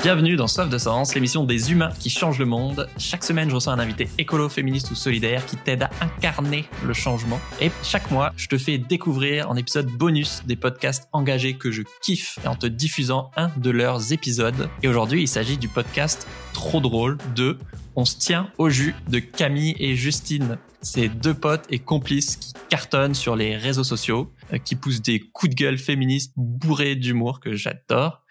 Bienvenue 0.00 0.36
dans 0.36 0.46
Soif 0.46 0.70
de 0.70 0.78
Sens, 0.78 1.16
l'émission 1.16 1.42
des 1.42 1.72
humains 1.72 1.90
qui 1.98 2.08
changent 2.08 2.38
le 2.38 2.44
monde. 2.44 2.88
Chaque 2.98 3.24
semaine, 3.24 3.50
je 3.50 3.54
reçois 3.56 3.72
un 3.72 3.80
invité 3.80 4.08
écolo, 4.16 4.48
féministe 4.48 4.92
ou 4.92 4.94
solidaire 4.94 5.44
qui 5.44 5.56
t'aide 5.56 5.82
à 5.82 5.90
incarner 6.00 6.66
le 6.86 6.94
changement. 6.94 7.40
Et 7.60 7.72
chaque 7.82 8.08
mois, 8.12 8.32
je 8.36 8.46
te 8.46 8.56
fais 8.58 8.78
découvrir 8.78 9.50
en 9.50 9.56
épisode 9.56 9.88
bonus 9.88 10.42
des 10.46 10.54
podcasts 10.54 11.08
engagés 11.12 11.54
que 11.54 11.72
je 11.72 11.82
kiffe 12.00 12.38
en 12.46 12.54
te 12.54 12.68
diffusant 12.68 13.32
un 13.36 13.50
de 13.56 13.70
leurs 13.70 14.12
épisodes. 14.12 14.70
Et 14.84 14.88
aujourd'hui, 14.88 15.22
il 15.22 15.28
s'agit 15.28 15.58
du 15.58 15.66
podcast 15.66 16.28
Trop 16.52 16.80
drôle 16.80 17.18
de 17.34 17.58
On 17.96 18.04
se 18.04 18.16
tient 18.16 18.52
au 18.56 18.70
jus 18.70 18.94
de 19.08 19.18
Camille 19.18 19.74
et 19.80 19.96
Justine. 19.96 20.58
Ces 20.80 21.08
deux 21.08 21.34
potes 21.34 21.66
et 21.70 21.80
complices 21.80 22.36
qui 22.36 22.52
cartonnent 22.68 23.16
sur 23.16 23.34
les 23.34 23.56
réseaux 23.56 23.82
sociaux, 23.82 24.32
euh, 24.52 24.58
qui 24.58 24.76
poussent 24.76 25.02
des 25.02 25.18
coups 25.18 25.50
de 25.50 25.56
gueule 25.56 25.76
féministes 25.76 26.32
bourrés 26.36 26.94
d'humour 26.94 27.40
que 27.40 27.56
j'adore 27.56 28.22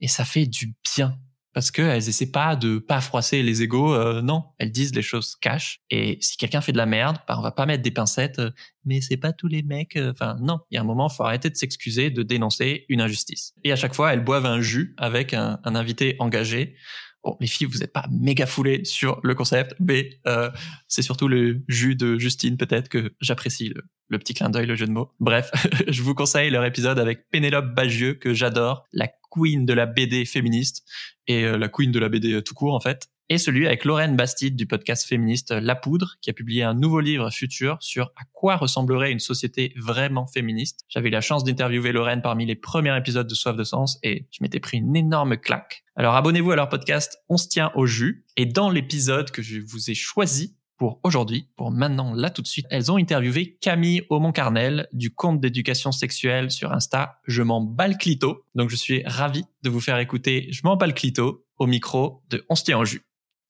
et 0.00 0.08
ça 0.08 0.24
fait 0.24 0.46
du 0.46 0.74
bien 0.96 1.18
parce 1.54 1.72
qu'elles 1.72 2.08
essaient 2.08 2.30
pas 2.30 2.54
de 2.54 2.78
pas 2.78 3.00
froisser 3.00 3.42
les 3.42 3.62
égaux. 3.62 3.92
Euh, 3.92 4.22
non, 4.22 4.44
elles 4.58 4.70
disent 4.70 4.94
les 4.94 5.02
choses 5.02 5.34
cash. 5.40 5.80
Et 5.90 6.16
si 6.20 6.36
quelqu'un 6.36 6.60
fait 6.60 6.70
de 6.70 6.76
la 6.76 6.86
merde, 6.86 7.16
bah, 7.26 7.34
on 7.36 7.42
va 7.42 7.50
pas 7.50 7.66
mettre 7.66 7.82
des 7.82 7.90
pincettes. 7.90 8.38
euh, 8.38 8.50
mais 8.84 9.00
c'est 9.00 9.16
pas 9.16 9.32
tous 9.32 9.48
les 9.48 9.64
mecs. 9.64 9.96
euh, 9.96 10.12
Enfin, 10.12 10.36
non. 10.40 10.60
Il 10.70 10.76
y 10.76 10.78
a 10.78 10.82
un 10.82 10.84
moment, 10.84 11.08
faut 11.08 11.24
arrêter 11.24 11.50
de 11.50 11.56
s'excuser, 11.56 12.10
de 12.10 12.22
dénoncer 12.22 12.84
une 12.88 13.00
injustice. 13.00 13.54
Et 13.64 13.72
à 13.72 13.76
chaque 13.76 13.94
fois, 13.94 14.12
elles 14.12 14.22
boivent 14.22 14.46
un 14.46 14.60
jus 14.60 14.94
avec 14.98 15.34
un, 15.34 15.58
invité 15.64 16.14
engagé. 16.20 16.76
Bon, 17.24 17.36
les 17.40 17.48
filles, 17.48 17.66
vous 17.66 17.78
n'êtes 17.78 17.92
pas 17.92 18.06
méga 18.08 18.46
foulées 18.46 18.84
sur 18.84 19.18
le 19.24 19.34
concept, 19.34 19.74
mais 19.80 20.20
euh, 20.28 20.50
c'est 20.86 21.02
surtout 21.02 21.26
le 21.26 21.64
jus 21.66 21.96
de 21.96 22.18
Justine 22.18 22.56
peut-être 22.56 22.88
que 22.88 23.14
j'apprécie 23.20 23.74
le 24.08 24.18
petit 24.18 24.34
clin 24.34 24.50
d'œil, 24.50 24.66
le 24.66 24.74
jeu 24.74 24.86
de 24.86 24.92
mots. 24.92 25.10
Bref, 25.20 25.50
je 25.88 26.02
vous 26.02 26.14
conseille 26.14 26.50
leur 26.50 26.64
épisode 26.64 26.98
avec 26.98 27.28
Pénélope 27.30 27.74
Bagieux 27.74 28.14
que 28.14 28.34
j'adore, 28.34 28.84
la 28.92 29.08
queen 29.30 29.66
de 29.66 29.72
la 29.72 29.86
BD 29.86 30.24
féministe 30.24 30.84
et 31.26 31.44
euh, 31.44 31.58
la 31.58 31.68
queen 31.68 31.92
de 31.92 31.98
la 31.98 32.08
BD 32.08 32.42
tout 32.42 32.54
court 32.54 32.74
en 32.74 32.80
fait. 32.80 33.08
Et 33.30 33.36
celui 33.36 33.66
avec 33.66 33.84
Lorraine 33.84 34.16
Bastide 34.16 34.56
du 34.56 34.66
podcast 34.66 35.06
féministe 35.06 35.50
La 35.50 35.74
Poudre, 35.74 36.14
qui 36.22 36.30
a 36.30 36.32
publié 36.32 36.62
un 36.62 36.72
nouveau 36.72 37.00
livre 37.00 37.28
futur 37.28 37.76
sur 37.80 38.06
à 38.16 38.22
quoi 38.32 38.56
ressemblerait 38.56 39.12
une 39.12 39.18
société 39.18 39.74
vraiment 39.76 40.26
féministe. 40.26 40.86
J'avais 40.88 41.08
eu 41.08 41.12
la 41.12 41.20
chance 41.20 41.44
d'interviewer 41.44 41.92
Lorraine 41.92 42.22
parmi 42.22 42.46
les 42.46 42.54
premiers 42.54 42.96
épisodes 42.96 43.26
de 43.26 43.34
Soif 43.34 43.54
de 43.54 43.64
Sens 43.64 43.98
et 44.02 44.28
je 44.30 44.38
m'étais 44.40 44.60
pris 44.60 44.78
une 44.78 44.96
énorme 44.96 45.36
claque. 45.36 45.84
Alors 45.94 46.14
abonnez-vous 46.14 46.52
à 46.52 46.56
leur 46.56 46.70
podcast 46.70 47.18
On 47.28 47.36
se 47.36 47.48
tient 47.48 47.70
au 47.74 47.84
jus. 47.84 48.24
Et 48.38 48.46
dans 48.46 48.70
l'épisode 48.70 49.30
que 49.30 49.42
je 49.42 49.60
vous 49.60 49.90
ai 49.90 49.94
choisi, 49.94 50.56
pour 50.78 51.00
aujourd'hui, 51.02 51.48
pour 51.56 51.70
maintenant, 51.72 52.14
là 52.14 52.30
tout 52.30 52.40
de 52.40 52.46
suite, 52.46 52.66
elles 52.70 52.90
ont 52.90 52.96
interviewé 52.96 53.58
Camille 53.60 54.02
Aumont-Carnel 54.08 54.88
du 54.92 55.12
compte 55.12 55.40
d'éducation 55.40 55.92
sexuelle 55.92 56.50
sur 56.50 56.72
Insta 56.72 57.20
Je 57.26 57.42
m'en 57.42 57.60
bats 57.60 57.88
le 57.88 57.96
clito. 57.96 58.44
Donc 58.54 58.70
je 58.70 58.76
suis 58.76 59.02
ravi 59.04 59.44
de 59.62 59.70
vous 59.70 59.80
faire 59.80 59.98
écouter 59.98 60.46
Je 60.50 60.62
m'en 60.64 60.76
bats 60.76 60.86
le 60.86 60.92
clito 60.92 61.44
au 61.58 61.66
micro 61.66 62.22
de 62.30 62.44
On 62.48 62.54
se 62.54 62.62
tient 62.62 62.78
au 62.78 62.84
jus. 62.84 63.02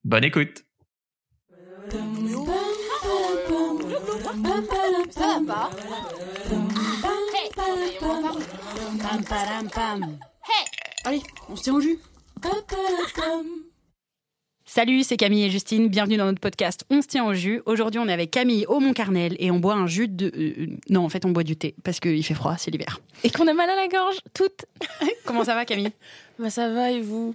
Bonne 0.04 0.24
écoute. 0.24 0.64
Allez, 11.04 11.22
on 11.48 11.56
se 11.56 11.62
tient 11.62 11.74
au 11.74 11.80
jus. 11.80 11.98
Salut, 14.70 15.02
c'est 15.02 15.16
Camille 15.16 15.44
et 15.44 15.50
Justine. 15.50 15.88
Bienvenue 15.88 16.18
dans 16.18 16.26
notre 16.26 16.40
podcast 16.40 16.84
On 16.90 17.00
se 17.00 17.06
tient 17.06 17.24
au 17.24 17.32
jus. 17.32 17.62
Aujourd'hui, 17.64 17.98
on 17.98 18.06
est 18.06 18.12
avec 18.12 18.30
Camille 18.30 18.66
au 18.66 18.80
Mont-Carnel 18.80 19.34
et 19.38 19.50
on 19.50 19.58
boit 19.58 19.72
un 19.72 19.86
jus 19.86 20.08
de. 20.08 20.30
euh, 20.36 20.66
non, 20.90 21.06
en 21.06 21.08
fait, 21.08 21.24
on 21.24 21.30
boit 21.30 21.42
du 21.42 21.56
thé 21.56 21.74
parce 21.84 22.00
qu'il 22.00 22.22
fait 22.22 22.34
froid, 22.34 22.54
c'est 22.58 22.70
l'hiver. 22.70 23.00
Et 23.24 23.30
qu'on 23.30 23.46
a 23.46 23.54
mal 23.54 23.70
à 23.70 23.74
la 23.74 23.88
gorge, 23.88 24.18
toutes. 24.34 24.66
Comment 25.24 25.42
ça 25.44 25.54
va, 25.54 25.64
Camille? 25.64 25.90
Bah 26.38 26.50
ça 26.50 26.68
va 26.68 26.90
et 26.90 27.00
vous? 27.00 27.34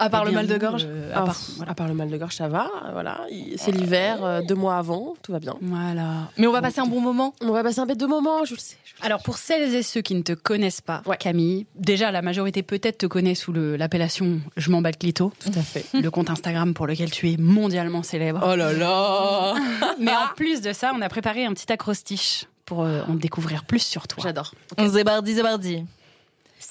À 0.00 0.10
part 0.10 0.22
Eh 0.24 0.30
le 0.30 0.34
mal 0.34 0.46
de 0.46 0.56
gorge 0.58 0.86
euh, 0.88 1.12
à, 1.14 1.18
à 1.18 1.22
part, 1.26 1.36
part- 1.58 1.68
à 1.70 1.74
part 1.74 1.88
le 1.88 1.94
mal 1.94 2.08
de 2.10 2.16
gorge, 2.16 2.34
ça 2.34 2.48
va. 2.48 2.68
Voilà, 2.92 3.20
Il- 3.30 3.54
c'est 3.58 3.70
l'hiver, 3.70 4.24
euh, 4.24 4.40
deux 4.42 4.54
mois 4.54 4.76
avant, 4.76 5.14
tout 5.22 5.30
va 5.32 5.38
bien. 5.38 5.54
Voilà. 5.60 6.30
Mais 6.38 6.46
on 6.46 6.52
va 6.52 6.62
passer 6.62 6.80
un 6.80 6.86
bon 6.86 7.00
moment. 7.00 7.34
On 7.42 7.52
va 7.52 7.62
passer 7.62 7.80
un 7.80 7.86
bête 7.86 7.98
de 7.98 8.06
moment, 8.06 8.44
je 8.44 8.54
le 8.54 8.58
sais. 8.60 8.76
je 8.84 8.92
le 8.94 8.98
sais. 9.00 9.06
Alors, 9.06 9.22
pour 9.22 9.36
celles 9.38 9.74
et 9.74 9.82
ceux 9.82 10.00
qui 10.00 10.14
ne 10.14 10.22
te 10.22 10.32
connaissent 10.32 10.80
pas, 10.80 11.02
Ouais. 11.06 11.16
Camille, 11.18 11.66
déjà, 11.76 12.10
la 12.10 12.22
majorité 12.22 12.62
peut-être 12.62 12.98
te 12.98 13.06
connaît 13.06 13.34
sous 13.34 13.52
le- 13.52 13.76
l'appellation 13.76 14.40
Je 14.56 14.70
m'en 14.70 14.80
bats 14.82 14.90
le 14.90 14.96
clito, 14.96 15.32
Tout 15.38 15.52
à 15.58 15.62
fait. 15.62 15.84
le 16.00 16.10
compte 16.10 16.30
Instagram 16.30 16.72
pour 16.74 16.86
lequel 16.86 17.10
tu 17.10 17.30
es 17.30 17.36
mondialement 17.36 18.02
célèbre. 18.02 18.40
Oh 18.42 18.56
là 18.56 18.72
là 18.72 19.54
Mais 20.00 20.12
en 20.12 20.34
plus 20.34 20.60
de 20.62 20.72
ça, 20.72 20.92
on 20.96 21.00
a 21.02 21.08
préparé 21.08 21.44
un 21.44 21.52
petit 21.52 21.70
acrostiche 21.72 22.46
pour 22.64 22.84
euh, 22.84 23.02
en 23.08 23.14
découvrir 23.14 23.64
plus 23.64 23.82
sur 23.82 24.06
toi. 24.08 24.22
J'adore. 24.22 24.54
On 24.78 24.88
zébardi, 24.88 25.34
zébardi. 25.34 25.84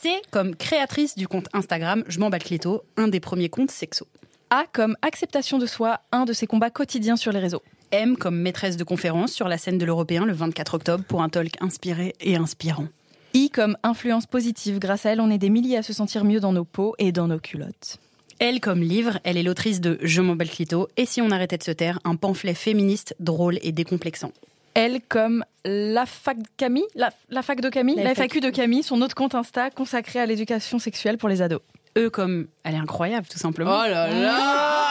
C'est 0.02 0.22
comme 0.32 0.56
créatrice 0.56 1.18
du 1.18 1.28
compte 1.28 1.48
Instagram 1.52 2.06
Je 2.08 2.22
m'en 2.22 2.30
bats 2.30 2.38
le 2.38 2.44
clito, 2.44 2.84
un 2.96 3.10
des 3.10 3.20
premiers 3.20 3.50
comptes 3.50 3.72
sexo. 3.72 4.08
A 4.50 4.64
comme 4.72 4.96
acceptation 5.02 5.58
de 5.58 5.66
soi, 5.66 6.00
un 6.14 6.24
de 6.24 6.32
ses 6.32 6.48
combats 6.48 6.70
quotidiens 6.70 7.18
sur 7.18 7.34
les 7.34 7.40
réseaux. 7.40 7.62
M 7.92 8.16
comme 8.16 8.40
maîtresse 8.40 8.78
de 8.78 8.86
conférence 8.86 9.34
sur 9.34 9.50
la 9.50 9.58
scène 9.58 9.78
de 9.78 9.86
l'Européen 9.86 10.26
le 10.26 10.32
24 10.32 10.76
octobre 10.76 11.04
pour 11.04 11.22
un 11.22 11.28
talk 11.28 11.62
inspiré 11.62 12.14
et 12.22 12.38
inspirant. 12.38 12.88
I 13.34 13.50
comme 13.50 13.76
influence 13.84 14.26
positive. 14.26 14.80
Grâce 14.80 15.06
à 15.06 15.12
elle, 15.12 15.20
on 15.20 15.30
est 15.30 15.38
des 15.38 15.50
milliers 15.50 15.78
à 15.78 15.84
se 15.84 15.92
sentir 15.92 16.24
mieux 16.24 16.40
dans 16.40 16.54
nos 16.54 16.64
peaux 16.64 16.96
et 16.98 17.12
dans 17.12 17.28
nos 17.28 17.40
culottes. 17.40 17.98
Elle 18.40 18.62
comme 18.62 18.82
livre, 18.82 19.20
elle 19.26 19.36
est 19.36 19.44
l'autrice 19.44 19.82
de 19.82 20.00
Je 20.02 20.22
m'en 20.22 20.38
bats 20.38 20.46
le 20.46 20.50
clito 20.50 20.88
et 20.96 21.06
si 21.06 21.22
on 21.22 21.30
arrêtait 21.30 21.58
de 21.58 21.64
se 21.64 21.72
taire, 21.72 22.00
un 22.06 22.16
pamphlet 22.16 22.54
féministe 22.54 23.16
drôle 23.20 23.60
et 23.64 23.74
décomplexant. 23.74 24.32
Elle 24.74 25.02
comme 25.02 25.44
la 25.66 26.06
fac 26.06 26.38
de 26.38 26.48
Camille, 26.58 26.86
la, 26.96 27.12
la 27.30 27.42
fac 27.42 27.60
de 27.62 27.70
Camille, 27.70 27.96
La 27.96 28.04
la, 28.04 28.10
FAQ. 28.16 28.22
FAQ 28.36 28.42
de 28.42 28.50
Camille, 28.50 28.84
son 28.84 29.02
autre 29.02 29.16
compte 29.16 29.36
Insta 29.36 29.70
consacré 29.72 30.20
à 30.20 30.26
l'éducation 30.26 30.80
sexuelle 30.80 31.18
pour 31.18 31.28
les 31.30 31.42
ados. 31.42 31.62
E 31.98 32.10
comme 32.10 32.48
elle 32.64 32.76
est 32.76 32.80
incroyable 32.80 33.28
tout 33.28 33.40
simplement. 33.40 33.72
Oh 33.84 33.88
là 33.90 34.08
là 34.08 34.90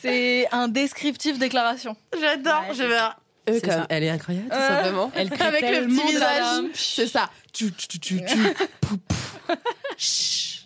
C'est 0.00 0.46
un 0.52 0.68
descriptif 0.68 1.38
déclaration. 1.38 1.96
J'adore, 2.20 2.64
Ouais, 2.68 2.74
je 2.74 2.82
vais. 2.82 2.94
Euh, 2.96 3.08
C'est 3.54 3.60
comme- 3.62 3.70
ça. 3.72 3.86
Elle 3.90 4.04
est 4.04 4.10
incroyable, 4.10 4.48
tout 4.48 4.56
Euh, 4.56 4.68
simplement. 4.68 5.12
Elle 5.14 5.30
crée 5.30 5.44
Avec 5.44 5.62
le 5.62 5.68
tellement 5.68 6.02
petit 6.02 6.12
visage. 6.12 6.64
C'est 6.74 7.06
ça. 7.06 7.30
Tu, 7.52 7.72
tu, 7.72 7.88
tu, 7.88 7.98
tu, 7.98 8.24
tu. 8.24 8.38
Pou, 8.80 8.96
pou. 8.96 9.14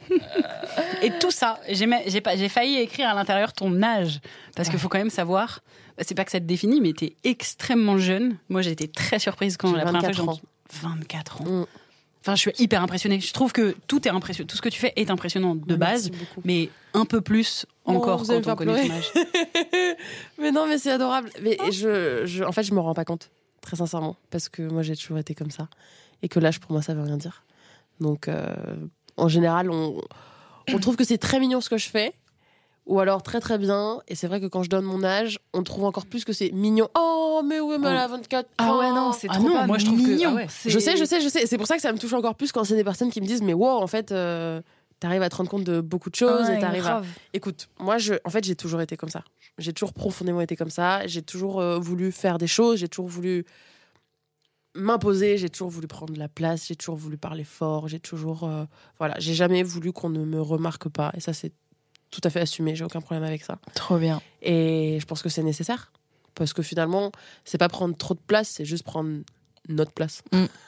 Chut. 0.09 0.23
Et 1.03 1.11
tout 1.19 1.31
ça, 1.31 1.61
j'ai 1.69 2.49
failli 2.49 2.79
écrire 2.79 3.09
à 3.09 3.15
l'intérieur 3.15 3.53
ton 3.53 3.83
âge 3.83 4.21
parce 4.57 4.69
qu'il 4.69 4.79
faut 4.79 4.89
quand 4.89 4.99
même 4.99 5.11
savoir. 5.11 5.61
bah, 5.97 6.05
C'est 6.07 6.15
pas 6.15 6.25
que 6.25 6.31
ça 6.31 6.41
te 6.41 6.45
définit, 6.45 6.81
mais 6.81 6.93
t'es 6.93 7.15
extrêmement 7.25 7.99
jeune. 7.99 8.37
Moi, 8.49 8.63
j'ai 8.63 8.73
été 8.73 8.89
très 8.89 9.19
surprise 9.19 9.57
quand 9.57 9.71
J'ai 9.71 9.77
la 9.77 9.85
première 9.85 10.01
fois 10.03 10.11
que 10.11 10.17
24 10.17 10.17
j'ai 10.17 10.23
entendu- 10.23 10.43
24 10.99 11.43
ans. 11.43 11.45
Mm. 11.45 11.67
Enfin, 12.21 12.35
je 12.35 12.41
suis 12.41 12.53
hyper 12.59 12.83
impressionnée. 12.83 13.21
Je 13.21 13.33
trouve 13.33 13.53
que 13.53 13.77
tout 13.87 14.07
est 14.07 14.11
impressionnant. 14.11 14.47
Tout 14.49 14.57
ce 14.57 14.63
que 14.63 14.69
tu 14.69 14.79
fais 14.79 14.93
est 14.97 15.11
impressionnant 15.11 15.55
de 15.55 15.77
base, 15.77 16.11
mais 16.45 16.69
un 16.93 17.05
peu 17.05 17.21
plus 17.21 17.65
encore 17.85 18.27
quand 18.27 18.47
on 18.47 18.55
connaît 18.57 18.89
ton 18.89 18.95
âge. 18.95 19.13
mais 20.39 20.51
non, 20.51 20.67
mais 20.67 20.79
c'est 20.79 20.91
adorable. 20.91 21.31
Mais 21.43 21.57
je, 21.73 22.27
je, 22.27 22.45
en 22.45 22.53
fait, 22.53 22.65
je 22.65 22.75
me 22.75 22.81
rends 22.81 22.93
pas 22.95 23.05
compte, 23.05 23.31
très 23.63 23.77
sincèrement, 23.77 24.17
parce 24.31 24.49
que 24.49 24.63
moi, 24.63 24.83
j'ai 24.83 24.97
toujours 24.97 25.19
été 25.19 25.35
comme 25.35 25.51
ça, 25.51 25.69
et 26.23 26.29
que 26.29 26.39
l'âge 26.41 26.61
pour 26.61 26.73
moi, 26.73 26.83
ça 26.83 26.93
veut 26.93 27.03
rien 27.03 27.17
dire. 27.17 27.45
Donc, 28.01 28.29
euh, 28.29 28.55
en 29.19 29.29
général, 29.29 29.71
on, 29.71 30.01
on 30.73 30.79
trouve 30.79 30.97
que 30.97 31.05
c'est 31.05 31.19
très 31.19 31.39
mignon 31.41 31.61
ce 31.61 31.69
que 31.69 31.79
je 31.79 31.89
fais, 31.89 32.13
ou 32.87 33.01
alors 33.01 33.23
très 33.23 33.41
très 33.41 33.59
bien. 33.59 34.01
Et 34.09 34.15
c'est 34.15 34.27
vrai 34.27 34.41
que 34.41 34.47
quand 34.47 34.63
je 34.63 34.71
donne 34.71 34.85
mon 34.85 35.05
âge, 35.05 35.39
on 35.53 35.63
trouve 35.63 35.85
encore 35.85 36.07
plus 36.07 36.25
que 36.25 36.33
c'est 36.33 36.51
mignon. 36.53 36.89
Oh, 36.99 37.43
mais 37.45 37.61
oui, 37.61 37.77
mais 37.79 37.89
elle 37.89 37.97
a 37.99 38.07
24 38.09 38.49
Ah 38.59 38.77
ouais, 38.77 38.87
ans. 38.87 38.95
non, 38.95 39.13
c'est 39.13 39.29
Ah 39.31 39.35
trop 39.35 39.49
non, 39.49 39.55
pas 39.55 39.67
moi, 39.67 39.79
je 39.79 39.85
trouve 39.87 40.03
que- 40.03 40.09
mignon. 40.09 40.37
ah 40.39 40.47
Je 40.67 40.79
sais, 40.79 40.97
je 40.97 41.05
sais, 41.05 41.21
je 41.21 41.29
sais. 41.29 41.47
C'est 41.47 41.59
pour 41.59 41.67
ça 41.67 41.77
que 41.77 41.83
ça 41.83 41.93
me 41.93 41.99
touche 41.99 42.13
encore 42.15 42.35
plus 42.35 42.51
quand 42.53 42.65
c'est 42.65 42.77
des 42.77 42.85
personnes 42.85 43.11
qui 43.11 43.21
me 43.21 43.27
disent, 43.27 43.43
mais 43.43 43.53
wow, 43.55 43.69
en 43.83 43.87
fait, 43.87 44.11
euh, 44.13 44.61
t'arrives 45.01 45.23
à 45.23 45.29
te 45.29 45.37
rendre 45.37 45.51
compte 45.51 45.65
de 45.65 45.81
beaucoup 45.81 46.11
de 46.11 46.17
choses 46.17 46.49
Ouais, 46.49 46.57
et 46.57 46.61
t'arrives 46.61 46.87
à 46.87 46.91
grave. 46.91 47.07
Écoute, 47.35 47.69
moi, 47.79 47.99
je, 47.99 48.15
en 48.25 48.31
fait, 48.31 48.43
j'ai 48.45 48.57
toujours 48.57 48.81
été 48.81 48.97
comme 48.97 49.11
ça. 49.11 49.23
J'ai 49.59 49.73
toujours 49.73 49.93
profondément 49.93 50.41
été 50.41 50.57
comme 50.57 50.71
ça. 50.71 51.07
J'ai 51.07 51.23
toujours 51.23 51.61
euh, 51.61 51.79
voulu 51.79 52.11
faire 52.13 52.39
des 52.39 52.47
choses. 52.47 52.79
J'ai 52.79 52.89
toujours 52.89 53.09
voulu 53.09 53.45
m'imposer. 54.75 55.39
J'ai 55.39 55.49
toujours 55.49 55.71
voulu 55.71 55.87
prendre 55.87 56.15
la 56.17 56.29
place. 56.29 56.67
J'ai 56.69 56.77
toujours 56.77 56.97
voulu 56.97 57.17
parler 57.17 57.45
fort. 57.45 57.89
J'ai 57.89 58.01
toujours, 58.01 58.45
euh, 58.45 58.65
voilà, 58.99 59.15
j'ai 59.19 59.35
jamais 59.35 59.63
voulu 59.63 59.93
qu'on 59.93 60.11
ne 60.11 60.25
me 60.25 60.41
remarque 60.41 60.89
pas. 60.89 61.13
Et 61.15 61.21
ça, 61.21 61.33
c'est 61.33 61.53
tout 62.11 62.21
à 62.25 62.31
fait 62.31 62.41
assumé. 62.41 62.75
J'ai 62.75 62.85
aucun 62.85 63.01
problème 63.01 63.25
avec 63.25 63.45
ça. 63.45 63.59
Trop 63.75 63.99
bien. 63.99 64.21
Et 64.43 64.99
je 65.01 65.07
pense 65.07 65.23
que 65.23 65.29
c'est 65.29 65.43
nécessaire 65.43 65.93
parce 66.35 66.53
que 66.53 66.63
finalement, 66.63 67.13
c'est 67.45 67.59
pas 67.59 67.69
prendre 67.69 67.97
trop 67.97 68.15
de 68.15 68.21
place, 68.21 68.49
c'est 68.49 68.65
juste 68.65 68.85
prendre 68.85 69.23
notre 69.69 69.93
place. 69.93 70.23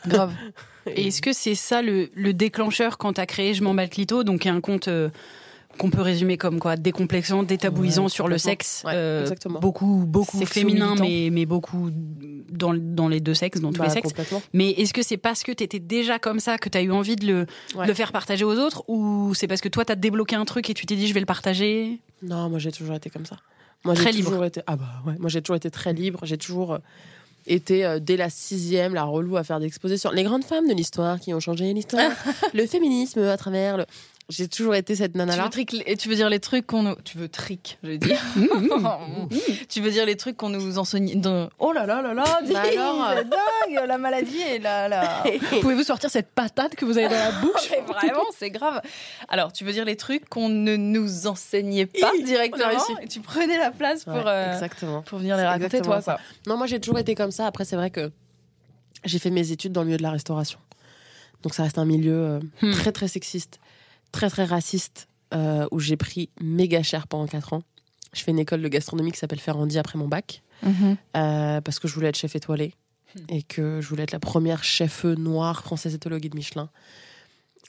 Grave. 0.06 0.34
Et 0.86 1.08
est-ce 1.08 1.22
que 1.22 1.32
c'est 1.32 1.54
ça 1.54 1.82
le, 1.82 2.10
le 2.14 2.34
déclencheur 2.34 2.98
quand 2.98 3.14
t'as 3.14 3.26
créé 3.26 3.54
Je 3.54 3.62
m'en 3.62 3.74
bats 3.74 3.84
le 3.84 3.88
clito, 3.88 4.24
donc 4.24 4.46
un 4.46 4.60
compte 4.60 4.88
euh, 4.88 5.10
qu'on 5.78 5.90
peut 5.90 6.02
résumer 6.02 6.36
comme 6.36 6.58
quoi 6.58 6.76
décomplexant, 6.76 7.42
détabouisant 7.42 8.04
Ouais, 8.04 8.08
sur 8.10 8.28
le 8.28 8.38
sexe, 8.38 8.82
Ouais, 8.84 8.92
euh, 8.94 9.22
exactement. 9.22 9.60
beaucoup 9.60 10.04
beaucoup 10.06 10.44
féminin, 10.44 10.94
mais 11.00 11.28
mais 11.32 11.46
beaucoup 11.46 11.90
dans 12.50 12.74
dans 12.74 13.08
les 13.08 13.20
deux 13.20 13.34
sexes, 13.34 13.60
dans 13.60 13.72
tous 13.72 13.78
Bah, 13.78 13.86
les 13.86 13.90
sexes. 13.92 14.10
Mais 14.52 14.70
est-ce 14.72 14.92
que 14.92 15.02
c'est 15.02 15.16
parce 15.16 15.42
que 15.42 15.52
t'étais 15.52 15.78
déjà 15.78 16.18
comme 16.18 16.40
ça 16.40 16.58
que 16.58 16.68
t'as 16.68 16.82
eu 16.82 16.90
envie 16.90 17.16
de 17.16 17.26
le, 17.26 17.46
Ouais. 17.76 17.84
de 17.84 17.88
le 17.88 17.94
faire 17.94 18.12
partager 18.12 18.44
aux 18.44 18.58
autres, 18.58 18.82
ou 18.88 19.32
c'est 19.34 19.46
parce 19.46 19.60
que 19.60 19.68
toi 19.68 19.84
t'as 19.84 19.94
débloqué 19.94 20.36
un 20.36 20.44
truc 20.44 20.68
et 20.68 20.74
tu 20.74 20.84
t'es 20.86 20.96
dit 20.96 21.06
je 21.06 21.14
vais 21.14 21.20
le 21.20 21.26
partager? 21.26 22.00
Non, 22.22 22.50
moi 22.50 22.58
j'ai 22.58 22.72
toujours 22.72 22.96
été 22.96 23.08
comme 23.08 23.24
ça. 23.26 23.36
Moi, 23.84 23.94
Très 23.94 24.12
j'ai 24.12 24.18
libre. 24.18 24.28
toujours 24.30 24.44
été. 24.44 24.60
Ah 24.66 24.76
bah 24.76 24.84
ouais. 25.06 25.14
Moi 25.18 25.30
j'ai 25.30 25.40
toujours 25.40 25.56
été 25.56 25.70
très 25.70 25.92
libre. 25.94 26.20
J'ai 26.24 26.36
toujours. 26.36 26.74
euh, 26.74 26.78
été 27.46 27.86
euh, 27.86 27.98
dès 27.98 28.18
la 28.18 28.28
sixième 28.28 28.92
la 28.94 29.04
relou 29.04 29.38
à 29.38 29.42
faire 29.44 29.58
des 29.60 29.66
expositions. 29.66 30.10
Les 30.12 30.24
grandes 30.24 30.44
femmes 30.44 30.68
de 30.68 30.74
l'histoire 30.74 31.18
qui 31.18 31.32
ont 31.32 31.40
changé 31.40 31.72
l'histoire, 31.72 32.10
le 32.54 32.66
féminisme 32.66 33.20
à 33.20 33.36
travers 33.38 33.78
le. 33.78 33.86
J'ai 34.30 34.48
toujours 34.48 34.74
été 34.74 34.94
cette 34.96 35.12
Tu 35.12 35.18
nana-là. 35.18 35.44
veux, 35.44 35.50
trick- 35.50 35.82
et 35.86 35.96
tu 35.96 36.08
veux 36.08 36.14
dire 36.14 36.30
les 36.30 36.40
trucs 36.40 36.66
qu'on 36.66 36.82
nous... 36.84 36.94
Tu 37.04 37.18
veux 37.18 37.28
trick, 37.28 37.78
je 37.82 37.88
veux 37.90 37.98
dire. 37.98 38.18
tu 39.68 39.80
veux 39.80 39.90
dire 39.90 40.06
les 40.06 40.16
trucs 40.16 40.36
qu'on 40.36 40.48
nous 40.48 40.78
enseigne... 40.78 41.20
Oh 41.58 41.72
là 41.72 41.86
là 41.86 42.00
là 42.02 42.14
là 42.14 42.24
dis, 42.44 42.52
Bah 42.52 42.62
alors, 42.72 43.08
euh, 43.10 43.22
dingue 43.24 43.86
La 43.86 43.98
maladie 43.98 44.40
et 44.40 44.58
la... 44.58 44.88
la... 44.88 45.24
Pouvez-vous 45.60 45.82
sortir 45.82 46.10
cette 46.10 46.28
patate 46.30 46.74
que 46.76 46.84
vous 46.84 46.96
avez 46.98 47.08
dans 47.08 47.14
la 47.14 47.32
bouche? 47.40 47.70
Mais 47.70 47.80
vraiment, 47.92 48.24
c'est 48.36 48.50
grave. 48.50 48.80
Alors, 49.28 49.52
tu 49.52 49.64
veux 49.64 49.72
dire 49.72 49.84
les 49.84 49.96
trucs 49.96 50.28
qu'on 50.28 50.48
ne 50.48 50.76
nous 50.76 51.26
enseignait 51.26 51.86
pas 51.86 52.12
directement? 52.24 52.70
et 53.02 53.08
tu 53.08 53.20
prenais 53.20 53.58
la 53.58 53.70
place 53.70 54.04
pour, 54.04 54.14
Ouais, 54.14 54.22
euh, 54.26 54.52
Exactement. 54.52 55.02
pour 55.02 55.18
venir 55.18 55.36
les 55.36 55.44
raconter, 55.44 55.80
toi, 55.80 56.00
ça. 56.00 56.18
Non, 56.46 56.56
moi 56.56 56.66
j'ai 56.66 56.78
toujours 56.80 56.98
été 56.98 57.14
comme 57.14 57.30
ça. 57.30 57.46
Après, 57.46 57.64
c'est 57.64 57.76
vrai 57.76 57.90
que 57.90 58.10
j'ai 59.04 59.18
fait 59.18 59.30
mes 59.30 59.50
études 59.50 59.72
dans 59.72 59.80
le 59.80 59.86
milieu 59.86 59.96
de 59.98 60.02
la 60.02 60.10
restauration. 60.10 60.58
Donc 61.42 61.54
ça 61.54 61.62
reste 61.62 61.78
un 61.78 61.84
milieu 61.86 62.12
euh, 62.14 62.40
Hmm. 62.60 62.72
très 62.72 62.92
très 62.92 63.08
sexiste, 63.08 63.58
très 64.12 64.30
très 64.30 64.44
raciste, 64.44 65.08
euh, 65.34 65.66
où 65.70 65.80
j'ai 65.80 65.96
pris 65.96 66.30
méga 66.40 66.82
cher 66.82 67.06
pendant 67.06 67.26
4 67.26 67.52
ans. 67.52 67.62
Je 68.12 68.22
fais 68.22 68.32
une 68.32 68.38
école 68.38 68.62
de 68.62 68.68
gastronomie 68.68 69.12
qui 69.12 69.18
s'appelle 69.18 69.38
Ferrandi 69.40 69.78
après 69.78 69.98
mon 69.98 70.08
bac, 70.08 70.42
euh, 71.16 71.60
parce 71.60 71.78
que 71.78 71.86
je 71.86 71.94
voulais 71.94 72.08
être 72.08 72.16
chef 72.18 72.34
étoilé 72.34 72.74
et 73.28 73.42
que 73.42 73.80
je 73.80 73.88
voulais 73.88 74.02
être 74.04 74.12
la 74.12 74.20
première 74.20 74.64
chef 74.64 75.04
noire 75.04 75.62
française 75.62 75.94
étoilée 75.94 76.16
au 76.16 76.20
guide 76.20 76.34
Michelin. 76.34 76.68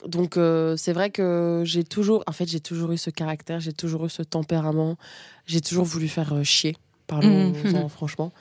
Donc 0.07 0.37
euh, 0.37 0.75
c'est 0.77 0.93
vrai 0.93 1.11
que 1.11 1.61
j'ai 1.65 1.83
toujours, 1.83 2.23
en 2.27 2.31
fait 2.31 2.49
j'ai 2.49 2.59
toujours 2.59 2.91
eu 2.91 2.97
ce 2.97 3.09
caractère, 3.09 3.59
j'ai 3.59 3.73
toujours 3.73 4.05
eu 4.05 4.09
ce 4.09 4.23
tempérament, 4.23 4.97
j'ai 5.45 5.61
toujours 5.61 5.85
voulu 5.85 6.07
faire 6.07 6.33
euh, 6.33 6.43
chier, 6.43 6.75
parlons-en 7.07 7.87
franchement. 7.89 8.31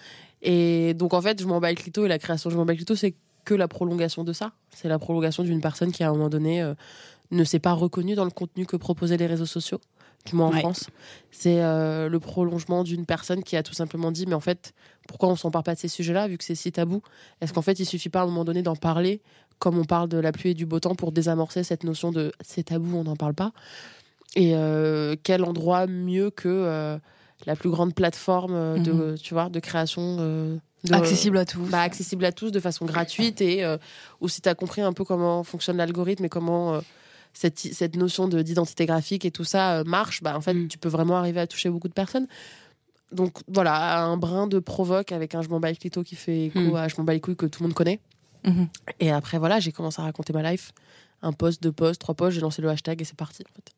Et 0.43 0.95
donc 0.95 1.13
en 1.13 1.21
fait 1.21 1.41
je 1.41 1.47
m'en 1.47 1.61
bats 1.61 1.71
le 1.71 1.77
clito 1.77 2.07
et 2.07 2.09
la 2.09 2.19
création 2.19 2.49
de 2.49 2.55
je 2.55 2.59
m'en 2.59 2.65
bats 2.65 2.73
le 2.73 2.79
clito 2.79 2.97
c'est 2.97 3.15
que 3.45 3.55
la 3.55 3.69
prolongation 3.69 4.25
de 4.25 4.33
ça. 4.33 4.53
C'est 4.75 4.89
la 4.89 4.99
prolongation 4.99 5.43
d'une 5.43 5.61
personne 5.61 5.93
qui 5.93 6.03
à 6.03 6.09
un 6.09 6.13
moment 6.13 6.31
donné 6.31 6.63
euh, 6.63 6.75
ne 7.31 7.45
s'est 7.45 7.59
pas 7.59 7.73
reconnue 7.73 8.15
dans 8.15 8.25
le 8.25 8.31
contenu 8.31 8.67
que 8.67 8.77
proposaient 8.77 9.17
les 9.17 9.27
réseaux 9.27 9.47
sociaux, 9.47 9.81
du 10.27 10.35
moins 10.35 10.49
en 10.49 10.53
Ouais. 10.53 10.61
France. 10.61 10.87
C'est 11.31 11.63
euh, 11.63 12.09
le 12.09 12.21
prolongement 12.21 12.83
d'une 12.85 13.07
personne 13.07 13.43
qui 13.45 13.57
a 13.57 13.63
tout 13.63 13.75
simplement 13.75 14.11
dit 14.11 14.27
mais 14.27 14.35
en 14.35 14.41
fait 14.41 14.73
pourquoi 15.09 15.29
on 15.29 15.37
s'empare 15.37 15.63
pas 15.63 15.75
de 15.75 15.79
ces 15.79 15.89
sujets-là 15.89 16.29
vu 16.29 16.39
que 16.39 16.45
c'est 16.45 16.55
si 16.55 16.73
tabou? 16.73 17.03
Est-ce 17.41 17.53
qu'en 17.53 17.63
fait 17.63 17.79
il 17.79 17.87
suffit 17.87 18.09
pas 18.09 18.21
à 18.21 18.23
un 18.25 18.27
moment 18.27 18.45
donné 18.45 18.63
d'en 18.63 18.77
parler 18.77 19.21
comme 19.59 19.79
on 19.79 19.85
parle 19.85 20.09
de 20.09 20.19
la 20.19 20.33
pluie 20.33 20.51
et 20.51 20.55
du 20.55 20.67
beau 20.67 20.81
temps 20.81 20.95
pour 20.95 21.13
désamorcer 21.13 21.63
cette 21.65 21.85
notion 21.85 22.11
de 22.13 22.33
c'est 22.41 22.65
tabou, 22.65 22.97
on 22.97 23.05
n'en 23.05 23.17
parle 23.17 23.35
pas 23.35 23.53
Et 24.37 24.55
euh, 24.55 25.17
quel 25.23 25.45
endroit 25.45 25.87
mieux 25.87 26.31
que 26.31 26.49
euh, 26.49 26.99
la 27.47 27.57
plus 27.57 27.71
grande 27.71 27.95
plateforme 27.95 28.83
de, 28.83 29.17
tu 29.17 29.35
vois, 29.35 29.49
de 29.49 29.61
création 29.61 30.17
de- 30.17 30.59
Accessible 30.93 31.37
à 31.39 31.45
tous. 31.45 31.69
bah, 31.71 31.81
accessible 31.83 32.25
à 32.25 32.33
tous 32.33 32.51
de 32.51 32.59
façon 32.61 32.87
gratuite 32.87 33.41
et 33.43 33.65
euh, 33.65 33.77
où 34.23 34.29
si 34.29 34.41
tu 34.41 34.49
as 34.49 34.55
compris 34.55 34.81
un 34.81 34.95
peu 34.95 35.05
comment 35.05 35.45
fonctionne 35.45 35.77
l'algorithme 35.77 36.25
et 36.25 36.29
comment 36.31 36.73
euh, 36.75 36.81
cette, 37.33 37.59
cette 37.59 37.97
notion 37.97 38.29
de- 38.29 38.43
d'identité 38.43 38.87
graphique 38.87 39.25
et 39.25 39.31
tout 39.31 39.45
ça 39.45 39.79
euh, 39.81 39.85
marche, 39.85 40.23
bah, 40.23 40.37
en 40.37 40.41
fait, 40.41 40.55
Mm. 40.55 40.69
tu 40.69 40.79
peux 40.79 40.89
vraiment 40.89 41.17
arriver 41.17 41.41
à 41.41 41.47
toucher 41.47 41.71
beaucoup 41.71 41.89
de 41.89 41.93
personnes. 41.95 42.27
Donc 43.13 43.39
voilà, 43.49 44.03
un 44.05 44.17
brin 44.17 44.47
de 44.47 44.59
provoque 44.61 45.11
avec 45.13 45.35
un 45.35 45.43
je 45.43 45.49
m'en 45.49 45.59
bats 45.61 45.71
les 45.71 45.77
clito 45.77 46.03
qui 46.05 46.15
fait 46.17 46.47
écho 46.47 46.59
Mm. 46.61 46.77
à 46.77 46.89
je 46.89 46.95
m'en 46.99 47.05
bats 47.05 47.13
les 47.13 47.21
couilles 47.21 47.37
que 47.37 47.47
tout 47.47 47.63
le 47.63 47.69
monde 47.69 47.75
connaît. 47.75 48.01
Mhm. 48.45 48.69
Et 49.01 49.11
après, 49.11 49.39
voilà, 49.39 49.61
j'ai 49.61 49.73
commencé 49.73 50.01
à 50.01 50.05
raconter 50.05 50.33
ma 50.33 50.49
life. 50.51 50.73
Un 51.23 51.33
post, 51.33 51.63
deux 51.63 51.73
posts, 51.73 52.01
trois 52.01 52.15
posts, 52.15 52.37
j'ai 52.37 52.41
lancé 52.41 52.63
le 52.63 52.69
hashtag 52.71 53.03
et 53.03 53.05
c'est 53.05 53.17
parti. 53.17 53.43
En 53.51 53.53
fait. 53.55 53.73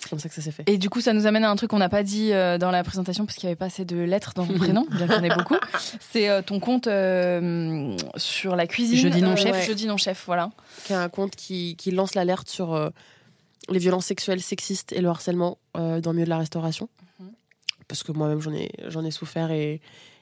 C'est 0.00 0.10
comme 0.10 0.18
ça 0.18 0.28
que 0.28 0.34
ça 0.34 0.42
s'est 0.42 0.50
fait. 0.52 0.62
Et 0.66 0.78
du 0.78 0.88
coup, 0.90 1.00
ça 1.00 1.12
nous 1.12 1.26
amène 1.26 1.42
à 1.44 1.50
un 1.50 1.56
truc 1.56 1.70
qu'on 1.70 1.78
n'a 1.78 1.88
pas 1.88 2.02
dit 2.02 2.32
euh, 2.32 2.58
dans 2.58 2.70
la 2.70 2.84
présentation 2.84 3.26
parce 3.26 3.36
qu'il 3.36 3.46
n'y 3.46 3.50
avait 3.52 3.56
pas 3.56 3.66
assez 3.66 3.84
de 3.84 3.96
lettres 3.96 4.32
dans 4.34 4.46
ton 4.46 4.54
prénom, 4.54 4.86
bien 4.90 5.06
qu'il 5.08 5.16
y 5.16 5.18
en 5.18 5.24
ait 5.24 5.34
beaucoup. 5.36 5.56
C'est 6.12 6.28
euh, 6.28 6.42
ton 6.42 6.60
compte 6.60 6.86
euh, 6.86 7.96
sur 8.16 8.56
la 8.56 8.66
cuisine. 8.66 8.98
Jeudi 8.98 9.22
non 9.22 9.32
Euh, 9.32 9.36
chef. 9.36 9.52
ouais. 9.52 9.66
Jeudi 9.66 9.86
non 9.86 9.96
chef, 9.96 10.24
voilà. 10.26 10.50
qui 10.84 10.92
est 10.92 10.96
un 10.96 11.08
compte 11.08 11.34
qui, 11.36 11.76
qui 11.76 11.90
lance 11.90 12.14
l'alerte 12.14 12.48
sur 12.48 12.74
euh, 12.74 12.90
les 13.68 13.78
violences 13.78 14.06
sexuelles 14.06 14.40
sexistes 14.42 14.92
et 14.92 15.00
le 15.00 15.08
harcèlement 15.08 15.58
euh, 15.76 16.00
dans 16.00 16.10
le 16.10 16.16
milieu 16.16 16.26
de 16.26 16.30
la 16.30 16.38
restauration. 16.38 16.88
Mhm. 17.18 17.30
Parce 17.88 18.02
que 18.02 18.12
moi-même, 18.12 18.40
j'en 18.40 18.52
ai, 18.52 18.70
j'en 18.88 19.04
ai 19.04 19.10
souffert 19.10 19.50
et, 19.50 19.80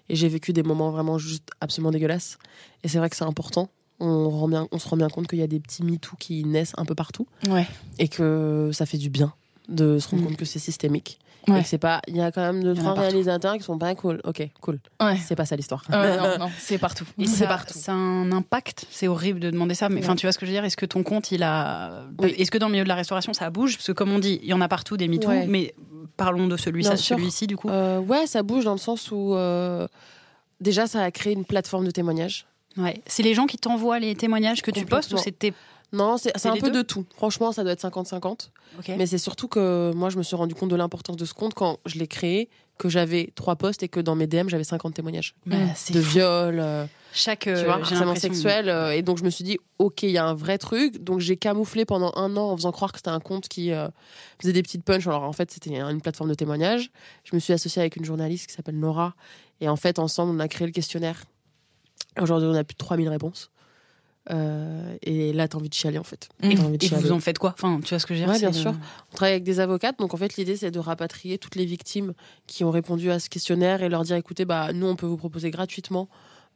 et 0.09 0.17
j'ai 0.17 0.29
vécu 0.29 0.53
des 0.53 0.63
moments 0.63 0.91
vraiment 0.91 1.19
juste 1.19 1.49
absolument 1.61 1.91
dégueulasses. 1.91 2.39
Et 2.85 2.89
c'est 2.89 2.99
vrai 2.99 3.11
que 3.11 3.17
c'est 3.17 3.25
important. 3.25 3.69
On, 4.01 4.29
rend 4.31 4.49
bien, 4.49 4.67
on 4.73 4.79
se 4.79 4.89
rend 4.89 4.97
bien 4.97 5.09
compte 5.09 5.29
qu'il 5.29 5.39
y 5.39 5.43
a 5.43 5.47
des 5.47 5.61
petits 5.61 5.83
MeToo 5.85 6.17
qui 6.19 6.45
naissent 6.45 6.73
un 6.77 6.85
peu 6.85 6.95
partout 6.95 7.27
Ouais. 7.49 7.67
et 7.99 8.09
que 8.09 8.71
ça 8.73 8.87
fait 8.87 8.99
du 8.99 9.09
bien 9.09 9.33
de 9.69 9.99
se 9.99 10.09
rendre 10.09 10.23
Mhm. 10.23 10.29
compte 10.31 10.37
que 10.39 10.45
c'est 10.45 10.59
systémique. 10.59 11.19
Ouais. 11.47 11.63
C'est 11.63 11.77
pas. 11.77 12.01
Il 12.09 12.17
y 12.17 12.23
a 12.23 12.33
quand 12.33 12.41
même 12.41 12.63
deux, 12.65 12.73
trois 12.75 12.95
réalisateurs 12.95 13.55
qui 13.59 13.63
sont 13.63 13.77
pas 13.77 13.95
cool. 13.95 14.19
Ok, 14.25 14.49
cool. 14.63 14.79
Ouais. 15.03 15.19
C'est 15.23 15.37
pas 15.37 15.45
ça 15.45 15.57
l'histoire. 15.57 15.83
Non, 15.91 15.99
non, 16.47 16.51
c'est 16.59 16.79
partout. 16.79 17.05
C'est 17.27 17.47
partout. 17.47 17.75
ça 17.77 17.93
a 17.93 17.95
un 17.95 18.33
impact. 18.33 18.87
C'est 18.91 19.09
horrible 19.09 19.41
de 19.41 19.51
demander 19.51 19.75
ça, 19.75 19.91
mais 19.91 20.01
enfin, 20.01 20.13
Ouais. 20.13 20.17
tu 20.17 20.25
vois 20.27 20.33
ce 20.33 20.39
que 20.39 20.47
je 20.47 20.51
veux 20.53 20.57
dire? 20.57 20.65
Est-ce 20.65 20.79
que 20.79 20.87
ton 20.87 21.03
compte, 21.03 21.31
il 21.33 21.43
a. 21.43 22.05
Oui. 22.19 22.35
Est-ce 22.39 22.51
que 22.51 22.57
dans 22.57 22.69
le 22.69 22.73
milieu 22.73 22.85
de 22.85 22.89
la 22.89 22.95
restauration, 22.95 23.35
ça 23.35 23.51
bouge? 23.51 23.77
Parce 23.77 23.87
que, 23.89 23.93
comme 23.93 24.11
on 24.13 24.19
dit, 24.21 24.41
il 24.43 24.49
y 24.49 24.55
en 24.55 24.61
a 24.63 24.69
partout 24.69 24.97
des 24.97 25.07
MeToo, 25.07 25.31
mais 25.49 25.75
parlons 26.17 26.47
de 26.47 26.57
celui 26.57 26.81
Bien 26.81 26.93
ça, 26.93 26.97
sûr. 26.97 27.19
celui-ci, 27.19 27.47
du 27.47 27.57
coup. 27.59 27.69
Euh, 27.69 27.99
ouais, 28.01 28.27
ça 28.27 28.43
bouge 28.43 28.65
dans 28.65 28.73
le 28.73 28.79
sens 28.79 29.11
où. 29.11 29.35
euh, 29.35 29.87
déjà, 30.63 30.87
ça 30.87 31.03
a 31.03 31.11
créé 31.11 31.35
une 31.35 31.45
plateforme 31.45 31.85
de 31.85 31.91
témoignage. 31.91 32.47
Ouais. 32.79 33.03
C'est 33.07 33.23
les 33.23 33.35
gens 33.35 33.45
qui 33.47 33.59
t'envoient 33.59 33.99
les 33.99 34.15
témoignages 34.17 34.63
que 34.63 34.71
tu 34.71 34.87
postes 34.87 35.13
ou 35.13 35.19
c'était. 35.19 35.53
Non, 35.93 36.17
c'est 36.17 36.47
un 36.47 36.57
peu 36.57 36.71
de 36.71 36.83
tout. 36.83 37.05
Franchement, 37.15 37.53
ça 37.53 37.63
doit 37.63 37.73
être 37.73 37.83
50-50. 37.85 38.51
Ok. 38.79 38.89
Mais 38.99 39.07
c'est 39.07 39.19
surtout 39.19 39.47
que 39.47 39.93
moi, 39.95 40.11
je 40.11 40.19
me 40.19 40.23
suis 40.25 40.35
rendu 40.35 40.55
compte 40.55 40.71
de 40.71 40.77
l'importance 40.77 41.17
de 41.17 41.25
ce 41.25 41.35
compte 41.35 41.55
quand 41.55 41.79
je 41.87 41.99
l'ai 41.99 42.09
créé, 42.09 42.49
que 42.79 42.89
j'avais 42.89 43.31
trois 43.37 43.55
posts 43.55 43.85
et 43.85 43.89
que 43.89 44.01
dans 44.01 44.17
mes 44.17 44.27
DM, 44.27 44.49
j'avais 44.49 44.65
50 44.65 44.95
témoignages. 44.95 45.37
Bah, 45.47 45.57
c'est 45.77 45.93
de 45.95 46.01
viol, 46.01 46.59
euh, 46.59 46.87
Chaque. 47.13 47.47
euh, 47.47 47.69
harcèlement 47.69 48.17
sexuel. 48.17 48.69
euh, 48.69 48.91
et 48.91 49.03
donc, 49.03 49.19
je 49.19 49.23
me 49.23 49.31
suis 49.31 49.45
dit, 49.45 49.59
OK, 49.79 50.03
il 50.03 50.11
y 50.11 50.19
a 50.19 50.27
un 50.27 50.35
vrai 50.35 50.59
truc. 50.59 50.99
Donc, 51.05 51.21
j'ai 51.21 51.37
camouflé 51.37 51.85
pendant 51.85 52.13
un 52.17 52.37
an 52.37 52.51
en 52.51 52.57
faisant 52.57 52.73
croire 52.73 52.91
que 52.91 52.99
c'était 52.99 53.11
un 53.11 53.21
compte 53.21 53.47
qui 53.47 53.71
euh, 53.71 53.87
faisait 54.43 54.53
des 54.53 54.63
petites 54.65 54.83
punches. 54.83 55.07
Alors, 55.07 55.23
en 55.23 55.33
fait, 55.33 55.53
c'était 55.53 55.71
une 55.79 56.01
plateforme 56.01 56.31
de 56.31 56.35
témoignage. 56.35 56.91
Je 57.23 57.37
me 57.37 57.39
suis 57.41 57.53
associée 57.53 57.81
avec 57.81 57.95
une 57.95 58.05
journaliste 58.05 58.49
qui 58.49 58.55
s'appelle 58.55 58.81
Nora. 58.81 59.15
Et 59.61 59.69
en 59.69 59.77
fait, 59.77 60.01
ensemble, 60.01 60.33
on 60.35 60.41
a 60.41 60.49
créé 60.49 60.67
le 60.67 60.73
questionnaire. 60.73 61.23
Aujourd'hui, 62.21 62.49
on 62.49 62.55
a 62.55 62.65
plus 62.65 62.75
de 62.75 62.79
3000 62.79 63.09
réponses. 63.09 63.51
Euh, 64.31 64.97
et 65.03 65.33
là, 65.33 65.49
t'as 65.49 65.59
envie 65.59 65.69
de 65.69 65.75
chialer, 65.75 65.99
en 65.99 66.05
fait. 66.05 66.29
Et, 66.43 66.55
T'as 66.55 66.63
envie 66.63 66.79
de 66.79 66.85
et 66.85 66.89
chialer. 66.89 67.03
vous 67.03 67.13
en 67.13 67.21
faites 67.21 67.39
quoi? 67.39 67.51
Enfin, 67.57 67.81
tu 67.83 67.91
vois 67.91 67.99
ce 67.99 68.07
que 68.07 68.15
je 68.15 68.21
veux 68.21 68.25
dire 68.27 68.33
Ouais, 68.35 68.41
bien 68.41 68.53
sûr. 68.53 68.73
de- 68.73 68.79
On 69.13 69.17
travaille 69.17 69.33
avec 69.35 69.45
des 69.45 69.61
avocates, 69.61 69.99
donc 69.99 70.15
en 70.15 70.17
fait 70.17 70.37
l'idée 70.37 70.57
c'est 70.57 70.71
de 70.71 70.79
rapatrier 70.79 71.37
toutes 71.39 71.57
les 71.57 71.67
victimes 71.67 72.15
qui 72.47 72.65
ont 72.65 72.71
répondu 72.71 73.11
à 73.11 73.19
ce 73.19 73.29
questionnaire 73.29 73.83
et 73.83 73.89
leur 73.89 74.03
dire 74.03 74.17
écoutez, 74.17 74.45
bah 74.47 74.73
nous 74.73 74.87
on 74.87 74.97
peut 74.97 75.07
vous 75.07 75.17
proposer 75.19 75.51
gratuitement 75.51 76.09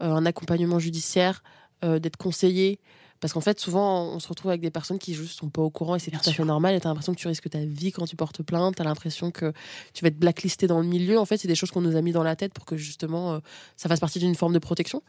euh, 0.02 0.10
un 0.12 0.24
accompagnement 0.26 0.78
judiciaire, 0.78 1.42
euh, 1.84 1.98
d'être 1.98 2.16
conseillé. 2.16 2.80
Parce 3.20 3.32
qu'en 3.32 3.40
fait, 3.40 3.58
souvent, 3.58 4.04
on 4.14 4.20
se 4.20 4.28
retrouve 4.28 4.52
avec 4.52 4.60
des 4.60 4.70
personnes 4.70 5.00
qui 5.00 5.12
juste 5.12 5.36
sont 5.40 5.48
pas 5.50 5.60
au 5.60 5.70
courant 5.70 5.96
et 5.96 5.98
c'est 5.98 6.12
tout 6.12 6.18
à 6.20 6.22
sûr. 6.22 6.34
fait 6.34 6.44
normal. 6.44 6.76
Et 6.76 6.80
t'as 6.80 6.88
l'impression 6.88 7.12
que 7.14 7.18
tu 7.18 7.26
risques 7.26 7.50
ta 7.50 7.58
vie 7.58 7.90
quand 7.90 8.06
tu 8.06 8.14
portes 8.14 8.44
plainte. 8.44 8.76
T'as 8.76 8.84
l'impression 8.84 9.32
que 9.32 9.52
tu 9.92 10.04
vas 10.04 10.08
être 10.08 10.18
blacklisté 10.20 10.68
dans 10.68 10.78
le 10.80 10.86
milieu. 10.86 11.18
En 11.18 11.24
fait, 11.24 11.36
c'est 11.36 11.48
des 11.48 11.56
choses 11.56 11.72
qu'on 11.72 11.80
nous 11.80 11.96
a 11.96 12.00
mis 12.00 12.12
dans 12.12 12.22
la 12.22 12.36
tête 12.36 12.54
pour 12.54 12.64
que 12.64 12.76
justement 12.76 13.32
euh, 13.32 13.38
ça 13.76 13.88
fasse 13.88 13.98
partie 13.98 14.20
d'une 14.20 14.36
forme 14.36 14.52
de 14.52 14.60
protection. 14.60 15.02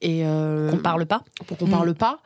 Et 0.00 0.24
euh, 0.26 0.70
Qu'on 0.70 0.78
parle 0.78 1.06
pas. 1.06 1.24
pour 1.46 1.58
qu'on 1.58 1.66
Mm. 1.66 1.70
parle 1.70 1.94
pas. 1.94 2.20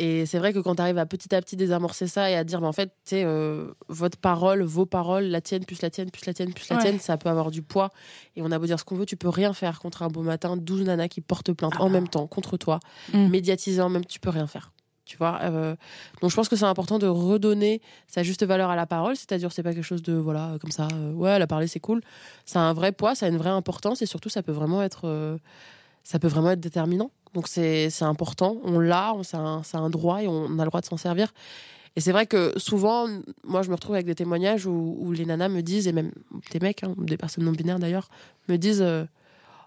Et 0.00 0.26
c'est 0.26 0.38
vrai 0.38 0.52
que 0.52 0.60
quand 0.60 0.76
tu 0.76 0.82
arrives 0.82 0.98
à 0.98 1.06
petit 1.06 1.34
à 1.34 1.40
petit 1.42 1.56
désamorcer 1.56 2.06
ça 2.06 2.30
et 2.30 2.36
à 2.36 2.44
dire, 2.44 2.60
mais 2.60 2.68
en 2.68 2.72
fait, 2.72 2.90
tu 3.04 3.16
sais, 3.16 3.24
euh, 3.24 3.72
votre 3.88 4.16
parole, 4.16 4.62
vos 4.62 4.86
paroles, 4.86 5.24
la 5.24 5.40
tienne, 5.40 5.64
plus 5.64 5.82
la 5.82 5.90
tienne, 5.90 6.12
plus 6.12 6.24
la 6.26 6.32
tienne, 6.34 6.52
plus 6.52 6.68
la 6.68 6.76
Ouais. 6.76 6.82
tienne, 6.82 7.00
ça 7.00 7.16
peut 7.16 7.28
avoir 7.28 7.50
du 7.50 7.62
poids. 7.62 7.90
Et 8.36 8.42
on 8.42 8.52
a 8.52 8.58
beau 8.60 8.66
dire 8.66 8.78
ce 8.78 8.84
qu'on 8.84 8.94
veut, 8.94 9.06
tu 9.06 9.16
peux 9.16 9.28
rien 9.28 9.52
faire 9.52 9.80
contre 9.80 10.02
un 10.02 10.08
beau 10.08 10.22
matin, 10.22 10.56
12 10.56 10.82
nanas 10.82 11.08
qui 11.08 11.20
portent 11.20 11.52
plainte 11.52 11.74
Ah 11.78 11.82
en 11.82 11.86
bah. 11.86 11.94
même 11.94 12.06
temps 12.08 12.28
contre 12.28 12.56
toi, 12.56 12.78
Mm. 13.12 13.26
médiatisées 13.28 13.82
en 13.82 13.88
même 13.88 14.04
tu 14.04 14.20
peux 14.20 14.30
rien 14.30 14.46
faire. 14.46 14.70
Tu 15.04 15.16
vois 15.16 15.40
euh, 15.44 15.74
donc 16.20 16.30
je 16.30 16.36
pense 16.36 16.50
que 16.50 16.54
c'est 16.56 16.66
important 16.66 16.98
de 16.98 17.06
redonner 17.06 17.80
sa 18.08 18.22
juste 18.22 18.44
valeur 18.44 18.68
à 18.68 18.76
la 18.76 18.84
parole, 18.86 19.16
c'est-à-dire 19.16 19.50
c'est 19.52 19.62
pas 19.62 19.72
quelque 19.72 19.82
chose 19.82 20.02
de 20.02 20.12
voilà 20.12 20.58
comme 20.60 20.70
ça 20.70 20.86
euh, 20.92 21.12
ouais 21.12 21.30
elle 21.30 21.40
a 21.42 21.46
parlé 21.46 21.66
c'est 21.66 21.80
cool, 21.80 22.02
ça 22.44 22.60
a 22.60 22.62
un 22.64 22.74
vrai 22.74 22.92
poids, 22.92 23.14
ça 23.14 23.24
a 23.24 23.30
une 23.30 23.38
vraie 23.38 23.48
importance 23.48 24.02
et 24.02 24.06
surtout 24.06 24.28
ça 24.28 24.42
peut 24.42 24.52
vraiment 24.52 24.82
être 24.82 25.06
euh, 25.08 25.38
ça 26.08 26.18
peut 26.18 26.26
vraiment 26.28 26.52
être 26.52 26.60
déterminant. 26.60 27.10
Donc 27.34 27.48
c'est 27.48 27.90
important, 28.00 28.56
on 28.64 28.78
l'a, 28.78 29.12
on- 29.14 29.22
c'est 29.22 29.36
un, 29.36 29.60
un 29.74 29.90
droit 29.90 30.22
et 30.22 30.26
on 30.28 30.58
a 30.58 30.64
le 30.64 30.70
droit 30.70 30.80
de 30.80 30.86
s'en 30.86 30.96
servir. 30.96 31.34
Et 31.96 32.00
c'est 32.00 32.12
vrai 32.12 32.26
que 32.26 32.54
souvent, 32.58 33.06
moi 33.44 33.60
je 33.60 33.68
me 33.68 33.74
retrouve 33.74 33.94
avec 33.94 34.06
des 34.06 34.14
témoignages 34.14 34.64
où, 34.64 34.96
où 35.00 35.12
les 35.12 35.26
nanas 35.26 35.50
me 35.50 35.60
disent, 35.60 35.86
et 35.86 35.92
même 35.92 36.10
des 36.50 36.60
mecs, 36.60 36.82
hein, 36.82 36.94
des 36.96 37.18
personnes 37.18 37.44
non 37.44 37.52
binaires 37.52 37.78
d'ailleurs, 37.78 38.08
me 38.48 38.56
disent 38.56 38.80
euh, 38.80 39.04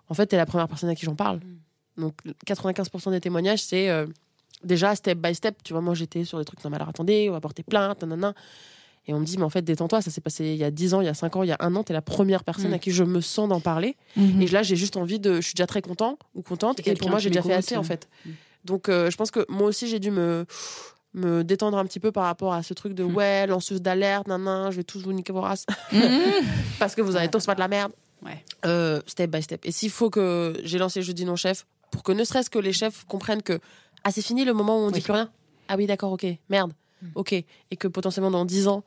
en 0.10 0.16
fait, 0.16 0.26
t'es 0.26 0.38
la 0.38 0.48
première 0.48 0.68
personne 0.68 0.90
à 0.90 0.96
qui 0.96 1.06
j'en 1.06 1.14
parle. 1.16 1.42
Donc 1.98 2.16
95% 2.48 3.12
des 3.12 3.22
témoignages, 3.22 3.62
c'est 3.62 3.90
euh, 3.92 4.08
déjà 4.64 4.96
step 4.96 5.20
by 5.20 5.36
step. 5.36 5.62
Tu 5.64 5.74
vois, 5.74 5.82
moi 5.84 5.94
j'étais 5.94 6.26
sur 6.26 6.40
des 6.40 6.46
trucs, 6.46 6.64
non 6.64 6.72
mais 6.72 6.78
alors 6.78 6.90
attendez, 6.90 7.28
on 7.30 7.34
va 7.34 7.40
porter 7.42 7.62
plainte, 7.62 8.02
nanana. 8.02 8.34
Et 9.12 9.14
on 9.14 9.20
me 9.20 9.26
dit, 9.26 9.38
mais 9.38 9.44
en 9.44 9.50
fait, 9.50 9.62
détends-toi, 9.62 10.02
ça 10.02 10.10
s'est 10.10 10.22
passé 10.22 10.46
il 10.46 10.56
y 10.56 10.64
a 10.64 10.72
10 10.72 10.94
ans, 10.94 11.02
il 11.02 11.06
y 11.06 11.10
a 11.10 11.14
5 11.14 11.36
ans, 11.36 11.44
il 11.44 11.50
y 11.50 11.52
a 11.52 11.58
un 11.60 11.76
an, 11.76 11.84
t'es 11.84 11.92
la 11.92 12.02
première 12.02 12.46
personne 12.46 12.72
Mm. 12.72 12.76
à 12.76 12.80
qui 12.80 12.92
je 12.92 13.04
me 13.04 13.20
sens 13.20 13.50
d'en 13.50 13.60
parler. 13.60 13.98
Mhm. 14.16 14.42
Et 14.42 14.48
là, 14.48 14.64
j'ai 14.64 14.78
juste 14.78 14.96
envie 14.96 15.20
de. 15.20 15.36
Je 15.36 15.42
suis 15.42 15.54
déjà 15.54 15.68
très 15.68 15.82
content 15.82 16.18
ou 16.34 16.42
contente. 16.42 16.80
Et 16.80 16.90
Et, 16.90 16.94
pour 16.94 17.10
moi, 17.10 17.20
j'ai 17.20 17.30
déjà 17.30 17.42
fait 17.42 17.54
assez, 17.54 17.76
en 17.76 17.84
fait. 17.84 18.08
Mm. 18.26 18.30
Donc, 18.64 18.88
euh, 18.88 19.12
je 19.12 19.18
pense 19.18 19.32
que 19.32 19.46
moi 19.50 19.68
aussi, 19.68 19.88
j'ai 19.90 20.00
dû 20.00 20.12
me, 20.12 20.46
me 21.14 21.44
détendre 21.44 21.78
un 21.78 21.84
petit 21.86 22.00
peu 22.00 22.14
par 22.14 22.24
rapport 22.24 22.54
à 22.54 22.64
ce 22.64 22.74
truc 22.74 22.94
de 22.94 23.04
Mm. 23.04 23.16
ouais, 23.16 23.48
lanceuse 23.48 23.82
d'alerte, 23.82 24.28
nan, 24.30 24.72
je 24.72 24.78
vais 24.78 24.84
tous 24.86 25.02
vous 25.04 25.12
niquer 25.12 25.34
vos 25.34 25.42
races 25.42 25.66
Mhm. 25.92 26.00
parce 26.80 26.96
que 26.96 27.02
vous 27.02 27.18
allez 27.18 27.26
Ouais. 27.26 27.32
tous 27.32 27.44
faire 27.44 27.56
de 27.56 27.60
la 27.60 27.68
merde. 27.68 27.92
Ouais. 28.24 28.46
Euh, 28.66 29.02
step 29.08 29.30
by 29.30 29.42
step. 29.42 29.62
Et 29.66 29.72
s'il 29.74 29.90
faut 29.90 30.10
que 30.10 30.54
j'ai 30.64 30.78
lancé 30.78 31.02
Jeudi 31.02 31.26
non 31.26 31.36
chef 31.36 31.66
pour 31.90 32.04
que 32.04 32.12
ne 32.14 32.24
serait-ce 32.24 32.50
que 32.50 32.60
les 32.60 32.72
chefs 32.72 33.04
comprennent 33.08 33.42
que 33.42 33.60
ah 34.06 34.12
c'est 34.12 34.22
fini 34.22 34.46
le 34.46 34.54
moment 34.54 34.78
où 34.78 34.82
on 34.86 34.92
dit 34.92 35.00
Oui. 35.00 35.02
plus 35.02 35.12
rien. 35.14 35.30
Ah 35.68 35.76
oui 35.76 35.88
d'accord 35.88 36.12
ok 36.12 36.26
merde 36.50 36.72
ok 37.16 37.34
et 37.34 37.46
que 37.78 37.88
potentiellement 37.88 38.30
dans 38.30 38.46
10 38.46 38.68
ans 38.68 38.84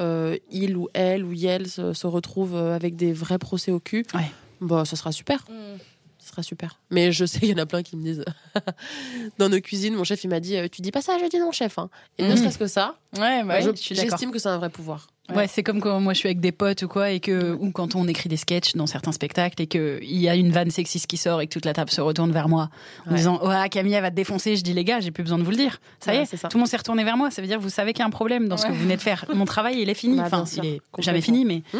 euh, 0.00 0.36
il 0.50 0.76
ou 0.76 0.88
elle 0.94 1.24
ou 1.24 1.32
yel 1.32 1.68
se, 1.68 1.92
se 1.92 2.06
retrouve 2.06 2.54
euh, 2.56 2.74
avec 2.74 2.96
des 2.96 3.12
vrais 3.12 3.38
procès 3.38 3.70
au 3.72 3.80
cul. 3.80 4.04
Ouais. 4.14 4.30
Bah 4.60 4.84
ça 4.84 4.96
sera 4.96 5.12
super. 5.12 5.44
Mm. 5.48 5.78
Ce 6.18 6.30
sera 6.30 6.42
super. 6.42 6.80
Mais 6.90 7.12
je 7.12 7.26
sais, 7.26 7.40
il 7.42 7.50
y 7.50 7.54
en 7.54 7.58
a 7.58 7.66
plein 7.66 7.82
qui 7.82 7.96
me 7.96 8.02
disent 8.02 8.24
dans 9.38 9.48
nos 9.50 9.60
cuisines, 9.60 9.94
mon 9.94 10.04
chef 10.04 10.24
il 10.24 10.28
m'a 10.28 10.40
dit 10.40 10.56
euh, 10.56 10.68
tu 10.68 10.80
dis 10.80 10.90
pas 10.90 11.02
ça, 11.02 11.18
je 11.22 11.28
dis 11.28 11.38
non 11.38 11.52
chef. 11.52 11.78
hein. 11.78 11.90
Et 12.18 12.22
ne 12.24 12.30
Mhm. 12.30 12.36
serait-ce 12.38 12.58
que 12.58 12.66
ça, 12.66 12.96
Ouais, 13.18 13.44
bah 13.44 13.60
je 13.60 13.70
j'estime 13.74 14.30
que 14.30 14.38
c'est 14.38 14.48
un 14.48 14.58
vrai 14.58 14.70
pouvoir. 14.70 15.08
Ouais, 15.34 15.46
c'est 15.46 15.62
comme 15.62 15.80
quand 15.80 16.00
moi 16.00 16.12
je 16.12 16.18
suis 16.18 16.28
avec 16.28 16.40
des 16.40 16.52
potes 16.52 16.82
ou 16.82 16.88
quoi, 16.88 17.10
et 17.10 17.18
que, 17.20 17.52
ou 17.54 17.70
quand 17.70 17.94
on 17.94 18.06
écrit 18.08 18.28
des 18.28 18.36
sketchs 18.36 18.74
dans 18.74 18.86
certains 18.86 19.12
spectacles 19.12 19.62
et 19.62 19.66
qu'il 19.66 19.98
y 20.02 20.28
a 20.28 20.34
une 20.34 20.50
vanne 20.52 20.70
sexiste 20.70 21.06
qui 21.06 21.16
sort 21.16 21.40
et 21.40 21.46
que 21.46 21.52
toute 21.52 21.64
la 21.64 21.72
table 21.72 21.90
se 21.90 22.02
retourne 22.02 22.30
vers 22.30 22.48
moi 22.48 22.68
en 23.06 23.10
Ouais. 23.12 23.16
disant 23.16 23.40
Ouais, 23.42 23.68
Camille 23.70 23.94
elle 23.94 24.02
va 24.02 24.10
te 24.10 24.16
défoncer. 24.16 24.56
Je 24.56 24.62
dis 24.62 24.74
Les 24.74 24.84
gars, 24.84 25.00
j'ai 25.00 25.10
plus 25.12 25.22
besoin 25.22 25.38
de 25.38 25.42
vous 25.44 25.50
le 25.50 25.56
dire. 25.56 25.80
Ça 25.98 26.14
y 26.14 26.18
est, 26.18 26.26
ça. 26.26 26.48
tout 26.48 26.58
le 26.58 26.60
monde 26.60 26.68
s'est 26.68 26.76
retourné 26.76 27.04
vers 27.04 27.16
moi. 27.16 27.30
Ça 27.30 27.40
veut 27.40 27.48
dire 27.48 27.58
vous 27.58 27.70
savez 27.70 27.92
qu'il 27.94 28.00
y 28.00 28.02
a 28.02 28.06
un 28.06 28.10
problème 28.10 28.48
dans 28.48 28.58
ce 28.58 28.66
que 28.66 28.72
vous 28.72 28.80
venez 28.82 28.96
de 28.96 29.00
faire. 29.02 29.24
Mon 29.34 29.46
travail, 29.46 29.80
il 29.80 29.88
est 29.88 29.94
fini. 29.94 30.16
Bah, 30.18 30.24
enfin, 30.26 30.44
il 30.62 30.66
est 30.66 30.80
jamais 30.98 31.22
fini, 31.22 31.44
mais. 31.46 31.62
Hmm 31.72 31.78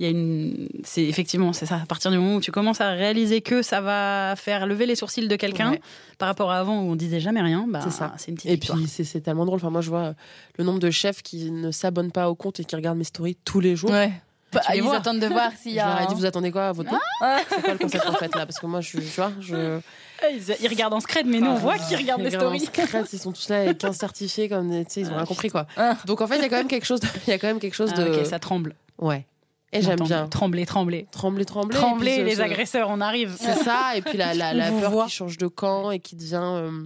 il 0.00 0.04
y 0.04 0.08
a 0.08 0.10
une, 0.10 0.68
c'est 0.82 1.04
effectivement, 1.04 1.52
c'est 1.52 1.66
ça. 1.66 1.76
À 1.76 1.86
partir 1.86 2.10
du 2.10 2.18
moment 2.18 2.36
où 2.36 2.40
tu 2.40 2.50
commences 2.50 2.80
à 2.80 2.90
réaliser 2.90 3.40
que 3.42 3.62
ça 3.62 3.80
va 3.80 4.34
faire 4.36 4.66
lever 4.66 4.86
les 4.86 4.96
sourcils 4.96 5.28
de 5.28 5.36
quelqu'un 5.36 5.70
Ouais. 5.72 5.80
par 6.18 6.26
rapport 6.28 6.50
à 6.50 6.58
avant 6.58 6.80
où 6.82 6.90
on 6.90 6.96
disait 6.96 7.20
jamais 7.20 7.40
rien, 7.42 7.66
bah, 7.68 7.80
C'est 7.84 7.90
ça. 7.92 8.12
c'est 8.16 8.28
une 8.28 8.34
petite 8.34 8.50
Et 8.50 8.54
victoire. 8.54 8.78
puis 8.78 8.88
c'est 8.88 9.04
c'est 9.04 9.20
tellement 9.20 9.44
drôle. 9.46 9.56
Enfin 9.56 9.70
moi 9.70 9.80
je 9.82 9.90
vois 9.90 10.14
le 10.58 10.64
nombre 10.64 10.80
de 10.80 10.90
chefs 10.90 11.22
qui 11.22 11.50
ne 11.50 11.70
s'abonnent 11.70 12.10
pas 12.12 12.28
au 12.28 12.34
compte 12.34 12.58
et 12.60 12.64
qui 12.64 12.74
regardent 12.74 12.98
mes 12.98 13.04
stories 13.04 13.36
tous 13.44 13.60
les 13.60 13.76
jours. 13.76 13.90
Ouais. 13.90 14.10
Bah, 14.52 14.60
ils 14.74 14.82
vois. 14.82 14.96
attendent 14.96 15.18
de 15.20 15.26
voir 15.26 15.50
s'il 15.60 15.72
y 15.72 15.74
Je 15.78 15.80
leur 15.80 15.96
a. 15.96 16.02
ai 16.04 16.06
dit 16.06 16.14
vous 16.14 16.24
attendez 16.26 16.50
quoi 16.52 16.68
à 16.68 16.72
votre 16.72 16.90
nom 16.92 16.98
Ah. 17.20 17.38
C'est 17.48 17.60
quoi 17.62 17.72
le 17.72 17.78
concept 17.78 18.06
en 18.06 18.12
fait 18.14 18.34
là? 18.36 18.46
Parce 18.46 18.58
que 18.58 18.66
moi 18.66 18.80
je, 18.80 18.98
tu 18.98 19.00
vois, 19.16 19.32
je 19.40 19.78
Ah, 20.22 20.26
Ils, 20.30 20.68
regardent 20.68 20.94
en 20.94 21.00
scred, 21.00 21.26
mais 21.26 21.38
nous 21.40 21.50
on 21.50 21.54
voit 21.56 21.76
qu'ils 21.76 21.96
regardent 21.96 22.22
Les 22.22 22.30
gars, 22.30 22.38
en 22.38 22.40
stories. 22.40 22.60
secret, 22.60 22.86
ils 23.12 23.18
sont 23.18 23.32
tous 23.32 23.48
là 23.48 23.62
avec 23.62 23.78
15 23.78 23.96
certifiés 23.96 24.48
comme 24.48 24.70
tu 24.70 24.84
sais 24.88 25.00
ils 25.02 25.10
ont 25.10 25.16
rien 25.16 25.24
compris 25.26 25.50
quoi. 25.50 25.66
Ah. 25.76 25.96
Donc 26.06 26.20
en 26.20 26.26
fait 26.28 26.36
il 26.36 26.42
y 26.42 26.44
a 26.44 26.48
quand 26.48 26.56
même 26.56 26.68
quelque 26.68 26.86
chose 26.86 27.00
de, 27.00 27.08
il 27.26 27.30
y 27.30 27.32
a 27.32 27.38
quand 27.38 27.48
même 27.48 27.58
quelque 27.60 27.74
chose 27.74 27.90
Ah, 27.96 28.02
de 28.04 28.10
ok, 28.20 28.26
ça 28.26 28.38
tremble. 28.38 28.74
ouais. 28.98 29.26
Et 29.74 29.82
j'aime 29.82 29.98
bien 30.00 30.28
Trembler, 30.28 30.64
trembler. 30.66 31.06
trembler 31.10 31.44
trembler 31.44 31.74
Trembler, 31.76 32.24
les 32.24 32.36
ce- 32.36 32.40
agresseurs, 32.40 32.88
on 32.90 33.00
arrive. 33.00 33.34
C'est 33.38 33.56
ça, 33.56 33.96
et 33.96 34.02
puis 34.02 34.16
la, 34.16 34.32
la, 34.34 34.70
peur 34.80 34.90
voit. 34.90 35.04
qui 35.06 35.10
change 35.12 35.36
de 35.36 35.46
camp 35.48 35.90
et 35.90 35.98
qui 35.98 36.16
devient. 36.16 36.40
euh, 36.42 36.84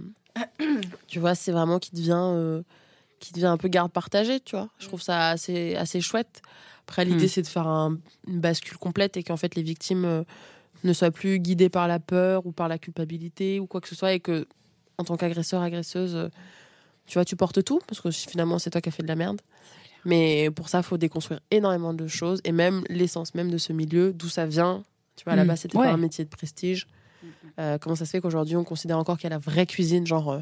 tu 1.07 1.19
vois, 1.19 1.35
c'est 1.35 1.51
vraiment 1.51 1.79
qui 1.79 1.91
devient, 1.91 2.13
euh, 2.17 2.61
qui 3.19 3.31
devient 3.33 3.45
un 3.47 3.57
peu 3.57 3.67
garde 3.67 3.91
partagée, 3.91 4.39
tu 4.39 4.55
vois. 4.55 4.69
Je 4.79 4.87
trouve 4.87 5.01
ça 5.01 5.29
assez, 5.29 5.75
assez 5.75 6.01
chouette. 6.01 6.41
Après, 6.87 7.05
l'idée, 7.05 7.25
Mm. 7.25 7.29
c'est 7.29 7.41
de 7.43 7.47
faire 7.47 7.67
un- 7.67 7.97
une 8.27 8.39
bascule 8.39 8.77
complète 8.77 9.17
et 9.17 9.23
qu'en 9.23 9.37
fait, 9.37 9.53
les 9.55 9.61
victimes 9.63 10.05
euh, 10.05 10.23
ne 10.83 10.93
soient 10.93 11.11
plus 11.11 11.39
guidées 11.39 11.69
par 11.69 11.87
la 11.87 11.99
peur 11.99 12.45
ou 12.45 12.51
par 12.51 12.67
la 12.67 12.77
culpabilité 12.79 13.59
ou 13.59 13.67
quoi 13.67 13.81
que 13.81 13.87
ce 13.87 13.95
soit 13.95 14.13
et 14.13 14.19
que, 14.19 14.47
en 14.97 15.03
tant 15.03 15.15
qu'agresseur, 15.17 15.61
agresseuse, 15.61 16.15
euh, 16.15 16.29
tu 17.05 17.15
vois, 17.15 17.25
tu 17.25 17.35
portes 17.35 17.63
tout 17.63 17.79
parce 17.87 18.01
que 18.01 18.09
finalement, 18.11 18.57
c'est 18.59 18.69
toi 18.71 18.81
qui 18.81 18.89
as 18.89 18.91
fait 18.91 19.03
de 19.03 19.07
la 19.07 19.15
merde. 19.15 19.41
Mais 20.05 20.49
pour 20.51 20.69
ça, 20.69 20.79
il 20.79 20.83
faut 20.83 20.97
déconstruire 20.97 21.39
énormément 21.51 21.93
de 21.93 22.07
choses 22.07 22.39
et 22.43 22.51
même 22.51 22.83
l'essence 22.89 23.35
même 23.35 23.51
de 23.51 23.57
ce 23.57 23.73
milieu, 23.73 24.13
d'où 24.13 24.29
ça 24.29 24.45
vient. 24.45 24.83
Tu 25.15 25.23
vois, 25.25 25.33
à 25.33 25.35
la 25.35 25.43
Mm. 25.43 25.47
base, 25.47 25.59
c'était 25.61 25.77
Ouais. 25.77 25.87
pas 25.87 25.93
un 25.93 25.97
métier 25.97 26.23
de 26.23 26.29
prestige. 26.29 26.87
Euh, 27.59 27.77
comment 27.77 27.95
ça 27.95 28.05
se 28.05 28.11
fait 28.11 28.21
qu'aujourd'hui, 28.21 28.55
on 28.55 28.63
considère 28.63 28.97
encore 28.97 29.17
qu'il 29.17 29.25
y 29.25 29.27
a 29.27 29.35
la 29.35 29.37
vraie 29.39 29.65
cuisine, 29.65 30.07
genre 30.07 30.31
euh, 30.31 30.39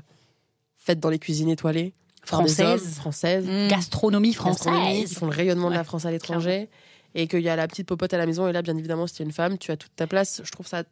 faite 0.78 1.00
dans 1.00 1.10
les 1.10 1.18
cuisines 1.20 1.50
étoilées 1.50 1.94
Française. 2.24 2.84
hommes, 2.84 2.92
françaises, 2.92 3.46
Mm. 3.48 3.68
Gastronomie 3.70 3.70
gastronomie, 3.70 4.30
qui 4.30 4.36
française. 4.36 5.14
font 5.14 5.26
le 5.26 5.32
rayonnement 5.32 5.70
de 5.70 5.76
la 5.76 5.84
France 5.84 6.06
à 6.06 6.12
l'étranger, 6.12 6.70
et 7.16 7.28
qu'il 7.28 7.40
y 7.42 7.50
a 7.50 7.56
la 7.56 7.68
petite 7.68 7.88
popote 7.88 8.14
à 8.14 8.18
la 8.18 8.26
maison. 8.28 8.48
Et 8.48 8.52
là, 8.52 8.62
bien 8.62 8.78
évidemment, 8.78 9.08
si 9.08 9.16
tu 9.16 9.22
es 9.24 9.26
une 9.26 9.32
femme, 9.32 9.58
tu 9.58 9.72
as 9.72 9.78
toute 9.78 9.96
ta 9.96 10.06
place. 10.06 10.42
Je 10.44 10.52
trouve 10.52 10.68
ça 10.68 10.84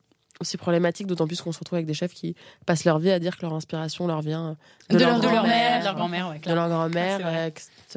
aussi 0.41 0.57
problématique, 0.57 1.07
d'autant 1.07 1.27
plus 1.27 1.41
qu'on 1.41 1.51
se 1.51 1.59
retrouve 1.59 1.77
avec 1.77 1.85
des 1.85 1.93
chefs 1.93 2.13
qui 2.13 2.35
passent 2.65 2.83
leur 2.85 2.99
vie 2.99 3.11
à 3.11 3.19
dire 3.19 3.37
que 3.37 3.41
leur 3.43 3.53
inspiration 3.53 4.05
leur 4.07 4.21
vient 4.21 4.57
De 4.89 4.97
leur- 4.97 5.17
de 5.19 5.23
leur 5.23 5.31
grand-mère, 5.33 5.43
mère, 5.43 5.79
de 5.79 5.85
leur 5.85 5.95
grand-mère, 5.95 6.29
ouais, 6.29 6.39
de 6.39 6.53
leur 6.53 6.67
grand-mère. 6.69 7.17
C'est 7.19 7.25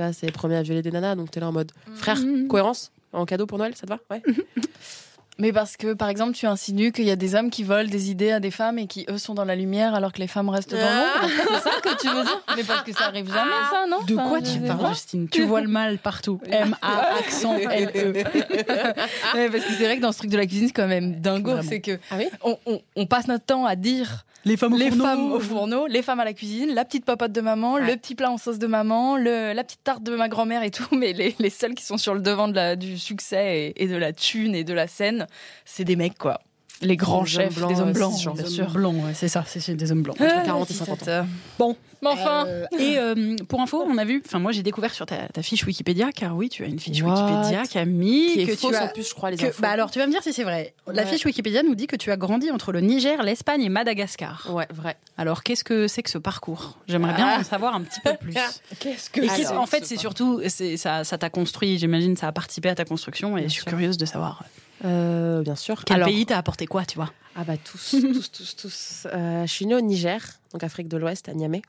euh, 0.00 0.04
vois, 0.04 0.12
c'est 0.12 0.26
les 0.26 0.33
premiers 0.33 0.57
à 0.57 0.62
violer 0.62 0.83
des 0.83 0.90
nanas, 0.90 1.14
donc 1.16 1.30
t'es 1.30 1.40
là 1.40 1.49
en 1.49 1.52
mode 1.52 1.73
frère, 1.95 2.16
Mhm. 2.18 2.49
cohérence 2.49 2.92
en 3.12 3.25
cadeau 3.26 3.47
pour 3.47 3.59
Noël, 3.59 3.75
ça 3.75 3.87
te 3.87 3.92
va? 3.92 3.99
Ouais. 4.11 4.23
Mais 5.40 5.52
parce 5.52 5.76
que, 5.76 5.92
par 5.95 6.09
exemple, 6.09 6.33
tu 6.33 6.47
insinues 6.47 6.90
qu'il 6.90 7.04
y 7.04 7.12
a 7.12 7.16
des 7.16 7.37
hommes 7.37 7.49
qui 7.50 7.62
volent 7.62 7.88
des 7.88 8.11
idées 8.11 8.33
à 8.33 8.40
des 8.40 8.50
femmes 8.50 8.76
et 8.78 8.88
qui, 8.88 9.07
eux, 9.09 9.18
sont 9.18 9.35
dans 9.35 9.45
la 9.45 9.54
lumière 9.54 9.95
alors 9.95 10.12
que 10.12 10.18
les 10.18 10.26
femmes 10.26 10.49
restent 10.49 10.73
dans 10.73 10.78
Ah. 10.80 11.21
l'ombre. 11.23 11.33
C'est 11.62 11.71
ça 11.71 11.80
que 11.80 11.97
tu 12.00 12.09
veux 12.09 12.23
dire? 12.25 12.42
Mais 12.57 12.64
parce 12.64 12.83
que 12.83 12.92
ça 12.92 13.04
arrive 13.04 13.28
jamais, 13.33 13.50
ça, 13.71 13.87
non 13.88 13.99
De 14.04 14.16
quoi 14.16 14.40
tu 14.42 14.59
parles. 14.61 14.88
Justine? 14.92 15.28
Tu 15.28 15.45
vois 15.45 15.61
le 15.61 15.68
mal 15.68 15.99
partout. 15.99 16.40
M-A, 16.50 17.14
accent 17.21 17.54
L-E. 17.71 18.25
Parce 18.25 19.64
que 19.64 19.73
c'est 19.78 19.85
vrai 19.85 19.97
que 19.99 20.02
dans 20.02 20.11
ce 20.12 20.18
truc 20.18 20.30
de 20.30 20.37
la 20.37 20.47
cuisine, 20.47 20.66
c'est 20.68 20.73
quand 20.73 20.88
même 20.88 21.21
dingo. 21.21 21.52
C'est 21.62 21.80
que 21.80 21.99
Ah 22.11 22.16
oui? 22.18 22.26
on, 22.42 22.59
on- 22.66 22.80
on 22.97 23.07
passe 23.07 23.28
notre 23.28 23.45
temps 23.45 23.64
à 23.64 23.76
dire 23.76 24.25
Les 24.45 24.57
femmes 24.57 24.76
les 24.76 24.90
femmes 24.90 25.33
au 25.33 25.40
fourneau, 25.40 25.87
les 25.87 26.00
femmes 26.02 26.21
à 26.21 26.25
la 26.25 26.33
cuisine, 26.33 26.73
la 26.75 26.85
petite 26.85 27.04
popote 27.04 27.33
de 27.33 27.40
maman, 27.40 27.75
Ouais. 27.75 27.87
le 27.90 27.97
petit 27.97 28.14
plat 28.14 28.30
en 28.30 28.38
sauce 28.38 28.59
de 28.59 28.66
maman, 28.66 29.16
le- 29.16 29.52
la 29.52 29.64
petite 29.64 29.83
tarte 29.85 30.02
de 30.02 30.14
ma 30.16 30.28
grand-mère 30.28 30.62
et 30.62 30.71
tout. 30.71 30.87
Mais 30.92 31.12
les, 31.12 31.35
les 31.38 31.50
seuls 31.50 31.75
qui 31.75 31.85
sont 31.85 31.99
sur 31.99 32.14
le 32.14 32.21
devant 32.21 32.49
de 32.49 32.54
la, 32.54 32.76
du 32.76 32.99
succès 32.99 33.73
et, 33.76 33.83
et 33.85 33.88
de 33.88 33.97
la 33.97 34.12
thune 34.12 34.54
et 34.54 34.64
de 34.64 34.73
la 34.73 34.87
scène, 34.87 35.26
c'est 35.64 35.85
des 35.85 35.97
mecs, 35.97 36.16
quoi. 36.16 36.40
Les 36.80 36.97
grands 36.97 37.25
chefs, 37.25 37.54
des 37.66 37.80
hommes 37.80 37.88
euh, 37.88 37.92
blancs, 37.92 38.35
bien 38.37 38.47
sûr. 38.47 38.70
blancs, 38.70 38.94
ouais, 39.04 39.12
c'est 39.14 39.26
ça, 39.26 39.42
c'est 39.47 39.58
c'est 39.58 39.75
des 39.75 39.90
hommes 39.90 40.02
blancs. 40.02 40.20
Entre 40.20 40.32
Ah, 40.32 40.42
40 40.44 40.70
et 40.70 40.73
si, 40.73 40.78
50 40.78 40.99
cette, 41.00 41.08
euh, 41.08 41.23
Bon. 41.58 41.76
Mais 42.02 42.08
enfin, 42.11 42.44
Euh, 42.47 42.64
et 42.78 42.97
euh, 42.99 43.35
pour 43.49 43.61
info, 43.61 43.85
on 43.85 43.99
a 43.99 44.04
vu, 44.04 44.23
enfin 44.25 44.38
moi 44.38 44.52
j'ai 44.52 44.62
découvert 44.62 44.94
sur 44.94 45.04
ta, 45.04 45.26
ta 45.26 45.42
fiche 45.42 45.66
Wikipédia, 45.66 46.12
car 46.12 46.37
oui, 46.37 46.49
tu 46.49 46.62
as 46.62 46.68
une 46.68 46.78
fiche 46.78 47.02
What 47.02 47.14
Wikipédia, 47.26 47.64
Camille, 47.66 48.32
qui 48.35 48.40
est 48.42 48.47
que 48.47 48.54
fausse 48.54 48.70
tu 48.70 48.76
as. 48.76 48.85
en 48.85 48.88
plus, 48.90 49.08
je 49.08 49.14
crois, 49.14 49.32
les 49.32 49.37
que- 49.37 49.47
infos. 49.47 49.61
bah 49.61 49.70
alors 49.70 49.90
tu 49.90 49.99
vas 49.99 50.06
me 50.06 50.12
dire 50.12 50.23
si 50.23 50.32
c'est 50.32 50.44
vrai. 50.44 50.75
La 50.87 51.04
fiche 51.04 51.25
Wikipédia 51.25 51.64
nous 51.64 51.75
dit 51.75 51.88
que 51.88 51.97
tu 51.97 52.12
as 52.12 52.16
grandi 52.16 52.52
entre 52.52 52.70
le 52.70 52.80
Niger, 52.80 53.20
l'Espagne 53.25 53.62
et 53.62 53.68
Madagascar. 53.68 54.47
Ouais, 54.54 54.68
vrai. 54.73 54.97
Alors 55.16 55.42
qu'est-ce 55.42 55.64
que 55.64 55.88
c'est 55.88 56.04
que 56.04 56.11
ce 56.11 56.18
parcours? 56.18 56.78
J'aimerais 56.87 57.14
bien 57.14 57.26
Ah. 57.28 57.40
en 57.40 57.42
savoir 57.44 57.75
un 57.75 57.80
petit 57.80 58.00
peu 58.04 58.12
plus. 58.20 58.35
qu'est-ce 58.78 59.11
que 59.11 59.20
qu'est-ce- 59.23 59.52
en 59.52 59.66
fait, 59.66 59.80
ce 59.80 59.87
c'est 59.87 59.97
surtout, 59.97 60.40
c'est 60.47 60.76
ça, 60.76 61.02
ça 61.02 61.18
t'a 61.18 61.30
construit. 61.30 61.76
J'imagine, 61.78 62.16
ça 62.16 62.28
a 62.28 62.32
participé 62.32 62.68
à 62.68 62.76
ta 62.76 62.85
construction, 62.85 63.37
et 63.37 63.40
Bien 63.40 63.49
je 63.49 63.52
suis 63.54 63.62
sûr. 63.62 63.70
curieuse 63.70 63.97
de 63.97 64.06
savoir 64.06 64.44
Euh, 64.85 65.42
bien 65.42 65.56
sûr. 65.56 65.85
quel 65.85 65.97
Alors, 65.97 66.08
pays 66.08 66.26
t'a 66.26 66.38
apporté 66.38 66.66
quoi, 66.66 66.85
tu 66.85 66.97
vois? 66.97 67.12
Ah 67.35 67.44
bah 67.44 67.56
tous, 67.56 67.90
tous, 68.00 68.30
tous, 68.30 68.56
tous. 68.56 69.06
Euh, 69.12 69.47
je 69.47 69.52
suis 69.52 69.66
née 69.66 69.75
au 69.75 69.80
Niger, 69.80 70.20
donc 70.52 70.62
Afrique 70.64 70.88
de 70.88 70.97
l'Ouest, 70.97 71.28
à 71.28 71.35
Niamey. 71.35 71.62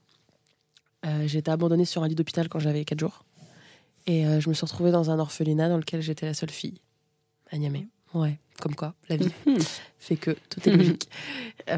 Euh, 1.06 1.24
j'ai 1.28 1.40
été 1.40 1.50
abandonnée 1.52 1.86
sur 1.86 2.04
un 2.04 2.08
lit 2.08 2.16
d'hôpital 2.16 2.50
quand 2.50 2.60
j'avais 2.60 2.84
4 2.86 3.00
jours. 3.00 3.24
Et 4.06 4.26
euh, 4.26 4.40
je 4.40 4.50
me 4.50 4.54
suis 4.54 4.66
retrouvée 4.66 4.92
dans 4.92 5.12
un 5.12 5.20
orphelinat 5.20 5.70
dans 5.70 5.78
lequel 5.78 6.02
j'étais 6.02 6.26
la 6.26 6.34
seule 6.34 6.50
fille 6.50 6.82
à 7.52 7.58
Niamey. 7.58 7.88
Ouais, 8.14 8.40
comme 8.60 8.76
quoi, 8.76 8.96
la 9.08 9.18
vie 9.18 9.32
fait 10.00 10.16
que 10.16 10.36
tout 10.50 10.68
est 10.68 10.76
logique. 10.76 11.10
À 11.68 11.78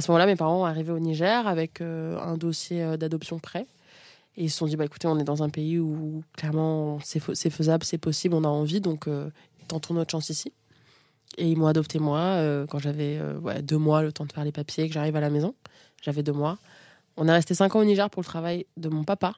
ce 0.00 0.10
moment-là, 0.10 0.26
mes 0.26 0.36
parents 0.36 0.64
arrivés 0.66 0.92
au 0.92 0.98
Niger 0.98 1.46
avec 1.46 1.80
un 1.80 2.36
dossier 2.36 2.98
d'adoption 2.98 3.38
prêt. 3.38 3.66
Et 4.36 4.44
ils 4.44 4.50
se 4.50 4.58
sont 4.58 4.66
dit, 4.66 4.76
bah, 4.76 4.84
écoutez, 4.84 5.08
on 5.08 5.18
est 5.18 5.24
dans 5.24 5.42
un 5.42 5.48
pays 5.48 5.78
où 5.78 6.22
clairement 6.36 6.98
c'est 7.02 7.20
faisable, 7.20 7.84
c'est 7.84 7.98
possible, 7.98 8.34
on 8.34 8.44
a 8.44 8.48
envie, 8.48 8.80
donc 8.80 9.08
euh, 9.08 9.30
tentons 9.66 9.94
notre 9.94 10.10
chance 10.10 10.30
ici. 10.30 10.52
Et 11.38 11.50
ils 11.50 11.56
m'ont 11.58 11.66
adopté 11.66 11.98
moi 11.98 12.18
euh, 12.18 12.66
quand 12.66 12.78
j'avais 12.78 13.18
euh, 13.20 13.62
deux 13.62 13.78
mois, 13.78 14.02
le 14.02 14.12
temps 14.12 14.24
de 14.24 14.32
faire 14.32 14.44
les 14.44 14.52
papiers, 14.52 14.88
que 14.88 14.94
j'arrive 14.94 15.16
à 15.16 15.20
la 15.20 15.30
maison. 15.30 15.54
J'avais 16.02 16.22
deux 16.22 16.32
mois. 16.32 16.58
On 17.16 17.28
est 17.28 17.32
resté 17.32 17.54
cinq 17.54 17.74
ans 17.74 17.80
au 17.80 17.84
Niger 17.84 18.08
pour 18.10 18.22
le 18.22 18.26
travail 18.26 18.66
de 18.76 18.88
mon 18.88 19.04
papa, 19.04 19.34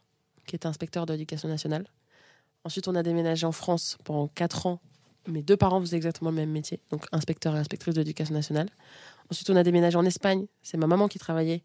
qui 0.47 0.56
était 0.56 0.66
inspecteur 0.66 1.06
de 1.06 1.12
l'éducation 1.12 1.49
nationale. 1.49 1.87
Ensuite, 2.64 2.88
on 2.88 2.94
a 2.94 3.02
déménagé 3.02 3.47
en 3.47 3.52
France 3.52 3.99
pendant 4.04 4.28
quatre 4.28 4.66
ans. 4.66 4.80
Mes 5.26 5.42
deux 5.42 5.56
parents 5.56 5.80
faisaient 5.80 5.97
exactement 5.97 6.30
le 6.30 6.37
même 6.37 6.50
métier, 6.50 6.80
donc 6.90 7.06
inspecteur 7.12 7.54
et 7.54 7.58
inspectrice 7.58 7.94
de 7.94 8.00
l'éducation 8.00 8.35
nationale. 8.35 8.68
Ensuite, 9.30 9.49
on 9.50 9.56
a 9.56 9.62
déménagé 9.62 9.97
en 9.97 10.04
Espagne. 10.04 10.47
C'est 10.62 10.76
ma 10.76 10.87
maman 10.87 11.06
qui 11.08 11.18
travaillait, 11.18 11.62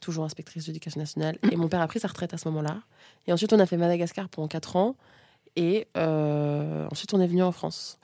toujours 0.00 0.24
inspectrice 0.24 0.64
de 0.64 0.68
l'éducation 0.68 1.00
nationale. 1.00 1.38
Et 1.50 1.56
mon 1.56 1.68
père 1.68 1.80
a 1.80 1.88
pris 1.88 2.00
sa 2.00 2.08
retraite 2.08 2.32
à 2.34 2.38
ce 2.38 2.48
moment-là. 2.48 2.82
Et 3.26 3.32
ensuite, 3.32 3.52
on 3.52 3.58
a 3.58 3.66
fait 3.66 3.76
Madagascar 3.76 4.28
pendant 4.28 4.48
quatre 4.48 4.76
ans. 4.76 4.96
Et 5.56 5.86
euh, 5.96 6.86
ensuite, 6.90 7.12
on 7.14 7.20
est 7.20 7.26
venu 7.26 7.42
en 7.42 7.52
France. 7.52 7.98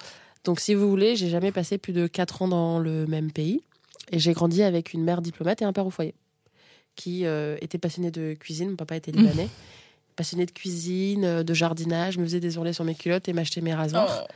Donc, 0.45 0.61
si 0.61 0.75
vous 0.75 0.89
voulez, 0.89 1.17
j'ai 1.17 1.29
jamais 1.29 1.53
passé 1.53 1.79
plus 1.79 1.93
de 1.93 2.07
quatre 2.07 2.43
ans 2.43 2.49
dans 2.49 2.79
le 2.79 3.07
même 3.07 3.33
pays. 3.33 3.63
Et 4.11 4.19
j'ai 4.19 4.33
grandi 4.33 4.63
avec 4.63 4.93
une 4.93 5.03
mère 5.03 5.21
diplomate 5.21 5.63
et 5.63 5.65
un 5.65 5.73
père 5.73 5.87
au 5.87 5.91
foyer 5.91 6.15
qui 6.97 7.27
euh, 7.27 7.57
était 7.61 7.79
passionné 7.79 8.11
de 8.11 8.35
cuisine. 8.35 8.71
Mon 8.71 8.77
papa 8.77 8.97
était 8.97 9.13
libanais. 9.13 9.49
Passionné 10.17 10.47
de 10.47 10.51
cuisine, 10.51 11.25
euh, 11.25 11.43
de 11.45 11.55
jardinage, 11.55 12.19
me 12.19 12.25
faisait 12.25 12.41
des 12.41 12.59
ourlets 12.59 12.73
sur 12.73 12.85
mes 12.85 12.97
culottes 12.97 13.29
et 13.29 13.33
m'achetait 13.33 13.61
mes 13.61 13.75
rasoirs. 13.75 14.27
Oh. 14.29 14.33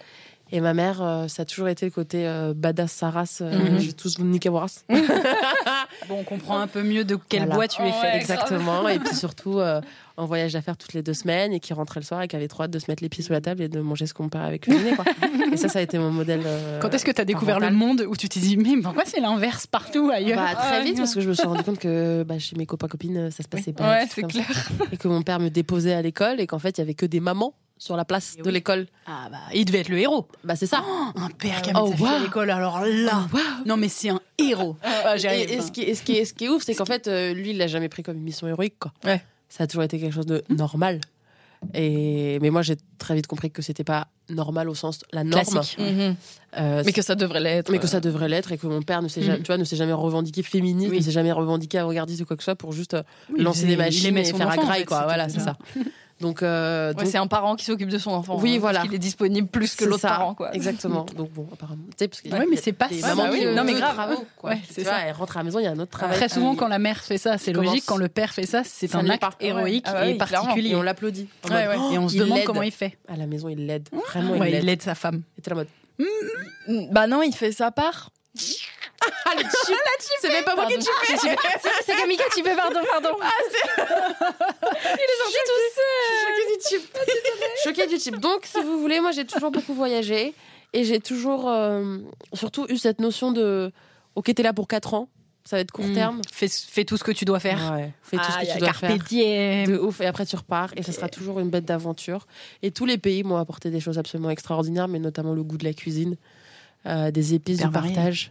Et 0.55 0.61
ma 0.61 0.75
mère, 0.75 1.03
euh, 1.03 1.29
ça 1.29 1.43
a 1.43 1.45
toujours 1.47 1.69
été 1.69 1.87
le 1.87 1.91
côté 1.91 2.27
euh, 2.27 2.53
badass 2.55 2.93
Saras. 2.93 3.39
euh, 3.41 3.51
Mhm. 3.71 3.79
Je 3.81 3.87
vais 3.87 3.93
tous 3.93 4.17
races. 4.53 4.85
Bon, 6.09 6.17
on 6.21 6.25
comprend 6.25 6.59
un 6.59 6.67
peu 6.67 6.83
mieux 6.83 7.05
de 7.05 7.17
quel 7.29 7.41
Voilà. 7.41 7.55
bois 7.55 7.69
tu 7.69 7.81
es 7.83 7.87
Oh, 7.89 7.93
fait. 8.01 8.07
ouais. 8.09 8.17
Exactement. 8.17 8.89
et 8.89 8.99
puis 8.99 9.15
surtout, 9.15 9.59
euh, 9.61 9.81
en 10.17 10.27
voyage 10.27 10.53
d'affaires 10.53 10.77
toutes 10.77 10.93
les 10.95 11.03
deux 11.03 11.15
semaines 11.15 11.53
et 11.53 11.61
qui 11.61 11.73
rentrait 11.73 12.01
le 12.01 12.05
soir 12.05 12.21
et 12.23 12.29
qui 12.29 12.37
avait 12.37 12.49
trop 12.49 12.65
hâte 12.65 12.71
de 12.71 12.79
se 12.79 12.91
mettre 12.91 13.03
les 13.03 13.09
pieds 13.09 13.23
sous 13.25 13.33
la 13.33 13.41
table 13.41 13.63
et 13.63 13.69
de 13.69 13.81
manger 13.81 14.07
ce 14.07 14.13
qu'on 14.15 14.29
père 14.29 14.43
avec 14.43 14.63
cuisiner. 14.63 14.95
Quoi. 14.95 15.05
et 15.53 15.57
ça, 15.57 15.69
ça 15.69 15.79
a 15.79 15.83
été 15.83 15.99
mon 15.99 16.11
modèle. 16.11 16.43
euh, 16.45 16.81
Quand 16.81 16.93
est-ce 16.93 17.05
que 17.05 17.11
tu 17.13 17.21
as 17.21 17.25
découvert 17.25 17.61
le 17.61 17.71
monde 17.71 18.05
où 18.09 18.17
tu 18.17 18.29
t'es 18.29 18.41
dit, 18.41 18.57
mais 18.57 18.77
pourquoi 18.83 19.05
c'est 19.07 19.21
l'inverse 19.21 19.67
partout 19.67 20.11
ailleurs 20.13 20.39
bah, 20.39 20.55
Très 20.55 20.77
Ah, 20.79 20.81
vite, 20.83 20.99
parce 20.99 21.15
que 21.15 21.21
je 21.21 21.29
me 21.29 21.35
suis 21.35 21.47
rendu 21.47 21.63
compte 21.63 21.79
que 21.79 22.25
bah, 22.25 22.39
chez 22.39 22.57
mes 22.57 22.67
copains-copines, 22.67 23.31
ça 23.31 23.43
se 23.43 23.49
passait 23.49 23.73
pas. 23.73 23.89
Ouais, 23.91 24.07
c'est 24.11 24.23
clair. 24.25 24.45
ça. 24.53 24.85
Et 24.93 24.97
que 24.99 25.09
mon 25.09 25.23
père 25.23 25.41
me 25.41 25.49
déposait 25.49 25.95
à 25.95 26.03
l'école 26.03 26.41
et 26.41 26.47
qu'en 26.47 26.59
fait, 26.59 26.77
il 26.79 26.81
y 26.81 26.85
avait 26.85 26.95
que 26.95 27.07
des 27.07 27.21
mamans 27.21 27.55
sur 27.83 27.97
la 27.97 28.05
place 28.05 28.37
Et 28.39 28.43
de 28.43 28.51
l'école. 28.51 28.87
Ah 29.07 29.29
bah, 29.31 29.39
il 29.55 29.65
devait 29.65 29.81
être 29.81 29.89
le 29.89 29.99
héros. 29.99 30.29
Bah 30.45 30.55
c'est 30.57 30.67
ça. 30.67 30.85
Un 31.17 31.29
père 31.31 31.61
qui 31.63 31.71
Oh, 31.75 31.79
amène 31.79 31.91
sa 31.93 31.97
fille 31.97 32.07
à 32.07 32.19
l'école, 32.21 32.51
alors 32.51 32.81
là. 32.85 33.27
Non, 33.67 33.77
mais 33.77 33.89
c'est 33.89 34.11
un 34.11 34.21
héros. 34.39 34.77
Et, 35.25 35.55
et 35.55 35.61
ce 35.61 35.73
qui, 35.73 35.83
et 35.83 35.95
ce 35.95 36.03
qui 36.03 36.13
est, 36.17 36.25
ce 36.25 36.33
qui 36.33 36.45
est 36.45 36.49
ouf, 36.49 36.63
c'est 36.63 36.75
qu'en 36.75 36.85
fait, 36.85 37.09
euh, 37.09 37.33
lui, 37.35 37.51
il 37.51 37.59
l'a 37.59 37.67
jamais 37.67 37.89
pris 37.89 38.03
comme 38.03 38.17
une 38.17 38.23
mission 38.23 38.47
héroïque, 38.47 38.79
quoi. 38.79 38.93
Ouais. 39.05 39.23
Ça 39.49 39.65
a 39.65 39.67
toujours 39.67 39.83
été 39.83 39.99
quelque 39.99 40.15
chose 40.15 40.27
de 40.27 40.43
normal. 40.49 41.01
Et 41.75 42.39
mais 42.41 42.51
moi, 42.51 42.63
j'ai 42.63 42.77
très 42.99 43.15
vite 43.15 43.27
compris 43.29 43.51
que 43.51 43.63
c'était 43.63 43.85
pas 43.85 44.09
normal 44.31 44.69
au 44.69 44.75
sens 44.75 45.01
la 45.13 45.23
norme, 45.25 45.45
Classique. 45.45 45.79
Mhm. 45.79 46.17
Euh, 46.59 46.83
Mais 46.85 46.93
que 46.93 47.03
ça 47.03 47.15
devrait 47.15 47.41
l'être. 47.41 47.71
mais 47.71 47.79
que 47.79 47.87
ça 47.87 48.01
devrait 48.01 48.29
l'être 48.29 48.51
et 48.53 48.59
que 48.59 48.67
mon 48.67 48.83
père 48.83 49.01
ne 49.03 49.09
s'est 49.09 49.23
jamais, 49.23 49.39
Mhm. 49.39 49.43
tu 49.45 49.47
vois, 49.49 49.59
ne 49.59 49.65
s'est 49.65 49.77
jamais 49.77 49.93
revendiqué 49.93 50.43
féministe, 50.43 50.91
Oui. 50.91 50.99
ne 50.99 51.03
s'est 51.03 51.11
jamais 51.13 51.31
revendiqué 51.33 51.79
avant-gardiste 51.79 52.23
ou 52.23 52.25
quoi 52.27 52.37
que 52.37 52.43
ce 52.43 52.47
soit 52.47 52.57
pour 52.57 52.73
juste 52.73 52.95
euh, 52.95 53.03
Oui, 53.33 53.43
lancer 53.43 53.67
des 53.67 53.77
machines 53.77 54.17
et 54.17 54.25
faire 54.25 54.47
enfant, 54.47 54.61
un 54.61 54.63
en 54.63 54.67
graille, 54.67 54.81
fait, 54.81 54.87
quoi. 54.87 55.03
Voilà, 55.05 55.29
c'est 55.29 55.41
ça. 55.41 55.57
Donc, 56.23 56.43
euh, 56.43 56.89
Ouais, 56.91 56.95
donc- 56.95 57.07
c'est 57.09 57.19
un 57.19 57.27
parent 57.27 57.57
qui 57.57 57.65
s'occupe 57.65 57.89
de 57.91 57.99
son 57.99 58.13
enfant. 58.13 58.39
Oui, 58.41 58.55
hein, 58.55 58.59
voilà. 58.61 58.81
Qu'il 58.83 58.95
est 58.95 58.99
disponible 58.99 59.49
plus 59.49 59.75
que 59.75 59.85
l'autre 59.85 60.03
parent, 60.09 60.35
quoi. 60.35 60.55
Exactement. 60.55 61.05
Donc 61.17 61.31
bon, 61.33 61.47
apparemment, 61.53 61.83
tu 61.91 61.95
sais, 61.99 62.09
parce 62.09 62.23
Ouais, 62.23 62.47
mais 62.49 62.57
il 62.57 62.59
c'est 62.63 62.73
pas 62.73 62.89
ça. 62.89 63.15
Bah 63.15 63.29
oui, 63.31 63.45
non, 63.55 63.65
mais 63.65 63.75
grave. 63.75 63.93
travaux, 63.95 64.25
quoi. 64.37 64.51
Ouais, 64.51 64.61
Tu 64.67 64.73
c'est 64.73 64.83
vois, 64.85 64.93
ça. 64.93 64.99
Elle 65.07 65.13
rentre 65.15 65.37
à 65.37 65.41
la 65.41 65.45
maison, 65.45 65.59
il 65.59 65.65
y 65.65 65.67
a 65.67 65.73
un 65.73 65.79
autre 65.79 65.91
travail. 65.91 66.17
Très 66.17 66.29
souvent, 66.29 66.53
qui- 66.53 66.59
quand 66.59 66.69
la 66.69 66.79
mère 66.79 67.01
fait 67.01 67.19
ça, 67.19 67.37
c'est 67.39 67.53
logique. 67.53 67.85
Quand 67.87 67.97
le 67.97 68.09
père 68.09 68.33
fait 68.33 68.47
ça, 68.47 68.63
c'est 68.65 68.95
un 68.95 69.09
acte 69.11 69.25
héroïque 69.41 69.85
Ah 69.89 70.07
et 70.07 70.17
particulier. 70.17 70.71
et 70.71 70.77
on 70.77 70.83
l'applaudit. 70.83 71.29
Et 71.91 71.99
on 71.99 72.09
se 72.09 72.15
il 72.15 72.21
demande 72.21 72.45
comment 72.45 72.63
il 72.63 72.71
fait. 72.73 72.97
À 73.09 73.17
la 73.17 73.27
maison, 73.27 73.49
il 73.49 73.67
l'aide. 73.67 73.89
Vraiment, 73.93 74.33
Ouais, 74.35 74.51
il 74.51 74.55
il 74.57 74.61
l'aide. 74.61 74.69
aide 74.69 74.83
sa 74.83 74.95
femme. 74.95 75.23
Et 75.39 75.43
t'es 75.43 75.51
là 75.51 75.57
en 75.57 75.59
mode. 75.59 76.89
Bah 76.93 77.07
non, 77.07 77.23
il 77.23 77.35
fait 77.35 77.53
sa 77.53 77.71
part. 77.71 78.11
Ah, 79.25 79.35
le 79.37 79.43
chip 79.43 79.77
C'est 80.21 80.29
même 80.29 80.45
pas 80.45 80.55
moi 80.55 80.67
qui 80.67 80.75
Pardon. 80.75 80.91
C'est- 81.07 81.17
c'est- 81.17 81.37
C'est 81.85 81.97
Camilla 81.97 82.25
qui 82.35 82.43
fait, 82.43 82.55
pardon, 82.57 82.81
pardon. 82.91 83.17
Choquée 85.33 86.57
du 86.57 86.63
chip. 86.69 86.97
Choquée 87.65 87.87
du 87.87 87.99
chip. 87.99 88.19
Donc, 88.21 88.45
si 88.45 88.61
vous 88.63 88.79
voulez, 88.81 89.01
moi, 89.01 89.11
j'ai 89.13 89.25
toujours 89.25 89.51
beaucoup 89.51 89.75
voyagé. 89.75 90.35
Et 90.73 90.85
j'ai 90.85 91.01
toujours, 91.01 91.51
euh, 91.51 91.99
surtout, 92.33 92.67
eu 92.69 92.79
cette 92.79 93.01
notion 93.01 93.33
de 93.33 93.73
Ok, 94.15 94.33
t'es 94.35 94.43
là 94.43 94.53
pour 94.53 94.69
4 94.69 94.93
ans. 94.95 95.09
Ça 95.45 95.57
va 95.57 95.61
être 95.61 95.73
court 95.73 95.87
Mm. 95.87 95.95
terme. 95.95 96.21
Fais, 96.31 96.47
fais 96.49 96.85
tout 96.85 96.97
ce 96.99 97.03
que 97.05 97.11
tu 97.13 97.25
dois 97.25 97.41
faire. 97.41 97.73
Ouais, 97.73 97.93
fais 98.03 98.17
tout 98.19 98.23
ce 98.25 98.37
Ah, 98.39 98.45
que 98.47 98.53
tu 98.53 98.59
dois 98.59 98.73
faire. 98.75 98.97
diem. 98.99 99.67
De 99.67 99.79
ouf, 99.79 100.01
et 100.03 100.07
après 100.07 100.25
tu 100.27 100.37
repars, 100.37 100.71
et 100.77 100.83
ça 100.83 100.93
sera 100.93 101.09
toujours 101.09 101.41
une 101.41 101.49
bête 101.51 101.65
d'aventure. 101.65 102.27
Et 102.63 102.71
tous 102.71 102.85
les 102.87 102.97
pays 102.99 103.25
m'ont 103.25 103.39
apporté 103.39 103.71
des 103.71 103.81
choses 103.81 103.99
absolument 103.99 104.31
extraordinaires, 104.31 104.87
mais 104.87 104.99
notamment 105.01 105.33
le 105.33 105.43
goût 105.43 105.57
de 105.57 105.65
la 105.65 105.73
cuisine, 105.73 106.17
euh, 106.87 107.11
des 107.11 107.33
épices, 107.35 107.59
du 107.59 107.71
partage, 107.71 108.31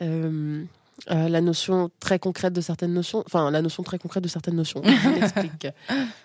euh, 0.00 0.64
euh, 1.10 1.28
la 1.28 1.40
notion 1.40 1.90
très 2.00 2.18
concrète 2.18 2.52
de 2.52 2.60
certaines 2.60 2.92
notions, 2.92 3.22
enfin 3.24 3.50
la 3.50 3.62
notion 3.62 3.82
très 3.82 3.98
concrète 3.98 4.22
de 4.22 4.28
certaines 4.28 4.56
notions. 4.56 4.82
Je. 4.84 5.68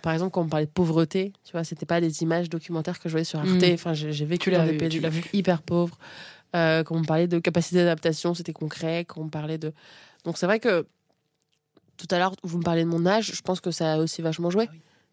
Par 0.02 0.14
exemple, 0.14 0.32
quand 0.32 0.42
on 0.42 0.48
parlait 0.48 0.66
de 0.66 0.72
pauvreté, 0.72 1.32
tu 1.44 1.52
vois, 1.52 1.64
c'était 1.64 1.86
pas 1.86 2.02
des 2.02 2.24
images 2.24 2.50
documentaires 2.50 3.00
que 3.00 3.08
je 3.08 3.14
voyais 3.14 3.24
sur 3.24 3.40
Arte. 3.40 3.50
Mm. 3.50 3.74
Enfin, 3.74 3.94
j'ai 3.94 4.12
j'ai 4.12 4.26
vécu 4.26 4.50
dans 4.52 4.66
des 4.66 4.74
pays 4.74 5.02
hyper 5.34 5.62
pauvres. 5.62 5.98
Euh, 6.56 6.84
quand 6.84 6.96
on 6.96 7.04
parlait 7.04 7.28
de 7.28 7.40
capacité 7.40 7.78
d'adaptation, 7.78 8.34
c'était 8.34 8.54
concret. 8.54 9.06
Quand 9.06 9.22
on 9.22 9.30
parlait 9.30 9.58
de, 9.58 9.74
donc 10.26 10.38
c'est 10.38 10.46
vrai 10.46 10.60
que 10.60 10.88
tout 11.98 12.08
à 12.10 12.18
l'heure, 12.18 12.36
vous 12.44 12.58
me 12.58 12.64
parlez 12.64 12.84
de 12.84 12.90
mon 12.90 13.06
âge, 13.06 13.32
je 13.34 13.42
pense 13.42 13.62
que 13.62 13.72
ça 13.72 13.94
a 13.94 13.98
aussi 13.98 14.22
vachement 14.22 14.50
joué. 14.50 14.68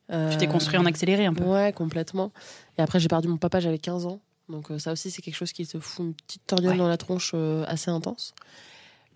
Tu 0.08 0.36
t'es 0.38 0.48
construit 0.48 0.76
en 0.78 0.86
accéléré 0.86 1.26
un 1.26 1.34
peu. 1.34 1.44
Ouais, 1.44 1.72
complètement. 1.72 2.32
Et 2.78 2.82
après, 2.82 2.98
j'ai 2.98 3.08
perdu 3.08 3.28
mon 3.28 3.36
papa, 3.36 3.60
j'avais 3.60 3.78
15 3.78 4.06
ans. 4.06 4.20
Donc, 4.50 4.70
euh, 4.70 4.78
ça 4.78 4.92
aussi, 4.92 5.10
c'est 5.10 5.22
quelque 5.22 5.36
chose 5.36 5.52
qui 5.52 5.66
te 5.66 5.78
fout 5.80 6.04
une 6.06 6.14
petite 6.14 6.46
torgnole 6.46 6.72
Ouais. 6.72 6.78
dans 6.78 6.88
la 6.88 6.96
tronche 6.96 7.32
euh, 7.34 7.64
assez 7.68 7.90
intense. 7.90 8.34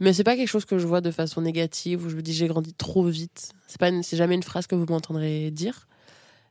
Mais 0.01 0.13
c'est 0.13 0.25
pas 0.25 0.37
quelque 0.37 0.49
chose 0.49 0.65
que 0.65 0.79
je 0.79 0.87
vois 0.87 1.01
de 1.01 1.11
façon 1.11 1.41
négative 1.43 2.05
où 2.05 2.09
je 2.09 2.17
me 2.17 2.23
dis 2.23 2.33
j'ai 2.33 2.49
grandi 2.49 2.73
trop 2.75 3.05
vite. 3.05 3.53
C'est 3.69 3.79
pas, 3.79 3.91
c'est 4.03 4.17
jamais 4.17 4.35
une 4.35 4.43
phrase 4.43 4.67
que 4.67 4.75
vous 4.75 4.87
m'entendrez 4.89 5.51
dire. 5.53 5.87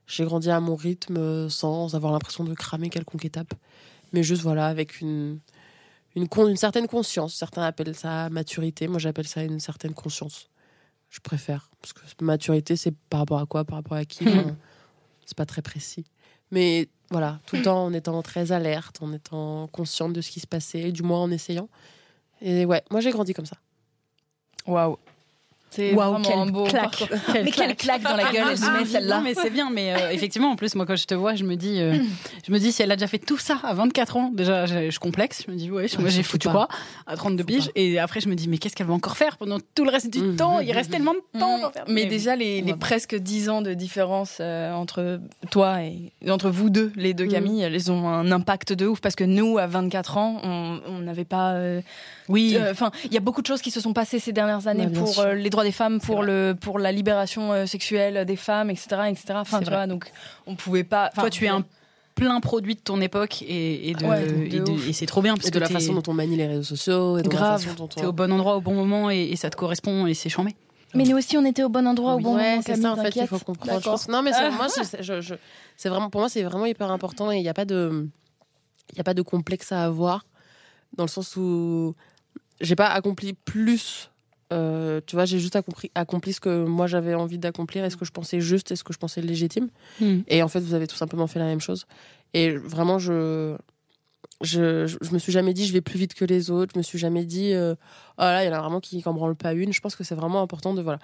J'ai 0.06 0.24
grandi 0.24 0.50
à 0.50 0.60
mon 0.60 0.76
rythme 0.76 1.16
euh, 1.18 1.48
sans 1.48 1.94
avoir 1.94 2.12
l'impression 2.12 2.44
de 2.44 2.54
cramer 2.54 2.88
quelconque 2.90 3.24
étape. 3.24 3.52
Mais 4.12 4.22
juste, 4.22 4.42
voilà, 4.42 4.66
avec 4.66 5.00
une, 5.00 5.40
une, 6.14 6.28
con- 6.28 6.48
une 6.48 6.56
certaine 6.56 6.86
conscience. 6.86 7.34
Certains 7.34 7.62
appellent 7.62 7.94
ça 7.94 8.30
maturité. 8.30 8.86
Moi, 8.88 8.98
j'appelle 8.98 9.26
ça 9.26 9.42
une 9.42 9.60
certaine 9.60 9.92
conscience. 9.94 10.48
Je 11.10 11.20
préfère. 11.20 11.68
Parce 11.82 11.92
que 11.92 12.00
maturité, 12.24 12.76
c'est 12.76 12.94
par 13.10 13.20
rapport 13.20 13.40
à 13.40 13.46
quoi? 13.46 13.64
Par 13.64 13.76
rapport 13.76 13.96
à 13.96 14.04
qui? 14.04 14.24
Enfin, 14.28 14.56
C'est 15.26 15.36
pas 15.36 15.46
très 15.46 15.62
précis. 15.62 16.04
Mais 16.50 16.88
voilà, 17.10 17.40
tout 17.46 17.56
le 17.56 17.62
temps 17.62 17.84
en 17.84 17.92
étant 17.92 18.22
très 18.22 18.52
alerte, 18.52 18.98
en 19.02 19.12
étant 19.12 19.68
consciente 19.68 20.12
de 20.12 20.20
ce 20.20 20.30
qui 20.30 20.40
se 20.40 20.46
passait, 20.46 20.92
du 20.92 21.02
moins 21.02 21.20
en 21.20 21.30
essayant. 21.30 21.68
Et 22.40 22.64
ouais, 22.64 22.82
moi 22.90 23.00
j'ai 23.00 23.10
grandi 23.10 23.34
comme 23.34 23.46
ça. 23.46 23.56
Waouh. 24.66 24.98
C'est 25.74 25.92
Waouh, 25.92 26.18
vraiment 26.18 26.42
un 26.42 26.46
beau 26.46 26.64
claque. 26.64 26.82
parcours. 26.98 27.08
Quelle 27.32 27.44
Mais 27.44 27.50
quelle 27.50 27.74
claque 27.74 28.02
dans 28.02 28.14
la 28.14 28.30
gueule 28.30 28.46
elle 28.50 28.58
se 28.58 28.64
met 28.70 28.78
Non, 28.80 28.84
celle-là. 28.86 29.20
mais 29.24 29.34
c'est 29.34 29.50
bien, 29.50 29.70
mais 29.70 29.92
euh, 29.92 30.10
effectivement, 30.12 30.50
en 30.52 30.56
plus, 30.56 30.74
moi, 30.76 30.86
quand 30.86 30.94
je 30.94 31.04
te 31.06 31.14
vois, 31.14 31.34
je 31.34 31.42
me 31.42 31.56
dis, 31.56 31.80
euh, 31.80 31.96
je 32.46 32.52
me 32.52 32.58
dis, 32.60 32.70
si 32.70 32.82
elle 32.82 32.92
a 32.92 32.96
déjà 32.96 33.08
fait 33.08 33.18
tout 33.18 33.38
ça 33.38 33.58
à 33.64 33.74
24 33.74 34.16
ans, 34.16 34.30
déjà, 34.32 34.66
je, 34.66 34.96
complexe. 35.00 35.42
Je 35.46 35.50
me 35.52 35.56
dis, 35.56 35.70
ouais, 35.72 35.86
moi, 35.98 36.08
j'ai 36.10 36.22
foutu 36.22 36.48
quoi 36.48 36.68
à 37.08 37.16
32 37.16 37.42
Faut 37.42 37.46
piges. 37.46 37.70
Et 37.74 37.98
après, 37.98 38.20
je 38.20 38.28
me 38.28 38.36
dis, 38.36 38.46
mais 38.48 38.58
qu'est-ce 38.58 38.76
qu'elle 38.76 38.86
va 38.86 38.94
encore 38.94 39.16
faire 39.16 39.36
pendant 39.36 39.58
tout 39.74 39.84
le 39.84 39.90
reste 39.90 40.10
du 40.10 40.20
Mhm, 40.20 40.36
temps? 40.36 40.60
Il 40.60 40.70
reste 40.70 40.90
tellement 40.92 41.14
de 41.14 41.38
temps 41.40 41.58
pour 41.60 41.72
faire. 41.72 41.84
Mais 41.88 42.06
déjà, 42.06 42.36
les, 42.36 42.62
presque 42.78 43.16
10 43.16 43.48
ans 43.48 43.62
de 43.62 43.74
différence 43.74 44.38
euh, 44.40 44.72
entre 44.74 45.18
toi 45.50 45.82
et 45.82 46.12
entre 46.30 46.50
vous 46.50 46.70
deux, 46.70 46.92
les 46.94 47.14
deux. 47.14 47.26
Camille, 47.26 47.62
elles 47.62 47.90
ont 47.90 48.06
un 48.08 48.30
impact 48.30 48.72
de 48.72 48.86
ouf 48.86 49.00
parce 49.00 49.16
que 49.16 49.24
nous, 49.24 49.58
à 49.58 49.66
24 49.66 50.18
ans, 50.18 50.40
on 50.44 50.98
n'avait 51.00 51.24
pas. 51.24 51.56
Oui. 52.28 52.56
Enfin, 52.70 52.90
il 53.04 53.12
y 53.12 53.16
a 53.16 53.20
beaucoup 53.20 53.42
de 53.42 53.46
choses 53.46 53.60
qui 53.60 53.70
se 53.72 53.80
sont 53.80 53.92
passées 53.92 54.18
ces 54.20 54.32
dernières 54.32 54.68
années 54.68 54.86
bien 54.86 55.02
pour 55.02 55.24
les 55.34 55.50
droits 55.50 55.63
des 55.64 55.72
femmes, 55.72 56.00
pour 56.00 56.22
le 56.22 56.54
pour 56.58 56.78
la 56.78 56.92
libération 56.92 57.52
euh, 57.52 57.66
sexuelle 57.66 58.24
des 58.24 58.36
femmes, 58.36 58.70
etc., 58.70 58.86
etc. 59.08 59.24
Enfin, 59.34 59.58
tu 59.58 59.64
vrai. 59.64 59.74
vois, 59.74 59.86
donc 59.88 60.12
on 60.46 60.54
pouvait 60.54 60.84
pas. 60.84 61.10
Toi, 61.10 61.30
tu 61.30 61.44
es 61.46 61.48
un 61.48 61.64
plein 62.14 62.38
produit 62.40 62.76
de 62.76 62.80
ton 62.80 63.00
époque 63.00 63.42
et, 63.42 63.90
et 63.90 63.94
de, 63.94 64.04
Ouais, 64.06 64.24
et, 64.28 64.88
et 64.90 64.92
c'est 64.92 65.06
trop 65.06 65.20
bien 65.20 65.34
parce 65.34 65.48
Et 65.48 65.50
que 65.50 65.56
de 65.56 65.60
la 65.60 65.66
t'es- 65.66 65.74
façon 65.74 65.94
dont 65.94 66.02
on 66.06 66.12
manie 66.14 66.36
les 66.36 66.46
réseaux 66.46 66.62
sociaux, 66.62 67.18
et 67.18 67.22
de 67.22 67.28
Grave. 67.28 67.60
la 67.62 67.72
façon 67.72 67.74
dont 67.76 67.84
on. 67.84 68.00
t'es 68.00 68.06
au 68.06 68.12
bon 68.12 68.30
endroit 68.32 68.54
au 68.56 68.60
bon 68.60 68.74
moment 68.74 69.10
et, 69.10 69.22
et 69.24 69.34
ça 69.36 69.50
te 69.50 69.56
correspond 69.56 70.06
et 70.06 70.14
c'est 70.14 70.28
chambé. 70.28 70.54
Mais 70.94 71.02
nous 71.02 71.16
aussi, 71.16 71.36
on 71.36 71.44
était 71.44 71.64
au 71.64 71.68
bon 71.68 71.88
endroit 71.88 72.14
au 72.14 72.20
bon 72.20 72.36
ouais, 72.36 72.50
moment. 72.50 72.62
c'est 72.64 72.76
ça 72.76 72.92
en 72.92 72.94
fait 72.96 73.10
qu'il 73.10 73.22
t'inquiète. 73.22 73.28
faut 73.30 73.44
comprendre. 73.44 73.80
Je 73.80 73.84
pense. 73.84 74.06
Non, 74.08 74.22
mais 74.22 74.30
moi, 74.52 74.68
je- 74.92 75.02
je- 75.02 75.20
je- 75.20 75.34
c'est 75.76 75.88
vraiment 75.88 76.08
pour 76.08 76.20
moi, 76.20 76.28
c'est 76.28 76.44
vraiment 76.44 76.66
hyper 76.66 76.88
important 76.92 77.32
et 77.32 77.38
il 77.38 77.42
n'y 77.42 77.48
a 77.48 77.54
pas 77.54 77.64
de, 77.64 78.06
il 78.92 78.96
y 78.96 79.00
a 79.00 79.04
pas 79.04 79.14
de 79.14 79.22
complexe 79.22 79.72
à 79.72 79.82
avoir 79.84 80.24
dans 80.96 81.02
le 81.02 81.08
sens 81.08 81.34
où 81.34 81.96
j'ai 82.60 82.76
pas 82.76 82.86
accompli 82.86 83.32
plus. 83.32 84.10
Euh, 84.54 85.00
tu 85.06 85.16
vois, 85.16 85.24
j'ai 85.24 85.38
juste 85.38 85.56
accompli, 85.56 85.90
accompli 85.94 86.32
ce 86.32 86.40
que 86.40 86.64
moi 86.64 86.86
j'avais 86.86 87.14
envie 87.14 87.38
d'accomplir 87.38 87.84
et 87.84 87.90
ce 87.90 87.96
que 87.96 88.04
je 88.04 88.12
pensais 88.12 88.40
juste? 88.40 88.70
Et 88.70 88.76
ce 88.76 88.84
que 88.84 88.92
je 88.92 88.98
pensais 88.98 89.20
légitime? 89.20 89.68
Et 90.28 90.42
en 90.42 90.48
fait, 90.48 90.60
vous 90.60 90.74
avez 90.74 90.86
tout 90.86 90.96
simplement 90.96 91.26
fait 91.26 91.38
la 91.38 91.46
même 91.46 91.60
chose. 91.60 91.86
Et 92.32 92.56
vraiment, 92.56 92.98
je, 92.98 93.56
je, 94.40 94.86
je, 94.86 94.96
je 95.00 95.10
me 95.12 95.18
suis 95.18 95.32
jamais 95.32 95.54
dit 95.54 95.66
je 95.66 95.72
vais 95.72 95.80
plus 95.80 95.98
vite 95.98 96.14
que 96.14 96.24
les 96.24 96.50
autres. 96.50 96.72
Je 96.74 96.78
me 96.78 96.82
suis 96.82 96.98
jamais 96.98 97.24
dit 97.24 97.52
euh, 97.52 97.74
oh 98.18 98.22
là, 98.22 98.44
il 98.44 98.46
y 98.46 98.50
en 98.50 98.56
a 98.56 98.60
vraiment 98.60 98.80
qui 98.80 99.02
n'en 99.04 99.12
branlent 99.12 99.36
pas 99.36 99.52
une. 99.52 99.72
Je 99.72 99.80
pense 99.80 99.96
que 99.96 100.04
c'est 100.04 100.14
vraiment 100.14 100.40
important 100.42 100.74
de 100.74 100.82
voilà. 100.82 100.98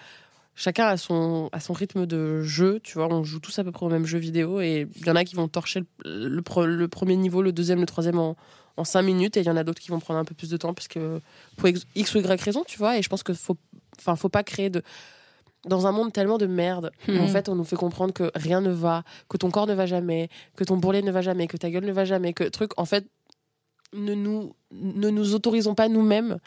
Chacun 0.57 0.87
a 0.87 0.97
son, 0.97 1.49
a 1.53 1.61
son 1.61 1.73
rythme 1.73 2.07
de 2.07 2.43
jeu, 2.43 2.81
tu 2.83 2.99
vois. 2.99 3.07
On 3.11 3.25
joue 3.25 3.41
tous 3.41 3.59
à 3.59 3.65
peu 3.65 3.73
près 3.73 3.87
au 3.87 3.89
même 3.89 4.05
jeu 4.05 4.19
vidéo 4.19 4.61
et 4.61 4.87
il 4.97 5.07
y 5.07 5.11
en 5.11 5.17
a 5.17 5.25
qui 5.25 5.35
vont 5.35 5.49
torcher 5.49 5.85
le, 6.05 6.43
le 6.67 6.89
premier 6.89 7.17
niveau, 7.17 7.41
le 7.41 7.53
deuxième, 7.53 7.81
le 7.81 7.87
troisième 7.87 8.19
en, 8.19 8.37
en 8.77 8.85
cinq 8.85 9.03
minutes 9.03 9.37
et 9.37 9.41
il 9.41 9.47
y 9.47 9.51
en 9.51 9.57
a 9.57 9.65
d'autres 9.65 9.81
qui 9.81 9.91
vont 9.91 10.01
prendre 10.01 10.21
un 10.21 10.25
peu 10.25 10.35
plus 10.35 10.49
de 10.51 10.57
temps 10.57 10.73
parce 10.75 10.89
que 10.89 11.21
pour 11.57 11.69
X 11.69 12.15
ou 12.15 12.19
Y 12.19 12.41
raison, 12.43 12.65
tu 12.67 12.79
vois. 12.79 12.99
Et 12.99 13.03
je 13.03 13.09
pense 13.09 13.23
que 13.23 13.35
faut, 13.35 13.57
enfin, 13.99 14.17
faut 14.17 14.29
pas 14.29 14.43
créer 14.43 14.71
de 14.71 14.83
dans 15.67 15.87
un 15.87 15.93
monde 15.93 16.11
tellement 16.11 16.39
de 16.39 16.47
merde, 16.47 16.91
en 17.07 17.27
fait, 17.27 17.51
on 17.51 17.55
nous 17.55 17.65
fait 17.65 17.77
comprendre 17.77 18.15
que 18.15 18.31
rien 18.35 18.63
ne 18.63 18.71
va, 18.71 19.03
que 19.29 19.37
ton 19.37 19.51
corps 19.51 19.67
ne 19.67 19.75
va 19.75 19.85
jamais, 19.85 20.31
que 20.57 20.65
ton 20.65 20.79
bourrelet 20.79 21.03
ne 21.03 21.11
va 21.13 21.21
jamais, 21.21 21.47
que 21.49 21.59
ta 21.59 21.69
gueule 21.71 21.85
ne 21.85 21.93
va 21.93 22.07
jamais, 22.07 22.33
que 22.33 22.45
truc, 22.45 22.71
en 22.79 22.87
fait, 22.87 23.05
ne 23.93 24.15
nous, 24.15 24.55
ne 24.73 25.11
nous 25.11 25.35
autorisons 25.35 25.75
pas 25.75 25.89
nous-mêmes 25.89 26.39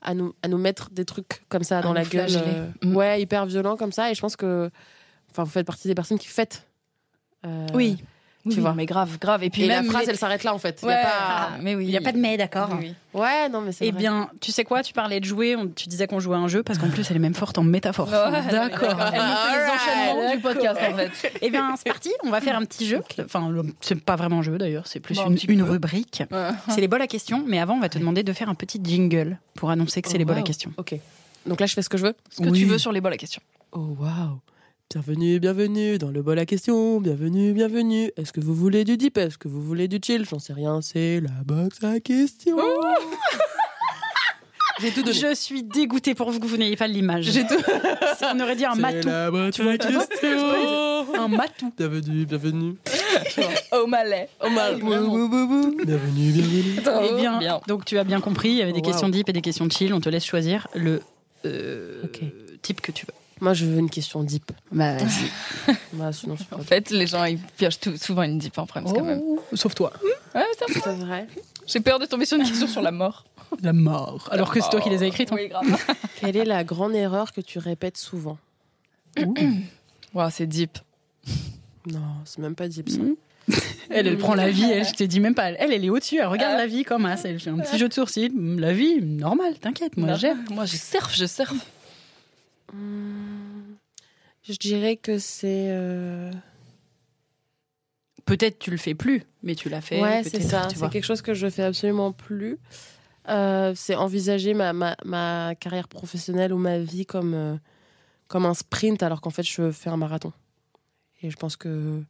à 0.00 0.14
nous, 0.14 0.32
à 0.42 0.48
nous 0.48 0.58
mettre 0.58 0.90
des 0.90 1.04
trucs 1.04 1.42
comme 1.48 1.64
ça 1.64 1.78
À 1.78 1.82
dans 1.82 1.92
la 1.92 2.04
gueule. 2.04 2.28
euh, 2.30 2.68
Mhm. 2.82 2.94
Ouais, 2.96 3.20
hyper 3.22 3.46
violent 3.46 3.76
comme 3.76 3.90
ça. 3.92 4.12
Et 4.12 4.14
je 4.14 4.20
pense 4.20 4.36
que, 4.36 4.70
enfin, 5.32 5.42
vous 5.42 5.50
faites 5.50 5.66
partie 5.66 5.88
des 5.88 5.94
personnes 5.96 6.18
qui 6.20 6.28
fêtent. 6.28 6.68
euh, 7.44 7.66
Oui. 7.74 7.98
Tu 8.44 8.56
Oui, 8.56 8.60
vois. 8.60 8.74
mais 8.74 8.86
grave, 8.86 9.18
grave. 9.20 9.44
Et 9.44 9.50
puis 9.50 9.62
Et 9.62 9.68
même 9.68 9.84
la 9.86 9.90
phrase, 9.92 10.08
elle 10.08 10.16
s'arrête 10.16 10.42
là, 10.42 10.52
en 10.52 10.58
fait. 10.58 10.80
Il 10.82 10.86
y 10.86 10.88
Ouais, 10.88 10.94
a 10.94 11.02
pas... 11.04 11.10
ah, 11.12 11.50
mais 11.60 11.76
oui. 11.76 11.84
Il 11.84 11.90
n'y 11.90 11.96
a 11.96 12.00
pas 12.00 12.10
de 12.10 12.18
mais, 12.18 12.36
d'accord 12.36 12.70
Oui. 12.76 12.92
Ouais, 13.14 13.48
non, 13.48 13.60
mais 13.60 13.70
c'est 13.70 13.86
Eh 13.86 13.92
bien, 13.92 14.28
tu 14.40 14.50
sais 14.50 14.64
quoi 14.64 14.82
Tu 14.82 14.92
parlais 14.92 15.20
de 15.20 15.24
jouer, 15.24 15.54
on- 15.54 15.68
tu 15.68 15.88
disais 15.88 16.08
qu'on 16.08 16.18
jouait 16.18 16.34
à 16.34 16.40
un 16.40 16.48
jeu 16.48 16.64
parce 16.64 16.76
qu'en 16.78 16.88
plus 16.88 17.08
elle 17.08 17.16
est 17.16 17.20
même 17.20 17.34
forte 17.34 17.58
en 17.58 17.62
métaphore. 17.62 18.08
Ouais, 18.08 18.50
D'accord. 18.50 18.96
Elle 19.12 19.20
nous 19.20 19.36
fait 19.36 19.58
les 19.58 19.70
enchaînements 19.70 20.34
du 20.34 20.40
podcast 20.40 20.80
en 20.90 20.96
fait. 20.96 21.32
Eh 21.40 21.50
bien, 21.50 21.74
c'est 21.76 21.88
parti, 21.88 22.10
on 22.24 22.30
va 22.30 22.40
faire 22.40 22.56
un 22.56 22.64
petit 22.64 22.86
jeu. 22.86 23.00
Enfin, 23.24 23.52
c'est 23.80 24.00
pas 24.02 24.16
vraiment 24.16 24.38
un 24.40 24.42
jeu 24.42 24.58
d'ailleurs, 24.58 24.86
c'est 24.88 24.98
plus 24.98 25.14
Bon, 25.18 25.28
une, 25.30 25.38
une 25.48 25.62
rubrique. 25.62 26.24
C'est 26.68 26.80
les 26.80 26.88
bols 26.88 27.02
à 27.02 27.06
questions, 27.06 27.44
mais 27.46 27.60
avant, 27.60 27.74
on 27.74 27.80
va 27.80 27.88
te 27.90 27.98
demander 27.98 28.24
de 28.24 28.32
faire 28.32 28.48
un 28.48 28.54
petit 28.56 28.80
jingle 28.82 29.38
pour 29.54 29.70
annoncer 29.70 30.02
que 30.02 30.08
c'est 30.08 30.16
Oh, 30.16 30.18
les 30.18 30.24
bols 30.24 30.36
à 30.36 30.40
wow. 30.40 30.44
questions. 30.46 30.72
Ok. 30.78 30.94
Donc 31.46 31.60
là, 31.60 31.66
je 31.66 31.74
fais 31.74 31.82
ce 31.82 31.88
que 31.88 31.98
je 31.98 32.06
veux. 32.06 32.14
Ce 32.30 32.40
que 32.42 32.48
Oui. 32.48 32.58
tu 32.60 32.64
veux 32.64 32.78
sur 32.78 32.90
les 32.92 33.00
bols 33.00 33.12
à 33.12 33.16
question. 33.18 33.40
Oh 33.72 33.96
waouh 34.00 34.40
Bienvenue, 34.96 35.40
bienvenue 35.40 35.96
dans 35.96 36.10
le 36.10 36.20
bol 36.22 36.38
à 36.38 36.44
question. 36.44 37.00
Bienvenue, 37.00 37.54
bienvenue. 37.54 38.10
Est-ce 38.18 38.30
que 38.30 38.40
vous 38.40 38.54
voulez 38.54 38.84
du 38.84 38.98
deep 38.98 39.16
Est-ce 39.16 39.38
que 39.38 39.48
vous 39.48 39.62
voulez 39.62 39.88
du 39.88 39.98
chill? 40.04 40.26
J'en 40.28 40.38
sais 40.38 40.52
rien, 40.52 40.82
c'est 40.82 41.20
la 41.20 41.30
box 41.46 41.82
à 41.82 41.98
questions. 41.98 42.58
J'ai 44.82 44.90
tout 44.90 45.02
donné. 45.02 45.16
Je 45.18 45.34
suis 45.34 45.62
dégoûtée 45.62 46.14
pour 46.14 46.30
vous 46.30 46.40
que 46.40 46.46
vous 46.46 46.58
n'ayez 46.58 46.76
pas 46.76 46.88
l'image. 46.88 47.24
J'ai 47.24 47.46
tout. 47.46 47.54
On 48.34 48.40
aurait 48.40 48.54
dit 48.56 48.66
un 48.66 48.74
C'est 48.74 48.80
matou. 48.82 49.08
la 49.08 49.30
box 49.30 49.60
vois, 49.60 49.72
à 49.72 49.78
questions. 49.78 51.14
Un 51.14 51.28
matou. 51.28 51.72
Bienvenue, 51.78 52.26
bienvenue. 52.26 52.74
Au 53.72 53.86
malais. 53.86 54.28
Oh, 54.44 54.50
mal. 54.50 54.76
Bou, 54.78 55.28
bou, 55.28 55.46
bou. 55.46 55.74
Bienvenue, 55.86 56.32
bienvenue. 56.32 56.80
Eh 57.10 57.14
bien, 57.16 57.38
Bien. 57.38 57.60
donc 57.66 57.86
tu 57.86 57.96
as 57.96 58.04
bien 58.04 58.20
compris, 58.20 58.50
il 58.50 58.56
y 58.56 58.62
avait 58.62 58.72
des 58.72 58.80
Wow. 58.80 58.84
questions 58.88 59.08
deep 59.08 59.30
et 59.30 59.32
des 59.32 59.40
questions 59.40 59.66
chill. 59.70 59.94
On 59.94 60.00
te 60.00 60.10
laisse 60.10 60.24
choisir 60.26 60.68
le 60.74 61.00
euh, 61.46 62.02
type 62.60 62.82
que 62.82 62.92
tu 62.92 63.06
veux. 63.06 63.14
Moi, 63.42 63.54
je 63.54 63.64
veux 63.66 63.78
une 63.78 63.90
question 63.90 64.22
deep. 64.22 64.52
Bah, 64.70 64.96
vas-y. 64.96 65.74
Bah, 65.94 66.12
sinon, 66.12 66.36
c'est 66.38 66.46
pas 66.46 66.56
En 66.56 66.60
fait, 66.60 66.90
les 66.90 67.06
gens, 67.08 67.24
ils 67.24 67.38
piochent 67.38 67.80
tout- 67.80 67.96
souvent 67.96 68.22
une 68.22 68.38
dip 68.38 68.56
en 68.56 68.66
France 68.66 68.92
quand 68.94 69.02
même. 69.04 69.20
Sauf 69.52 69.74
toi. 69.74 69.92
Ouais, 70.34 70.42
c'est 70.58 70.72
C'est 70.80 70.94
vrai. 70.94 71.26
J'ai 71.66 71.80
peur 71.80 71.98
de 71.98 72.06
tomber 72.06 72.24
sur 72.24 72.38
une 72.38 72.44
question 72.44 72.66
sur 72.68 72.80
la 72.82 72.92
mort. 72.92 73.24
La 73.62 73.72
mort. 73.72 74.28
Alors 74.30 74.50
que 74.50 74.60
c'est 74.60 74.70
toi 74.70 74.80
qui 74.80 74.88
les 74.90 75.02
as 75.02 75.06
écrites. 75.06 75.30
hein. 75.32 75.36
Oui, 75.38 75.48
grave. 75.48 75.64
Quelle 76.20 76.36
est 76.36 76.44
la 76.46 76.64
grande 76.64 76.94
erreur 76.94 77.32
que 77.32 77.40
tu 77.42 77.58
répètes 77.58 77.98
souvent? 77.98 78.38
Wow, 80.14 80.30
c'est 80.30 80.46
deep. 80.46 80.78
Non, 81.86 82.00
c'est 82.24 82.38
même 82.38 82.54
pas 82.54 82.68
deep 82.68 82.88
ça. 82.88 82.98
Mhm. 82.98 83.16
Elle, 83.90 84.06
elle 84.06 84.16
prend 84.18 84.34
la 84.34 84.48
vie, 84.50 84.64
elle, 84.70 84.86
je 84.86 84.92
te 84.94 85.02
dis 85.04 85.18
même 85.20 85.34
pas. 85.34 85.50
Elle, 85.50 85.72
elle 85.72 85.84
est 85.84 85.90
au-dessus, 85.90 86.18
elle 86.18 86.26
regarde 86.28 86.54
Ah. 86.54 86.58
la 86.60 86.66
vie 86.66 86.84
comme 86.84 87.02
ça. 87.16 87.28
Elle 87.28 87.40
fait 87.40 87.50
un 87.50 87.58
petit 87.58 87.76
jeu 87.76 87.88
de 87.88 87.92
sourcils. 87.92 88.30
La 88.58 88.72
vie, 88.72 89.02
normal, 89.02 89.58
t'inquiète, 89.58 89.96
moi, 89.96 90.14
gère. 90.14 90.36
Moi, 90.50 90.64
je 90.64 90.76
surfe, 90.76 91.14
je 91.14 91.26
surfe. 91.26 91.52
Hmm, 92.72 93.74
Je 94.42 94.52
dirais 94.54 94.96
que 94.96 95.18
c'est. 95.18 95.68
euh, 95.70 96.30
Peut-être 98.24 98.58
tu 98.58 98.70
le 98.70 98.76
fais 98.76 98.94
plus, 98.94 99.24
mais 99.42 99.54
tu 99.54 99.68
l'as 99.68 99.80
fait. 99.80 100.00
Ouais, 100.00 100.22
c'est 100.22 100.40
ça. 100.40 100.68
C'est 100.70 100.88
quelque 100.90 101.04
chose 101.04 101.22
que 101.22 101.34
je 101.34 101.50
fais 101.50 101.64
absolument 101.64 102.12
plus. 102.12 102.58
Euh, 103.28 103.72
c'est 103.76 103.94
envisager 103.96 104.54
ma, 104.54 104.72
ma, 104.72 104.96
ma 105.04 105.54
carrière 105.56 105.88
professionnelle 105.88 106.52
ou 106.52 106.58
ma 106.58 106.78
vie 106.78 107.04
comme, 107.06 107.34
euh, 107.34 107.56
comme 108.28 108.46
un 108.46 108.54
sprint 108.54 109.02
alors 109.02 109.20
qu'en 109.20 109.30
fait 109.30 109.42
je 109.44 109.70
fais 109.70 109.90
un 109.90 109.96
marathon. 109.96 110.32
Et 111.22 111.30
je 111.30 111.36
pense 111.36 111.56
que 111.56 112.02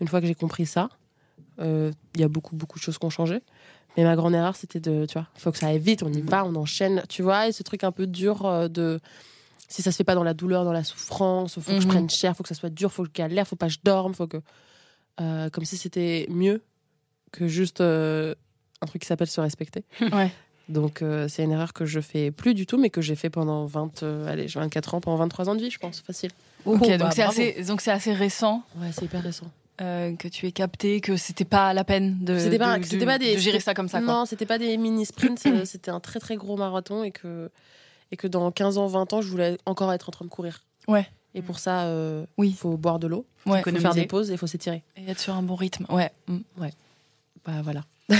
une 0.00 0.08
fois 0.08 0.20
que 0.20 0.26
j'ai 0.26 0.34
compris 0.34 0.66
ça, 0.66 0.88
il 1.58 1.92
y 2.16 2.22
a 2.22 2.28
beaucoup 2.28 2.56
beaucoup 2.56 2.78
de 2.78 2.82
choses 2.84 2.96
qui 2.98 3.04
ont 3.04 3.10
changé. 3.10 3.42
Mais 3.96 4.04
ma 4.04 4.16
grande 4.16 4.34
erreur 4.34 4.56
c'était 4.56 4.80
de, 4.80 5.04
tu 5.06 5.12
vois, 5.14 5.28
faut 5.36 5.52
que 5.52 5.58
ça 5.58 5.66
aille 5.68 5.78
vite, 5.78 6.02
on 6.02 6.12
y 6.12 6.20
va, 6.22 6.44
on 6.44 6.54
enchaîne, 6.56 7.02
tu 7.08 7.22
vois, 7.22 7.48
et 7.48 7.52
ce 7.52 7.62
truc 7.62 7.84
un 7.84 7.92
peu 7.92 8.06
dur 8.06 8.68
de 8.70 8.98
si 9.70 9.80
ça 9.82 9.90
se 9.92 9.96
fait 9.96 10.04
pas 10.04 10.14
dans 10.14 10.24
la 10.24 10.34
douleur, 10.34 10.64
dans 10.64 10.72
la 10.72 10.84
souffrance, 10.84 11.54
faut 11.54 11.60
que 11.72 11.80
je 11.80 11.86
Mhm. 11.86 11.92
prenne 11.92 12.10
cher, 12.10 12.36
faut 12.36 12.42
que 12.42 12.48
ça 12.48 12.54
soit 12.54 12.68
dur, 12.70 12.92
faut 12.92 13.04
que 13.04 13.08
je 13.08 13.14
galère, 13.14 13.46
faut 13.46 13.56
pas 13.56 13.68
que 13.68 13.72
je 13.72 13.78
dorme, 13.82 14.12
faut 14.14 14.26
que 14.26 14.38
euh, 15.20 15.48
comme 15.50 15.64
si 15.64 15.76
c'était 15.76 16.26
mieux 16.28 16.62
que 17.32 17.46
juste 17.46 17.80
euh, 17.80 18.34
un 18.82 18.86
truc 18.86 19.00
qui 19.02 19.06
s'appelle 19.08 19.28
se 19.28 19.40
respecter. 19.40 19.84
Ouais. 20.12 20.30
Donc 20.68 21.02
euh, 21.02 21.26
c'est 21.28 21.42
une 21.42 21.50
erreur 21.50 21.72
que 21.72 21.84
je 21.84 21.98
fais 22.00 22.30
plus 22.30 22.54
du 22.54 22.64
tout, 22.64 22.78
mais 22.78 22.90
que 22.90 23.00
j'ai 23.00 23.16
fait 23.16 23.28
pendant 23.30 23.64
20, 23.64 24.02
euh, 24.04 24.26
allez, 24.28 24.46
j'ai 24.46 24.60
24 24.60 24.94
ans, 24.94 25.00
pendant 25.00 25.16
23 25.16 25.48
ans 25.48 25.54
de 25.56 25.60
vie, 25.62 25.70
je 25.70 25.78
pense, 25.78 26.00
facile. 26.00 26.30
Ok, 26.64 26.80
donc 26.88 26.98
bah, 26.98 27.10
c'est 27.12 27.22
assez, 27.22 27.64
donc 27.64 27.80
c'est 27.80 27.90
assez 27.90 28.12
récent 28.12 28.62
Ouais, 28.76 28.88
c'est 28.92 29.04
hyper 29.06 29.22
récent. 29.22 29.50
euh, 29.80 30.14
que 30.14 30.28
tu 30.28 30.46
aies 30.46 30.52
capté 30.52 31.00
que 31.00 31.16
c'était 31.16 31.44
pas 31.44 31.72
la 31.74 31.82
peine 31.84 32.18
de, 32.24 32.38
C'était 32.38 32.58
pas- 32.58 32.78
de- 32.78 32.84
c'était 32.84 32.98
de- 32.98 33.04
pas 33.04 33.18
des- 33.18 33.34
de 33.34 33.40
gérer 33.40 33.58
ça 33.60 33.74
comme 33.74 33.88
ça. 33.88 34.00
Quoi. 34.00 34.12
non, 34.12 34.26
c'était 34.26 34.46
pas 34.46 34.58
des 34.58 34.76
mini 34.76 35.06
sprints, 35.06 35.40
c'était 35.64 35.90
un 35.90 35.98
très 36.00 36.20
très 36.20 36.36
gros 36.36 36.56
marathon 36.56 37.02
et 37.02 37.10
que 37.10 37.50
et 38.12 38.16
que 38.16 38.26
dans 38.26 38.50
15 38.50 38.78
ans, 38.78 38.86
20 38.86 39.12
ans, 39.12 39.22
je 39.22 39.28
voulais 39.28 39.58
encore 39.66 39.92
être 39.92 40.08
en 40.08 40.12
train 40.12 40.24
de 40.24 40.30
courir. 40.30 40.62
Ouais. 40.88 41.06
Et 41.34 41.42
pour 41.42 41.58
ça, 41.60 41.82
euh, 41.84 42.24
Oui. 42.38 42.48
il 42.48 42.56
faut 42.56 42.76
boire 42.76 42.98
de 42.98 43.06
l'eau, 43.06 43.24
Ouais. 43.46 43.62
il 43.64 43.72
faut 43.72 43.78
faire 43.78 43.94
des 43.94 44.06
pauses 44.06 44.30
et 44.30 44.32
il 44.34 44.38
faut 44.38 44.46
s'étirer. 44.48 44.82
Et 44.96 45.08
être 45.10 45.20
sur 45.20 45.34
un 45.34 45.42
bon 45.42 45.54
rythme. 45.54 45.86
Ouais. 45.88 46.10
Mm. 46.26 46.38
Bah 47.46 47.52
voilà. 47.62 47.84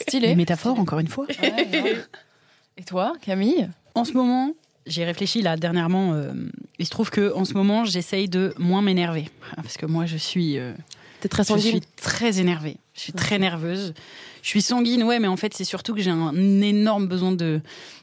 Stylé. 0.00 0.28
Les 0.28 0.34
métaphores, 0.36 0.78
encore 0.78 1.00
une 1.00 1.08
fois. 1.08 1.26
Ouais. 1.42 1.96
Et 2.76 2.84
toi, 2.84 3.12
Camille? 3.20 3.68
En 3.94 4.04
ce 4.04 4.12
moment, 4.12 4.52
j'ai 4.86 5.04
réfléchi 5.04 5.42
là 5.42 5.56
dernièrement. 5.56 6.14
euh, 6.14 6.32
il 6.78 6.86
se 6.86 6.90
trouve 6.90 7.10
que 7.10 7.32
en 7.34 7.44
ce 7.44 7.54
moment, 7.54 7.84
j'essaye 7.84 8.28
de 8.28 8.54
moins 8.58 8.80
m'énerver 8.82 9.28
parce 9.56 9.76
que 9.76 9.84
moi, 9.86 10.06
je 10.06 10.16
suis, 10.16 10.58
euh, 10.58 10.72
T'es 11.20 11.28
très 11.28 11.42
je 11.42 11.48
sanguine. 11.48 11.70
suis 11.72 11.80
très 11.96 12.38
énervée. 12.40 12.76
Je 12.94 13.00
suis 13.00 13.12
très 13.12 13.38
nerveuse. 13.38 13.94
Je 14.42 14.48
suis 14.48 14.60
sanguine, 14.60 15.02
ouais, 15.04 15.18
mais 15.18 15.28
en 15.28 15.36
fait, 15.36 15.54
c'est 15.54 15.64
surtout 15.64 15.94
que 15.94 16.00
j'ai 16.02 16.10
un 16.10 16.34
énorme 16.60 17.06
besoin 17.06 17.32
de 17.32 17.60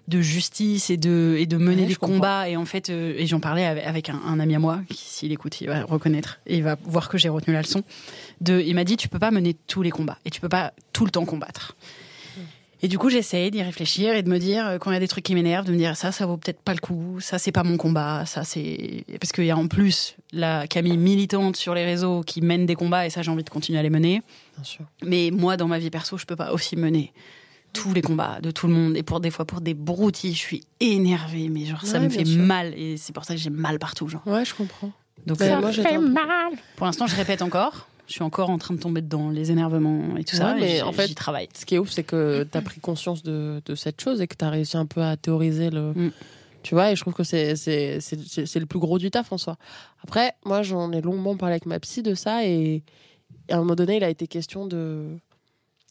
de 0.08 0.21
justice 0.21 0.89
et 0.89 0.97
de 0.97 1.36
et 1.38 1.45
de 1.45 1.58
mener 1.58 1.84
Ouais, 1.84 1.88
des 1.89 1.95
comprends. 1.95 2.15
combats. 2.15 2.49
Et 2.49 2.56
en 2.58 2.65
fait, 2.65 2.89
euh, 2.89 3.13
et 3.17 3.28
j'en 3.28 3.39
parlais 3.39 3.65
avec, 3.65 4.10
un, 4.10 4.19
un 4.25 4.39
ami 4.39 4.56
à 4.56 4.60
moi 4.60 4.80
qui, 4.89 4.97
s'il 4.97 5.32
écoute, 5.32 5.62
il 5.62 5.67
va 5.67 5.84
reconnaître 5.84 6.39
et 6.47 6.58
il 6.58 6.63
va 6.63 6.78
voir 6.84 7.10
que 7.10 7.17
j'ai 7.19 7.30
retenu 7.30 7.54
la 7.54 7.62
leçon. 7.62 7.84
De, 8.41 8.60
il 8.60 8.73
m'a 8.73 8.84
dit, 8.86 8.97
tu 8.97 9.10
peux 9.10 9.19
pas 9.19 9.30
mener 9.32 9.54
tous 9.67 9.82
les 9.84 9.91
combats 9.91 10.17
et 10.25 10.32
tu 10.32 10.41
peux 10.41 10.49
pas 10.49 10.73
tout 10.93 11.06
le 11.06 11.12
temps 11.12 11.25
combattre. 11.25 11.75
Et 12.82 12.88
du 12.88 12.97
coup, 12.97 13.10
j'essaye 13.10 13.52
d'y 13.52 13.62
réfléchir 13.62 14.15
et 14.15 14.23
de 14.23 14.30
me 14.30 14.39
dire, 14.39 14.65
euh, 14.65 14.78
quand 14.78 14.89
il 14.89 14.93
y 14.93 14.97
a 14.97 15.02
des 15.02 15.08
trucs 15.10 15.25
qui 15.25 15.36
m'énervent, 15.36 15.65
de 15.65 15.73
me 15.73 15.78
dire, 15.78 15.97
ça, 15.97 16.13
ça 16.13 16.25
vaut 16.25 16.38
peut-être 16.38 16.62
pas 16.62 16.73
le 16.73 16.80
coup, 16.80 17.17
ça, 17.19 17.38
c'est 17.38 17.52
pas 17.52 17.63
mon 17.63 17.75
combat, 17.75 18.25
ça, 18.25 18.45
c'est. 18.45 19.04
Parce 19.19 19.34
qu'il 19.34 19.43
y 19.43 19.52
a 19.52 19.58
en 19.58 19.67
plus 19.67 20.15
la 20.32 20.65
Camille 20.65 20.95
militante 20.97 21.58
sur 21.58 21.73
les 21.75 21.84
réseaux 21.84 22.21
qui 22.23 22.39
mène 22.39 22.65
des 22.65 22.75
combats 22.75 23.06
et 23.06 23.10
ça, 23.10 23.21
j'ai 23.21 23.32
envie 23.32 23.43
de 23.43 23.49
continuer 23.49 23.78
à 23.80 23.84
les 23.84 23.89
mener. 23.89 24.21
Bien 24.60 24.63
sûr. 24.65 24.86
Mais 25.04 25.32
moi, 25.32 25.58
dans 25.58 25.67
ma 25.67 25.80
vie 25.80 25.89
perso, 25.89 26.17
je 26.17 26.26
peux 26.26 26.36
pas 26.36 26.52
aussi 26.52 26.76
mener 26.76 27.13
tous 27.72 27.93
les 27.93 28.02
combats 28.02 28.39
de 28.41 28.52
tout 28.52 28.67
le 28.67 28.74
monde. 28.74 28.98
Et 28.98 29.04
pour 29.04 29.19
des 29.19 29.32
fois, 29.32 29.45
pour 29.45 29.62
des 29.62 29.74
broutilles, 29.74 30.34
je 30.34 30.39
suis 30.39 30.63
énervée, 30.80 31.50
mais 31.50 31.65
genre, 31.65 31.86
ça 31.86 32.00
Ouais, 32.00 32.06
me 32.06 32.10
fait 32.10 32.26
sûr. 32.26 32.41
mal. 32.41 32.74
Et 32.78 32.98
c'est 32.98 33.13
pour 33.13 33.24
ça 33.26 33.36
que 33.36 33.39
j'ai 33.39 33.50
mal 33.50 33.80
partout, 33.80 34.08
genre. 34.08 34.26
Ouais, 34.26 34.43
je 34.43 34.54
comprends. 34.56 34.91
Donc, 35.26 35.39
Mais 35.39 35.52
euh, 35.52 35.60
moi, 35.60 35.69
un 35.69 35.74
peu- 36.52 36.58
pour 36.76 36.86
l'instant, 36.86 37.08
je 37.08 37.15
répète 37.15 37.41
encore. 37.41 37.88
Je 38.08 38.13
suis 38.13 38.24
encore 38.24 38.50
en 38.50 38.58
train 38.58 38.74
de 38.74 38.80
tomber 38.80 39.02
dedans, 39.02 39.30
les 39.30 39.52
énervements 39.52 40.17
et 40.17 40.24
tout 40.24 40.36
ça. 40.36 40.54
Ouais, 40.56 40.60
mais 40.62 40.76
j'y- 40.78 40.82
en 40.82 40.91
fait, 40.91 41.08
j'y 41.08 41.13
travaille. 41.15 41.48
Ce 41.54 41.63
qui 41.65 41.76
est 41.76 41.78
ouf, 41.78 41.91
c'est 41.91 42.04
que 42.04 42.43
tu 42.52 42.58
as 42.58 42.62
pris 42.62 42.80
conscience 42.80 43.22
de, 43.22 43.62
de 43.63 43.76
cette 43.76 44.02
chose 44.02 44.19
et 44.19 44.28
que 44.28 44.36
tu 44.36 44.43
as 44.43 44.50
réussi 44.50 44.78
un 44.78 44.88
peu 44.88 45.02
à 45.04 45.15
théoriser 45.15 45.69
le. 45.69 45.93
Mm. 45.93 46.12
Tu 46.63 46.74
vois, 46.74 46.91
et 46.91 46.95
je 46.95 47.02
trouve 47.02 47.13
que 47.13 47.24
c'est 47.24 47.56
c'est- 47.56 48.00
c'est- 48.02 48.19
c'est- 48.28 48.45
c'est 48.48 48.60
le 48.60 48.65
plus 48.65 48.80
gros 48.80 48.98
du 48.98 49.12
taf 49.12 49.32
en 49.32 49.38
soi. 49.38 49.58
Après, 50.04 50.34
moi, 50.43 50.63
j'en 50.63 50.91
ai 50.91 51.02
longuement 51.02 51.38
parlé 51.38 51.54
avec 51.54 51.65
ma 51.67 51.80
psy 51.80 52.02
de 52.02 52.15
ça 52.15 52.45
et, 52.45 52.82
et 53.50 53.54
à 53.54 53.58
un 53.58 53.60
moment 53.60 53.76
donné, 53.76 53.98
il 53.98 54.04
a 54.04 54.10
été 54.10 54.28
question 54.28 54.66
de. 54.66 55.18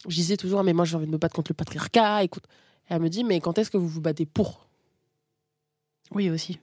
Je 0.08 0.14
disais 0.14 0.36
toujours, 0.36 0.62
mais 0.62 0.72
moi, 0.72 0.84
j'ai 0.84 0.96
envie 0.96 1.06
de 1.06 1.10
me 1.10 1.18
battre 1.18 1.34
contre 1.34 1.50
le 1.50 1.54
patriarcat. 1.54 2.22
Écoute. 2.22 2.44
Et 2.88 2.94
elle 2.94 3.02
me 3.02 3.08
dit, 3.10 3.24
mais 3.24 3.40
quand 3.40 3.58
est-ce 3.58 3.70
que 3.70 3.76
vous 3.76 3.88
vous 3.88 4.00
battez 4.00 4.24
pour? 4.24 4.66
Oui, 6.12 6.30
aussi. 6.30 6.58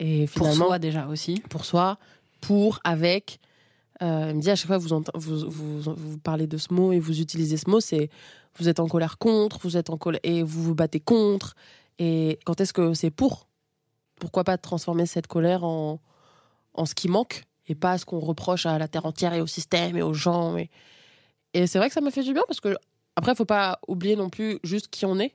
Et 0.00 0.26
Pour 0.34 0.52
soi, 0.52 0.78
déjà 0.78 1.06
aussi. 1.06 1.40
pour 1.48 1.64
soi, 1.64 1.98
pour, 2.40 2.80
avec. 2.84 3.38
Euh, 4.02 4.28
elle 4.28 4.36
me 4.36 4.40
dit 4.40 4.50
à 4.50 4.56
chaque 4.56 4.66
fois 4.66 4.78
que 4.78 4.82
vous, 4.82 5.04
vous, 5.14 5.48
vous, 5.48 5.94
vous 5.96 6.18
parlez 6.18 6.48
de 6.48 6.58
ce 6.58 6.74
mot 6.74 6.92
et 6.92 6.98
vous 6.98 7.20
utilisez 7.20 7.56
ce 7.56 7.70
mot, 7.70 7.80
c'est 7.80 8.10
vous 8.58 8.68
êtes 8.68 8.80
en 8.80 8.88
colère 8.88 9.18
contre, 9.18 9.60
vous 9.62 9.76
êtes 9.76 9.88
en 9.88 9.96
colère 9.96 10.20
et 10.24 10.42
vous 10.42 10.62
vous 10.64 10.74
battez 10.74 10.98
contre. 10.98 11.54
Et 12.00 12.40
quand 12.44 12.60
est-ce 12.60 12.72
que 12.72 12.92
c'est 12.92 13.12
pour? 13.12 13.46
Pourquoi 14.16 14.42
pas 14.42 14.58
transformer 14.58 15.06
cette 15.06 15.28
colère 15.28 15.62
en, 15.62 16.00
en 16.74 16.86
ce 16.86 16.94
qui 16.94 17.08
manque? 17.08 17.44
Et 17.68 17.74
pas 17.74 17.98
ce 17.98 18.04
qu'on 18.04 18.18
reproche 18.20 18.66
à 18.66 18.78
la 18.78 18.88
terre 18.88 19.06
entière 19.06 19.32
et 19.34 19.40
au 19.40 19.46
système 19.46 19.96
et 19.96 20.02
aux 20.02 20.14
gens. 20.14 20.56
Et, 20.56 20.70
et 21.54 21.66
c'est 21.66 21.78
vrai 21.78 21.88
que 21.88 21.94
ça 21.94 22.00
m'a 22.00 22.10
fait 22.10 22.22
du 22.22 22.32
bien 22.32 22.42
parce 22.46 22.60
que 22.60 22.76
après, 23.16 23.34
faut 23.34 23.44
pas 23.44 23.78
oublier 23.88 24.16
non 24.16 24.28
plus 24.28 24.58
juste 24.64 24.88
qui 24.88 25.06
on 25.06 25.18
est. 25.18 25.34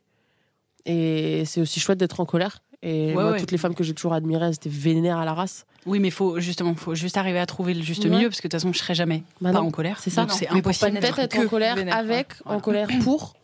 Et 0.86 1.44
c'est 1.46 1.62
aussi 1.62 1.80
chouette 1.80 1.98
d'être 1.98 2.20
en 2.20 2.26
colère. 2.26 2.62
Et 2.82 3.08
Ouais, 3.08 3.14
moi, 3.14 3.32
ouais. 3.32 3.40
toutes 3.40 3.52
les 3.52 3.58
femmes 3.58 3.76
que 3.76 3.84
j'ai 3.84 3.94
toujours 3.94 4.14
admirées, 4.14 4.46
elles 4.48 4.54
étaient 4.54 4.70
vénères 4.70 5.18
à 5.18 5.26
la 5.26 5.34
race. 5.34 5.66
Oui, 5.86 6.00
mais 6.00 6.10
faut 6.12 6.40
justement, 6.40 6.76
faut 6.76 6.96
juste 6.96 7.18
arriver 7.18 7.40
à 7.40 7.46
trouver 7.46 7.74
le 7.74 7.82
juste 7.82 8.04
Ouais. 8.06 8.10
milieu, 8.10 8.30
parce 8.30 8.40
que 8.42 8.48
de 8.48 8.52
toute 8.52 8.62
façon, 8.62 8.72
je 8.74 8.80
serai 8.80 8.96
jamais 8.96 9.24
Bah 9.42 9.52
pas 9.52 9.60
non, 9.60 9.68
en 9.68 9.72
colère. 9.72 10.00
c'est 10.00 10.10
ça. 10.10 10.26
C'est 10.30 10.48
impossible. 10.48 11.00
peut-être 11.00 11.20
être 11.20 11.38
en 11.38 11.48
colère 11.48 11.76
vénère, 11.76 11.96
avec, 11.98 12.34
en 12.46 12.60
colère 12.62 12.88
pour. 13.04 13.36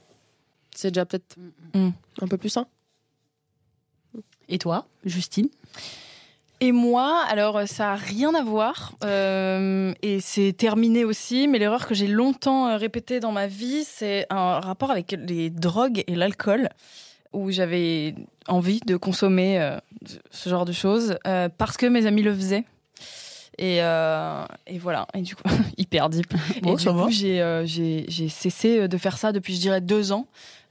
C'est 0.76 0.92
déjà 0.92 1.06
peut-être 1.06 1.36
Mm. 1.74 1.90
un 2.22 2.28
peu 2.28 2.38
plus 2.38 2.50
sain. 2.50 2.68
Et 4.48 4.58
toi, 4.58 4.86
Justine? 5.06 5.50
Et 6.62 6.72
moi, 6.72 7.24
alors 7.28 7.58
euh, 7.58 7.66
ça 7.66 7.92
a 7.92 7.96
rien 7.96 8.34
à 8.34 8.44
voir 8.44 8.94
euh, 9.04 9.94
et 10.02 10.20
c'est 10.22 10.54
terminé 10.54 11.04
aussi. 11.04 11.48
Mais 11.48 11.60
l'erreur 11.60 11.86
que 11.86 11.94
j'ai 11.94 12.08
longtemps 12.08 12.68
euh, 12.68 12.78
répétée 12.78 13.20
dans 13.20 13.32
ma 13.32 13.48
vie, 13.48 13.84
c'est 13.84 14.26
un 14.30 14.60
rapport 14.60 14.92
avec 14.92 15.18
les 15.28 15.50
drogues 15.50 16.04
et 16.08 16.16
l'alcool, 16.16 16.70
où 17.34 17.52
j'avais 17.52 18.16
envie 18.48 18.80
de 18.86 18.96
consommer 18.96 19.60
euh, 19.60 19.78
ce 20.32 20.50
genre 20.50 20.66
de 20.66 20.72
choses 20.72 21.18
euh, 21.28 21.50
parce 21.58 21.76
que 21.76 21.86
mes 21.88 22.06
amis 22.06 22.22
le 22.22 22.34
faisaient. 22.34 22.64
Et, 23.58 23.78
et 23.78 24.80
voilà. 24.80 25.08
Et 25.14 25.22
du 25.22 25.34
coup, 25.34 25.44
hyper 25.78 26.10
deep. 26.10 26.34
Bon, 26.62 26.74
et 26.74 26.76
du 26.76 26.90
coup, 26.90 27.10
j'ai 27.10 28.30
cessé 28.30 28.90
de 28.90 28.98
faire 28.98 29.18
ça 29.18 29.32
depuis, 29.32 29.56
je 29.56 29.62
dirais, 29.62 29.80
deux 29.80 30.12
ans. 30.12 30.28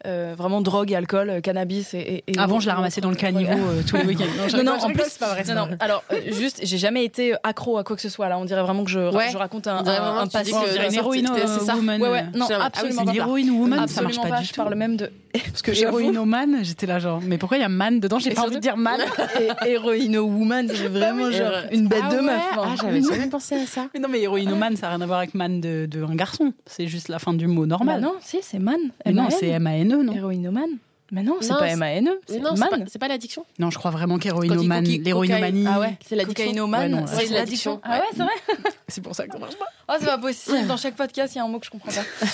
Euh, 0.06 0.34
vraiment 0.36 0.60
drogue, 0.60 0.92
alcool, 0.92 1.30
euh, 1.30 1.40
cannabis 1.40 1.94
et, 1.94 2.22
Avant, 2.36 2.60
je 2.60 2.66
la 2.66 2.74
ramassais 2.74 3.00
dans 3.00 3.08
le 3.08 3.16
caniveau 3.16 3.52
euh, 3.52 3.82
tous 3.88 3.96
les 3.96 4.04
week-ends. 4.04 4.24
je 4.48 4.56
non, 4.58 4.62
non, 4.64 4.72
je 4.78 4.84
en 4.84 4.90
plus, 4.90 5.02
c'est 5.08 5.18
pas 5.18 5.28
vrai. 5.34 5.44
non, 5.48 5.54
non. 5.54 5.68
Alors, 5.80 6.04
euh, 6.12 6.16
juste, 6.30 6.60
j'ai 6.62 6.76
jamais 6.76 7.04
été 7.04 7.34
accro 7.42 7.78
à 7.78 7.84
quoi 7.84 7.96
que 7.96 8.02
ce 8.02 8.10
soit. 8.10 8.28
Là, 8.28 8.38
on 8.38 8.44
dirait 8.44 8.62
vraiment 8.62 8.84
que 8.84 8.90
je, 8.90 9.00
Ouais. 9.00 9.30
je 9.32 9.36
raconte 9.38 9.66
un, 9.66 9.78
un, 9.78 10.18
un 10.18 10.26
passé. 10.26 10.52
une 10.52 10.94
héroïne 10.94 11.28
c'est- 11.34 11.64
ça. 11.64 11.74
woman. 11.76 12.02
Ouais, 12.02 12.10
ouais, 12.10 12.22
non, 12.34 12.46
Ah 12.50 12.54
oui, 12.58 12.64
absolument 12.66 13.00
une 13.02 13.06
pas. 13.08 13.14
héroïne 13.14 13.50
woman, 13.50 13.78
ça 13.78 13.82
Absolument 13.84 14.08
marche 14.14 14.22
pas, 14.22 14.28
pas. 14.36 14.40
du 14.42 14.46
Je 14.46 14.52
tout. 14.52 14.56
parle 14.60 14.74
même 14.74 14.96
de 14.96 15.10
Parce 15.32 15.62
que 15.62 15.72
J'avoue. 15.72 15.98
héroïnomane, 15.98 16.58
j'étais 16.62 16.86
là 16.86 16.98
genre, 17.00 17.20
mais 17.20 17.38
pourquoi 17.38 17.56
il 17.56 17.60
y 17.62 17.64
a 17.64 17.68
man 17.68 17.98
dedans? 17.98 18.18
J'ai 18.20 18.30
pas 18.30 18.42
envie 18.42 18.54
de 18.54 18.60
dire 18.60 18.76
man. 18.76 19.00
et 19.66 19.70
héroïno 19.70 20.22
woman. 20.24 20.68
C'est 20.72 20.86
vraiment 20.88 21.30
genre 21.32 21.50
une 21.72 21.88
bête 21.88 22.02
Ah 22.08 22.14
de 22.14 22.20
meuf. 22.20 22.40
hein. 22.52 22.56
Ah, 22.62 22.74
j'avais 22.80 23.00
jamais 23.02 23.26
pensé 23.28 23.56
à 23.56 23.66
ça. 23.66 23.86
Mais 23.94 24.00
non, 24.00 24.08
mais 24.08 24.20
héroïnomane, 24.20 24.76
ça 24.76 24.82
n'a 24.88 24.94
rien 24.96 25.00
à 25.00 25.06
voir 25.06 25.18
avec 25.18 25.34
man 25.34 25.60
de, 25.60 25.88
un 26.08 26.14
garçon. 26.14 26.52
C'est 26.66 26.86
juste 26.86 27.08
la 27.08 27.18
fin 27.18 27.32
du 27.32 27.46
mot 27.48 27.62
Bah 27.62 27.66
normal. 27.78 28.00
non, 28.00 28.14
si, 28.20 28.38
c'est 28.42 28.58
man. 28.60 28.76
Non, 29.06 29.24
M-A-N. 29.24 29.30
c'est 29.40 29.58
M-A-N-E, 29.94 30.04
non 30.04 30.12
Héroïnomane. 30.14 30.70
Mais 31.12 31.22
non, 31.22 31.36
c'est 31.40 31.48
pas 31.50 31.68
M-A-N-E. 31.68 32.20
C'est 32.26 32.38
non, 32.40 32.56
c'est 32.88 32.98
pas, 32.98 33.08
l'addiction. 33.08 33.44
Non, 33.58 33.70
je 33.70 33.78
crois 33.78 33.90
vraiment 33.90 34.18
qu'héroïnomane, 34.18 34.84
l'héroïnomanie. 34.84 35.64
Ah 35.68 35.78
ouais, 35.80 35.96
c'est 36.04 36.16
l'addiction. 36.16 36.44
C'est 36.44 37.28
l'addiction. 37.28 37.30
l'addiction. 37.34 37.80
Ah 37.84 37.98
ouais, 38.00 38.06
c'est 38.12 38.22
vrai 38.22 38.72
C'est 38.88 39.00
pour 39.02 39.14
ça 39.14 39.26
que 39.26 39.32
ça 39.32 39.38
marche 39.38 39.56
pas. 39.56 39.66
Oh, 39.88 39.92
c'est 40.00 40.06
pas 40.06 40.18
possible. 40.18 40.66
Dans 40.66 40.76
chaque 40.76 40.96
podcast, 40.96 41.34
il 41.34 41.38
y 41.38 41.40
a 41.40 41.44
un 41.44 41.48
mot 41.48 41.58
que 41.58 41.66
je 41.66 41.70
comprends 41.70 41.92
pas. 41.92 42.02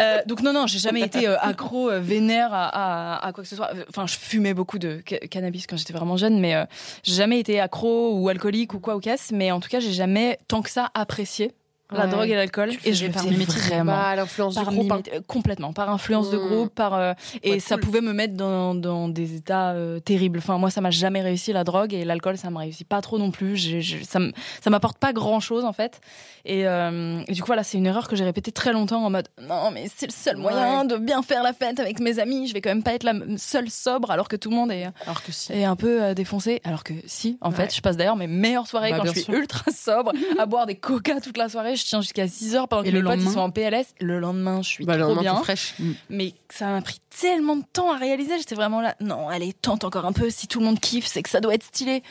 Euh, 0.00 0.20
donc 0.26 0.42
non, 0.42 0.52
non, 0.52 0.68
j'ai 0.68 0.78
jamais 0.78 1.00
été 1.00 1.26
euh, 1.26 1.36
accro, 1.40 1.90
euh, 1.90 1.98
vénère 1.98 2.54
à, 2.54 3.16
à- 3.16 3.26
à 3.26 3.32
quoi 3.32 3.42
que 3.42 3.48
ce 3.50 3.56
soit. 3.56 3.70
Enfin, 3.88 4.06
je 4.06 4.14
fumais 4.16 4.54
beaucoup 4.54 4.78
de 4.78 5.02
ca- 5.04 5.18
cannabis 5.26 5.66
quand 5.66 5.76
j'étais 5.76 5.92
vraiment 5.92 6.16
jeune, 6.16 6.38
mais 6.38 6.54
euh, 6.54 6.64
j'ai 7.02 7.14
jamais 7.14 7.40
été 7.40 7.58
accro 7.58 8.12
ou 8.16 8.28
alcoolique 8.28 8.74
ou 8.74 8.78
quoi 8.78 8.94
ou 8.94 9.00
casse. 9.00 9.32
Mais 9.32 9.50
en 9.50 9.58
tout 9.58 9.68
cas, 9.68 9.80
j'ai 9.80 9.90
jamais 9.92 10.38
tant 10.46 10.62
que 10.62 10.70
ça 10.70 10.88
apprécié 10.94 11.50
la 11.90 12.04
Ouais. 12.04 12.10
drogue 12.10 12.28
et 12.30 12.34
l'alcool. 12.34 12.72
Et 12.84 12.92
je 12.92 13.06
par 13.06 13.24
mimétisme. 13.24 13.58
vraiment. 13.68 13.92
Bah, 13.96 14.14
l'influence 14.16 14.54
Par 14.54 14.72
groupe. 14.72 14.92
hein. 14.92 15.00
complètement, 15.26 15.72
par 15.72 15.88
influence 15.90 16.30
de 16.30 16.36
Mm. 16.38 16.46
groupe, 16.48 16.74
par 16.74 16.94
euh, 16.94 17.12
et 17.42 17.52
Ouais, 17.52 17.60
ça 17.60 17.76
cool. 17.76 17.84
pouvait 17.84 18.00
me 18.00 18.12
mettre 18.12 18.34
dans, 18.34 18.74
dans 18.74 19.08
des 19.08 19.34
états 19.36 19.70
euh, 19.70 19.98
terribles. 20.00 20.38
Enfin, 20.38 20.58
moi, 20.58 20.70
ça 20.70 20.80
m'a 20.80 20.90
jamais 20.90 21.22
réussi 21.22 21.52
la 21.52 21.64
drogue 21.64 21.94
et 21.94 22.04
l'alcool, 22.04 22.36
ça 22.36 22.50
m'a 22.50 22.60
réussi 22.60 22.84
pas 22.84 23.00
trop 23.00 23.18
non 23.18 23.30
plus. 23.30 23.58
Ça 24.04 24.18
ça 24.62 24.70
m'apporte 24.70 24.98
pas 24.98 25.12
grand 25.12 25.40
chose 25.40 25.64
en 25.64 25.72
fait. 25.72 26.00
Et, 26.44 26.66
euh, 26.66 27.22
et 27.26 27.32
du 27.32 27.42
coup, 27.42 27.46
voilà, 27.48 27.62
c'est 27.62 27.78
une 27.78 27.86
erreur 27.86 28.08
que 28.08 28.16
j'ai 28.16 28.24
répétée 28.24 28.52
très 28.52 28.72
longtemps 28.72 29.04
en 29.04 29.10
mode 29.10 29.28
non, 29.48 29.70
mais 29.70 29.86
c'est 29.94 30.06
le 30.06 30.12
seul 30.12 30.36
moyen 30.36 30.84
de 30.84 30.96
bien 30.96 31.22
faire 31.22 31.42
la 31.42 31.52
fête 31.52 31.80
avec 31.80 32.00
mes 32.00 32.18
amis. 32.18 32.48
Je 32.48 32.54
vais 32.54 32.60
quand 32.60 32.70
même 32.70 32.82
pas 32.82 32.94
être 32.94 33.02
la 33.04 33.14
seule 33.36 33.70
sobre 33.70 34.10
alors 34.10 34.28
que 34.28 34.36
tout 34.36 34.50
le 34.50 34.56
monde 34.56 34.72
est, 34.72 34.86
Alors 35.04 35.22
que 35.22 35.32
si. 35.32 35.52
est 35.52 35.64
un 35.64 35.76
peu 35.76 36.14
défoncé. 36.14 36.60
Alors 36.64 36.84
que 36.84 36.92
si, 37.06 37.38
en 37.40 37.50
fait, 37.50 37.74
je 37.74 37.80
passe 37.80 37.96
d'ailleurs 37.96 38.16
mes 38.16 38.26
meilleures 38.26 38.66
soirées 38.66 38.90
Bah, 38.90 38.98
quand 39.00 39.06
je 39.06 39.12
suis 39.12 39.22
sûr. 39.22 39.34
ultra 39.34 39.70
sobre, 39.72 40.12
à 40.38 40.46
boire 40.46 40.66
des 40.66 40.74
coca 40.76 41.20
toute 41.20 41.36
la 41.36 41.48
soirée. 41.48 41.76
Je 41.78 41.84
tiens 41.86 42.00
jusqu'à 42.00 42.28
6 42.28 42.54
heures 42.56 42.68
pendant 42.68 42.82
que 42.82 42.88
Et 42.88 42.92
mes 42.92 43.00
le 43.00 43.04
potes 43.06 43.18
ils 43.22 43.30
sont 43.30 43.38
en 43.40 43.50
PLS. 43.50 43.86
Le 44.00 44.18
lendemain, 44.18 44.60
je 44.62 44.68
suis 44.68 44.84
Bah, 44.84 44.94
le 44.96 45.00
trop 45.04 45.14
lendemain, 45.14 45.32
bien 45.34 45.42
fraîche. 45.42 45.74
mais 46.10 46.34
ça 46.50 46.66
m'a 46.66 46.82
pris 46.82 46.98
tellement 47.20 47.56
de 47.56 47.64
temps 47.72 47.92
à 47.92 47.96
réaliser. 47.96 48.38
J'étais 48.38 48.54
vraiment 48.54 48.80
là, 48.80 48.94
non, 49.00 49.28
allez, 49.28 49.52
tente 49.52 49.84
encore 49.84 50.04
un 50.06 50.12
peu. 50.12 50.28
Si 50.30 50.46
tout 50.48 50.58
le 50.60 50.66
monde 50.66 50.80
kiffe, 50.80 51.06
c'est 51.06 51.22
que 51.22 51.30
ça 51.30 51.40
doit 51.40 51.54
être 51.54 51.64
stylé. 51.64 52.02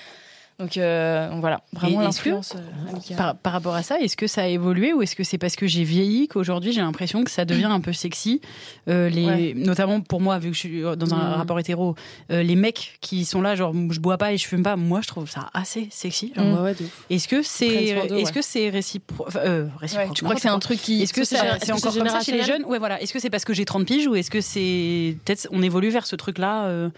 Donc, 0.59 0.75
euh, 0.77 1.29
donc 1.29 1.41
voilà, 1.41 1.61
vraiment 1.71 2.01
l'influence 2.01 2.53
euh, 2.55 2.89
amicale. 2.89 3.15
Par, 3.17 3.35
par 3.35 3.53
rapport 3.53 3.75
à 3.75 3.83
ça, 3.83 3.99
est-ce 3.99 4.17
que 4.17 4.25
ça 4.25 4.41
a 4.41 4.47
évolué 4.47 4.91
ou 4.91 5.03
est-ce 5.03 5.15
que 5.15 5.23
c'est 5.23 5.37
parce 5.37 5.55
que 5.55 5.67
j'ai 5.67 5.83
vieilli 5.83 6.27
qu'aujourd'hui 6.27 6.71
j'ai 6.71 6.81
l'impression 6.81 7.23
que 7.23 7.29
ça 7.29 7.45
devient 7.45 7.65
un 7.65 7.79
peu 7.79 7.93
sexy 7.93 8.41
Euh, 8.87 9.07
les, 9.09 9.25
Ouais. 9.27 9.53
Notamment 9.55 10.01
pour 10.01 10.19
moi, 10.19 10.39
vu 10.39 10.49
que 10.49 10.55
je 10.55 10.59
suis 10.59 10.81
dans 10.81 11.13
un 11.13 11.17
Mhm. 11.29 11.33
rapport 11.35 11.59
hétéro, 11.59 11.93
euh, 12.31 12.41
les 12.41 12.55
mecs 12.55 12.97
qui 13.01 13.23
sont 13.25 13.41
là, 13.41 13.55
genre 13.55 13.71
je 13.91 13.99
bois 13.99 14.17
pas 14.17 14.33
et 14.33 14.37
je 14.37 14.47
fume 14.47 14.63
pas, 14.63 14.75
moi 14.77 15.01
je 15.01 15.07
trouve 15.07 15.29
ça 15.29 15.49
assez 15.53 15.89
sexy. 15.91 16.33
genre. 16.35 16.45
Mm. 16.45 16.63
Ouais. 16.63 16.75
Est-ce 17.11 17.27
que 17.27 17.43
c'est 17.43 17.67
est-ce 17.67 18.11
ouais. 18.13 18.31
que 18.31 18.41
c'est 18.41 18.69
réciproque 18.69 19.35
euh, 19.35 19.67
tu 20.15 20.23
crois 20.23 20.33
que 20.35 20.41
c'est 20.41 20.47
un 20.49 20.57
truc 20.59 20.81
qui. 20.81 21.03
Est-ce 21.03 21.13
que 21.13 21.23
c'est 21.23 21.37
que 21.37 21.71
encore 21.71 21.93
comme 21.95 22.09
ça 22.09 22.21
chez 22.21 22.31
les 22.31 22.43
jeunes? 22.43 22.63
Ouais, 22.65 22.79
voilà. 22.79 22.99
Est-ce 23.01 23.13
que 23.13 23.19
c'est 23.19 23.29
parce 23.29 23.45
que 23.45 23.53
j'ai 23.53 23.65
30 23.65 23.85
piges 23.85 24.07
ou 24.07 24.15
est-ce 24.15 24.31
que 24.31 24.41
c'est 24.41 25.15
peut-être 25.23 25.47
on 25.51 25.61
évolue 25.61 25.89
vers 25.89 26.07
ce 26.07 26.15
truc-là 26.15 26.65
euh, 26.65 26.89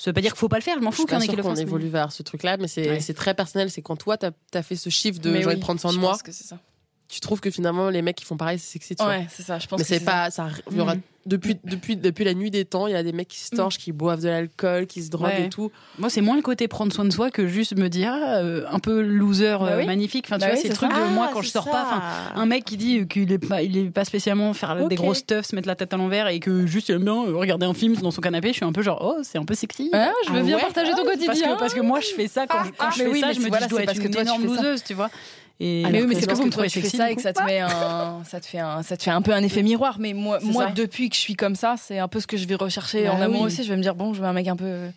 Ça 0.00 0.10
veut 0.10 0.14
pas 0.14 0.22
dire 0.22 0.32
qu'il 0.32 0.38
faut 0.38 0.48
pas 0.48 0.56
le 0.56 0.62
faire. 0.62 0.76
Je 0.78 0.82
m'en 0.82 0.90
Je 0.90 0.96
fous 0.96 1.04
qu'il 1.04 1.12
y 1.12 1.16
en 1.18 1.20
ait 1.20 1.28
qui 1.28 1.36
le 1.36 1.42
fassent. 1.42 1.58
évolue 1.58 1.88
vers 1.88 2.10
ce 2.10 2.22
truc-là, 2.22 2.56
mais 2.56 2.68
c'est 2.68 3.14
très 3.14 3.34
personnel. 3.34 3.70
C'est 3.70 3.82
quand 3.82 3.96
toi, 3.96 4.16
t'as 4.16 4.30
as 4.54 4.62
fait 4.62 4.76
ce 4.76 4.88
chiffre 4.88 5.20
de 5.20 5.30
oui, 5.30 5.54
de 5.54 5.60
prendre 5.60 5.78
soin 5.78 5.90
je 5.90 5.96
de 5.96 6.00
moi, 6.00 6.12
pense 6.12 6.22
que 6.22 6.32
c'est 6.32 6.44
ça. 6.44 6.58
Tu 7.10 7.20
trouves 7.20 7.40
que 7.40 7.50
finalement, 7.50 7.90
les 7.90 8.02
mecs 8.02 8.16
qui 8.16 8.24
font 8.24 8.36
pareil, 8.36 8.58
c'est 8.58 8.72
sexy. 8.72 8.94
Tu 8.96 9.02
vois. 9.02 9.12
Ouais, 9.12 9.26
c'est 9.30 9.42
ça. 9.42 9.58
Je 9.58 9.66
pense 9.66 9.78
mais 9.78 9.84
que 9.84 9.88
c'est 9.88 9.98
ça. 9.98 10.04
pas. 10.10 10.30
Ça, 10.30 10.48
il 10.70 10.76
y 10.76 10.80
aura, 10.80 10.94
Mhm. 10.94 11.00
depuis, 11.26 11.56
depuis, 11.64 11.96
depuis 11.96 12.24
la 12.24 12.34
nuit 12.34 12.50
des 12.50 12.64
temps, 12.64 12.86
il 12.86 12.92
y 12.92 12.96
a 12.96 13.02
des 13.02 13.12
mecs 13.12 13.28
qui 13.28 13.38
se 13.40 13.50
torchent, 13.54 13.78
qui 13.78 13.92
boivent 13.92 14.22
de 14.22 14.28
l'alcool, 14.28 14.86
qui 14.86 15.02
se 15.02 15.10
droguent 15.10 15.24
Ouais. 15.30 15.46
et 15.46 15.48
tout. 15.48 15.70
Moi, 15.98 16.08
c'est 16.08 16.20
moins 16.20 16.36
le 16.36 16.42
côté 16.42 16.68
prendre 16.68 16.92
soin 16.92 17.04
de 17.04 17.10
soi 17.12 17.30
que 17.30 17.46
juste 17.48 17.76
me 17.76 17.88
dire 17.88 18.12
ah, 18.14 18.36
euh, 18.38 18.64
un 18.70 18.78
peu 18.78 19.00
loser 19.02 19.56
Bah 19.60 19.66
euh, 19.72 19.78
oui. 19.78 19.86
magnifique. 19.86 20.26
Enfin, 20.28 20.36
tu 20.36 20.40
Bah 20.42 20.46
vois, 20.46 20.54
oui, 20.54 20.60
c'est 20.62 20.68
le 20.68 20.74
truc 20.74 20.92
ça. 20.92 20.98
de 21.00 21.12
moi 21.12 21.26
Ah, 21.28 21.32
quand 21.34 21.42
je 21.42 21.48
sors 21.48 21.64
ça. 21.64 21.70
pas. 21.70 21.82
Enfin, 21.84 22.02
un 22.40 22.46
mec 22.46 22.64
qui 22.64 22.76
dit 22.76 23.06
qu'il 23.08 23.30
est 23.32 23.38
pas, 23.38 23.62
il 23.62 23.76
est 23.76 23.90
pas 23.90 24.04
spécialement 24.04 24.54
faire 24.54 24.86
des 24.86 24.94
grosses 24.94 25.18
stuffs, 25.18 25.46
se 25.46 25.56
mettre 25.56 25.68
la 25.68 25.74
tête 25.76 25.92
à 25.92 25.96
l'envers 25.96 26.28
et 26.28 26.38
que 26.40 26.64
juste 26.66 26.88
il 26.88 26.94
aime 26.94 27.04
bien 27.04 27.14
euh, 27.26 27.34
regarder 27.36 27.66
un 27.66 27.74
film 27.74 27.96
dans 27.96 28.10
son 28.12 28.20
canapé. 28.20 28.48
Je 28.48 28.54
suis 28.54 28.64
un 28.64 28.72
peu 28.72 28.82
genre 28.82 29.00
oh 29.02 29.20
c'est 29.24 29.38
un 29.38 29.44
peu 29.44 29.54
sexy. 29.54 29.90
Ah, 29.92 30.10
je 30.26 30.32
veux 30.32 30.38
Ah 30.38 30.42
bien 30.42 30.56
ouais 30.56 30.62
partager 30.62 30.92
ton 30.92 31.04
quotidien. 31.04 31.26
Parce 31.26 31.40
que, 31.42 31.58
parce 31.58 31.74
que 31.74 31.80
moi 31.80 31.98
je 32.00 32.08
fais 32.14 32.28
ça 32.28 32.46
quand 32.46 32.58
je, 32.64 32.70
fais 32.70 32.76
ça 33.20 33.26
mais 33.28 33.34
je 33.34 33.40
me 33.40 33.50
dis 33.50 33.56
je 33.64 33.68
dois 33.68 33.80
être 33.82 33.86
parce 33.86 33.98
que 33.98 34.04
une 34.04 34.10
toi, 34.12 34.22
tu 34.22 34.28
énorme 34.28 34.44
loseuse 34.46 34.82
tu 34.84 34.94
vois 34.94 35.10
et 35.60 35.82
Ah, 35.86 35.90
mais 35.90 36.00
oui, 36.00 36.06
mais 36.08 36.14
c'est 36.14 36.22
que 36.22 36.26
parce 36.26 36.40
que 36.40 36.48
trouvez 36.48 36.68
tu 36.68 36.80
fais 36.80 36.88
ça 36.96 37.10
et 37.10 37.14
que 37.16 37.22
ça 37.22 37.32
te 37.32 37.42
fait 37.42 37.60
un, 37.60 38.22
ça 38.24 38.40
te 38.40 38.46
fait 38.46 38.58
un, 38.58 38.82
ça 38.82 38.96
te 38.96 39.02
fait 39.02 39.10
un 39.10 39.22
peu 39.22 39.32
un 39.32 39.42
effet 39.42 39.62
miroir. 39.62 39.96
Mais 39.98 40.12
moi, 40.14 40.38
C'est 40.40 40.46
moi 40.46 40.66
ça. 40.66 40.72
depuis 40.72 41.08
que 41.10 41.14
je 41.16 41.20
suis 41.20 41.34
comme 41.34 41.54
ça, 41.54 41.74
c'est 41.78 41.98
un 41.98 42.08
peu 42.08 42.18
ce 42.20 42.26
que 42.26 42.36
je 42.36 42.46
vais 42.46 42.54
rechercher 42.54 43.04
Bah 43.04 43.12
en 43.14 43.20
amour 43.20 43.40
oui. 43.42 43.46
aussi. 43.46 43.62
Je 43.64 43.68
vais 43.68 43.76
me 43.76 43.82
dire 43.82 43.94
bon, 43.94 44.14
je 44.14 44.20
veux 44.20 44.26
un 44.26 44.32
mec 44.32 44.48
un 44.48 44.56
peu. 44.56 44.88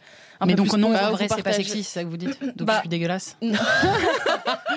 Un 0.43 0.45
mais 0.45 0.53
peu 0.53 0.57
donc 0.57 0.69
plus 0.71 0.77
non 0.81 0.93
en 0.95 1.11
vrai 1.11 1.27
c'est 1.29 1.41
pas 1.43 1.53
sexy 1.53 1.83
c'est 1.83 1.99
ça 1.99 2.03
que 2.03 2.09
vous 2.09 2.17
dites 2.17 2.37
donc 2.55 2.67
Bah, 2.67 2.73
je 2.75 2.79
suis 2.81 2.89
dégueulasse 2.89 3.37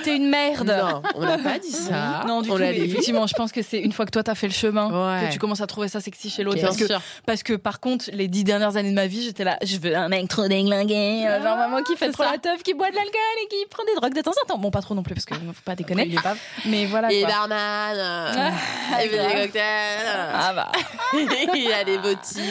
T'es 0.04 0.16
une 0.16 0.28
merde. 0.28 0.66
Non, 0.68 1.02
on 1.14 1.22
n'a 1.24 1.38
pas 1.38 1.58
dit 1.58 1.70
ça. 1.72 2.22
Non, 2.26 2.42
du 2.42 2.50
on 2.50 2.54
tout. 2.54 2.60
mais 2.60 2.76
effectivement, 2.78 3.26
je 3.26 3.34
pense 3.34 3.50
que 3.50 3.62
c'est 3.62 3.78
une 3.80 3.92
fois 3.92 4.04
que 4.04 4.10
toi 4.10 4.22
t'as 4.22 4.34
fait 4.34 4.46
le 4.46 4.52
chemin 4.52 4.86
Ouais. 4.86 5.26
que 5.28 5.32
tu 5.32 5.38
commences 5.38 5.60
à 5.62 5.66
trouver 5.66 5.88
ça 5.88 6.00
sexy 6.00 6.30
chez 6.30 6.42
l'autre. 6.44 6.56
Bien 6.58 6.66
Parce 6.66 6.76
que, 6.76 6.86
sûr. 6.86 7.00
parce 7.24 7.42
que 7.42 7.54
par 7.54 7.80
contre, 7.80 8.04
les 8.12 8.28
dix 8.28 8.44
dernières 8.44 8.76
années 8.76 8.90
de 8.90 8.94
ma 8.94 9.06
vie, 9.06 9.22
j'étais 9.24 9.42
là, 9.44 9.58
je 9.64 9.78
veux 9.78 9.96
un 9.96 10.08
mec 10.08 10.28
trop 10.28 10.46
déglingué, 10.46 11.24
euh, 11.26 11.42
genre 11.42 11.56
vraiment 11.56 11.82
qui 11.82 11.96
fait 11.96 12.10
trop 12.10 12.22
ça. 12.24 12.32
la 12.32 12.38
teuf, 12.38 12.62
qui 12.62 12.74
boit 12.74 12.90
de 12.90 12.94
l'alcool 12.94 13.12
et 13.44 13.48
qui 13.48 13.56
prend 13.70 13.82
des 13.84 13.94
drogues 13.96 14.14
de 14.14 14.20
temps 14.20 14.32
en 14.44 14.46
temps. 14.46 14.58
Bon, 14.58 14.70
pas 14.70 14.82
trop 14.82 14.94
non 14.94 15.02
plus 15.02 15.14
parce 15.14 15.24
que 15.24 15.34
faut 15.34 15.40
pas 15.64 15.74
déconner. 15.74 16.04
il 16.06 16.14
est 16.14 16.22
pas 16.22 16.36
Mais 16.66 16.86
voilà. 16.86 17.10
Et 17.12 17.20
quoi. 17.22 17.28
barman, 17.30 17.96
euh, 17.96 18.50
Ah, 18.92 19.04
il 19.04 19.10
fait 19.10 19.18
des 19.28 19.42
cocktails, 19.42 20.06
Ah 20.34 20.52
bah, 20.54 20.72
il 21.54 21.72
a 21.72 21.84
des 21.84 21.98
bottines, 21.98 22.42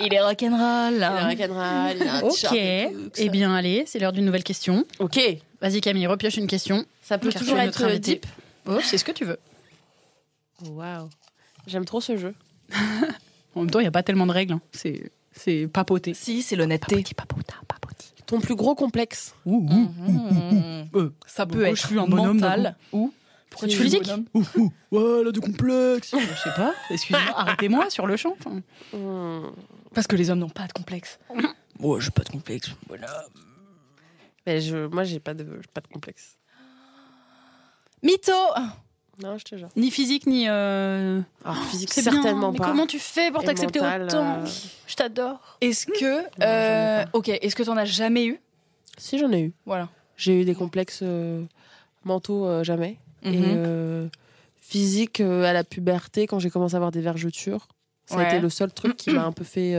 il 0.00 0.12
est 0.12 0.20
rock'n'roll. 0.20 0.94
il 0.96 1.02
a 1.02 1.26
rock'n'roll, 1.28 1.96
il 2.00 2.08
a 2.08 2.14
un 2.14 2.22
ok. 2.52 3.12
eh 3.18 3.28
bien 3.30 3.54
allez 3.54 3.84
c'est 3.86 3.98
l'heure 3.98 4.12
d'une 4.12 4.24
nouvelle 4.24 4.44
question. 4.44 4.84
Ok, 4.98 5.18
vas-y 5.60 5.80
Camille 5.80 6.06
repioche 6.06 6.36
une 6.36 6.46
question. 6.46 6.84
Ça 7.02 7.18
peut 7.18 7.30
Car 7.30 7.40
toujours 7.40 7.56
tu 7.56 7.60
es 7.62 7.64
être 7.66 7.80
notre 7.80 7.90
invité. 7.92 8.14
deep. 8.16 8.26
oh 8.66 8.78
c'est 8.82 8.98
ce 8.98 9.04
que 9.04 9.12
tu 9.12 9.24
veux. 9.24 9.38
Waouh, 10.66 11.08
j'aime 11.66 11.84
trop 11.84 12.00
ce 12.00 12.16
jeu. 12.16 12.34
en 13.54 13.60
même 13.60 13.70
temps 13.70 13.80
il 13.80 13.84
y 13.84 13.88
a 13.88 13.90
pas 13.92 14.02
tellement 14.02 14.26
de 14.26 14.32
règles 14.32 14.54
hein. 14.54 14.60
c'est 14.72 15.10
c'est 15.32 15.66
papoter 15.68 16.14
Si, 16.14 16.42
c'est 16.42 16.56
l'honnêteté. 16.56 17.02
papota 17.16 17.54
papoti 17.68 18.12
Ton 18.26 18.40
plus 18.40 18.56
gros 18.56 18.74
complexe. 18.74 19.34
Ouh 19.46 19.66
ouh 19.70 20.10
Mhm. 20.10 20.88
Euh, 20.94 21.10
Ça 21.26 21.46
peut 21.46 21.64
être 21.66 21.76
je 21.76 21.86
suis 21.86 21.98
un 21.98 22.06
mental. 22.06 22.76
ou 22.92 23.12
pourquoi 23.50 23.68
tu 23.68 23.76
Physique. 23.78 24.02
Bonhomme 24.04 24.24
ouh 24.34 24.44
ouh. 24.56 24.72
Ouais 24.90 25.20
elle 25.20 25.28
a 25.28 25.32
du 25.32 25.40
complexe. 25.40 26.10
Je 26.12 26.42
sais 26.42 26.54
pas. 26.56 26.74
Excusez-moi 26.90 27.32
arrêtez-moi 27.38 27.88
sur 27.90 28.06
le 28.06 28.16
champ 28.16 28.34
enfin, 28.38 28.60
Hmm. 28.92 29.50
Parce 29.94 30.06
que 30.06 30.16
les 30.16 30.28
hommes 30.30 30.38
n'ont 30.40 30.48
pas 30.50 30.66
de 30.66 30.72
complexe. 30.72 31.18
Moi, 31.78 32.00
j'ai 32.00 32.10
pas 32.10 32.22
de 32.24 32.30
complexe. 32.30 32.70
Voilà. 32.88 33.24
Mais 34.46 34.60
je, 34.60 34.86
moi, 34.86 35.04
j'ai 35.04 35.20
pas 35.20 35.34
de, 35.34 35.44
pas 35.74 35.80
de 35.80 35.88
complexe. 35.88 36.36
Mytho 38.02 38.32
Non, 39.22 39.36
je 39.38 39.44
te 39.44 39.56
jure. 39.56 39.68
ni 39.76 39.90
physique 39.90 40.26
ni 40.26 40.48
euh... 40.48 41.20
Alors, 41.44 41.62
physique, 41.64 41.92
c'est 41.92 42.02
bien, 42.02 42.12
certainement 42.12 42.52
mais 42.52 42.58
pas. 42.58 42.66
comment 42.66 42.86
tu 42.86 42.98
fais 42.98 43.30
pour 43.30 43.42
t'accepter 43.42 43.80
autant 43.80 44.42
euh, 44.42 44.46
je 44.86 44.94
t'adore 44.94 45.58
Est-ce 45.60 45.86
que. 45.86 46.22
j'en 46.38 46.44
ai 46.44 46.44
euh, 46.44 47.04
ok, 47.12 47.28
est-ce 47.28 47.56
que 47.56 47.62
t'en 47.64 47.76
as 47.76 47.84
jamais 47.84 48.26
eu? 48.26 48.40
Si, 48.96 49.18
j'en 49.18 49.32
ai 49.32 49.40
eu. 49.40 49.52
Voilà. 49.66 49.88
J'ai 50.16 50.40
eu 50.40 50.44
des 50.44 50.54
complexes 50.54 51.00
euh, 51.02 51.44
mentaux, 52.04 52.46
euh, 52.46 52.62
jamais. 52.64 52.98
Et 53.24 53.30
Mhm. 53.30 53.42
euh, 53.56 54.08
physique, 54.60 55.20
euh, 55.20 55.44
à 55.44 55.52
la 55.52 55.64
puberté, 55.64 56.26
quand 56.28 56.38
j'ai 56.38 56.50
commencé 56.50 56.74
à 56.74 56.78
avoir 56.78 56.92
des 56.92 57.00
vergetures, 57.00 57.66
ça 58.06 58.20
a 58.20 58.26
été 58.28 58.38
le 58.38 58.48
seul 58.48 58.72
truc 58.72 58.96
qui 58.96 59.10
m'a 59.10 59.24
un 59.24 59.32
peu 59.32 59.44
fait 59.44 59.74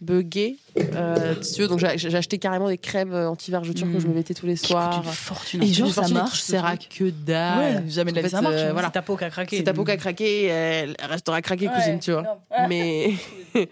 bugger. 0.00 0.56
Euh, 0.94 1.34
si 1.42 1.54
tu 1.54 1.62
veux, 1.62 1.68
donc 1.68 1.78
j'ai 1.78 2.14
acheté 2.16 2.38
carrément 2.38 2.68
des 2.68 2.78
crèmes 2.78 3.12
euh, 3.12 3.28
anti-vergetures 3.28 3.86
que 3.88 3.92
Mhm. 3.94 4.00
je 4.00 4.06
me 4.08 4.14
mettais 4.14 4.34
tous 4.34 4.46
les 4.46 4.54
Qui 4.56 4.66
soirs. 4.68 5.02
une 5.04 5.10
fortune 5.12 5.62
Et 5.62 5.66
en 5.70 5.72
genre, 5.72 5.88
ça 5.92 6.08
marche, 6.08 6.32
qui 6.40 6.46
ce 6.46 6.52
sert 6.52 6.64
à 6.64 6.76
que 6.76 7.10
dalle. 7.10 7.82
Ouais, 7.84 7.90
jamais 7.90 8.12
de 8.12 8.16
la 8.16 8.22
En 8.22 8.24
vie, 8.24 8.30
ça 8.30 8.40
marche, 8.42 8.54
euh, 8.56 8.72
voilà. 8.72 8.88
c'est 8.88 8.92
ta 8.92 9.02
peau 9.02 9.16
qui 9.16 9.24
a 9.24 9.30
craqué 9.30 9.56
C'est 9.58 9.64
ta 9.64 9.74
peau 9.74 9.84
qui 9.84 9.90
a 9.90 9.96
craqué, 9.96 10.44
elle 10.44 10.96
restera 11.00 11.42
craquée, 11.42 11.66
cousine, 11.68 11.98
tu 11.98 12.12
vois. 12.12 12.38
Mais, 12.68 13.12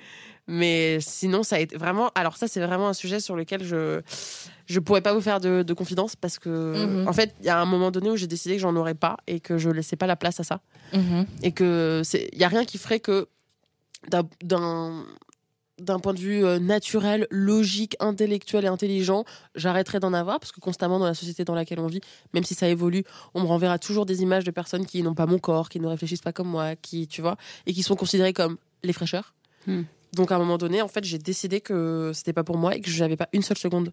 mais 0.49 0.99
sinon, 1.01 1.43
ça 1.43 1.57
a 1.57 1.59
été 1.61 1.77
vraiment. 1.77 2.11
Alors, 2.15 2.37
ça, 2.37 2.47
c'est 2.49 2.61
vraiment 2.61 2.89
un 2.89 2.93
sujet 2.95 3.21
sur 3.21 3.37
lequel 3.37 3.65
je 3.65 4.01
je 4.69 4.81
pourrais 4.81 5.01
pas 5.01 5.15
vous 5.15 5.21
faire 5.21 5.39
de, 5.41 5.63
de 5.63 5.75
confidence 5.75 6.17
parce 6.17 6.41
que, 6.41 6.49
Mhm. 6.87 7.07
en 7.09 7.13
fait, 7.13 7.33
il 7.41 7.47
y 7.47 7.49
a 7.51 7.57
un 7.61 7.67
moment 7.67 7.93
donné 7.93 8.11
où 8.11 8.17
j'ai 8.17 8.27
décidé 8.27 8.57
que 8.57 8.61
j'en 8.63 8.75
aurais 8.75 8.95
pas 8.97 9.17
et 9.29 9.39
que 9.39 9.59
je 9.59 9.71
laissais 9.71 9.95
pas 9.95 10.09
la 10.09 10.17
place 10.17 10.41
à 10.41 10.43
ça. 10.43 10.61
Mhm. 10.93 11.25
Et 11.45 11.53
que 11.53 12.01
c'est, 12.05 12.29
il 12.33 12.39
y 12.41 12.43
a 12.45 12.49
rien 12.49 12.65
qui 12.65 12.77
ferait 12.79 12.99
que 12.99 13.29
d'un- 14.43 15.05
d'un 15.79 15.99
point 15.99 16.15
de 16.15 16.19
vue 16.19 16.45
euh, 16.45 16.59
naturel, 16.59 17.27
logique, 17.31 17.97
intellectuel 18.01 18.65
et 18.65 18.69
intelligent, 18.69 19.25
j'arrêterai 19.55 20.01
d'en 20.01 20.13
avoir 20.13 20.41
parce 20.41 20.53
que 20.53 20.61
constamment 20.61 20.99
dans 20.99 21.05
la 21.07 21.15
société 21.15 21.45
dans 21.45 21.55
laquelle 21.55 21.81
on 21.81 21.87
vit, 21.87 22.01
même 22.33 22.45
si 22.45 22.55
ça 22.55 22.69
évolue, 22.69 23.05
on 23.35 23.43
me 23.43 23.47
renverra 23.47 23.79
toujours 23.79 24.07
des 24.07 24.23
images 24.23 24.45
de 24.45 24.51
personnes 24.51 24.87
qui 24.87 25.03
n'ont 25.03 25.15
pas 25.15 25.27
mon 25.27 25.39
corps, 25.39 25.69
qui 25.69 25.81
ne 25.81 25.87
réfléchissent 25.87 26.23
pas 26.23 26.33
comme 26.33 26.49
moi, 26.49 26.77
qui, 26.77 27.09
tu 27.09 27.21
vois, 27.21 27.37
et 27.67 27.73
qui 27.73 27.83
sont 27.83 27.97
considérées 27.97 28.33
comme 28.33 28.57
les 28.83 28.93
fraîcheurs. 28.93 29.35
Hmm. 29.67 29.83
Donc 30.15 30.33
à 30.33 30.37
un 30.37 30.39
moment 30.39 30.59
donné, 30.59 30.81
en 30.81 30.89
fait, 30.89 31.05
j'ai 31.05 31.19
décidé 31.19 31.61
que 31.61 32.13
c'était 32.15 32.33
pas 32.33 32.45
pour 32.45 32.57
moi 32.57 32.75
et 32.75 32.81
que 32.81 32.91
j'avais 32.91 33.17
pas 33.17 33.29
une 33.33 33.43
seule 33.43 33.59
seconde 33.59 33.93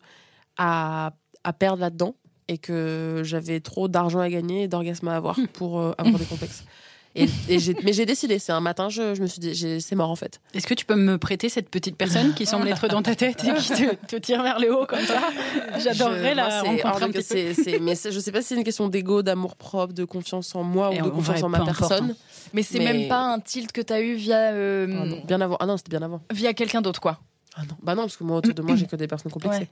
à, 0.57 1.13
à 1.43 1.53
perdre 1.53 1.81
là-dedans 1.81 2.15
et 2.47 2.57
que 2.57 3.21
j'avais 3.23 3.59
trop 3.59 3.87
d'argent 3.87 4.19
à 4.19 4.29
gagner 4.29 4.63
et 4.63 4.67
d'orgasmes 4.67 5.07
à 5.07 5.15
avoir 5.15 5.37
pour 5.53 5.79
euh, 5.79 5.91
avoir 5.97 6.19
des 6.19 6.25
complexes. 6.25 6.63
Et, 7.15 7.27
mais 7.83 7.93
j'ai 7.93 8.05
décidé, 8.07 8.39
c'est 8.39 8.51
un 8.51 8.59
matin, 8.59 8.89
je, 8.89 9.13
je 9.13 9.21
me 9.21 9.27
suis 9.27 9.39
dit, 9.39 9.79
c'est 9.81 9.95
mort 9.95 10.09
en 10.09 10.15
fait. 10.15 10.41
Est-ce 10.55 10.65
que 10.65 10.73
tu 10.73 10.83
peux 10.85 10.95
me 10.95 11.17
prêter 11.19 11.47
cette 11.47 11.69
petite 11.69 11.95
personne 11.95 12.33
qui 12.33 12.45
semble 12.47 12.67
être 12.67 12.87
dans 12.87 13.03
ta 13.03 13.13
tête 13.15 13.43
et 13.43 13.53
qui 13.53 13.69
te, 13.69 13.95
te 14.07 14.15
tire 14.15 14.41
vers 14.41 14.59
le 14.59 14.75
haut 14.75 14.85
comme 14.87 15.05
ça? 15.05 15.21
J'adorerais 15.77 16.33
la 16.33 16.61
rencontrer 16.61 17.05
un 17.05 17.11
petit 17.11 17.79
mais 17.81 17.93
je 17.95 18.19
sais 18.19 18.31
pas 18.31 18.41
si 18.41 18.47
c'est 18.49 18.55
une 18.55 18.63
question 18.63 18.87
d'ego, 18.87 19.21
d'amour 19.21 19.55
propre, 19.55 19.93
de 19.93 20.05
confiance 20.05 20.55
en 20.55 20.63
moi 20.63 20.91
Et 20.93 21.01
ou 21.01 21.05
de 21.05 21.09
confiance 21.11 21.43
en 21.43 21.49
ma 21.49 21.63
personne. 21.63 22.15
Mais 22.53 22.63
c'est 22.63 22.79
Mais- 22.79 22.93
même 22.93 23.07
pas 23.07 23.19
un 23.33 23.39
tilt 23.39 23.71
que 23.71 23.81
t'as 23.81 24.01
eu 24.01 24.13
via, 24.15 24.51
euh, 24.51 24.87
Ah 24.89 25.05
non, 25.05 25.21
bien 25.25 25.41
avant. 25.41 25.57
Ah 25.59 25.65
non, 25.65 25.77
c'était 25.77 25.89
bien 25.91 26.01
avant. 26.01 26.21
via 26.31 26.53
quelqu'un 26.53 26.81
d'autre, 26.81 26.99
quoi. 26.99 27.19
Ah 27.55 27.61
non. 27.61 27.75
Bah 27.83 27.93
non, 27.95 28.03
parce 28.03 28.17
que 28.17 28.23
moi 28.23 28.37
autour 28.37 28.53
de 28.53 28.61
moi, 28.63 28.75
j'ai 28.77 28.85
que 28.87 28.95
des 28.95 29.07
personnes 29.07 29.31
complexées. 29.31 29.59
Ouais. 29.61 29.69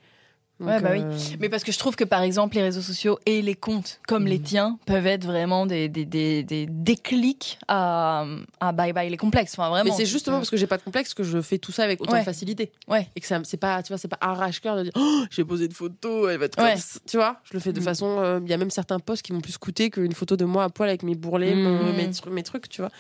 Donc, 0.61 0.69
Ouais, 0.69 0.79
bah 0.79 0.89
oui. 0.93 1.01
euh, 1.01 1.17
Mais 1.39 1.49
parce 1.49 1.63
que 1.63 1.71
je 1.71 1.79
trouve 1.79 1.95
que 1.95 2.03
par 2.03 2.21
exemple 2.21 2.55
les 2.55 2.61
réseaux 2.61 2.81
sociaux 2.81 3.17
et 3.25 3.41
les 3.41 3.55
comptes 3.55 3.99
comme 4.07 4.25
les 4.27 4.39
tiens 4.39 4.77
peuvent 4.85 5.07
être 5.07 5.25
vraiment 5.25 5.65
des, 5.65 5.89
des, 5.89 6.05
des, 6.05 6.43
des 6.43 6.67
déclics 6.69 7.57
à, 7.67 8.25
à 8.59 8.71
bye 8.71 8.93
bye 8.93 9.09
les 9.09 9.17
complexes. 9.17 9.53
Enfin 9.57 9.69
vraiment. 9.69 9.89
Mais 9.89 9.95
c'est 9.97 10.05
justement 10.05 10.37
parce 10.37 10.49
que 10.51 10.57
j'ai 10.57 10.67
pas 10.67 10.77
de 10.77 10.83
complexe 10.83 11.13
que 11.13 11.23
je 11.23 11.41
fais 11.41 11.57
tout 11.57 11.71
ça 11.71 11.83
avec 11.83 11.99
autant 12.01 12.13
Ouais. 12.13 12.19
de 12.19 12.23
facilité. 12.25 12.71
Ouais. 12.87 13.09
Et 13.15 13.19
que 13.21 13.27
ça, 13.27 13.39
c'est 13.43 13.57
pas, 13.57 13.81
tu 13.81 13.89
vois, 13.89 13.97
c'est 13.97 14.07
pas 14.07 14.17
arrache-cœur 14.21 14.75
de 14.77 14.83
dire, 14.83 14.91
oh, 14.95 15.23
j'ai 15.31 15.43
posé 15.43 15.65
une 15.65 15.71
photo, 15.71 16.29
elle 16.29 16.37
va 16.37 16.45
être 16.45 16.61
Ouais. 16.61 16.73
comme 16.73 16.79
ça. 16.79 16.99
Tu 17.09 17.17
vois, 17.17 17.37
je 17.43 17.53
le 17.55 17.59
fais 17.59 17.73
de 17.73 17.79
Mm. 17.79 17.83
façon, 17.83 18.19
euh, 18.19 18.39
il 18.43 18.49
y 18.49 18.53
a 18.53 18.57
même 18.57 18.69
certains 18.71 18.99
posts 18.99 19.23
qui 19.23 19.33
m'ont 19.33 19.41
plus 19.41 19.57
coûté 19.57 19.89
qu'une 19.89 20.13
photo 20.13 20.35
de 20.37 20.45
moi 20.45 20.65
à 20.65 20.69
poil 20.69 20.89
avec 20.89 21.01
mes 21.03 21.15
bourrelets, 21.15 21.55
Mm. 21.55 21.95
mes, 21.97 22.07
tru- 22.09 22.29
mes 22.29 22.43
trucs, 22.43 22.69
tu 22.69 22.81
vois. 22.81 22.91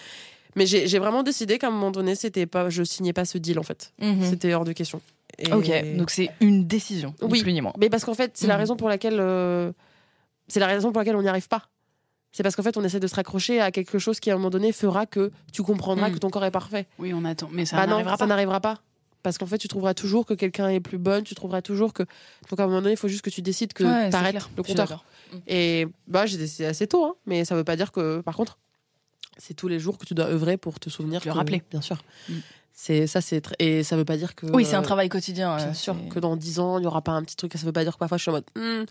Mais 0.57 0.65
j'ai 0.65 0.85
j'ai 0.85 0.99
vraiment 0.99 1.23
décidé 1.23 1.57
qu'à 1.57 1.67
un 1.67 1.71
moment 1.71 1.91
donné, 1.91 2.13
c'était 2.15 2.45
pas, 2.45 2.69
je 2.69 2.83
signais 2.83 3.13
pas 3.13 3.23
ce 3.23 3.37
deal 3.37 3.57
en 3.57 3.63
fait. 3.63 3.93
Mhm. 4.01 4.25
C'était 4.29 4.53
hors 4.53 4.65
de 4.65 4.73
question. 4.73 4.99
Et- 5.37 5.51
Ok, 5.53 5.95
donc 5.97 6.09
c'est 6.11 6.29
une 6.39 6.67
décision, 6.67 7.13
ni 7.21 7.27
Oui. 7.31 7.41
plus 7.41 7.53
ni 7.53 7.61
moins. 7.61 7.73
Mais 7.79 7.89
parce 7.89 8.05
qu'en 8.05 8.13
fait, 8.13 8.31
c'est 8.35 8.47
la 8.47 8.55
Mhm. 8.55 8.59
raison 8.59 8.75
pour 8.75 8.89
laquelle, 8.89 9.17
euh, 9.19 9.71
c'est 10.47 10.59
la 10.59 10.67
raison 10.67 10.91
pour 10.91 10.99
laquelle 10.99 11.15
on 11.15 11.21
n'y 11.21 11.27
arrive 11.29 11.47
pas. 11.47 11.67
C'est 12.31 12.43
parce 12.43 12.55
qu'en 12.55 12.63
fait, 12.63 12.77
on 12.77 12.83
essaie 12.83 12.99
de 12.99 13.07
se 13.07 13.15
raccrocher 13.15 13.59
à 13.59 13.71
quelque 13.71 13.99
chose 13.99 14.19
qui, 14.19 14.29
à 14.31 14.33
un 14.33 14.37
moment 14.37 14.49
donné, 14.49 14.71
fera 14.71 15.05
que 15.05 15.31
tu 15.51 15.63
comprendras 15.63 16.09
Mm. 16.09 16.13
que 16.13 16.17
ton 16.19 16.29
corps 16.29 16.45
est 16.45 16.51
parfait. 16.51 16.87
Oui, 16.99 17.13
on 17.13 17.25
attend, 17.25 17.49
mais 17.51 17.65
ça 17.65 17.75
Bah 17.77 17.87
n'arrivera 17.87 18.13
ça 18.13 18.19
pas. 18.19 18.25
n'arrivera 18.27 18.59
pas. 18.61 18.81
Parce 19.23 19.37
qu'en 19.37 19.45
fait, 19.45 19.57
tu 19.59 19.67
trouveras 19.67 19.93
toujours 19.93 20.25
que 20.25 20.33
quelqu'un 20.33 20.69
est 20.69 20.79
plus 20.79 20.97
bonne, 20.97 21.23
tu 21.23 21.35
trouveras 21.35 21.61
toujours 21.61 21.93
que. 21.93 22.03
Donc 22.49 22.59
à 22.59 22.63
un 22.63 22.67
moment 22.67 22.81
donné, 22.81 22.93
il 22.93 22.97
faut 22.97 23.07
juste 23.09 23.21
que 23.23 23.29
tu 23.29 23.41
décides 23.41 23.73
que 23.73 23.83
Ouais, 23.83 24.09
t'arrêtes 24.09 24.35
le 24.57 24.63
compteur. 24.63 25.03
Et 25.47 25.87
bah, 26.07 26.25
j'ai 26.25 26.37
décidé 26.37 26.65
assez 26.65 26.87
tôt, 26.87 27.03
hein, 27.05 27.15
mais 27.25 27.45
ça 27.45 27.53
veut 27.55 27.63
pas 27.63 27.75
dire 27.75 27.91
que, 27.91 28.21
par 28.21 28.35
contre, 28.35 28.57
c'est 29.37 29.53
tous 29.53 29.67
les 29.67 29.79
jours 29.79 29.97
que 29.97 30.05
tu 30.05 30.13
dois 30.13 30.25
œuvrer 30.25 30.57
pour 30.57 30.79
te 30.79 30.89
souvenir. 30.89 31.21
Le 31.23 31.31
que- 31.31 31.35
rappeler. 31.37 31.61
Bien 31.69 31.81
sûr. 31.81 31.97
Mm. 32.29 32.33
C'est 32.73 33.05
ça, 33.07 33.21
c'est 33.21 33.41
et 33.59 33.83
ça 33.83 33.95
veut 33.97 34.05
pas 34.05 34.17
dire 34.17 34.33
que. 34.35 34.45
Oui, 34.47 34.65
c'est 34.65 34.75
un 34.75 34.81
travail 34.81 35.09
quotidien. 35.09 35.55
Bien 35.57 35.73
sûr 35.73 35.95
que 36.09 36.19
dans 36.19 36.35
10 36.35 36.59
ans, 36.59 36.77
il 36.77 36.81
n'y 36.81 36.87
aura 36.87 37.01
pas 37.01 37.11
un 37.11 37.21
petit 37.23 37.35
truc. 37.35 37.51
Ça 37.53 37.65
veut 37.65 37.71
pas 37.71 37.83
dire 37.83 37.93
que 37.93 37.99
parfois 37.99 38.17
je 38.17 38.23
suis 38.23 38.29
en 38.31 38.33
mode. 38.33 38.45
Hmm. 38.55 38.85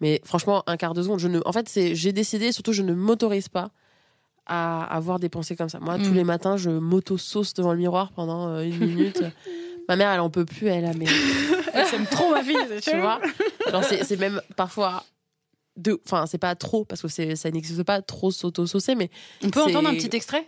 Mais 0.00 0.20
franchement, 0.24 0.62
un 0.66 0.76
quart 0.76 0.94
de 0.94 1.02
seconde, 1.02 1.18
je 1.20 1.28
ne. 1.28 1.40
En 1.44 1.52
fait, 1.52 1.68
c'est 1.68 1.94
j'ai 1.94 2.12
décidé, 2.12 2.52
surtout, 2.52 2.72
je 2.72 2.82
ne 2.82 2.94
m'autorise 2.94 3.48
pas 3.48 3.70
à 4.46 4.84
avoir 4.84 5.18
des 5.18 5.28
pensées 5.28 5.56
comme 5.56 5.68
ça. 5.68 5.80
Moi, 5.80 5.96
tous 5.98 6.10
Mm. 6.10 6.14
les 6.14 6.24
matins, 6.24 6.56
je 6.56 6.70
m'auto-sauce 6.70 7.52
devant 7.54 7.72
le 7.72 7.78
miroir 7.78 8.12
pendant 8.12 8.48
euh, 8.48 8.62
une 8.62 8.78
minute. 8.78 9.22
Ma 9.88 9.96
mère, 9.96 10.10
elle 10.12 10.20
en 10.20 10.30
peut 10.30 10.44
plus, 10.44 10.68
elle 10.68 10.84
a 10.84 10.92
mais 10.94 11.06
Elle 11.74 11.86
s'aime 11.86 12.06
trop 12.06 12.30
ma 12.30 12.42
fille, 12.44 12.56
tu 12.82 12.96
vois? 12.98 13.20
Genre, 13.70 13.82
c'est 13.84 14.18
même 14.18 14.40
parfois 14.56 15.02
de. 15.76 16.00
Enfin, 16.06 16.26
c'est 16.26 16.38
pas 16.38 16.54
trop 16.54 16.84
parce 16.84 17.02
que 17.02 17.08
ça 17.34 17.50
n'existe 17.50 17.82
pas 17.82 18.02
trop 18.02 18.30
s'auto-saucer, 18.30 18.94
mais 18.94 19.10
On 19.42 19.50
peut 19.50 19.62
entendre 19.62 19.88
un 19.88 19.94
petit 19.94 20.14
extrait? 20.16 20.46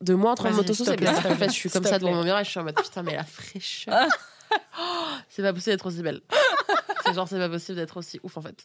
De 0.00 0.14
moi 0.14 0.32
en 0.32 0.34
train 0.34 0.50
de 0.50 0.56
m'auto-saucer. 0.56 0.90
s'il 0.92 0.96
te 0.96 1.04
mais 1.04 1.10
plaît. 1.20 1.30
en 1.32 1.36
fait, 1.36 1.46
je 1.48 1.54
suis 1.54 1.70
comme 1.70 1.84
ça 1.84 1.98
devant 1.98 2.12
mon 2.12 2.22
miroir, 2.22 2.40
et 2.40 2.44
je 2.44 2.50
suis 2.50 2.60
en 2.60 2.64
mode 2.64 2.76
putain, 2.76 3.02
mais 3.02 3.16
la 3.16 3.24
fraîcheur. 3.24 4.06
Oh, 4.80 4.84
c'est 5.28 5.42
pas 5.42 5.52
possible 5.52 5.72
d'être 5.72 5.86
aussi 5.86 6.02
belle. 6.02 6.20
c'est 7.04 7.14
genre, 7.14 7.28
c'est 7.28 7.38
pas 7.38 7.48
possible 7.48 7.76
d'être 7.76 7.96
aussi 7.96 8.18
ouf 8.22 8.36
en 8.36 8.42
fait. 8.42 8.64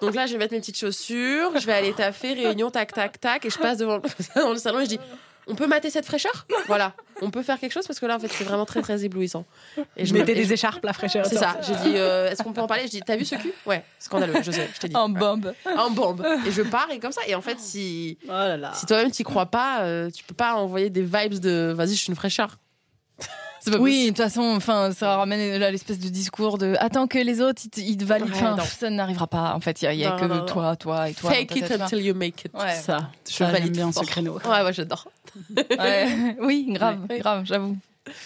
Donc 0.00 0.14
là, 0.14 0.26
je 0.26 0.32
vais 0.32 0.38
mettre 0.38 0.52
mes 0.52 0.60
petites 0.60 0.78
chaussures, 0.78 1.58
je 1.58 1.66
vais 1.66 1.72
aller 1.72 1.92
taffer, 1.92 2.34
réunion, 2.34 2.70
tac, 2.70 2.92
tac, 2.92 3.18
tac, 3.20 3.44
et 3.44 3.50
je 3.50 3.58
passe 3.58 3.78
devant 3.78 4.00
dans 4.36 4.50
le 4.52 4.58
salon 4.58 4.80
et 4.80 4.84
je 4.84 4.90
dis 4.90 5.00
on 5.46 5.54
peut 5.54 5.66
mater 5.66 5.90
cette 5.90 6.06
fraîcheur? 6.06 6.46
Voilà, 6.66 6.92
on 7.22 7.30
peut 7.30 7.42
faire 7.42 7.58
quelque 7.60 7.72
chose 7.72 7.86
parce 7.86 8.00
que 8.00 8.06
là, 8.06 8.16
en 8.16 8.18
fait, 8.18 8.28
c'est 8.28 8.44
vraiment 8.44 8.64
très, 8.64 8.80
très 8.82 9.04
éblouissant. 9.04 9.44
Et 9.96 10.04
Je 10.06 10.14
me- 10.14 10.18
mettais 10.20 10.32
et 10.32 10.34
des 10.36 10.44
je- 10.44 10.52
écharpes, 10.54 10.84
la 10.84 10.92
fraîcheur. 10.92 11.26
C'est 11.26 11.36
ça. 11.36 11.56
J'ai 11.62 11.74
dit, 11.76 11.96
euh, 11.96 12.30
est-ce 12.30 12.42
qu'on 12.42 12.52
peut 12.52 12.60
en 12.60 12.66
parler? 12.66 12.84
Je 12.84 12.90
dis, 12.90 13.00
t'as 13.00 13.16
vu 13.16 13.24
ce 13.24 13.34
cul? 13.36 13.52
Ouais, 13.66 13.84
scandaleux, 13.98 14.34
je 14.42 14.50
sais, 14.50 14.68
je 14.74 14.80
t'ai 14.80 14.88
dit. 14.88 14.96
En 14.96 15.12
Ouais. 15.12 15.18
bombe. 15.18 15.52
En 15.76 15.90
bombe. 15.90 16.24
Et 16.46 16.50
je 16.50 16.62
pars 16.62 16.88
et 16.90 16.98
comme 16.98 17.12
ça. 17.12 17.22
Et 17.26 17.34
en 17.34 17.42
fait, 17.42 17.58
si, 17.60 18.18
Oh 18.24 18.28
là 18.30 18.56
là. 18.56 18.72
si 18.74 18.86
toi-même 18.86 19.10
t'y 19.10 19.22
crois 19.24 19.46
pas, 19.46 19.82
euh, 19.82 20.10
tu 20.10 20.24
peux 20.24 20.34
pas 20.34 20.54
envoyer 20.54 20.90
des 20.90 21.02
vibes 21.02 21.38
de 21.40 21.72
vas-y, 21.76 21.90
je 21.94 22.00
suis 22.00 22.08
une 22.08 22.16
fraîcheur. 22.16 22.58
c'est 23.60 23.70
pas 23.70 23.78
Oui, 23.78 24.04
de 24.04 24.08
toute 24.08 24.16
façon, 24.18 24.42
enfin, 24.42 24.90
ça 24.92 25.16
ramène 25.16 25.58
là 25.58 25.70
l'espèce 25.70 25.98
de 25.98 26.08
discours 26.08 26.58
de 26.58 26.74
attends 26.80 27.06
que 27.06 27.18
les 27.18 27.40
autres 27.40 27.62
ils 27.76 27.96
te, 27.96 28.04
valident. 28.04 28.30
Ouais, 28.32 28.64
ça 28.64 28.90
n'arrivera 28.90 29.26
pas. 29.26 29.54
En 29.54 29.60
fait, 29.60 29.80
il 29.82 29.84
y 29.84 29.88
a, 29.88 29.92
il 29.94 30.00
y 30.00 30.04
a 30.04 30.10
Non, 30.10 30.16
que 30.18 30.24
non, 30.24 30.34
non. 30.36 30.46
toi, 30.46 30.76
toi 30.76 31.08
et 31.08 31.14
toi. 31.14 31.30
Fake 31.30 31.56
it 31.56 31.70
until 31.70 32.00
you 32.04 32.14
make 32.14 32.44
it. 32.44 32.52
Ouais. 32.54 32.74
Ça, 32.74 33.10
Je 33.28 33.32
ça, 33.34 33.46
valide 33.46 33.72
bien 33.72 33.90
ce 33.92 34.00
créneau. 34.04 34.38
Ouais, 34.44 34.62
ouais, 34.62 34.72
j'adore. 34.72 35.06
Ouais. 35.78 36.36
oui, 36.40 36.66
grave, 36.70 36.98
Ouais. 37.08 37.18
grave, 37.18 37.44
j'avoue. 37.44 37.76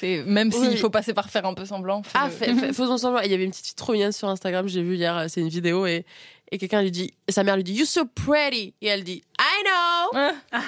C'est 0.01 0.25
même 0.25 0.51
Oui. 0.53 0.71
s'il 0.71 0.79
faut 0.79 0.90
passer 0.90 1.14
par 1.14 1.31
faire 1.31 1.47
un 1.47 1.55
peu 1.55 1.64
semblant. 1.64 2.03
Ah, 2.14 2.29
fais- 2.31 2.53
faisons 2.73 2.99
semblant. 2.99 3.21
Il 3.21 3.31
y 3.31 3.35
avait 3.35 3.44
une 3.44 3.51
petite 3.51 3.66
fille 3.66 3.75
trop 3.77 3.92
mignonne 3.92 4.11
sur 4.12 4.29
Instagram, 4.29 4.66
j'ai 4.68 4.83
vu 4.83 4.97
hier, 4.97 5.16
euh, 5.16 5.27
c'est 5.29 5.40
une 5.40 5.49
vidéo 5.49 5.87
et, 5.87 6.05
et 6.51 6.59
quelqu'un 6.59 6.83
lui 6.83 6.90
dit, 6.90 7.14
et 7.29 7.33
sa 7.33 7.44
mère 7.44 7.55
lui 7.57 7.62
dit, 7.62 7.75
You're 7.75 7.87
so 7.87 8.05
pretty. 8.07 8.75
Et 8.81 8.88
elle 8.88 9.05
dit, 9.05 9.23
I 9.38 9.64
know. 9.64 10.61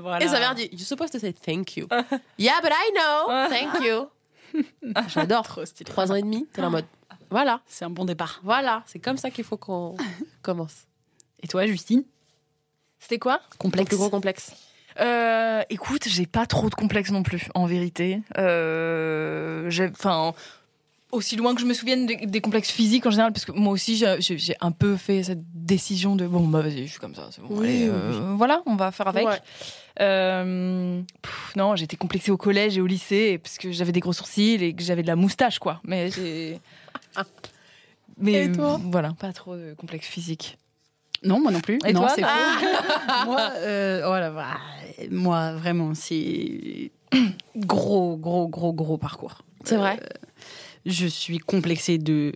Voilà. 0.00 0.24
Et 0.24 0.28
sa 0.28 0.38
mère 0.38 0.54
dit, 0.54 0.68
You're 0.72 0.86
supposed 0.86 1.12
to 1.12 1.18
say 1.18 1.32
thank 1.34 1.76
you. 1.76 1.86
yeah, 2.38 2.54
but 2.62 2.70
I 2.72 2.92
know. 2.94 3.48
Thank 3.50 3.84
you. 3.84 4.62
J'adore. 5.08 5.42
Trop 5.42 5.66
stylé. 5.66 5.90
Trois 5.90 6.10
ans 6.10 6.14
et 6.14 6.22
demi, 6.22 6.46
t'es 6.52 6.62
en 6.62 6.70
mode, 6.70 6.86
voilà, 7.30 7.60
C'est 7.66 7.84
un 7.84 7.90
bon 7.90 8.06
départ. 8.06 8.40
voilà, 8.42 8.82
c'est 8.86 9.00
comme 9.00 9.18
ça 9.18 9.30
qu'il 9.30 9.44
faut 9.44 9.58
qu'on 9.58 9.96
commence. 10.42 10.86
Et 11.42 11.46
toi, 11.48 11.66
Justine? 11.66 12.04
C'était 12.98 13.18
quoi? 13.18 13.40
Complexe. 13.58 13.88
plus 13.88 13.98
gros 13.98 14.08
complexe. 14.08 14.52
Euh, 15.00 15.62
écoute, 15.70 16.04
j'ai 16.06 16.26
pas 16.26 16.46
trop 16.46 16.70
de 16.70 16.74
complexe 16.74 17.10
non 17.10 17.22
plus, 17.22 17.48
en 17.54 17.66
vérité. 17.66 18.20
Euh, 18.38 19.70
enfin, 19.92 20.34
aussi 21.12 21.36
loin 21.36 21.54
que 21.54 21.60
je 21.60 21.66
me 21.66 21.74
souvienne 21.74 22.06
des, 22.06 22.26
des 22.26 22.40
complexes 22.40 22.70
physiques 22.70 23.06
en 23.06 23.10
général, 23.10 23.32
parce 23.32 23.44
que 23.44 23.52
moi 23.52 23.72
aussi 23.72 23.96
j'ai, 23.96 24.56
un 24.60 24.72
peu 24.72 24.96
fait 24.96 25.22
cette 25.22 25.42
décision 25.54 26.16
de 26.16 26.26
bon 26.26 26.46
bah 26.46 26.60
vas-y, 26.60 26.86
je 26.86 26.92
suis 26.92 27.00
comme 27.00 27.14
ça, 27.14 27.28
c'est 27.30 27.40
bon, 27.40 27.48
Oui, 27.50 27.66
allez, 27.66 27.88
euh, 27.88 28.34
voilà, 28.36 28.62
on 28.66 28.76
va 28.76 28.90
faire 28.92 29.08
avec. 29.08 29.26
Ouais. 29.26 29.38
Euh, 30.00 31.00
pff, 31.22 31.56
non, 31.56 31.74
j'étais 31.76 31.96
complexée 31.96 32.30
au 32.30 32.36
collège 32.36 32.76
et 32.76 32.80
au 32.80 32.86
lycée 32.86 33.38
parce 33.38 33.56
que 33.58 33.72
j'avais 33.72 33.92
des 33.92 34.00
gros 34.00 34.12
sourcils 34.12 34.62
et 34.62 34.74
que 34.74 34.82
j'avais 34.82 35.02
de 35.02 35.06
la 35.06 35.16
moustache, 35.16 35.58
quoi. 35.58 35.80
Mais 35.84 36.10
j'ai. 36.10 36.60
Mais 38.18 38.44
Et 38.44 38.52
toi? 38.52 38.80
voilà, 38.82 39.12
pas 39.18 39.32
trop 39.32 39.56
de 39.56 39.74
complexe 39.74 40.06
physique. 40.06 40.56
Non, 41.22 41.40
moi 41.40 41.50
non 41.50 41.60
plus. 41.60 41.78
Et 41.86 41.92
non, 41.92 42.00
toi 42.00 42.10
c'est 42.14 42.22
Ah 42.24 43.24
moi, 43.26 43.50
euh, 43.56 44.02
oh 44.04 44.08
voilà. 44.08 44.58
moi, 45.10 45.52
vraiment, 45.52 45.94
c'est 45.94 46.90
gros, 47.56 48.16
gros, 48.16 48.48
gros, 48.48 48.72
gros 48.72 48.98
parcours. 48.98 49.42
C'est 49.64 49.76
vrai. 49.76 49.98
Euh, 50.02 50.06
je 50.84 51.06
suis 51.06 51.38
complexée 51.38 51.98
de 51.98 52.32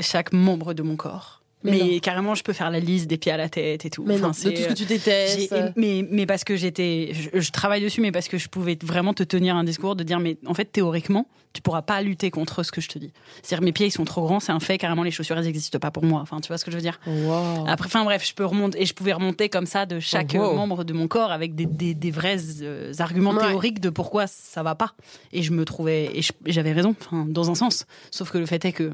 chaque 0.00 0.32
membre 0.32 0.74
de 0.74 0.82
mon 0.82 0.96
corps. 0.96 1.41
Mais 1.64 2.00
carrément, 2.00 2.34
je 2.34 2.42
peux 2.42 2.52
faire 2.52 2.70
la 2.70 2.80
liste 2.80 3.06
des 3.08 3.16
pieds 3.18 3.32
à 3.32 3.36
la 3.36 3.48
tête 3.48 3.84
et 3.84 3.90
tout. 3.90 4.04
Mais 4.06 4.14
Enfin, 4.14 4.22
non, 4.22 4.28
de 4.30 4.34
tout 4.56 4.62
ce 4.62 4.68
que 4.68 4.72
tu 4.74 4.78
j'ai- 4.82 4.86
détestes. 4.98 5.54
mais, 5.76 6.06
mais 6.10 6.26
parce 6.26 6.44
que 6.44 6.56
j'étais, 6.56 7.12
je, 7.12 7.40
je 7.40 7.50
travaille 7.52 7.82
dessus, 7.82 8.00
mais 8.00 8.12
parce 8.12 8.28
que 8.28 8.38
je 8.38 8.48
pouvais 8.48 8.76
vraiment 8.82 9.14
te 9.14 9.22
tenir 9.22 9.56
un 9.56 9.64
discours 9.64 9.94
de 9.96 10.02
dire, 10.04 10.18
mais 10.20 10.36
en 10.46 10.54
fait, 10.54 10.66
théoriquement, 10.66 11.26
tu 11.52 11.60
pourras 11.60 11.82
pas 11.82 12.00
lutter 12.00 12.30
contre 12.30 12.62
ce 12.62 12.72
que 12.72 12.80
je 12.80 12.88
te 12.88 12.98
dis. 12.98 13.12
C'est-à-dire, 13.42 13.62
mes 13.62 13.72
pieds, 13.72 13.86
ils 13.86 13.90
sont 13.90 14.04
trop 14.06 14.22
grands, 14.22 14.40
c'est 14.40 14.52
un 14.52 14.60
fait, 14.60 14.78
carrément, 14.78 15.02
les 15.02 15.10
chaussures, 15.10 15.36
elles 15.36 15.44
n'existent 15.44 15.78
pas 15.78 15.90
pour 15.90 16.02
moi. 16.04 16.20
Enfin, 16.22 16.40
tu 16.40 16.48
vois 16.48 16.56
ce 16.56 16.64
que 16.64 16.70
je 16.70 16.76
veux 16.76 16.82
dire? 16.82 16.98
Wow. 17.06 17.66
Après, 17.68 17.86
enfin 17.86 18.04
bref, 18.04 18.26
je 18.26 18.32
peux 18.34 18.46
remonter 18.46 18.80
et 18.80 18.86
je 18.86 18.94
pouvais 18.94 19.12
remonter 19.12 19.50
comme 19.50 19.66
ça 19.66 19.84
de 19.84 20.00
chaque 20.00 20.32
Oh, 20.34 20.38
wow. 20.38 20.50
euh, 20.52 20.54
membre 20.54 20.84
de 20.84 20.94
mon 20.94 21.08
corps 21.08 21.30
avec 21.30 21.54
des, 21.54 21.66
des, 21.66 21.92
des 21.94 22.10
vrais 22.10 22.38
euh, 22.62 22.92
arguments 22.98 23.32
Ouais. 23.32 23.46
théoriques 23.48 23.80
de 23.80 23.90
pourquoi 23.90 24.26
ça 24.26 24.62
va 24.62 24.74
pas. 24.74 24.94
Et 25.34 25.42
je 25.42 25.52
me 25.52 25.64
trouvais 25.66 26.10
et 26.18 26.22
j'avais 26.46 26.72
raison, 26.72 26.94
enfin 27.00 27.26
dans 27.28 27.50
un 27.50 27.54
sens. 27.54 27.84
Sauf 28.10 28.30
que 28.30 28.38
le 28.38 28.46
fait 28.46 28.64
est 28.64 28.72
que 28.72 28.92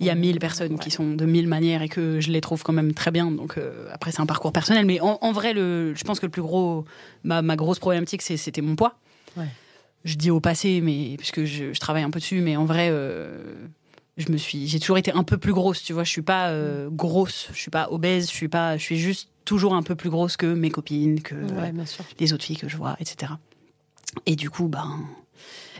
il 0.00 0.06
y 0.06 0.10
a 0.10 0.14
mille 0.14 0.38
personnes 0.38 0.72
Ouais. 0.72 0.78
qui 0.78 0.90
sont 0.90 1.14
de 1.14 1.24
mille 1.26 1.46
manières 1.48 1.82
et 1.82 1.88
que 1.88 2.20
je 2.20 2.30
les 2.30 2.40
trouve 2.40 2.62
quand 2.62 2.72
même 2.72 2.92
très 2.92 3.10
bien. 3.10 3.30
Donc 3.30 3.56
euh, 3.58 3.88
après 3.92 4.10
c'est 4.12 4.20
un 4.20 4.26
parcours 4.26 4.52
personnel, 4.52 4.84
mais 4.86 5.00
en, 5.00 5.18
en 5.20 5.32
vrai, 5.32 5.52
le, 5.54 5.94
je 5.94 6.04
pense 6.04 6.18
que 6.20 6.26
le 6.26 6.30
plus 6.32 6.42
gros, 6.42 6.84
ma, 7.24 7.40
ma 7.42 7.56
grosse 7.56 7.78
problématique, 7.78 8.22
c'est- 8.22 8.36
c'était 8.36 8.62
mon 8.62 8.76
poids. 8.76 8.98
Ouais. 9.36 9.46
Je 10.04 10.14
dis 10.16 10.30
au 10.30 10.40
passé, 10.40 10.80
mais 10.80 11.14
puisque 11.18 11.44
je, 11.44 11.72
je 11.72 11.80
travaille 11.80 12.02
un 12.04 12.10
peu 12.10 12.18
dessus, 12.20 12.40
mais 12.40 12.56
en 12.56 12.64
vrai. 12.64 12.88
euh, 12.90 13.54
je 14.18 14.32
me 14.32 14.38
suis 14.38 14.66
j'ai 14.66 14.80
toujours 14.80 14.96
été 14.96 15.12
un 15.12 15.24
peu 15.24 15.36
plus 15.36 15.52
grosse 15.52 15.82
tu 15.82 15.92
vois 15.92 16.02
je 16.02 16.08
suis 16.10 16.22
pas 16.22 16.48
euh, 16.48 16.88
grosse 16.90 17.48
je 17.52 17.58
suis 17.58 17.70
pas 17.70 17.88
obèse 17.90 18.30
je 18.30 18.34
suis 18.34 18.48
pas 18.48 18.78
je 18.78 18.82
suis 18.82 18.96
juste 18.96 19.28
toujours 19.44 19.74
un 19.74 19.82
peu 19.82 19.94
plus 19.94 20.08
grosse 20.08 20.38
que 20.38 20.46
mes 20.54 20.70
copines 20.70 21.20
que 21.20 21.34
Ouais, 21.34 21.70
les 22.18 22.32
autres 22.32 22.44
filles 22.44 22.56
que 22.56 22.66
je 22.66 22.78
vois 22.78 22.96
etc 22.98 23.32
et 24.24 24.34
du 24.34 24.48
coup 24.48 24.68
ben 24.68 25.00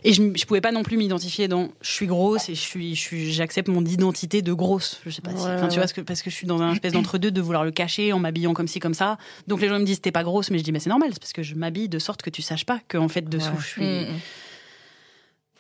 et 0.05 0.13
je, 0.13 0.23
je 0.35 0.45
pouvais 0.47 0.61
pas 0.61 0.73
non 0.73 0.83
plus 0.83 0.97
m'identifier 0.97 1.49
dans 1.49 1.69
je 1.81 1.91
suis 1.91 2.07
grosse 2.07 2.49
et 2.49 2.55
je 2.55 2.61
suis 2.61 2.95
je 2.95 3.01
suis 3.01 3.33
j'accepte 3.33 3.69
mon 3.69 3.85
identité 3.85 4.43
de 4.43 4.53
grosse 4.53 5.01
je 5.05 5.11
sais 5.11 5.23
pas 5.23 5.31
si 5.31 5.37
Ouais, 5.37 5.43
enfin 5.55 5.63
ouais, 5.65 5.69
tu 5.69 5.79
vois 5.79 5.87
que 5.89 6.01
parce 6.01 6.23
que 6.23 6.31
je 6.31 6.35
suis 6.35 6.47
dans 6.47 6.61
un 6.63 6.73
espèce 6.73 6.93
d'entre 6.93 7.19
deux 7.19 7.31
de 7.31 7.41
vouloir 7.41 7.65
le 7.65 7.71
cacher 7.71 8.13
en 8.13 8.19
m'habillant 8.19 8.55
comme 8.55 8.69
ci 8.69 8.79
comme 8.81 8.95
ça 8.95 9.19
donc 9.47 9.61
les 9.61 9.69
gens 9.69 9.79
me 9.79 9.85
disent 9.85 10.01
t'es 10.01 10.13
pas 10.13 10.25
grosse 10.25 10.51
mais 10.51 10.59
je 10.59 10.65
dis 10.65 10.73
mais 10.73 10.81
c'est 10.81 10.91
normal 10.91 11.11
c'est 11.13 11.21
parce 11.21 11.33
que 11.33 11.43
je 11.43 11.55
m'habille 11.55 11.89
de 11.89 11.99
sorte 11.99 12.23
que 12.23 12.31
tu 12.31 12.43
saches 12.43 12.65
pas 12.67 12.81
que 12.89 12.99
en 12.99 13.09
fait 13.09 13.29
dessous 13.29 13.51
Ouais. 13.51 13.61
je 13.61 13.67
suis 13.67 13.83
Mm. 13.83 14.07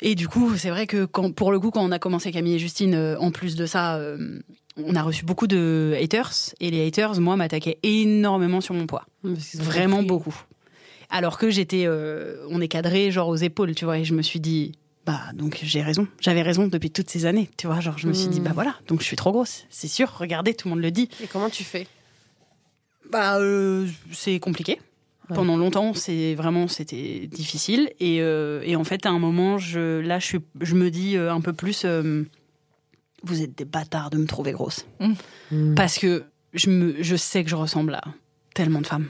et 0.03 0.15
du 0.15 0.29
coup, 0.29 0.57
c'est 0.57 0.69
vrai 0.71 0.87
que 0.87 1.07
quand, 1.07 1.33
pour 1.33 1.53
le 1.53 1.59
coup, 1.59 1.71
quand 1.71 1.83
on 1.83 1.91
a 1.91 1.99
commencé 1.99 2.31
Camille 2.31 2.55
et 2.55 2.59
Justine, 2.59 2.95
euh, 2.95 3.19
en 3.19 3.31
plus 3.31 3.57
de 3.57 3.65
ça, 3.65 3.97
euh, 3.97 4.41
on 4.77 4.95
a 4.95 5.03
reçu 5.03 5.25
beaucoup 5.25 5.47
de 5.47 5.97
haters. 5.99 6.33
Et 6.61 6.71
les 6.71 6.87
haters, 6.87 7.19
moi, 7.19 7.35
m'attaquaient 7.37 7.79
énormément 7.83 8.61
sur 8.61 8.75
mon 8.75 8.87
poids. 8.87 9.07
Vraiment 9.55 10.03
beaucoup. 10.03 10.35
Alors 11.11 11.39
que 11.39 11.51
j'étais, 11.51 11.85
euh, 11.87 12.47
on 12.51 12.61
est 12.61 12.69
cadré 12.69 13.11
genre 13.11 13.29
aux 13.29 13.37
épaules, 13.37 13.75
tu 13.75 13.85
vois. 13.85 13.99
Et 13.99 14.05
je 14.05 14.15
me 14.15 14.23
suis 14.23 14.41
dit, 14.41 14.73
bah 15.07 15.21
donc 15.35 15.61
j'ai 15.63 15.83
raison. 15.83 16.09
J'avais 16.21 16.43
raison 16.43 16.67
depuis 16.67 16.91
toutes 16.91 17.09
ces 17.09 17.27
années, 17.27 17.49
tu 17.57 17.67
vois. 17.67 17.81
Genre 17.81 17.97
je 17.97 18.09
me 18.09 18.13
suis 18.13 18.29
dit, 18.29 18.41
bah 18.41 18.51
voilà, 18.53 18.75
donc 18.89 19.01
je 19.01 19.07
suis 19.07 19.17
trop 19.17 19.33
grosse. 19.33 19.65
C'est 19.71 19.89
sûr, 19.89 20.13
regardez, 20.19 20.55
tout 20.55 20.69
le 20.69 20.75
monde 20.75 20.83
le 20.83 20.91
dit. 20.91 21.09
Et 21.23 21.27
comment 21.27 21.49
tu 21.49 21.65
fais? 21.65 21.87
Bah, 23.11 23.39
euh, 23.39 23.87
c'est 24.13 24.39
compliqué. 24.41 24.81
Ouais. 25.31 25.37
Pendant 25.37 25.57
longtemps, 25.57 25.95
c'est 25.95 26.35
vraiment 26.35 26.69
c'était 26.69 27.27
difficile 27.27 27.91
et, 27.99 28.21
euh, 28.21 28.63
et 28.65 28.77
en 28.77 28.85
fait 28.85 29.07
à 29.07 29.11
un 29.11 29.19
moment, 29.19 29.59
je 29.59 29.99
là 30.01 30.21
je 30.21 30.27
suis, 30.27 30.39
je 30.61 30.75
me 30.75 30.91
dis 30.91 31.17
un 31.17 31.41
peu 31.41 31.53
plus, 31.53 31.83
euh, 31.85 32.23
vous 33.25 33.43
êtes 33.43 33.57
des 33.57 33.65
bâtards 33.65 34.11
de 34.11 34.19
me 34.19 34.27
trouver 34.27 34.53
grosse. 34.53 34.87
Mm. 35.01 35.75
Parce 35.75 35.99
que 35.99 36.25
je, 36.53 36.71
me, 36.71 37.03
je 37.03 37.17
sais 37.17 37.43
que 37.43 37.51
je 37.51 37.57
ressemble 37.57 37.95
à 37.95 38.03
tellement 38.55 38.81
de 38.81 38.87
femmes. 38.87 39.09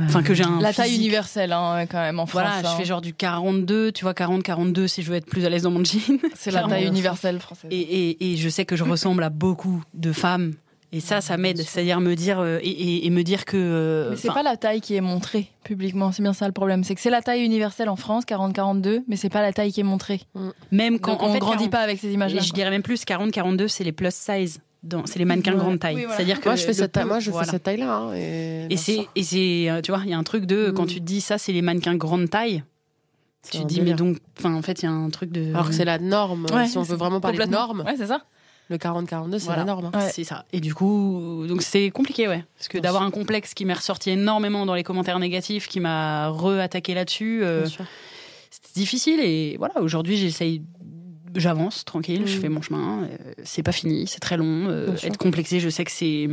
Enfin, 0.00 0.22
que 0.22 0.34
j'ai 0.34 0.44
un 0.44 0.60
La 0.60 0.72
taille 0.72 0.88
physique- 0.90 1.00
universelle, 1.02 1.52
hein, 1.52 1.86
quand 1.90 2.00
même, 2.00 2.18
en 2.18 2.26
France. 2.26 2.42
Voilà, 2.42 2.62
je 2.62 2.66
hein. 2.66 2.76
fais 2.76 2.84
genre 2.84 3.00
du 3.00 3.14
42, 3.14 3.92
tu 3.92 4.04
vois, 4.04 4.14
40, 4.14 4.42
42 4.42 4.86
si 4.88 5.02
je 5.02 5.10
veux 5.10 5.16
être 5.16 5.26
plus 5.26 5.44
à 5.44 5.48
l'aise 5.50 5.62
dans 5.62 5.70
mon 5.70 5.84
jean. 5.84 6.18
C'est 6.34 6.50
la 6.50 6.64
taille 6.64 6.86
universelle 6.86 7.40
française. 7.40 7.70
Et, 7.72 7.80
et, 7.80 8.32
et 8.32 8.36
je 8.36 8.48
sais 8.48 8.64
que 8.64 8.76
je 8.76 8.84
ressemble 8.84 9.22
à 9.22 9.30
beaucoup 9.30 9.82
de 9.94 10.12
femmes. 10.12 10.52
Et 10.92 11.00
ça, 11.00 11.20
ça 11.20 11.36
m'aide. 11.36 11.60
C'est-à-dire 11.62 12.00
me 12.00 12.14
dire, 12.14 12.38
euh, 12.38 12.58
et, 12.62 12.68
et- 12.70 13.06
et 13.06 13.10
me 13.10 13.22
dire 13.24 13.44
que. 13.44 13.56
euh, 13.56 14.10
Mais 14.10 14.16
c'est 14.16 14.28
pas 14.32 14.44
la 14.44 14.56
taille 14.56 14.80
qui 14.80 14.94
est 14.94 15.00
montrée 15.00 15.48
publiquement, 15.64 16.12
c'est 16.12 16.22
bien 16.22 16.32
ça 16.32 16.46
le 16.46 16.52
problème. 16.52 16.84
C'est 16.84 16.94
que 16.94 17.00
c'est 17.00 17.10
la 17.10 17.22
taille 17.22 17.42
universelle 17.44 17.88
en 17.88 17.96
France, 17.96 18.24
40-42, 18.24 19.02
mais 19.08 19.16
c'est 19.16 19.28
pas 19.28 19.42
la 19.42 19.52
taille 19.52 19.72
qui 19.72 19.80
est 19.80 19.84
montrée. 19.84 20.20
Même 20.70 21.00
quand 21.00 21.12
Donc 21.12 21.22
en 21.24 21.30
on 21.30 21.32
fait, 21.32 21.38
grandit 21.40 21.56
40 21.64 21.70
pas 21.72 21.80
avec 21.80 21.98
ces 21.98 22.12
images-là. 22.12 22.40
Et 22.40 22.44
je 22.44 22.52
dirais 22.52 22.70
même 22.70 22.82
plus 22.84 23.04
40, 23.04 23.32
42, 23.32 23.66
c'est 23.66 23.82
les 23.82 23.90
plus 23.92 24.14
size. 24.14 24.60
Dans- 24.82 25.04
C'est 25.06 25.18
les 25.18 25.24
mannequins 25.24 25.52
Ouais. 25.52 25.58
grande 25.58 25.78
taille. 25.80 25.94
Oui, 25.96 26.02
voilà. 26.02 26.16
C'est-à-dire 26.16 26.40
que 26.40 26.48
Moi, 26.48 26.56
je 26.56 26.64
fais 26.64 26.72
cette 26.72 26.92
taille, 26.92 27.02
peu- 27.04 27.08
moi, 27.08 27.18
je 27.20 27.30
voilà. 27.30 27.46
fais 27.46 27.50
cette 27.52 27.62
taille-là. 27.64 27.94
hein, 27.96 28.14
et 28.14 28.66
Et 28.70 28.76
c'est, 28.76 29.06
et 29.16 29.22
c'est, 29.22 29.70
euh, 29.70 29.80
tu 29.80 29.90
vois, 29.92 30.00
il 30.04 30.10
y 30.10 30.14
a 30.14 30.18
un 30.18 30.22
truc 30.22 30.46
de, 30.46 30.70
quand 30.70 30.84
Mm. 30.84 30.88
tu 30.88 30.94
te 31.00 31.04
dis 31.04 31.20
ça, 31.20 31.38
c'est 31.38 31.52
les 31.52 31.62
mannequins 31.62 31.94
grande 31.96 32.28
taille, 32.30 32.62
C'est 33.42 33.52
tu 33.52 33.58
te 33.58 33.64
dis, 33.66 33.80
mais 33.80 33.94
donc, 33.94 34.18
enfin, 34.38 34.54
en 34.54 34.62
fait, 34.62 34.82
il 34.82 34.86
y 34.86 34.88
a 34.88 34.92
un 34.92 35.10
truc 35.10 35.30
de. 35.32 35.50
Alors 35.54 35.68
que 35.68 35.74
c'est 35.74 35.84
la 35.84 35.98
norme. 35.98 36.46
Ouais, 36.52 36.66
si 36.68 36.78
on 36.78 36.82
veut 36.82 36.96
vraiment 36.96 37.20
parler 37.20 37.38
de 37.38 37.44
norme, 37.44 37.82
Ouais, 37.86 37.94
c'est 37.96 38.06
ça. 38.06 38.22
le 38.68 38.76
40-42, 38.78 39.38
c'est 39.38 39.44
Voilà. 39.46 39.60
la 39.60 39.66
norme. 39.66 39.86
hein. 39.86 39.98
Ouais. 39.98 40.10
C'est 40.12 40.24
ça. 40.24 40.44
Et 40.52 40.60
du 40.60 40.74
coup, 40.74 41.44
donc 41.48 41.62
c'est 41.62 41.90
compliqué, 41.90 42.26
ouais. 42.28 42.44
Parce 42.58 42.66
que 42.68 42.78
d'avoir 42.78 43.02
un 43.04 43.10
complexe 43.12 43.54
qui 43.54 43.64
m'est 43.64 43.72
ressorti 43.74 44.10
énormément 44.10 44.66
dans 44.66 44.74
les 44.74 44.82
commentaires 44.82 45.18
négatifs, 45.20 45.68
qui 45.68 45.78
m'a 45.80 46.28
re-attaqué 46.30 46.94
là-dessus, 46.94 47.44
euh, 47.44 47.64
c'était 48.50 48.72
difficile. 48.80 49.20
Et 49.20 49.56
voilà, 49.58 49.80
aujourd'hui, 49.80 50.16
j'essaye, 50.16 50.62
j'avance 51.36 51.84
tranquille, 51.84 52.22
je 52.26 52.36
Mm. 52.36 52.40
fais 52.40 52.48
mon 52.48 52.62
chemin. 52.62 53.04
euh, 53.04 53.16
c'est 53.44 53.62
pas 53.62 53.72
fini, 53.72 54.06
c'est 54.06 54.20
très 54.20 54.36
long. 54.36 54.66
euh, 54.68 54.94
être 55.02 55.16
complexé, 55.18 55.60
je 55.60 55.68
sais 55.68 55.84
que 55.84 55.90
c'est, 55.90 56.28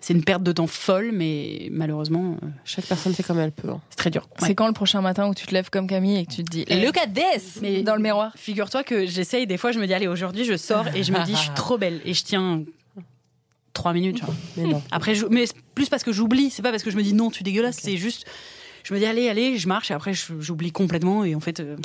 c'est 0.00 0.14
une 0.14 0.24
perte 0.24 0.42
de 0.42 0.52
temps 0.52 0.66
folle, 0.66 1.10
mais 1.12 1.68
malheureusement, 1.70 2.36
euh, 2.42 2.46
Chaque 2.64 2.86
personne 2.86 3.12
fait 3.14 3.22
comme 3.22 3.38
elle 3.38 3.52
peut. 3.52 3.68
hein. 3.70 3.80
c'est 3.90 3.96
très 3.96 4.10
dur. 4.10 4.22
Ouais. 4.40 4.48
C'est 4.48 4.54
quand 4.54 4.66
le 4.66 4.72
prochain 4.72 5.00
matin 5.02 5.28
où 5.28 5.34
tu 5.34 5.46
te 5.46 5.52
lèves 5.54 5.68
comme 5.70 5.86
Camille 5.86 6.16
et 6.18 6.24
que 6.26 6.32
tu 6.32 6.42
te 6.44 6.50
dis 6.50 6.64
Eh. 6.68 6.84
Look 6.84 6.96
at 6.96 7.08
this 7.08 7.58
Mais- 7.60 7.82
dans 7.82 7.96
le 7.96 8.02
miroir 8.02 8.32
Figure-toi 8.36 8.82
que 8.84 9.06
j'essaye, 9.06 9.46
des 9.46 9.56
fois, 9.58 9.72
je 9.72 9.78
me 9.78 9.86
dis, 9.86 9.92
allez, 9.94 10.06
aujourd'hui, 10.08 10.44
je 10.44 10.56
sors 10.56 10.86
et 10.94 11.02
je 11.02 11.12
me 11.12 11.22
dis, 11.24 11.32
je 11.32 11.38
suis 11.38 11.50
trop 11.54 11.76
belle. 11.78 12.00
Et 12.04 12.14
je 12.14 12.24
tiens 12.24 12.62
trois 13.72 13.92
minutes, 13.92 14.18
genre. 14.18 14.34
Mais 14.56 14.64
non. 14.64 14.82
Après, 14.90 15.14
je- 15.14 15.26
mais 15.26 15.46
c'est 15.46 15.54
plus 15.74 15.88
parce 15.88 16.02
que 16.02 16.12
j'oublie, 16.12 16.50
c'est 16.50 16.62
pas 16.62 16.70
parce 16.70 16.82
que 16.82 16.90
je 16.90 16.96
me 16.96 17.02
dis 17.02 17.14
non, 17.14 17.30
tu 17.30 17.42
dégueulasses, 17.42 17.78
c'est 17.80 17.96
juste, 17.96 18.26
je 18.82 18.92
me 18.94 18.98
dis 18.98 19.06
allez, 19.06 19.28
allez, 19.28 19.56
je 19.58 19.68
marche 19.68 19.90
et 19.90 19.94
après 19.94 20.12
j'oublie 20.14 20.72
complètement 20.72 21.24
et 21.24 21.34
en 21.34 21.40
fait, 21.40 21.60
euh, 21.60 21.76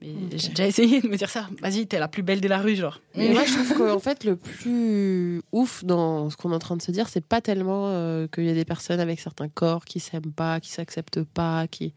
j'ai 0.00 0.48
déjà 0.50 0.66
essayé 0.66 1.00
de 1.00 1.08
me 1.08 1.16
dire 1.16 1.28
ça. 1.30 1.48
Vas-y, 1.60 1.86
t'es 1.86 1.98
la 1.98 2.08
plus 2.08 2.22
belle 2.22 2.40
de 2.40 2.48
la 2.48 2.58
rue, 2.58 2.76
genre. 2.76 3.00
Mais 3.16 3.30
moi, 3.30 3.44
je 3.44 3.52
trouve 3.54 3.74
qu'en 3.74 3.98
fait, 3.98 4.24
le 4.24 4.36
plus 4.36 5.42
ouf 5.52 5.84
dans 5.84 6.30
ce 6.30 6.36
qu'on 6.36 6.52
est 6.52 6.54
en 6.54 6.58
train 6.60 6.76
de 6.76 6.82
se 6.82 6.90
dire, 6.90 7.08
c'est 7.08 7.24
pas 7.24 7.40
tellement 7.40 7.88
euh, 7.88 8.26
qu'il 8.28 8.44
y 8.44 8.50
a 8.50 8.54
des 8.54 8.64
personnes 8.64 9.00
avec 9.00 9.18
certains 9.20 9.48
corps 9.48 9.84
qui 9.84 9.98
s'aiment 10.00 10.32
pas, 10.32 10.60
qui 10.60 10.70
s'acceptent 10.70 11.22
pas, 11.24 11.66
qui. 11.66 11.94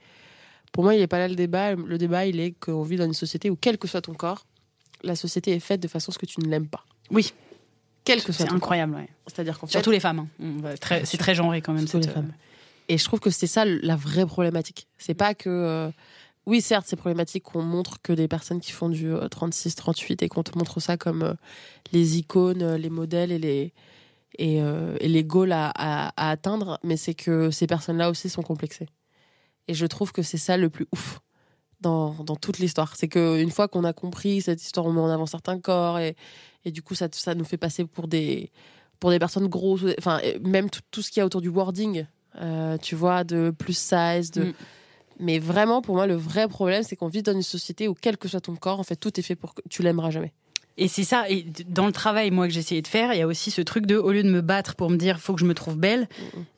Pour 0.71 0.83
moi, 0.83 0.95
il 0.95 0.99
n'est 0.99 1.07
pas 1.07 1.19
là 1.19 1.27
le 1.27 1.35
débat. 1.35 1.75
Le 1.75 1.97
débat, 1.97 2.25
il 2.25 2.39
est 2.39 2.51
qu'on 2.59 2.83
vit 2.83 2.95
dans 2.97 3.05
une 3.05 3.13
société 3.13 3.49
où, 3.49 3.55
quel 3.59 3.77
que 3.77 3.87
soit 3.87 4.01
ton 4.01 4.13
corps, 4.13 4.45
la 5.03 5.15
société 5.15 5.51
est 5.51 5.59
faite 5.59 5.81
de 5.81 5.87
façon 5.87 6.11
à 6.11 6.13
ce 6.13 6.19
que 6.19 6.25
tu 6.25 6.39
ne 6.41 6.47
l'aimes 6.47 6.67
pas. 6.69 6.83
Oui, 7.11 7.33
Quel 8.05 8.19
que 8.23 8.31
soit 8.31 8.33
c'est 8.33 8.43
ton 8.45 8.47
corps. 8.51 8.55
incroyable. 8.57 8.95
ouais. 8.95 9.09
C'est-à-dire 9.27 9.59
qu'en 9.59 9.67
fait, 9.67 9.73
Surtout 9.73 9.91
les 9.91 9.99
femmes. 9.99 10.27
hein. 10.41 10.73
C'est 11.03 11.17
très 11.17 11.35
genré 11.35 11.61
quand 11.61 11.73
même. 11.73 11.87
Surtout 11.87 12.05
cette, 12.07 12.15
les 12.15 12.21
femmes. 12.21 12.33
Et 12.89 12.97
je 12.97 13.03
trouve 13.05 13.19
que 13.19 13.29
c'est 13.29 13.47
ça 13.47 13.63
la 13.65 13.95
vraie 13.95 14.25
problématique. 14.25 14.87
C'est 14.97 15.13
pas 15.13 15.33
que. 15.35 15.49
euh, 15.49 15.89
Oui, 16.45 16.61
certes, 16.61 16.85
c'est 16.87 16.95
problématique 16.95 17.43
qu'on 17.43 17.61
montre 17.61 18.01
que 18.01 18.13
des 18.13 18.27
personnes 18.27 18.59
qui 18.59 18.71
font 18.71 18.89
du 18.89 19.13
36-38 19.13 20.23
et 20.23 20.29
qu'on 20.29 20.43
te 20.43 20.57
montre 20.57 20.79
ça 20.79 20.97
comme 20.97 21.21
euh, 21.21 21.33
les 21.91 22.17
icônes, 22.17 22.63
euh, 22.63 22.77
les 22.77 22.89
modèles 22.89 23.31
et 23.31 23.37
les, 23.37 23.73
et, 24.39 24.61
euh, 24.61 24.97
les 25.01 25.23
goals 25.23 25.51
à, 25.51 26.11
atteindre, 26.17 26.79
mais 26.83 26.97
c'est 26.97 27.13
que 27.13 27.51
ces 27.51 27.67
personnes-là 27.67 28.09
aussi 28.09 28.29
sont 28.29 28.41
complexées. 28.41 28.87
Et 29.67 29.73
je 29.75 29.85
trouve 29.85 30.11
que 30.11 30.23
c'est 30.23 30.37
ça 30.37 30.57
le 30.57 30.69
plus 30.69 30.87
ouf 30.91 31.19
dans, 31.79 32.15
dans 32.23 32.35
toute 32.35 32.57
l'histoire. 32.57 32.95
C'est 32.95 33.07
qu'une 33.07 33.51
fois 33.51 33.67
qu'on 33.67 33.83
a 33.83 33.93
compris 33.93 34.41
cette 34.41 34.63
histoire, 34.63 34.87
on 34.87 34.93
met 34.93 35.01
en 35.01 35.09
avant 35.09 35.27
certains 35.27 35.59
corps 35.59 35.99
et, 35.99 36.15
et 36.65 36.71
du 36.71 36.81
coup, 36.81 36.95
ça, 36.95 37.07
ça 37.11 37.35
nous 37.35 37.45
fait 37.45 37.57
passer 37.57 37.85
pour 37.85 38.07
des, 38.07 38.51
pour 38.99 39.09
des 39.09 39.19
personnes 39.19 39.47
grosses. 39.47 39.85
Enfin, 39.97 40.21
même 40.41 40.69
tout, 40.69 40.81
tout 40.89 41.01
ce 41.01 41.11
qu'il 41.11 41.19
y 41.19 41.23
a 41.23 41.25
autour 41.25 41.41
du 41.41 41.49
wording, 41.49 42.05
euh, 42.39 42.77
tu 42.77 42.95
vois, 42.95 43.23
de 43.23 43.51
plus 43.57 43.77
size, 43.77 44.31
de. 44.31 44.45
Mm. 44.45 44.53
Mais 45.21 45.39
vraiment, 45.39 45.81
pour 45.81 45.95
moi, 45.95 46.07
le 46.07 46.15
vrai 46.15 46.47
problème, 46.47 46.83
c'est 46.83 46.95
qu'on 46.95 47.07
vit 47.07 47.21
dans 47.23 47.33
une 47.33 47.43
société 47.43 47.87
où, 47.87 47.95
quel 47.99 48.17
que 48.17 48.27
soit 48.27 48.41
ton 48.41 48.55
corps, 48.55 48.79
en 48.79 48.83
fait, 48.83 48.95
tout 48.95 49.17
est 49.19 49.23
fait 49.23 49.35
pour 49.35 49.53
que 49.53 49.61
tu 49.69 49.83
l'aimeras 49.83 50.09
jamais. 50.09 50.33
Et 50.77 50.87
c'est 50.87 51.03
ça. 51.03 51.29
Et 51.29 51.45
dans 51.67 51.85
le 51.85 51.91
travail, 51.91 52.31
moi, 52.31 52.47
que 52.47 52.53
j'ai 52.53 52.61
essayé 52.61 52.81
de 52.81 52.87
faire, 52.87 53.13
il 53.13 53.19
y 53.19 53.21
a 53.21 53.27
aussi 53.27 53.51
ce 53.51 53.61
truc 53.61 53.85
de, 53.85 53.97
au 53.97 54.11
lieu 54.11 54.23
de 54.23 54.31
me 54.31 54.41
battre 54.41 54.75
pour 54.75 54.89
me 54.89 54.95
dire, 54.95 55.19
faut 55.19 55.33
que 55.33 55.39
je 55.41 55.45
me 55.45 55.53
trouve 55.53 55.77
belle, 55.77 56.07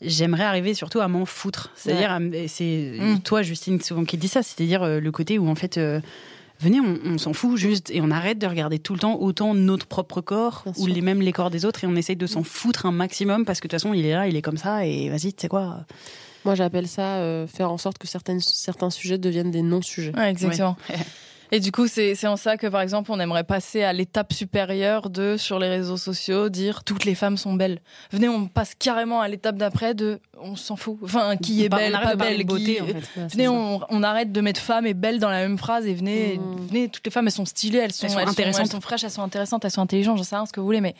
j'aimerais 0.02 0.44
arriver 0.44 0.74
surtout 0.76 1.02
à 1.02 1.08
m'en 1.08 1.26
foutre. 1.26 1.72
C'est-à-dire, 1.76 2.20
c'est 2.48 2.98
Mm. 3.00 3.20
toi, 3.22 3.42
Justine, 3.42 3.82
souvent 3.82 4.06
qui 4.06 4.18
dit 4.18 4.28
ça, 4.28 4.44
c'est-à-dire 4.44 4.84
euh, 4.84 5.00
le 5.00 5.12
côté 5.12 5.40
où 5.40 5.50
en 5.50 5.56
fait, 5.56 5.78
euh, 5.78 6.00
venez, 6.60 6.80
on, 6.80 7.00
on 7.06 7.18
s'en 7.18 7.34
fout 7.34 7.58
juste 7.58 7.90
et 7.90 8.02
on 8.02 8.12
arrête 8.12 8.38
de 8.38 8.46
regarder 8.48 8.78
tout 8.80 8.94
le 8.94 9.00
temps 9.00 9.20
autant 9.20 9.56
notre 9.56 9.88
propre 9.88 10.22
corps 10.22 10.64
ou 10.78 10.86
les 10.86 11.02
mêmes 11.02 11.22
les 11.22 11.34
corps 11.34 11.50
des 11.50 11.66
autres 11.66 11.84
et 11.84 11.88
on 11.88 11.96
essaye 11.96 12.16
de 12.16 12.28
s'en 12.28 12.44
foutre 12.44 12.86
un 12.86 12.92
maximum 12.92 13.44
parce 13.46 13.60
que 13.60 13.68
de 13.68 13.72
toute 13.74 13.82
façon, 13.82 13.94
il 13.96 14.06
est 14.06 14.14
là, 14.14 14.28
il 14.28 14.36
est 14.38 14.42
comme 14.44 14.58
ça 14.58 14.86
et 14.86 15.10
vas-y, 15.10 15.34
tu 15.34 15.42
sais 15.42 15.48
quoi. 15.50 15.86
Moi, 16.46 16.56
j'appelle 16.56 16.88
ça 16.88 17.18
euh, 17.18 17.48
faire 17.48 17.72
en 17.72 17.78
sorte 17.78 17.98
que 17.98 18.08
certaines, 18.08 18.40
certains 18.42 18.90
sujets 18.90 19.18
deviennent 19.18 19.52
des 19.52 19.62
non-sujets. 19.62 20.12
Ouais, 20.16 20.30
exactement. 20.30 20.76
Et 21.52 21.60
du 21.60 21.72
coup, 21.72 21.86
c'est 21.86 22.16
c'est 22.16 22.26
en 22.26 22.36
ça 22.36 22.58
que, 22.58 22.66
par 22.66 22.82
exemple, 22.82 23.12
on 23.12 23.20
aimerait 23.20 23.44
passer 23.44 23.84
à 23.84 23.94
l'étape 23.94 24.34
supérieure 24.34 25.12
de, 25.12 25.38
sur 25.38 25.60
les 25.60 25.70
réseaux 25.70 25.98
sociaux, 25.98 26.50
dire 26.50 26.84
toutes 26.84 27.06
les 27.06 27.14
femmes 27.14 27.38
sont 27.38 27.54
belles. 27.54 27.80
Venez, 28.12 28.28
on 28.28 28.48
passe 28.48 28.74
carrément 28.74 29.22
à 29.22 29.28
l'étape 29.28 29.58
d'après 29.58 29.94
de 29.94 30.20
on 30.42 30.56
s'en 30.56 30.76
fout. 30.76 30.98
Enfin, 31.04 31.38
qui 31.38 31.64
est 31.64 31.70
belle, 31.70 31.96
on 31.96 32.04
pas 32.04 32.16
belle, 32.16 32.44
beauté 32.44 32.76
qui- 32.78 32.82
en 32.82 32.86
fait. 32.88 32.94
Ouais, 32.94 33.02
c'est 33.16 33.32
Venez, 33.34 33.48
on, 33.50 33.82
on 33.88 34.02
arrête 34.04 34.32
de 34.32 34.42
mettre 34.42 34.62
femme 34.62 34.88
et 34.88 34.96
belle 34.96 35.20
dans 35.20 35.30
la 35.30 35.42
même 35.42 35.60
phrase 35.60 35.86
et 35.86 35.94
venez, 35.94 36.40
Mm. 36.40 36.68
venez 36.70 36.90
toutes 36.90 37.06
les 37.06 37.12
femmes, 37.12 37.28
elles 37.28 37.32
sont 37.34 37.46
stylées, 37.46 37.78
elles 37.80 37.94
sont, 37.94 38.08
Elles 38.08 38.12
sont 38.14 38.18
intéressantes. 38.28 38.62
elles 38.66 38.72
sont 38.72 38.82
fraîches, 38.82 39.04
elles 39.04 39.12
sont 39.12 39.22
intéressantes, 39.22 39.64
elles 39.64 39.72
sont 39.72 39.82
intelligentes, 39.82 40.18
j'en 40.18 40.24
sais 40.24 40.36
rien 40.36 40.46
ce 40.48 40.54
que 40.54 40.60
vous 40.60 40.66
voulez, 40.66 40.82
mais. 40.82 40.96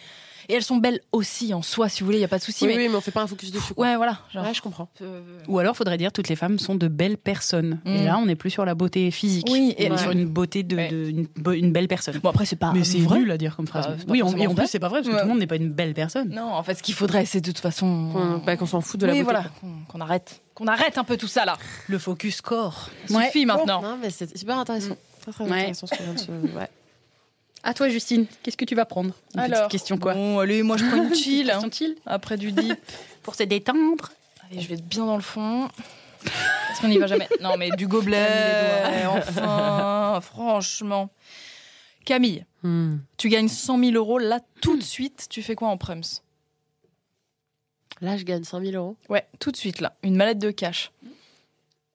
Et 0.50 0.54
elles 0.54 0.64
sont 0.64 0.78
belles 0.78 1.00
aussi 1.12 1.54
en 1.54 1.62
soi, 1.62 1.90
si 1.90 2.02
vous 2.02 2.06
voulez, 2.08 2.18
il 2.18 2.22
n'y 2.22 2.26
a 2.26 2.30
pas 2.30 2.38
de 2.40 2.44
souci. 2.44 2.66
Oui, 2.66 2.74
mais... 2.76 2.84
oui, 2.84 2.90
mais 2.90 2.96
on 2.96 3.02
fait 3.02 3.12
pas 3.12 3.22
un 3.22 3.28
focus 3.28 3.52
dessus. 3.52 3.74
quoi. 3.74 3.86
Ouais, 3.88 3.96
voilà. 3.96 4.20
Genre, 4.34 4.44
Ouais, 4.46 4.54
je 4.54 4.62
comprends. 4.62 4.90
euh, 5.02 5.22
Ou 5.48 5.60
alors, 5.60 5.76
faudrait 5.76 5.98
dire 5.98 6.12
toutes 6.12 6.28
les 6.30 6.36
femmes 6.36 6.60
sont 6.60 6.76
de 6.76 6.88
belles 6.88 7.18
personnes. 7.18 7.80
Et 7.86 8.02
Mm. 8.02 8.06
là, 8.06 8.18
on 8.18 8.26
n'est 8.26 8.36
plus 8.36 8.50
sur 8.50 8.66
la 8.66 8.76
beauté 8.76 9.10
physique. 9.12 9.48
Oui, 9.50 9.74
on 9.78 9.82
et- 9.82 9.86
est 9.86 9.98
sur 9.98 10.12
une 10.12 10.26
beauté 10.26 10.64
de, 10.64 10.76
Ouais. 10.76 10.90
de- 10.90 11.54
une, 11.54 11.72
belle 11.72 11.88
personne. 11.88 12.18
Bon, 12.22 12.30
après, 12.30 12.46
c'est 12.46 12.56
pas. 12.56 12.72
Mais 12.74 12.84
c'est 12.84 13.00
nul 13.00 13.32
à 13.32 13.38
dire 13.38 13.56
comme 13.56 13.68
phrase. 13.68 13.88
Bah, 13.88 13.94
oui, 14.08 14.20
et 14.20 14.48
en 14.48 14.54
plus, 14.56 14.68
c'est 14.68 14.80
pas 14.80 14.90
vrai 14.90 15.00
parce 15.00 15.08
que 15.10 15.14
Ouais. 15.14 15.20
tout 15.22 15.26
le 15.28 15.30
monde 15.32 15.40
n'est 15.40 15.48
pas 15.48 15.56
une 15.56 15.72
belle 15.72 15.94
personne. 15.94 16.30
Non, 16.30 16.54
en 16.54 16.64
fait, 16.64 16.76
ce 16.76 16.84
qu'il 16.84 16.94
faudrait, 16.94 17.26
c'est 17.26 17.42
de 17.42 17.46
toute 17.52 17.60
façon. 17.60 18.10
Qu'on 18.14 18.38
bah, 18.46 18.58
s'en 18.66 18.82
fout 18.82 19.00
de 19.00 19.06
la 19.06 19.14
oui, 19.14 19.20
beauté. 19.24 19.34
voilà, 19.34 19.46
qu'on 19.88 20.02
arrête. 20.02 20.42
Qu'on 20.56 20.68
arrête 20.68 20.98
un 20.98 21.04
peu 21.04 21.18
tout 21.18 21.28
ça 21.28 21.46
là. 21.46 21.58
Le 21.88 21.98
focus 21.98 22.42
corps. 22.42 22.90
Suffit 23.08 23.46
maintenant. 23.46 23.82
Non, 23.82 23.98
mais 24.02 24.10
c'est 24.10 24.38
super 24.38 24.58
intéressant. 24.60 24.96
Très, 25.22 25.32
très 25.32 25.44
Ouais. 25.46 25.52
intéressant 25.52 25.88
ce 25.88 25.96
qu'on 25.96 26.04
vient 26.04 26.14
de 26.14 26.20
se. 26.20 26.32
Ouais. 26.32 26.70
À 27.64 27.74
toi, 27.74 27.88
Justine, 27.90 28.26
qu'est-ce 28.42 28.58
que 28.58 28.66
tu 28.66 28.76
vas 28.76 28.86
prendre 28.86 29.14
Une 29.36 29.40
Alors, 29.40 29.60
petite 29.68 29.72
question 29.72 29.98
quoi 29.98 30.14
Bon, 30.14 30.40
allez, 30.40 30.64
moi 30.64 30.76
je 30.78 30.86
prends 30.86 30.98
une 31.04 31.16
chill. 31.24 31.50
hein. 31.50 31.62
Chill 31.72 31.96
Après 32.06 32.38
du 32.38 32.52
deep. 32.52 32.78
pour 33.24 33.36
se 33.36 33.44
détendre. 33.44 34.12
Allez, 34.50 34.60
je 34.62 34.68
vais 34.68 34.76
être 34.76 34.86
bien 34.86 35.06
dans 35.06 35.16
le 35.16 35.22
fond. 35.22 35.70
Parce 36.68 36.80
qu'on 36.82 36.88
n'y 36.90 36.98
va 36.98 37.08
jamais. 37.08 37.28
Non, 37.42 37.56
mais 37.58 37.70
du 37.72 37.88
gobelet. 37.88 39.06
Enfin, 39.08 40.20
franchement. 40.22 41.10
Camille, 42.06 42.46
Hmm. 42.64 43.00
tu 43.18 43.28
gagnes 43.28 43.50
100 43.50 43.78
000 43.80 43.92
euros. 43.94 44.20
Là, 44.20 44.40
tout 44.62 44.78
de 44.78 44.84
suite, 44.84 45.28
tu 45.30 45.42
fais 45.42 45.54
quoi 45.56 45.68
en 45.68 45.78
prums 45.78 46.02
Là, 48.02 48.16
je 48.18 48.24
gagne 48.24 48.44
100 48.46 48.62
000 48.62 48.72
euros. 48.74 48.96
Ouais, 49.10 49.26
tout 49.40 49.52
de 49.52 49.58
suite, 49.58 49.82
là. 49.82 49.96
Une 50.02 50.16
mallette 50.16 50.40
de 50.40 50.50
cash. 50.52 50.92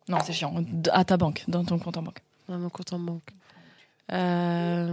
Non, 0.08 0.18
c'est 0.24 0.32
chiant. 0.34 0.54
À 0.92 1.04
ta 1.06 1.16
banque, 1.16 1.44
dans 1.48 1.64
ton 1.64 1.78
compte 1.78 1.96
en 1.96 2.02
banque. 2.02 2.18
dans 2.48 2.58
mon 2.58 2.68
compte 2.70 2.92
en 2.92 2.98
banque. 2.98 3.22
Euh... 4.12 4.92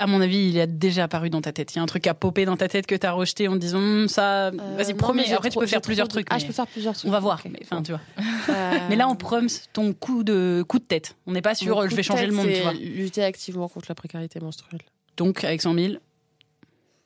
À 0.00 0.06
mon 0.06 0.20
avis, 0.20 0.50
il 0.50 0.60
a 0.60 0.66
déjà 0.66 1.04
apparu 1.04 1.28
dans 1.28 1.40
ta 1.40 1.50
tête. 1.52 1.74
Il 1.74 1.78
y 1.78 1.80
a 1.80 1.82
un 1.82 1.86
truc 1.86 2.06
à 2.06 2.14
popper 2.14 2.44
dans 2.44 2.56
ta 2.56 2.68
tête 2.68 2.86
que 2.86 2.94
t'as 2.94 3.10
rejeté 3.10 3.48
en 3.48 3.56
disant 3.56 3.78
Hum, 3.80 4.06
ça. 4.08 4.46
euh, 4.46 4.50
Vas-y, 4.76 4.92
non, 4.92 4.96
premier. 4.96 5.32
Après, 5.32 5.48
tu 5.48 5.54
trop- 5.54 5.60
peux 5.60 5.66
faire 5.66 5.80
plusieurs 5.80 6.06
trucs. 6.06 6.28
Ah, 6.30 6.34
mais 6.36 6.40
je 6.40 6.46
peux 6.46 6.52
faire 6.52 6.68
plusieurs 6.68 6.94
trucs. 6.94 7.08
On 7.08 7.10
va 7.10 7.18
voir. 7.18 7.42
Mais, 7.50 7.58
enfin, 7.64 7.82
tu 7.82 7.90
vois. 7.90 8.00
Euh, 8.48 8.78
Mais 8.88 8.94
là, 8.94 9.08
on 9.08 9.16
prums 9.16 9.48
ton 9.72 9.92
coup 9.92 10.22
de 10.22 10.64
coup 10.68 10.78
de 10.78 10.84
tête. 10.84 11.16
On 11.26 11.32
n'est 11.32 11.42
pas 11.42 11.56
sûr. 11.56 11.88
Je 11.90 11.96
vais 11.96 12.04
changer 12.04 12.26
le 12.26 12.32
monde, 12.32 12.46
tu 12.46 12.60
vois. 12.62 12.74
Lutter 12.74 13.24
activement 13.24 13.68
contre 13.68 13.86
la 13.88 13.96
précarité 13.96 14.38
menstruelle. 14.38 14.82
Donc, 15.16 15.42
avec 15.42 15.62
100 15.62 15.74
000. 15.74 15.94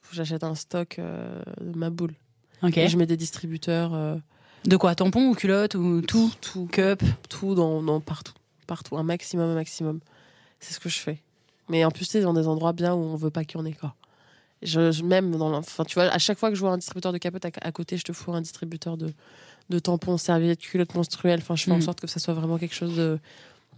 Faut 0.02 0.10
que 0.10 0.16
j'achète 0.16 0.44
un 0.44 0.54
stock 0.54 0.96
euh, 0.98 1.40
de 1.62 1.78
ma 1.78 1.88
boule. 1.88 2.12
Ok. 2.62 2.76
Et 2.76 2.88
je 2.88 2.98
mets 2.98 3.06
des 3.06 3.16
distributeurs, 3.16 3.94
euh, 3.94 4.16
De 4.66 4.76
quoi 4.76 4.94
Tampon 4.94 5.28
ou 5.30 5.34
culotte 5.34 5.76
ou 5.76 6.02
tout 6.02 6.30
tout, 6.42 6.66
Cup 6.70 7.02
tout 7.30 7.54
dans, 7.54 7.82
dans- 7.82 8.00
partout, 8.00 8.34
partout, 8.74 8.96
un 8.96 9.02
maximum, 9.02 9.48
un 9.50 9.54
maximum. 9.54 10.00
C'est 10.60 10.72
ce 10.74 10.80
que 10.80 10.88
je 10.88 10.98
fais. 11.06 11.18
Mais 11.68 11.84
en 11.84 11.90
plus, 11.90 12.04
c'est 12.06 12.20
dans 12.22 12.32
des 12.40 12.46
endroits 12.46 12.72
bien 12.72 12.92
où 12.94 12.98
on 13.14 13.16
veut 13.16 13.30
pas 13.30 13.44
qu'il 13.44 13.58
y 13.58 13.62
en 13.62 13.66
ait 13.66 13.72
quoi. 13.82 13.94
Je, 14.62 14.92
je- 14.92 15.02
même 15.02 15.36
dans, 15.36 15.52
enfin, 15.54 15.84
tu 15.84 15.94
vois, 15.94 16.04
à 16.04 16.18
chaque 16.18 16.38
fois 16.38 16.48
que 16.50 16.54
je 16.56 16.60
vois 16.60 16.70
un 16.72 16.78
distributeur 16.78 17.12
de 17.12 17.18
capote 17.18 17.44
à, 17.46 17.50
à 17.62 17.72
côté, 17.72 17.96
je 17.96 18.04
te 18.04 18.12
fous 18.12 18.32
un 18.32 18.40
distributeur 18.40 18.96
de, 18.96 19.12
de 19.70 19.78
tampons, 19.78 20.16
serviettes, 20.18 20.60
culottes 20.60 20.94
menstruelles. 20.94 21.40
Enfin, 21.42 21.56
je 21.56 21.64
fais 21.64 21.72
en 21.72 21.78
Mm. 21.78 21.82
sorte 21.88 22.00
que 22.00 22.06
ça 22.06 22.18
soit 22.20 22.34
vraiment 22.34 22.58
quelque 22.58 22.74
chose 22.74 22.96
de- 22.96 23.18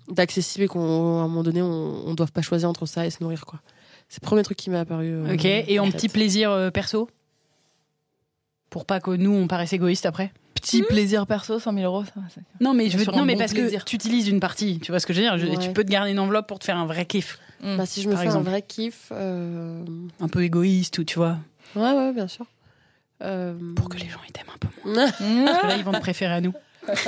d'accessible 0.08 0.64
et 0.64 0.68
qu'à 0.68 0.78
un 0.78 1.26
moment 1.28 1.42
donné, 1.42 1.62
on, 1.62 2.06
on 2.08 2.14
doive 2.14 2.32
pas 2.32 2.42
choisir 2.42 2.68
entre 2.68 2.84
ça 2.86 3.06
et 3.06 3.10
se 3.10 3.22
nourrir 3.22 3.46
quoi. 3.46 3.60
C'est 4.10 4.22
le 4.22 4.26
premier 4.26 4.42
truc 4.42 4.58
qui 4.58 4.68
m'est 4.70 4.78
apparu. 4.86 5.06
euh, 5.08 5.34
Ok. 5.34 5.44
Et 5.46 5.78
en 5.80 5.86
en 5.86 5.90
petit 5.90 6.08
plaisir 6.10 6.50
euh, 6.50 6.70
perso? 6.70 7.08
Pour 8.70 8.84
pas 8.84 9.00
que 9.00 9.10
nous, 9.12 9.32
on 9.32 9.46
paraisse 9.48 9.72
égoïste 9.72 10.04
après? 10.06 10.32
Petit 10.64 10.82
plaisir 10.82 11.26
perso, 11.26 11.58
100 11.58 11.72
000 11.74 11.84
euros, 11.84 12.04
ça. 12.04 12.12
Non, 12.60 12.74
mais 12.74 12.88
je 12.90 12.98
veux. 12.98 13.04
Non, 13.12 13.24
mais 13.24 13.36
parce 13.36 13.52
plaisir. 13.52 13.84
que 13.84 13.90
tu 13.90 13.96
utilises 13.96 14.28
une 14.28 14.40
partie. 14.40 14.78
Tu 14.80 14.90
vois 14.92 14.98
ce 15.00 15.06
que 15.06 15.12
je 15.12 15.20
veux 15.20 15.24
dire? 15.26 15.38
Je- 15.38 15.46
Ouais. 15.46 15.56
Tu 15.58 15.70
peux 15.72 15.84
te 15.84 15.90
garder 15.90 16.10
une 16.10 16.18
enveloppe 16.18 16.46
pour 16.48 16.58
te 16.58 16.64
faire 16.64 16.76
un 16.76 16.86
vrai 16.86 17.04
kiff. 17.06 17.38
Mm. 17.62 17.76
Bah, 17.76 17.86
si 17.86 18.02
je 18.02 18.08
me 18.08 18.16
fais 18.16 18.24
exemple. 18.24 18.46
un 18.46 18.50
vrai 18.50 18.62
kiff. 18.62 19.12
euh, 19.12 19.84
Un 20.20 20.28
peu 20.28 20.42
égoïste 20.42 20.98
ou 20.98 21.04
tu 21.04 21.18
vois. 21.18 21.38
Ouais, 21.76 21.92
ouais, 21.92 22.12
bien 22.12 22.28
sûr. 22.28 22.46
Euh, 23.22 23.54
Pour 23.76 23.88
que 23.88 23.96
les 23.98 24.08
gens 24.08 24.18
ils 24.28 24.32
t'aiment 24.32 24.44
un 24.54 24.58
peu 24.58 24.68
moins. 24.84 25.10
Parce 25.46 25.62
que 25.62 25.66
là, 25.68 25.76
ils 25.76 25.84
vont 25.84 25.92
te 25.92 26.00
préférer 26.00 26.34
à 26.34 26.40
nous. 26.40 26.52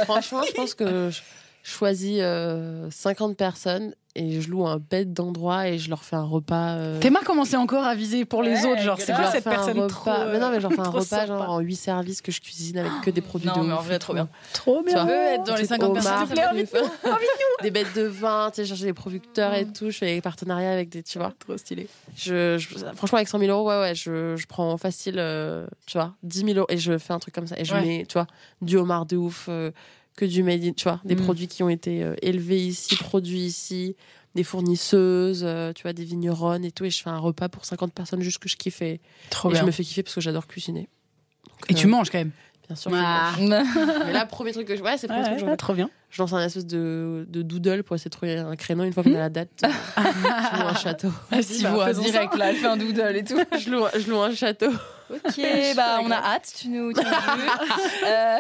Franchement, 0.05 0.43
je 0.49 0.53
pense 0.55 0.75
que 0.75 1.11
je 1.11 1.21
choisis 1.71 2.19
euh, 2.21 2.89
50 2.91 3.37
personnes 3.37 3.95
et 4.15 4.41
je 4.41 4.49
loue 4.51 4.67
un 4.67 4.79
bête 4.79 5.13
d'endroit 5.13 5.69
et 5.69 5.77
je 5.79 5.91
leur 5.91 6.03
fais 6.03 6.17
un 6.17 6.25
repas. 6.25 6.77
euh, 6.77 7.01
Théma 7.01 7.21
commençait 7.21 7.57
encore 7.59 7.85
à 7.85 7.95
viser 7.95 8.25
pour 8.25 8.43
les 8.43 8.65
Ouais, 8.65 8.67
autres. 8.73 8.81
Genre, 8.81 8.99
c'est 8.99 9.13
quoi 9.13 9.27
cette 9.31 9.45
personne 9.45 9.79
repas- 9.81 9.89
trop. 9.89 10.11
Mais 10.33 10.39
non, 10.39 10.49
mais 10.51 10.57
je 10.57 10.63
leur 10.63 10.73
fais 10.73 10.81
un 10.81 10.89
repas 10.89 11.05
sympa? 11.05 11.27
genre 11.27 11.51
en 11.51 11.59
8 11.61 11.77
services 11.77 12.23
que 12.23 12.33
je 12.33 12.41
cuisine 12.41 12.79
avec 12.79 12.93
que 13.05 13.11
des 13.11 13.21
produits 13.21 13.49
Non, 13.49 13.57
de 13.63 13.67
mais 13.67 13.73
en 13.75 13.79
ouf 13.81 13.85
vrai, 13.87 13.99
trop 13.99 14.15
bien. 14.15 14.29
Trop 14.55 14.83
Tu 14.87 14.93
vois, 14.93 15.05
veux 15.05 15.11
être 15.13 15.45
dans 15.45 15.55
les 15.57 15.67
trucs 15.67 15.81
50 15.81 15.93
personnes, 15.95 16.27
s'il 16.29 16.37
te 16.37 17.63
des 17.63 17.71
bêtes 17.71 17.95
de 17.95 18.03
vin, 18.05 18.51
tu 18.55 18.63
sais, 18.63 18.65
chercher 18.67 18.85
des 18.85 18.95
producteurs 18.95 19.53
et 19.53 19.67
tout. 19.67 19.91
Je 19.91 19.99
fais 19.99 20.15
des 20.15 20.21
partenariats 20.23 20.73
avec 20.73 20.89
des, 20.89 21.03
tu 21.03 21.19
vois? 21.19 21.33
Trop 21.39 21.57
stylé. 21.59 21.89
Je, 22.17 22.57
je- 22.59 22.69
franchement, 22.95 23.17
avec 23.17 23.29
100 23.29 23.39
000 23.39 23.51
euros, 23.51 23.69
ouais, 23.69 23.81
ouais, 23.81 23.95
je, 23.95 24.37
je 24.37 24.47
prends 24.47 24.77
facile, 24.79 25.17
euh, 25.19 25.67
tu 25.87 25.99
vois, 25.99 26.15
10 26.23 26.45
000 26.47 26.59
euros 26.59 26.67
et 26.71 26.79
je 26.79 26.97
fais 26.97 27.13
un 27.13 27.19
truc 27.19 27.35
comme 27.35 27.47
ça. 27.47 27.59
Et 27.59 27.65
je 27.67 27.75
Ouais. 27.75 27.83
mets, 27.83 28.07
tu 28.09 28.15
vois, 28.15 28.27
du 28.63 28.77
homard 28.77 29.05
de 29.05 29.17
ouf, 29.17 29.47
euh, 29.51 29.71
que 30.17 30.25
du 30.25 30.43
made 30.43 30.65
in, 30.65 30.73
tu 30.73 30.85
vois, 30.85 31.01
des 31.05 31.15
Mm. 31.15 31.21
produits 31.23 31.47
qui 31.49 31.63
ont 31.63 31.69
été 31.69 32.03
euh, 32.03 32.15
élevés 32.23 32.67
ici, 32.67 32.97
produits 32.97 33.41
ici, 33.45 33.97
des 34.35 34.45
fournisseuses, 34.45 35.43
euh, 35.45 35.73
tu 35.73 35.83
vois, 35.83 35.93
des 35.93 36.05
vigneronnes 36.05 36.65
et 36.65 36.71
tout. 36.73 36.85
Et 36.85 36.91
je 36.91 37.03
fais 37.03 37.11
un 37.11 37.19
repas 37.19 37.49
pour 37.49 37.65
50 37.65 37.93
personnes 37.93 38.23
juste 38.23 38.39
que 38.39 38.49
je 38.49 38.57
kiffe 38.57 38.83
et, 38.83 39.01
Trop 39.31 39.49
et 39.51 39.53
bien. 39.53 39.61
je 39.63 39.67
me 39.67 39.71
fais 39.71 39.83
kiffer 39.85 40.03
parce 40.03 40.15
que 40.15 40.21
j'adore 40.21 40.47
cuisiner. 40.47 40.89
Donc, 41.49 41.71
Et 41.71 41.75
euh, 41.75 41.77
tu 41.77 41.87
manges 41.87 42.11
quand 42.11 42.19
même. 42.19 42.33
Bien 42.67 42.77
sûr. 42.77 42.91
Ah. 42.95 43.33
je 43.39 43.43
mange. 43.45 43.67
Mais 44.07 44.13
là, 44.13 44.27
premier 44.27 44.53
truc 44.53 44.67
que 44.67 44.77
je. 44.77 44.83
Ouais, 44.83 44.97
c'est 44.99 45.07
le 45.07 45.13
premier 45.15 45.21
Ouais, 45.23 45.29
truc 45.29 45.39
que 45.41 45.45
je 45.47 45.51
fais. 45.51 45.57
trop 45.57 45.75
bien. 45.75 45.89
Je 46.17 46.23
lance 46.23 46.33
un 46.33 46.43
espèce 46.43 46.65
de, 46.65 47.27
de 47.29 47.43
doodle 47.43 47.83
pour 47.83 47.95
essayer 47.95 48.09
de 48.09 48.17
trouver 48.17 48.39
un 48.39 48.57
créneau 48.57 48.85
une 48.85 48.93
fois 48.95 49.03
qu'on 49.03 49.15
a 49.15 49.19
la 49.19 49.29
date. 49.29 49.51
je 49.63 50.63
loue 50.63 50.67
un 50.67 50.75
château. 50.75 51.11
Si 51.43 51.63
bah, 51.63 51.71
vous, 51.73 51.81
faisons 51.83 52.03
direct, 52.05 52.35
là, 52.39 52.49
elle 52.49 52.57
fait 52.57 52.67
un 52.67 52.79
doodle 52.79 53.17
et 53.17 53.23
tout. 53.23 53.39
Je 53.59 53.69
loue, 53.69 53.85
je 53.95 54.11
loue 54.11 54.21
un 54.23 54.35
château. 54.35 54.71
Ok, 55.09 55.41
bah 55.77 56.01
on 56.03 56.11
a 56.11 56.17
hâte, 56.17 56.53
tu 56.59 56.69
nous, 56.69 56.93
tu 56.93 56.99
nous 56.99 57.05
dis. 57.05 58.05
Euh, 58.07 58.39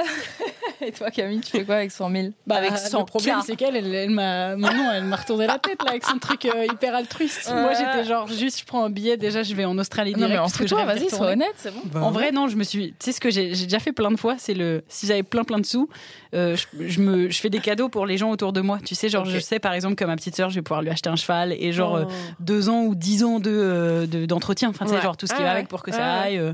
Et 0.81 0.91
toi, 0.91 1.13
Camille, 1.13 1.39
tu 1.41 1.53
fais 1.53 1.65
quoi 1.65 1.77
avec 1.77 1.93
100 1.93 2.11
000 2.11 2.29
Bah, 2.45 2.57
Avec 2.57 2.77
100 2.77 2.99
le 2.99 3.05
problème, 3.05 3.39
c'est 3.47 3.55
qu'elle, 3.55 3.77
elle, 3.77 3.95
elle 3.95 4.11
m'a, 4.11 4.57
maintenant, 4.57 4.91
elle 4.93 5.05
m'a 5.05 5.15
retourné 5.15 5.47
la 5.47 5.61
tête 5.61 5.81
là 5.85 5.91
avec 5.91 6.05
son 6.05 6.19
truc 6.19 6.45
euh, 6.47 6.65
hyper 6.65 6.97
altruiste. 6.97 7.49
Ouais. 7.55 7.61
Moi, 7.63 7.73
j'étais 7.75 8.05
genre 8.05 8.27
juste, 8.27 8.59
je 8.61 8.65
prends 8.65 8.83
un 8.85 8.91
billet. 8.91 9.17
Déjà, 9.17 9.45
je 9.45 9.55
vais 9.55 9.65
en 9.65 9.79
Australie 9.79 10.11
Non, 10.13 10.27
direct. 10.27 10.35
mais 10.35 10.39
en 10.41 10.49
je 10.49 10.65
toi, 10.65 10.85
vas-y, 10.85 11.09
sois 11.09 11.29
honnête, 11.33 11.55
c'est 11.57 11.73
bon. 11.73 12.01
En 12.01 12.11
vrai, 12.11 12.33
non, 12.33 12.49
je 12.49 12.57
me 12.57 12.65
suis. 12.65 12.89
Tu 12.89 12.97
sais 12.99 13.13
ce 13.13 13.21
que 13.21 13.31
j'ai, 13.31 13.55
j'ai 13.55 13.65
déjà 13.67 13.79
fait 13.79 13.93
plein 13.93 14.11
de 14.11 14.17
fois, 14.17 14.35
c'est 14.37 14.55
le. 14.55 14.83
Si 14.89 15.07
j'avais 15.07 15.23
plein 15.23 15.45
plein 15.45 15.61
de 15.61 15.67
sous, 15.67 15.89
euh, 16.35 16.57
je, 16.57 16.89
je 16.89 17.01
me, 17.01 17.31
je 17.31 17.41
fais 17.41 17.49
des 17.51 17.61
cadeaux 17.67 17.89
pour 17.91 18.07
les 18.07 18.17
gens 18.17 18.31
autour 18.31 18.53
de 18.53 18.61
moi. 18.61 18.79
Tu 18.85 18.95
sais, 18.95 19.09
genre, 19.09 19.25
je 19.27 19.39
sais 19.39 19.59
par 19.59 19.73
exemple 19.75 19.95
que 19.97 20.05
ma 20.05 20.17
petite 20.17 20.35
sœur, 20.37 20.49
je 20.51 20.55
vais 20.55 20.63
pouvoir 20.63 20.81
lui 20.83 20.91
acheter 20.91 21.11
un 21.11 21.17
cheval 21.17 21.53
et 21.53 21.73
genre 21.73 21.97
euh, 21.97 22.05
Oh. 22.07 22.13
deux 22.41 22.69
ans 22.69 22.85
ou 22.85 22.95
dix 22.95 23.23
ans 23.25 23.39
de, 23.41 23.51
euh, 23.51 24.07
de- 24.07 24.25
d'entretien. 24.27 24.71
Enfin, 24.71 24.85
tu 24.85 24.91
sais, 24.93 24.97
Ouais. 24.97 25.03
genre 25.03 25.17
tout 25.17 25.27
ce 25.27 25.35
qui 25.35 25.41
Ah 25.43 25.45
va 25.45 25.51
avec 25.53 25.69
pour 25.69 25.83
que 25.83 25.93
ça 25.93 26.21
aille. 26.23 26.39
euh, 26.39 26.53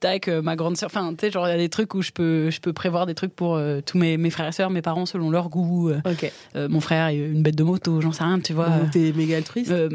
tac, 0.00 0.28
euh, 0.28 0.42
ma 0.42 0.54
grande 0.54 0.76
sœur. 0.76 0.88
Enfin, 0.92 1.10
tu 1.14 1.26
sais, 1.26 1.30
genre, 1.32 1.48
il 1.48 1.50
y 1.50 1.54
a 1.54 1.56
des 1.56 1.68
trucs 1.68 1.92
où 1.94 2.02
je 2.02 2.12
peux, 2.12 2.50
je 2.50 2.60
peux 2.60 2.72
prévoir 2.72 3.04
des 3.06 3.14
trucs 3.14 3.34
pour 3.34 3.56
euh, 3.56 3.80
tous 3.84 3.98
mes, 3.98 4.16
mes 4.16 4.30
frères 4.30 4.46
et 4.48 4.52
sœurs, 4.52 4.70
mes 4.70 4.82
parents 4.82 5.06
selon 5.06 5.30
leur 5.30 5.48
goût. 5.48 5.88
euh, 5.90 6.00
euh, 6.56 6.68
mon 6.68 6.80
frère, 6.80 7.08
une 7.08 7.42
bête 7.42 7.56
de 7.56 7.64
moto, 7.64 8.00
j'en 8.00 8.12
sais 8.12 8.22
rien, 8.24 8.38
tu 8.40 8.52
vois. 8.52 8.68
Donc, 8.68 8.90
T'es 8.92 9.12
méga 9.16 9.36
altruiste? 9.38 9.70
Euh, 9.72 9.88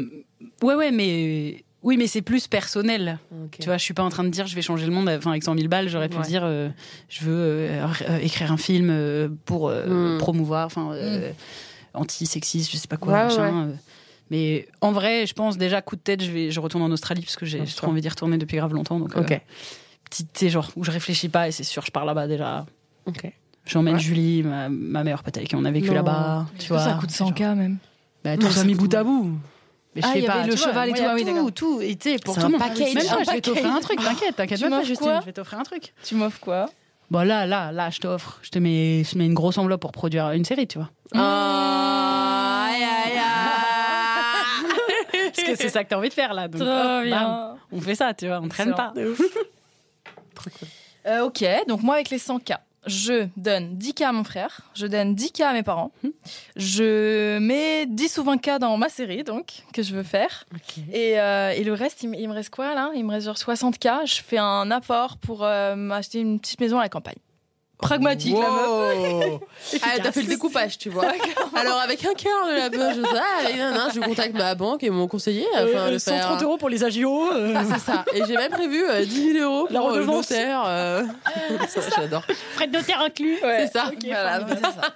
ouais, 0.62 0.74
ouais, 0.74 0.90
mais. 0.90 1.64
Oui, 1.84 1.96
mais 1.96 2.06
c'est 2.08 2.22
plus 2.22 2.46
personnel. 2.48 3.18
Ok. 3.44 3.58
Tu 3.60 3.66
vois, 3.66 3.76
je 3.76 3.82
suis 3.84 3.94
pas 3.94 4.02
en 4.02 4.08
train 4.08 4.24
de 4.24 4.30
dire 4.30 4.46
je 4.46 4.54
vais 4.56 4.62
changer 4.62 4.86
le 4.86 4.92
monde 4.92 5.08
enfin, 5.08 5.30
avec 5.30 5.44
100 5.44 5.54
000 5.56 5.68
balles. 5.68 5.88
J'aurais 5.88 6.08
pu 6.08 6.16
Ouais. 6.16 6.22
dire 6.26 6.42
euh, 6.44 6.70
je 7.08 7.24
veux 7.24 7.36
euh, 7.36 7.86
euh, 8.08 8.18
écrire 8.18 8.50
un 8.50 8.56
film 8.56 8.88
euh, 8.90 9.28
pour 9.44 9.68
euh, 9.68 10.16
Mm. 10.16 10.18
promouvoir, 10.18 10.66
enfin, 10.66 10.90
euh, 10.92 11.30
anti-sexiste, 11.92 12.70
je 12.72 12.76
sais 12.76 12.88
pas 12.88 12.96
quoi. 12.96 13.12
Ouais, 13.12 13.24
machin, 13.24 13.66
euh. 13.68 13.72
Mais 14.30 14.66
en 14.80 14.90
vrai, 14.92 15.26
je 15.26 15.34
pense 15.34 15.58
déjà 15.58 15.82
coup 15.82 15.96
de 15.96 16.00
tête, 16.00 16.22
je 16.22 16.30
vais, 16.30 16.50
je 16.50 16.58
retourne 16.58 16.82
en 16.82 16.90
Australie 16.90 17.20
parce 17.22 17.36
que 17.36 17.44
j'ai 17.46 17.62
trop 17.64 17.88
envie 17.88 18.00
d'y 18.00 18.08
retourner 18.08 18.38
depuis 18.38 18.56
grave 18.56 18.72
longtemps. 18.72 18.98
Donc, 18.98 19.14
euh, 19.16 19.20
Ok. 19.20 19.38
petit, 20.04 20.24
tu 20.24 20.30
sais, 20.34 20.48
genre 20.48 20.70
où 20.76 20.84
je 20.84 20.90
réfléchis 20.90 21.28
pas 21.28 21.48
et 21.48 21.52
c'est 21.52 21.62
sûr, 21.64 21.84
je 21.84 21.90
pars 21.90 22.06
là-bas 22.06 22.26
déjà. 22.26 22.64
Ok. 23.06 23.30
J'emmène 23.66 23.94
Ouais. 23.94 24.00
Julie, 24.00 24.42
ma, 24.42 24.68
ma 24.70 25.04
meilleure 25.04 25.22
pote 25.22 25.36
avec 25.36 25.48
qui 25.50 25.56
on 25.56 25.64
a 25.66 25.70
vécu 25.70 25.88
Non. 25.88 25.94
là-bas. 25.96 26.46
Tu 26.58 26.68
vois, 26.68 26.78
ça 26.80 26.94
coûte 26.94 27.10
100K 27.10 27.54
même? 27.54 27.76
Bah, 28.24 28.36
Non, 28.36 28.46
tout 28.46 28.52
ça 28.52 28.60
ça 28.60 28.64
mis 28.64 28.74
coûte 28.74 28.90
bout 28.90 28.96
à 28.96 29.04
bout. 29.04 29.38
Mais 29.94 30.02
je 30.02 30.06
Ah, 30.08 30.12
fais 30.12 30.20
y 30.20 30.26
pas, 30.26 30.32
avait 30.34 30.48
le 30.50 30.54
vois, 30.56 30.66
cheval 30.68 30.88
et 30.88 30.92
tout, 30.92 31.02
ah 31.06 31.14
oui, 31.14 31.24
tout, 31.24 31.50
tout, 31.52 31.80
et 31.80 31.94
tu 31.96 32.10
sais, 32.12 32.18
pour 32.18 32.34
tout 32.34 32.40
un 32.40 32.44
le 32.44 32.50
monde. 32.50 32.60
package. 32.60 32.94
Même 32.94 33.06
toi, 33.06 33.22
je 33.24 33.30
vais 33.30 33.40
t'offrir 33.40 33.72
un 33.72 33.80
truc, 33.80 34.00
t'inquiète, 34.02 34.36
t'inquiète 34.36 34.68
pas, 34.68 34.82
Justine, 34.82 35.18
je 35.20 35.26
vais 35.26 35.32
t'offrir 35.32 35.58
un 35.58 35.62
truc. 35.62 35.92
Tu 36.02 36.14
m'offres 36.14 36.40
quoi? 36.40 36.66
Bon, 37.10 37.20
là, 37.26 37.46
là, 37.46 37.70
là, 37.70 37.90
je 37.90 38.00
t'offre. 38.00 38.38
Je 38.42 38.50
te 38.50 38.58
mets, 38.58 39.04
je 39.04 39.16
mets 39.18 39.26
une 39.26 39.34
grosse 39.34 39.58
enveloppe 39.58 39.80
pour 39.82 39.92
produire 39.92 40.30
une 40.32 40.44
série, 40.44 40.66
tu 40.66 40.78
vois. 40.78 40.88
Ah, 41.14 42.66
aïe, 42.70 42.82
aïe, 42.82 43.18
aïe. 43.18 43.22
Parce 45.36 45.46
que 45.48 45.54
c'est 45.56 45.68
ça 45.68 45.84
que 45.84 45.90
t'as 45.90 45.96
envie 45.96 46.08
de 46.08 46.14
faire, 46.14 46.32
là. 46.34 46.48
Donc, 46.48 46.60
Trop 46.60 46.70
hop, 46.70 46.76
bam, 46.76 47.04
bien. 47.04 47.56
on 47.72 47.80
fait 47.80 47.94
ça, 47.94 48.14
tu 48.14 48.26
vois, 48.26 48.40
on 48.42 48.48
traîne 48.48 48.74
pas. 48.74 48.92
Euh, 51.06 51.24
ok, 51.26 51.44
donc 51.68 51.82
moi 51.82 51.96
avec 51.96 52.08
les 52.10 52.18
100K, 52.18 52.56
je 52.86 53.28
donne 53.36 53.76
10K 53.78 54.04
à 54.04 54.12
mon 54.12 54.24
frère, 54.24 54.60
je 54.74 54.86
donne 54.86 55.14
10K 55.14 55.42
à 55.44 55.52
mes 55.52 55.62
parents, 55.62 55.92
je 56.56 57.38
mets 57.38 57.86
10 57.86 58.18
ou 58.18 58.24
20K 58.24 58.58
dans 58.58 58.76
ma 58.76 58.88
série, 58.88 59.24
donc, 59.24 59.62
que 59.72 59.82
je 59.82 59.94
veux 59.94 60.02
faire. 60.02 60.44
Et, 60.92 61.18
euh, 61.20 61.50
et 61.50 61.64
le 61.64 61.72
reste, 61.74 62.02
il, 62.02 62.10
me- 62.10 62.16
il 62.18 62.28
me 62.28 62.34
reste 62.34 62.50
quoi 62.50 62.74
là? 62.74 62.90
Il 62.94 63.04
me 63.04 63.10
reste 63.10 63.26
genre 63.26 63.36
60K, 63.36 64.06
je 64.06 64.22
fais 64.22 64.38
un 64.38 64.70
apport 64.70 65.16
pour 65.18 65.44
euh, 65.44 65.74
m'acheter 65.76 66.20
une 66.20 66.40
petite 66.40 66.60
maison 66.60 66.78
à 66.78 66.82
la 66.82 66.88
campagne. 66.88 67.16
Pragmatique, 67.78 68.34
la 68.38 68.50
meuf. 68.50 68.68
Wow. 68.68 69.40
Ah, 69.82 69.98
t'as 70.02 70.12
fait 70.12 70.22
le 70.22 70.28
découpage, 70.28 70.78
tu 70.78 70.88
vois. 70.90 71.06
Alors, 71.56 71.78
avec 71.80 72.04
un 72.04 72.14
quart 72.14 72.46
de 72.48 72.54
la 72.56 72.70
poche, 72.70 72.96
je 72.96 73.16
ah, 73.16 73.88
je 73.94 74.00
contacte 74.00 74.34
ma 74.34 74.54
banque 74.54 74.82
et 74.84 74.90
mon 74.90 75.08
conseiller 75.08 75.46
afin 75.54 75.90
de 75.90 75.98
faire. 75.98 76.32
Euh, 76.32 76.44
euros 76.44 76.56
pour 76.56 76.68
les 76.68 76.84
agios. 76.84 77.28
Ah, 77.54 77.62
c'est 77.72 77.80
ça. 77.80 78.04
Et 78.14 78.22
j'ai 78.26 78.36
même 78.36 78.52
prévu 78.52 78.82
euh, 78.88 79.04
10 79.04 79.32
000 79.32 79.44
euros 79.44 79.66
pour 79.66 79.72
La 79.74 79.80
euh, 79.94 79.98
le 79.98 80.06
notaire. 80.06 80.62
euh. 80.66 81.02
Ça, 81.68 81.80
J'adore. 81.96 82.22
frais 82.54 82.66
de 82.68 82.72
notaire 82.72 83.00
inclus. 83.00 83.38
C'est 83.42 83.72
ça. 83.72 83.90
Voilà, 84.04 84.46
c'est 84.48 84.60
ça. 84.60 84.94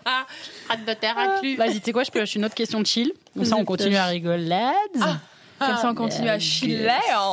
Frais 0.66 0.76
de 0.76 0.86
notaire 0.86 1.18
inclus. 1.18 1.56
Vas-y, 1.56 1.80
tu 1.80 1.86
sais 1.86 1.92
quoi, 1.92 2.04
je 2.04 2.10
peux 2.10 2.18
lâcher 2.20 2.38
une 2.38 2.44
autre 2.44 2.54
question 2.54 2.80
de 2.80 2.86
chill. 2.86 3.12
Comme 3.34 3.44
ça, 3.44 3.56
on 3.56 3.64
continue 3.64 3.96
à 3.96 4.06
rigoler. 4.06 4.68
Comme 4.94 5.76
ça, 5.76 5.90
on 5.90 5.94
continue 5.94 6.28
à 6.28 6.38
chiller. 6.38 6.88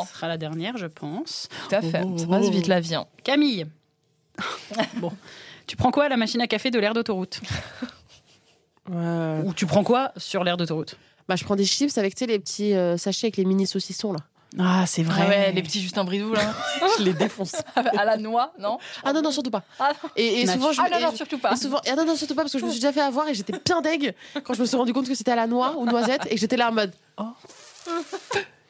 Ce 0.10 0.14
sera 0.16 0.28
la 0.28 0.38
dernière, 0.38 0.78
je 0.78 0.88
pense. 0.88 1.48
Tout 1.70 1.76
à 1.76 1.82
fait, 1.82 2.02
ça 2.18 2.28
passe 2.28 2.50
vite 2.50 2.68
la 2.68 2.80
vie. 2.80 2.96
hein. 2.96 3.06
Camille. 3.24 3.68
bon. 4.98 5.12
Tu 5.68 5.76
prends 5.76 5.92
quoi 5.92 6.06
à 6.06 6.10
la 6.10 6.18
machine 6.18 6.42
à 6.42 6.48
café 6.48 6.72
de 6.72 6.80
l'air 6.80 6.94
d'autoroute? 6.94 7.42
Ouais. 8.90 9.42
Ou 9.46 9.54
tu 9.54 9.66
prends 9.66 9.84
quoi 9.84 10.12
sur 10.18 10.44
l'air 10.44 10.58
d'autoroute? 10.58 10.96
Bah, 11.28 11.36
je 11.36 11.44
prends 11.44 11.56
des 11.56 11.66
chips 11.66 11.98
avec 11.98 12.14
tu 12.14 12.20
sais, 12.20 12.28
les 12.28 12.38
petits 12.40 12.74
euh, 12.76 12.98
sachets 12.98 13.28
avec 13.28 13.38
les 13.38 13.46
mini 13.46 13.66
saucissons 13.66 14.14
là. 14.14 14.20
Ah, 14.60 14.86
c'est 14.88 15.04
vrai. 15.04 15.22
Ah 15.26 15.28
ouais, 15.28 15.52
les 15.52 15.64
petits 15.64 15.82
Justin 15.82 16.06
Bridou 16.06 16.32
là. 16.34 16.54
Je 16.98 17.04
les 17.04 17.14
défonce. 17.14 17.56
à 17.76 18.06
la 18.06 18.16
noix, 18.16 18.54
non? 18.60 18.78
Ah 19.04 19.12
non, 19.12 19.22
non, 19.22 19.32
surtout 19.32 19.50
pas. 19.52 19.64
Ah 19.80 19.92
Et, 20.16 20.42
et 20.42 20.48
souvent, 20.48 20.72
je 20.72 20.80
Ah 20.82 20.88
non, 20.90 20.98
et- 21.00 21.02
non, 21.02 21.16
surtout 21.16 21.40
pas. 21.40 21.52
et 21.54 21.56
souvent, 21.58 21.82
et 21.84 21.90
ah 21.90 21.96
non, 21.96 22.06
non, 22.06 22.16
surtout 22.16 22.36
pas 22.36 22.44
parce 22.44 22.54
que 22.54 22.60
je 22.60 22.66
me 22.66 22.70
suis 22.72 22.80
déjà 22.80 22.94
fait 22.94 23.02
avoir 23.02 23.28
et 23.28 23.34
j'étais 23.34 23.54
bien 23.66 23.82
deg 23.82 24.14
quand 24.44 24.54
je 24.54 24.62
me 24.62 24.66
suis 24.66 24.78
rendu 24.78 24.94
compte 24.94 25.08
que 25.10 25.16
c'était 25.16 25.32
à 25.32 25.36
la 25.36 25.48
noix 25.48 25.76
ou 25.78 25.86
noisette 25.86 26.28
et 26.28 26.36
que 26.36 26.38
j'étais 26.40 26.58
là 26.58 26.70
en 26.70 26.74
mode. 26.74 26.94
Oh. 27.18 27.24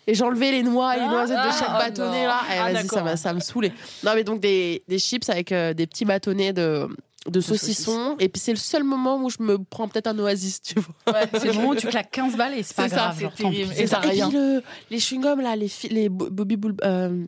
Et 0.08 0.14
j'enlevais 0.14 0.52
les 0.52 0.64
noix 0.64 0.96
et 0.96 1.00
les 1.00 1.06
noisettes 1.08 1.38
de 1.38 1.52
chaque 1.52 1.68
Ah, 1.70 1.80
bâtonnet 1.86 2.26
là. 2.26 2.42
Et 2.54 2.58
Ah, 2.60 2.72
vas-y, 2.74 3.18
ça, 3.18 3.34
me 3.34 3.40
saoulait. 3.40 3.74
Non, 4.04 4.12
mais 4.16 4.24
donc 4.24 4.40
des, 4.40 4.84
des 4.88 5.00
chips 5.00 5.28
avec 5.30 5.52
euh, 5.52 5.74
des 5.74 5.88
petits 5.88 6.06
bâtonnets 6.06 6.54
de, 6.54 6.88
de 7.28 7.40
saucissons. 7.42 8.16
Et 8.20 8.30
puis 8.30 8.40
c'est 8.40 8.52
le 8.52 8.58
seul 8.58 8.84
moment 8.84 9.18
où 9.18 9.30
je 9.30 9.38
me 9.40 9.58
prends 9.58 9.88
peut-être 9.88 10.08
un 10.08 10.20
oasis, 10.20 10.62
tu 10.62 10.76
vois. 10.80 11.14
Ouais, 11.20 11.28
C'est 11.40 11.48
le 11.48 11.54
moment 11.54 11.70
où 11.70 11.76
tu 11.76 11.88
claques 11.88 12.12
15 12.12 12.36
balles 12.38 12.54
et 12.54 12.64
c'est 12.64 12.76
pas 12.76 12.88
ça, 12.88 12.96
grave. 12.96 13.20
genre. 13.20 13.52
Et 13.78 13.88
ça 13.88 14.00
Et 14.04 14.10
rien. 14.10 14.30
puis 14.30 14.38
le- 14.38 14.64
les 14.92 15.00
chewing-gums 15.00 15.42
là, 15.42 15.56
les, 15.56 15.72
les 15.90 16.10
bo- 16.10 16.30
Bobby 16.30 16.56
Bull. 16.56 16.76
euh, 16.84 17.26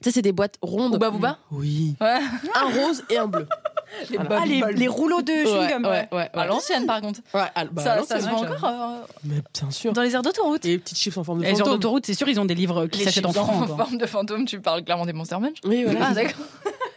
tu 0.00 0.04
sais, 0.04 0.10
c'est 0.12 0.22
des 0.22 0.32
boîtes 0.32 0.56
rondes. 0.62 0.92
Booba 0.92 1.10
Booba 1.10 1.38
Oui. 1.50 1.94
Ouais. 2.00 2.18
Un 2.54 2.64
rose 2.80 3.02
et 3.10 3.18
un 3.18 3.26
bleu. 3.26 3.46
Les 4.10 4.16
Voilà. 4.18 4.40
Ah, 4.42 4.46
les, 4.46 4.62
les 4.74 4.88
rouleaux 4.88 5.22
de 5.22 5.32
chewing-gum. 5.32 5.84
ouais, 5.86 6.08
ouais, 6.10 6.30
À 6.34 6.38
ouais. 6.40 6.46
l'ancienne 6.48 6.86
par 6.86 7.00
contre. 7.00 7.20
Ouais, 7.32 7.42
ah, 7.54 7.64
bah, 7.70 7.82
ça, 7.82 8.02
ça 8.02 8.20
se 8.20 8.26
que 8.26 8.34
encore 8.34 8.64
euh, 8.64 8.96
Mais 9.24 9.36
bien 9.54 9.70
sûr. 9.70 9.92
dans 9.92 10.02
les 10.02 10.12
aires 10.12 10.22
d'autoroute. 10.22 10.64
Et 10.64 10.70
les 10.70 10.78
petites 10.78 10.98
chips 10.98 11.16
en 11.16 11.22
forme 11.22 11.38
de 11.38 11.44
Les 11.44 11.50
heures 11.52 11.58
fantôme. 11.58 11.74
d'autoroute, 11.74 12.04
c'est 12.04 12.14
sûr, 12.14 12.28
ils 12.28 12.38
ont 12.40 12.44
des 12.44 12.56
livres 12.56 12.86
qui 12.88 12.98
Les 12.98 13.04
s'achètent 13.04 13.26
en 13.26 13.32
francs. 13.32 13.62
en 13.62 13.66
quoi. 13.74 13.84
forme 13.86 13.96
de 13.98 14.06
fantôme, 14.06 14.44
tu 14.44 14.60
parles 14.60 14.82
clairement 14.82 15.06
des 15.06 15.12
Monster 15.12 15.38
Munch. 15.38 15.58
Oui, 15.64 15.84
voilà. 15.84 16.08
Ah 16.10 16.14
d'accord. 16.14 16.34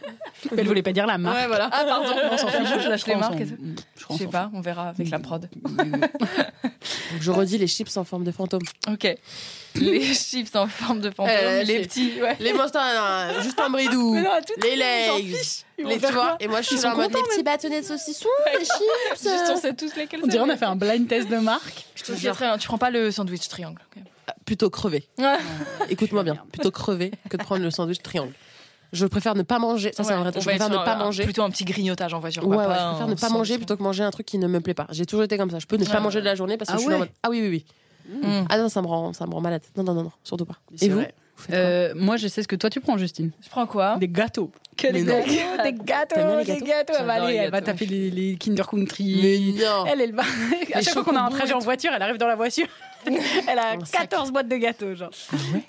Elle 0.56 0.66
voulait 0.66 0.82
pas 0.82 0.92
dire 0.92 1.06
la 1.06 1.18
marque. 1.18 1.36
Ouais, 1.38 1.46
voilà. 1.46 1.68
Ah 1.72 1.84
pardon, 1.84 2.10
on 2.32 2.36
s'en 2.36 2.48
fout, 2.48 2.66
je 2.82 2.88
lâche 2.88 3.06
les 3.06 3.14
marques. 3.16 3.38
tout. 3.38 4.06
je 4.12 4.16
sais 4.18 4.26
pas, 4.26 4.50
on 4.54 4.60
verra 4.60 4.88
avec 4.90 5.10
la 5.10 5.18
prod. 5.18 5.48
Donc, 7.12 7.20
je 7.20 7.30
redis 7.30 7.58
les 7.58 7.66
chips 7.66 7.96
en 7.96 8.04
forme 8.04 8.24
de 8.24 8.30
fantôme. 8.32 8.62
Ok. 8.88 9.06
Les 9.74 10.14
chips 10.14 10.54
en 10.56 10.66
forme 10.66 11.00
de 11.00 11.10
fantôme, 11.10 11.34
Euh, 11.36 11.62
les 11.62 11.80
petits, 11.82 12.20
ouais. 12.20 12.36
Les 12.40 12.52
Monster, 12.52 12.78
non, 12.78 13.42
juste 13.42 13.58
un 13.60 13.70
bridou. 13.70 14.14
Mais 14.14 14.22
non, 14.22 14.30
tout 14.46 14.54
les 14.62 14.76
legs. 14.76 15.36
fiche. 15.36 15.62
Les, 15.78 15.98
tu 15.98 16.12
vois, 16.12 16.36
et 16.40 16.46
moi 16.48 16.60
je 16.60 16.66
suis 16.76 16.84
en 16.86 16.94
mode 16.94 17.10
les 17.14 17.22
petits 17.22 17.42
bâtonnets 17.42 17.80
de 17.80 17.86
saucisson, 17.86 18.28
les 18.58 18.64
chips. 18.64 19.22
Juste 19.22 19.50
on 19.50 19.56
sait 19.56 19.72
tous 19.74 19.94
lesquels 19.96 20.20
On 20.22 20.26
dirait 20.26 20.44
on 20.44 20.48
a 20.50 20.56
fait 20.56 20.66
un 20.66 20.76
blind 20.76 21.08
test 21.08 21.28
de 21.28 21.36
marque. 21.38 21.86
Je 21.94 22.02
te 22.04 22.12
dis 22.12 22.26
très 22.26 22.46
bien, 22.46 22.58
tu 22.58 22.68
prends 22.68 22.76
pas 22.78 22.90
le 22.90 23.10
sandwich 23.10 23.48
triangle. 23.48 23.80
ok. 23.96 24.02
plutôt 24.44 24.68
crever. 24.68 25.08
Écoute-moi 25.88 26.22
bien, 26.22 26.36
plutôt 26.52 26.70
crever 26.70 27.12
que 27.30 27.36
de 27.38 27.42
prendre 27.42 27.62
le 27.62 27.70
sandwich 27.70 28.02
triangle. 28.02 28.32
Je 28.92 29.06
préfère 29.06 29.34
ne 29.34 29.42
pas 29.42 29.58
manger. 29.58 29.92
Ça, 29.94 30.02
c'est 30.04 30.12
un 30.12 30.20
vrai 30.20 30.32
truc. 30.32 30.42
Je 30.42 30.48
préfère 30.48 30.68
ne 30.70 30.76
pas 30.76 30.94
un- 30.94 30.98
manger. 30.98 31.24
Plutôt 31.24 31.42
un 31.42 31.50
petit 31.50 31.64
grignotage 31.64 32.12
en 32.14 32.18
voiture. 32.20 32.46
Ouais, 32.46 32.56
ouais, 32.56 32.64
pas 32.66 32.74
je 32.78 32.88
préfère 32.90 33.08
ne 33.08 33.14
pas 33.14 33.28
manger 33.28 33.56
plutôt 33.56 33.76
que 33.76 33.82
manger 33.82 34.02
un 34.02 34.10
truc 34.10 34.26
qui 34.26 34.38
ne 34.38 34.46
me 34.48 34.60
plaît 34.60 34.74
pas. 34.74 34.86
J'ai 34.90 35.06
toujours 35.06 35.24
été 35.24 35.36
comme 35.36 35.50
ça. 35.50 35.58
Je 35.58 35.66
peux 35.66 35.76
ne 35.76 35.84
pas 35.84 36.00
manger 36.00 36.20
de 36.20 36.24
la 36.24 36.34
journée 36.34 36.56
parce 36.56 36.70
que 36.70 36.74
Ah 36.74 36.78
je 36.78 36.84
suis 36.84 36.94
en 36.94 36.98
mode 36.98 37.08
ah 37.22 37.30
oui 37.30 37.40
oui 37.42 37.48
oui. 37.48 37.64
Mm. 38.22 38.46
Ah 38.48 38.58
non, 38.58 38.68
ça 38.68 38.82
me 38.82 38.86
rend 38.88 39.12
ça 39.12 39.26
me 39.26 39.32
rend 39.34 39.40
malade. 39.40 39.62
Non 39.76 39.84
non 39.84 39.94
non 39.94 40.02
non, 40.04 40.12
surtout 40.24 40.44
pas. 40.46 40.56
Et 40.80 40.88
vous, 40.88 40.96
vrai. 40.96 41.14
Euh, 41.52 41.92
moi, 41.96 42.16
je 42.18 42.28
sais 42.28 42.42
ce 42.42 42.48
que 42.48 42.56
toi 42.56 42.68
tu 42.68 42.80
prends, 42.80 42.98
Justine. 42.98 43.30
Je 43.42 43.48
prends 43.48 43.66
quoi? 43.66 43.96
Des 43.96 44.08
gâteaux. 44.08 44.50
Que 44.76 44.88
des 44.92 45.04
gâteaux, 45.04 45.26
des 45.62 45.72
gâteaux, 45.72 46.38
des 46.38 46.44
gâteaux 46.44 46.64
gâteaux. 46.66 46.92
Elle 46.98 47.06
va 47.06 47.12
aller, 47.14 47.34
elle 47.36 47.50
va 47.50 47.62
taper 47.62 47.86
les, 47.86 48.10
les 48.10 48.36
Kinder 48.36 48.66
Country. 48.68 49.20
Mais 49.22 49.62
non. 49.64 49.86
Elle, 49.86 50.00
elle 50.02 50.14
va. 50.14 50.22
À 50.74 50.82
chaque 50.82 50.92
fois 50.94 51.04
qu'on 51.04 51.16
a 51.16 51.20
un 51.20 51.30
trajet 51.30 51.52
et 51.52 51.54
en 51.54 51.58
voiture, 51.60 51.90
elle 51.94 52.02
arrive 52.02 52.18
dans 52.18 52.26
la 52.26 52.36
voiture. 52.36 52.66
Elle 53.48 53.58
a 53.58 53.72
Un 53.72 53.84
sac. 53.84 54.02
14 54.08 54.30
boîtes 54.32 54.48
de 54.48 54.56
gâteaux, 54.56 54.94
genre. 54.94 55.10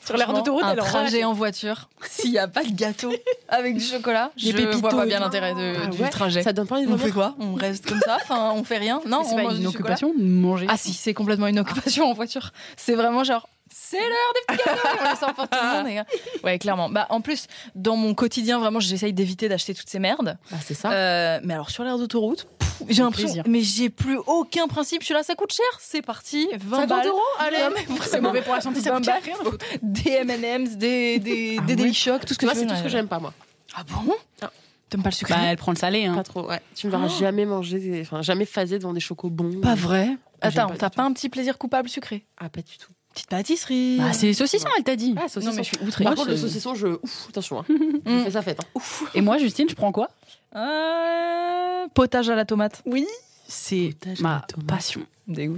Sur 0.05 0.17
l'air 0.17 0.34
d'autoroute, 0.34 0.63
un 0.63 0.73
elle 0.73 0.82
en 0.82 0.84
trajet 0.84 1.23
en 1.23 1.34
voiture, 1.34 1.89
s'il 2.07 2.32
n'y 2.32 2.38
a 2.38 2.47
pas 2.47 2.63
de 2.63 2.71
gâteau 2.71 3.11
avec 3.49 3.75
du 3.77 3.84
chocolat, 3.84 4.32
je 4.38 4.51
pépitos 4.51 4.79
vois 4.79 4.89
pas 4.89 5.03
et 5.05 5.07
bien 5.07 5.19
l'intérêt 5.19 5.53
de- 5.53 5.73
Ah 5.84 5.88
du 5.88 6.01
ouais 6.01 6.09
trajet. 6.09 6.43
Ça 6.43 6.53
donne 6.53 6.67
pas 6.67 6.75
envie 6.77 6.88
de 6.88 6.91
On 6.91 6.97
fait 6.97 7.11
quoi? 7.11 7.36
On 7.39 7.53
reste 7.53 7.88
comme 7.88 7.99
ça? 8.01 8.17
Enfin, 8.21 8.51
on 8.55 8.63
fait 8.63 8.77
rien? 8.77 9.01
Non, 9.05 9.23
C'est 9.23 9.34
on 9.34 9.36
pas 9.38 9.43
mange 9.43 9.59
une 9.59 9.67
occupation 9.67 10.13
manger. 10.17 10.65
Ah 10.69 10.77
si, 10.77 10.93
c'est 10.93 11.13
complètement 11.13 11.47
une 11.47 11.59
occupation 11.59 12.05
en 12.09 12.13
voiture. 12.13 12.51
C'est 12.77 12.95
vraiment 12.95 13.23
genre, 13.23 13.47
c'est 13.73 13.97
l'heure 13.99 14.34
des 14.36 14.55
petits 14.55 14.63
gâteaux 14.69 14.88
On 15.05 15.09
les 15.09 15.15
sort 15.15 15.34
pour 15.34 15.47
tout 15.47 15.57
le 15.61 15.77
monde, 15.77 15.88
les 15.88 15.95
gars. 15.95 16.05
Ouais, 16.43 16.59
clairement. 16.59 16.89
Bah, 16.89 17.07
en 17.09 17.21
plus, 17.21 17.47
dans 17.75 17.95
mon 17.95 18.13
quotidien, 18.13 18.59
vraiment, 18.59 18.79
j'essaye 18.82 19.13
d'éviter 19.13 19.47
d'acheter 19.47 19.73
toutes 19.73 19.89
ces 19.89 19.99
merdes. 19.99 20.38
Bah, 20.51 20.57
c'est 20.65 20.73
ça. 20.73 20.91
Euh, 20.91 21.39
mais 21.43 21.53
alors, 21.53 21.69
sur 21.69 21.84
l'air 21.86 21.97
d'autoroute, 21.97 22.47
pff, 22.59 22.70
j'ai 22.89 23.03
l'impression... 23.03 23.27
plaisir. 23.27 23.43
Mais 23.47 23.61
j'ai 23.61 23.89
plus 23.89 24.17
aucun 24.27 24.67
principe. 24.67 25.01
Je 25.01 25.05
suis 25.05 25.13
là, 25.13 25.23
ça 25.23 25.36
coûte 25.36 25.53
cher. 25.53 25.65
C'est 25.79 26.01
parti. 26.01 26.47
20 26.59 26.75
50 26.77 26.89
balles. 26.89 27.07
euros 27.07 27.19
Allez. 27.39 27.57
C'est 28.05 28.21
mauvais 28.21 28.41
pour 28.41 28.53
la 28.55 28.61
santé, 28.61 28.82
ça 28.82 28.91
20 28.91 28.97
coûte 28.97 29.05
balles, 29.05 29.23
cher. 29.23 29.38
faut 29.38 29.53
Des 29.82 30.11
M&M's, 30.11 30.77
des, 30.77 31.19
des, 31.19 31.57
Ah 31.59 31.61
des 31.65 31.73
ouais. 31.73 31.75
Daily 31.75 31.93
Shock, 31.93 32.25
tout 32.25 32.34
ce 32.34 32.39
que 32.39 32.45
Moi, 32.45 32.53
tu 32.53 32.59
c'est 32.59 32.65
veux. 32.65 32.71
tout 32.71 32.77
ce 32.77 32.84
que 32.84 32.89
j'aime 32.89 33.07
pas 33.07 33.19
moi. 33.19 33.34
Ah 33.75 33.84
bon 33.84 34.13
Ah. 34.41 34.51
T'aimes 34.89 35.03
pas 35.03 35.09
le 35.09 35.15
sucré 35.15 35.34
Bah, 35.34 35.41
elle 35.45 35.57
prend 35.57 35.71
le 35.71 35.77
salé. 35.77 36.05
Hein. 36.05 36.15
Pas 36.15 36.23
trop. 36.23 36.47
Ouais. 36.49 36.59
Tu 36.75 36.88
me 36.88 36.91
verras 36.91 37.07
jamais 37.07 37.45
manger, 37.45 37.79
des... 37.79 38.01
enfin 38.01 38.21
jamais 38.21 38.45
phaser 38.45 38.77
devant 38.77 38.91
des 38.93 38.99
chocobons. 38.99 39.61
Pas 39.61 39.75
vrai 39.75 40.17
Ah, 40.41 40.47
Attends, 40.47 40.71
t'as 40.77 40.89
pas 40.89 41.03
un 41.03 41.13
petit 41.13 41.29
plaisir 41.29 41.57
coupable 41.57 41.88
sucré 41.88 42.25
Ah 42.38 42.49
pas 42.49 42.61
du 42.61 42.77
tout. 42.77 42.91
Petite 43.13 43.27
pâtisserie 43.27 43.97
Bah, 43.99 44.13
c'est 44.13 44.25
les 44.27 44.34
saucissons, 44.34 44.67
elle 44.77 44.84
t'a 44.84 44.95
dit. 44.95 45.15
Ah, 45.17 45.27
saucisson. 45.29 45.51
Non, 45.51 45.57
mais 45.57 45.63
je 45.63 45.67
suis 45.75 45.77
outrée. 45.86 46.03
Par 46.05 46.15
contre, 46.15 46.29
le 46.29 46.38
saucisson, 46.38 46.75
je 46.75 46.88
ouf, 46.88 47.27
attention. 47.29 47.59
Hein. 47.59 47.65
Mm. 47.69 48.17
Je 48.19 48.23
fais 48.25 48.32
ça 48.32 48.41
fête. 48.41 48.59
Hein. 48.61 48.67
Ouf. 48.75 49.03
Et 49.15 49.21
moi, 49.21 49.38
Justine, 49.38 49.67
je 49.69 49.75
prends 49.75 49.91
quoi? 49.91 50.09
Euh, 50.56 51.88
potage 51.93 52.30
à 52.30 52.36
la 52.36 52.45
tomate. 52.45 52.82
Oui. 52.86 53.06
C'est 53.47 53.95
ma 54.20 54.45
passion. 54.68 55.02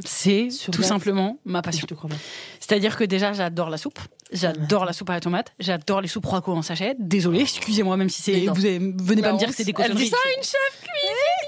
C'est 0.05 0.49
tout 0.71 0.81
base. 0.81 0.87
simplement 0.89 1.37
ma 1.45 1.59
Je 1.59 1.63
passion. 1.63 1.87
te 1.87 1.93
crois 1.93 2.09
pas. 2.09 2.15
C'est-à-dire 2.59 2.95
que 2.95 3.03
déjà, 3.03 3.33
j'adore 3.33 3.69
la 3.69 3.77
soupe. 3.77 3.99
J'adore 4.31 4.85
la 4.85 4.93
soupe 4.93 5.09
à 5.11 5.13
la 5.13 5.19
tomate. 5.19 5.53
J'adore 5.59 6.01
les 6.01 6.07
soupes 6.07 6.25
Roico 6.25 6.51
en 6.53 6.61
sachet. 6.63 6.95
Désolée, 6.99 7.41
excusez-moi, 7.41 7.97
même 7.97 8.09
si 8.09 8.21
c'est. 8.23 8.45
Vous 8.47 8.65
avez- 8.65 8.79
venez 8.79 9.21
pas 9.21 9.33
me 9.33 9.37
dire 9.37 9.49
que 9.49 9.53
c'est 9.55 9.63
des 9.63 9.69
elle 9.71 9.75
cochonneries. 9.75 10.03
dit 10.05 10.09
ça, 10.09 10.17
une 10.37 10.43
chef 10.43 10.81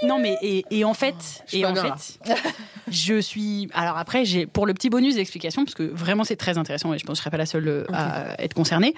Non, 0.06 0.20
mais 0.20 0.38
et, 0.42 0.66
et 0.72 0.84
en 0.84 0.94
fait, 0.94 1.16
je 1.46 1.50
suis 1.50 1.60
et 1.60 1.66
en 1.66 1.76
fait, 1.76 2.20
je 2.88 3.20
suis. 3.20 3.70
Alors 3.74 3.98
après, 3.98 4.26
j'ai 4.26 4.46
pour 4.46 4.66
le 4.66 4.74
petit 4.74 4.90
bonus 4.90 5.16
d'explication 5.16 5.66
parce 5.66 5.76
que 5.76 5.84
vraiment 5.84 6.24
c'est 6.24 6.36
très 6.36 6.58
intéressant 6.58 6.94
et 6.94 6.98
je 6.98 7.06
pense 7.06 7.14
que 7.14 7.18
je 7.18 7.22
serais 7.22 7.32
pas 7.32 7.38
la 7.38 7.46
seule 7.46 7.68
euh, 7.68 7.86
à 7.92 8.42
être 8.42 8.54
concernée. 8.54 8.94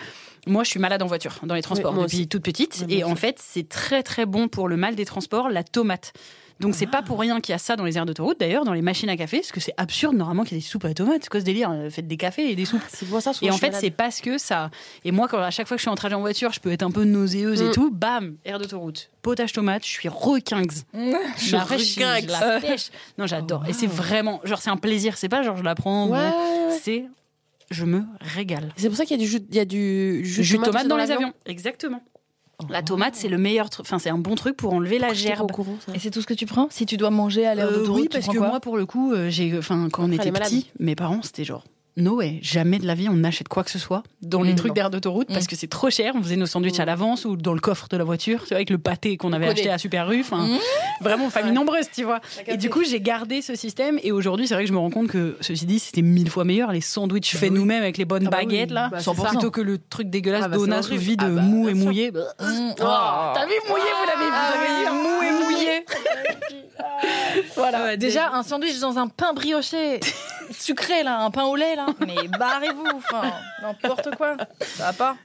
Moi, 0.45 0.63
je 0.63 0.69
suis 0.69 0.79
malade 0.79 1.01
en 1.01 1.07
voiture, 1.07 1.35
dans 1.43 1.55
les 1.55 1.61
transports 1.61 1.93
moi 1.93 2.03
depuis 2.03 2.19
aussi. 2.19 2.27
toute 2.27 2.43
petite, 2.43 2.85
et 2.89 3.03
en 3.03 3.15
fait, 3.15 3.37
c'est 3.39 3.67
très 3.67 4.01
très 4.01 4.25
bon 4.25 4.47
pour 4.47 4.67
le 4.67 4.77
mal 4.77 4.95
des 4.95 5.05
transports, 5.05 5.49
la 5.49 5.63
tomate. 5.63 6.13
Donc 6.59 6.73
c'est 6.75 6.87
pas 6.87 7.01
pour 7.01 7.19
rien 7.19 7.39
qu'il 7.41 7.53
y 7.53 7.55
a 7.55 7.59
ça 7.59 7.75
dans 7.75 7.83
les 7.83 7.97
aires 7.97 8.05
d'autoroute, 8.05 8.39
d'ailleurs, 8.39 8.65
dans 8.65 8.73
les 8.73 8.81
machines 8.81 9.09
à 9.09 9.17
café, 9.17 9.37
parce 9.37 9.51
que 9.51 9.59
c'est 9.59 9.73
absurde 9.77 10.15
normalement 10.15 10.43
qu'il 10.43 10.53
y 10.53 10.59
ait 10.59 10.61
des 10.63 10.67
soupes 10.67 10.85
à 10.85 10.87
la 10.87 10.93
tomate. 10.93 11.21
C'est 11.23 11.29
quoi 11.29 11.39
ce 11.39 11.45
délire 11.45 11.69
euh, 11.71 11.89
Faites 11.89 12.07
des 12.07 12.17
cafés 12.17 12.49
et 12.51 12.55
des 12.55 12.65
soupes. 12.65 12.81
C'est 12.89 13.07
pour 13.07 13.21
ça. 13.21 13.31
Et 13.41 13.51
en 13.51 13.57
fait, 13.57 13.73
c'est 13.73 13.91
parce 13.91 14.21
que 14.21 14.37
ça. 14.37 14.71
Et 15.05 15.11
moi, 15.11 15.27
quand 15.27 15.37
à 15.39 15.51
chaque 15.51 15.67
fois 15.67 15.77
que 15.77 15.79
je 15.79 15.83
suis 15.83 15.89
en 15.91 15.95
trajet 15.95 16.15
en 16.15 16.21
voiture, 16.21 16.51
je 16.51 16.59
peux 16.59 16.71
être 16.71 16.83
un 16.83 16.91
peu 16.91 17.03
nauséeuse 17.03 17.61
et 17.61 17.65
Mm. 17.69 17.71
tout. 17.71 17.91
Bam, 17.91 18.37
air 18.45 18.59
d'autoroute, 18.59 19.09
potage 19.21 19.53
tomate, 19.53 19.85
je 19.85 19.89
suis 19.91 20.09
requingue. 20.09 20.71
Je 21.37 21.55
la 22.27 22.59
pêche. 22.59 22.89
Non, 23.17 23.27
j'adore. 23.27 23.63
Et 23.67 23.73
c'est 23.73 23.87
vraiment, 23.87 24.41
genre, 24.43 24.59
c'est 24.61 24.69
un 24.69 24.77
plaisir. 24.77 25.17
C'est 25.17 25.29
pas 25.29 25.43
genre 25.43 25.57
je 25.57 25.63
la 25.63 25.75
prends. 25.75 26.07
Ouais. 26.09 26.31
C'est, 26.81 27.05
je 27.71 27.85
me 27.85 28.03
régale. 28.19 28.71
C'est 28.77 28.87
pour 28.87 28.97
ça 28.97 29.05
qu'il 29.05 29.17
y 29.17 29.19
a 29.19 29.23
du 29.23 29.29
jus, 29.29 29.39
il 29.49 29.55
y 29.55 29.59
a 29.59 29.65
du 29.65 30.25
jus, 30.25 30.43
Jus 30.43 30.57
de 30.57 30.63
tomate 30.63 30.87
dans 30.87 30.97
les 30.97 31.11
avions. 31.11 31.33
Exactement. 31.45 32.01
La 32.69 32.81
tomate, 32.81 33.15
c'est 33.15 33.27
le 33.29 33.37
meilleur 33.37 33.69
truc. 33.69 33.85
Enfin, 33.85 33.99
c'est 33.99 34.09
un 34.09 34.17
bon 34.17 34.33
truc 34.35 34.57
pour 34.57 34.73
enlever 34.73 34.97
la 34.97 35.13
gerbe. 35.13 35.43
au 35.51 35.53
courant, 35.53 35.77
ça. 35.85 35.91
Et 35.93 35.99
c'est 35.99 36.09
tout 36.09 36.21
ce 36.21 36.27
que 36.27 36.33
tu 36.33 36.45
prends? 36.47 36.67
Si 36.71 36.85
tu 36.87 36.97
dois 36.97 37.11
manger 37.11 37.45
à 37.45 37.53
l'air 37.53 37.67
Euh, 37.67 37.77
d'autoroute, 37.79 38.01
oui, 38.01 38.09
parce 38.11 38.25
que 38.27 38.37
quoi? 38.37 38.47
moi, 38.47 38.59
pour 38.59 38.77
le 38.77 38.85
coup, 38.87 39.13
euh, 39.13 39.29
j'ai, 39.29 39.55
enfin, 39.57 39.89
quand 39.91 40.03
on 40.03 40.11
Après, 40.11 40.29
était 40.29 40.39
petits, 40.39 40.71
mes 40.79 40.95
parents, 40.95 41.21
c'était 41.21 41.43
genre. 41.43 41.63
No 41.97 42.15
way, 42.17 42.37
jamais 42.43 42.77
de 42.77 42.85
la 42.85 42.93
vie 42.93 43.09
on 43.09 43.13
n'achète 43.13 43.47
quoi 43.47 43.63
que 43.63 43.71
ce 43.71 43.79
soit 43.79 44.03
dans 44.21 44.43
les 44.43 44.53
Mm. 44.53 44.55
trucs 44.57 44.73
d'air 44.73 44.89
d'autoroute 44.91 45.27
parce 45.29 45.45
Mm. 45.45 45.47
que 45.47 45.55
c'est 45.55 45.67
trop 45.67 45.89
cher. 45.89 46.13
On 46.15 46.21
faisait 46.21 46.35
nos 46.35 46.45
sandwichs 46.45 46.79
à 46.79 46.85
l'avance 46.85 47.25
ou 47.25 47.35
dans 47.35 47.53
le 47.53 47.59
coffre 47.59 47.87
de 47.89 47.97
la 47.97 48.03
voiture, 48.03 48.41
tu 48.43 48.49
vois, 48.49 48.57
avec 48.57 48.69
le 48.69 48.77
pâté 48.77 49.17
qu'on 49.17 49.33
avait 49.33 49.47
acheté 49.47 49.69
à 49.71 49.77
Super 49.79 50.07
Mm. 50.07 50.57
vraiment 51.01 51.29
famille 51.31 51.53
nombreuse, 51.53 51.87
tu 51.93 52.03
vois. 52.03 52.19
Et 52.45 52.55
du 52.57 52.69
coup, 52.69 52.83
j'ai 52.83 53.01
gardé 53.01 53.41
ce 53.41 53.55
système. 53.55 53.99
Et 54.03 54.11
aujourd'hui, 54.11 54.47
c'est 54.47 54.53
vrai 54.53 54.63
que 54.63 54.69
je 54.69 54.73
me 54.73 54.77
rends 54.79 54.91
compte 54.91 55.07
que, 55.07 55.37
ceci 55.41 55.65
dit, 55.65 55.79
c'était 55.79 56.03
mille 56.03 56.29
fois 56.29 56.43
meilleur. 56.43 56.71
Les 56.71 56.81
sandwichs 56.81 57.35
faits 57.35 57.51
nous-mêmes 57.51 57.81
avec 57.81 57.97
les 57.97 58.05
bonnes 58.05 58.27
Ah 58.27 58.29
bah 58.29 58.37
oui. 58.41 58.45
baguettes, 58.45 58.71
là. 58.71 58.89
Bah, 58.91 58.99
plutôt 59.29 59.49
que 59.51 59.61
le 59.61 59.79
truc 59.79 60.09
dégueulasse 60.11 60.43
Ah 60.45 60.49
bah, 60.49 60.57
vide, 60.97 61.21
Ah 61.23 61.29
bah, 61.29 61.41
mou 61.41 61.67
et 61.67 61.73
mouillé. 61.73 62.11
Mm. 62.11 62.73
T'as 62.77 63.45
vu 63.47 63.53
mouillé, 63.67 63.83
vous 63.99 64.07
l'avez 64.07 64.29
Ah 64.31 64.53
vous 64.53 64.91
avez 64.91 65.01
mou 65.01 65.21
et 65.23 65.43
mouillé. 65.43 65.85
Voilà. 67.55 67.97
Déjà, 67.97 68.31
un 68.33 68.43
sandwich 68.43 68.79
dans 68.79 68.97
un 68.97 69.07
pain 69.07 69.33
brioché 69.33 69.99
sucré, 70.51 71.03
là, 71.03 71.19
un 71.19 71.31
pain 71.31 71.43
au 71.45 71.55
lait, 71.55 71.75
là. 71.75 71.87
Mais 72.05 72.15
barrez-vous, 72.39 72.85
enfin, 72.95 73.31
n'importe 73.61 74.15
quoi. 74.15 74.37
Ça 74.61 74.91
va 74.91 74.93
pas. 74.93 75.17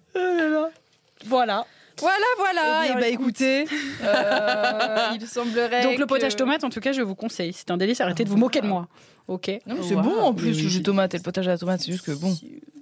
Voilà. 1.27 1.65
Voilà, 1.99 2.25
voilà. 2.39 2.83
Eh 2.85 2.89
bien, 2.89 2.97
Eh 2.97 3.01
ben, 3.01 3.13
écoutez, 3.15 3.67
euh, 4.03 4.99
il 5.15 5.27
semblerait. 5.27 5.83
Donc 5.85 5.99
le 5.99 6.07
potage 6.07 6.33
que- 6.33 6.39
tomate, 6.39 6.65
en 6.65 6.71
tout 6.71 6.81
cas, 6.81 6.93
je 6.93 7.03
vous 7.03 7.15
conseille. 7.15 7.53
C'est 7.53 7.71
un 7.71 7.77
délice. 7.77 8.01
Arrêtez 8.01 8.25
de 8.25 8.29
vous 8.31 8.37
moquer 8.39 8.61
de 8.61 8.67
moi. 8.67 8.89
Ok. 9.29 9.49
Non, 9.67 9.77
mais 9.77 9.83
c'est 9.87 9.95
Wow. 9.95 10.03
bon 10.03 10.21
en 10.21 10.35
plus, 10.35 10.49
le 10.63 10.69
jus 10.69 10.79
de 10.81 10.85
tomate 10.85 11.15
et 11.15 11.19
le 11.19 11.23
potage 11.23 11.47
à 11.47 11.53
la 11.53 11.59
tomate. 11.59 11.81
C'est 11.81 11.93
juste 11.93 12.05
que 12.07 12.13
bon, 12.13 12.35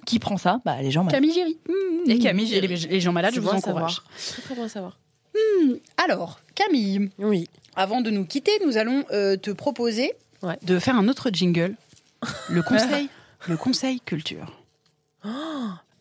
qui 0.06 0.18
prend 0.20 0.38
ça? 0.38 0.60
Bah, 0.64 0.80
les 0.80 0.90
gens 0.90 1.04
malades. 1.04 1.20
Camille 1.20 1.34
Géry. 1.34 1.58
Et 2.06 2.18
Camille 2.18 2.46
Et 2.54 2.60
Géry. 2.60 2.66
les, 2.68 2.76
les 2.76 3.00
gens 3.00 3.12
malades, 3.12 3.34
je 3.34 3.40
vous 3.40 3.48
encourage. 3.50 4.00
Très 4.32 4.42
très 4.42 4.54
bon 4.54 4.64
à 4.64 4.68
savoir. 4.68 4.96
Alors, 6.02 6.40
Camille, 6.64 7.10
Oui. 7.18 7.48
avant 7.74 8.00
de 8.02 8.10
nous 8.10 8.26
quitter, 8.26 8.52
nous 8.66 8.76
allons 8.76 9.04
euh, 9.12 9.36
te 9.36 9.50
proposer 9.50 10.12
Ouais. 10.42 10.58
de 10.62 10.78
faire 10.78 10.96
un 10.96 11.08
autre 11.08 11.30
jingle. 11.32 11.74
Le 12.50 12.62
conseil, 12.62 13.08
le 13.48 13.56
conseil 13.56 14.00
culture. 14.00 14.52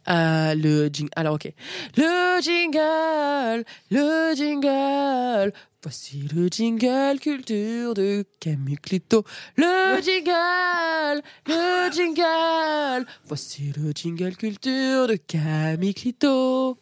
Euh, 0.08 0.56
le 0.56 0.90
jingle. 0.92 1.12
Alors, 1.16 1.36
ok. 1.36 1.52
Le 1.96 2.42
jingle, 2.42 3.64
le 3.92 4.34
jingle. 4.36 5.54
Voici 5.84 6.24
le 6.34 6.48
jingle 6.50 7.20
culture 7.20 7.94
de 7.94 8.26
Camille 8.40 8.78
Clito. 8.78 9.24
Le 9.56 10.02
jingle, 10.02 11.22
le 11.46 11.92
jingle. 11.92 13.06
Voici 13.26 13.72
le 13.78 13.92
jingle 13.94 14.36
culture 14.36 15.08
de 15.08 15.16
Camille 15.28 15.94
Clito. 15.94 16.76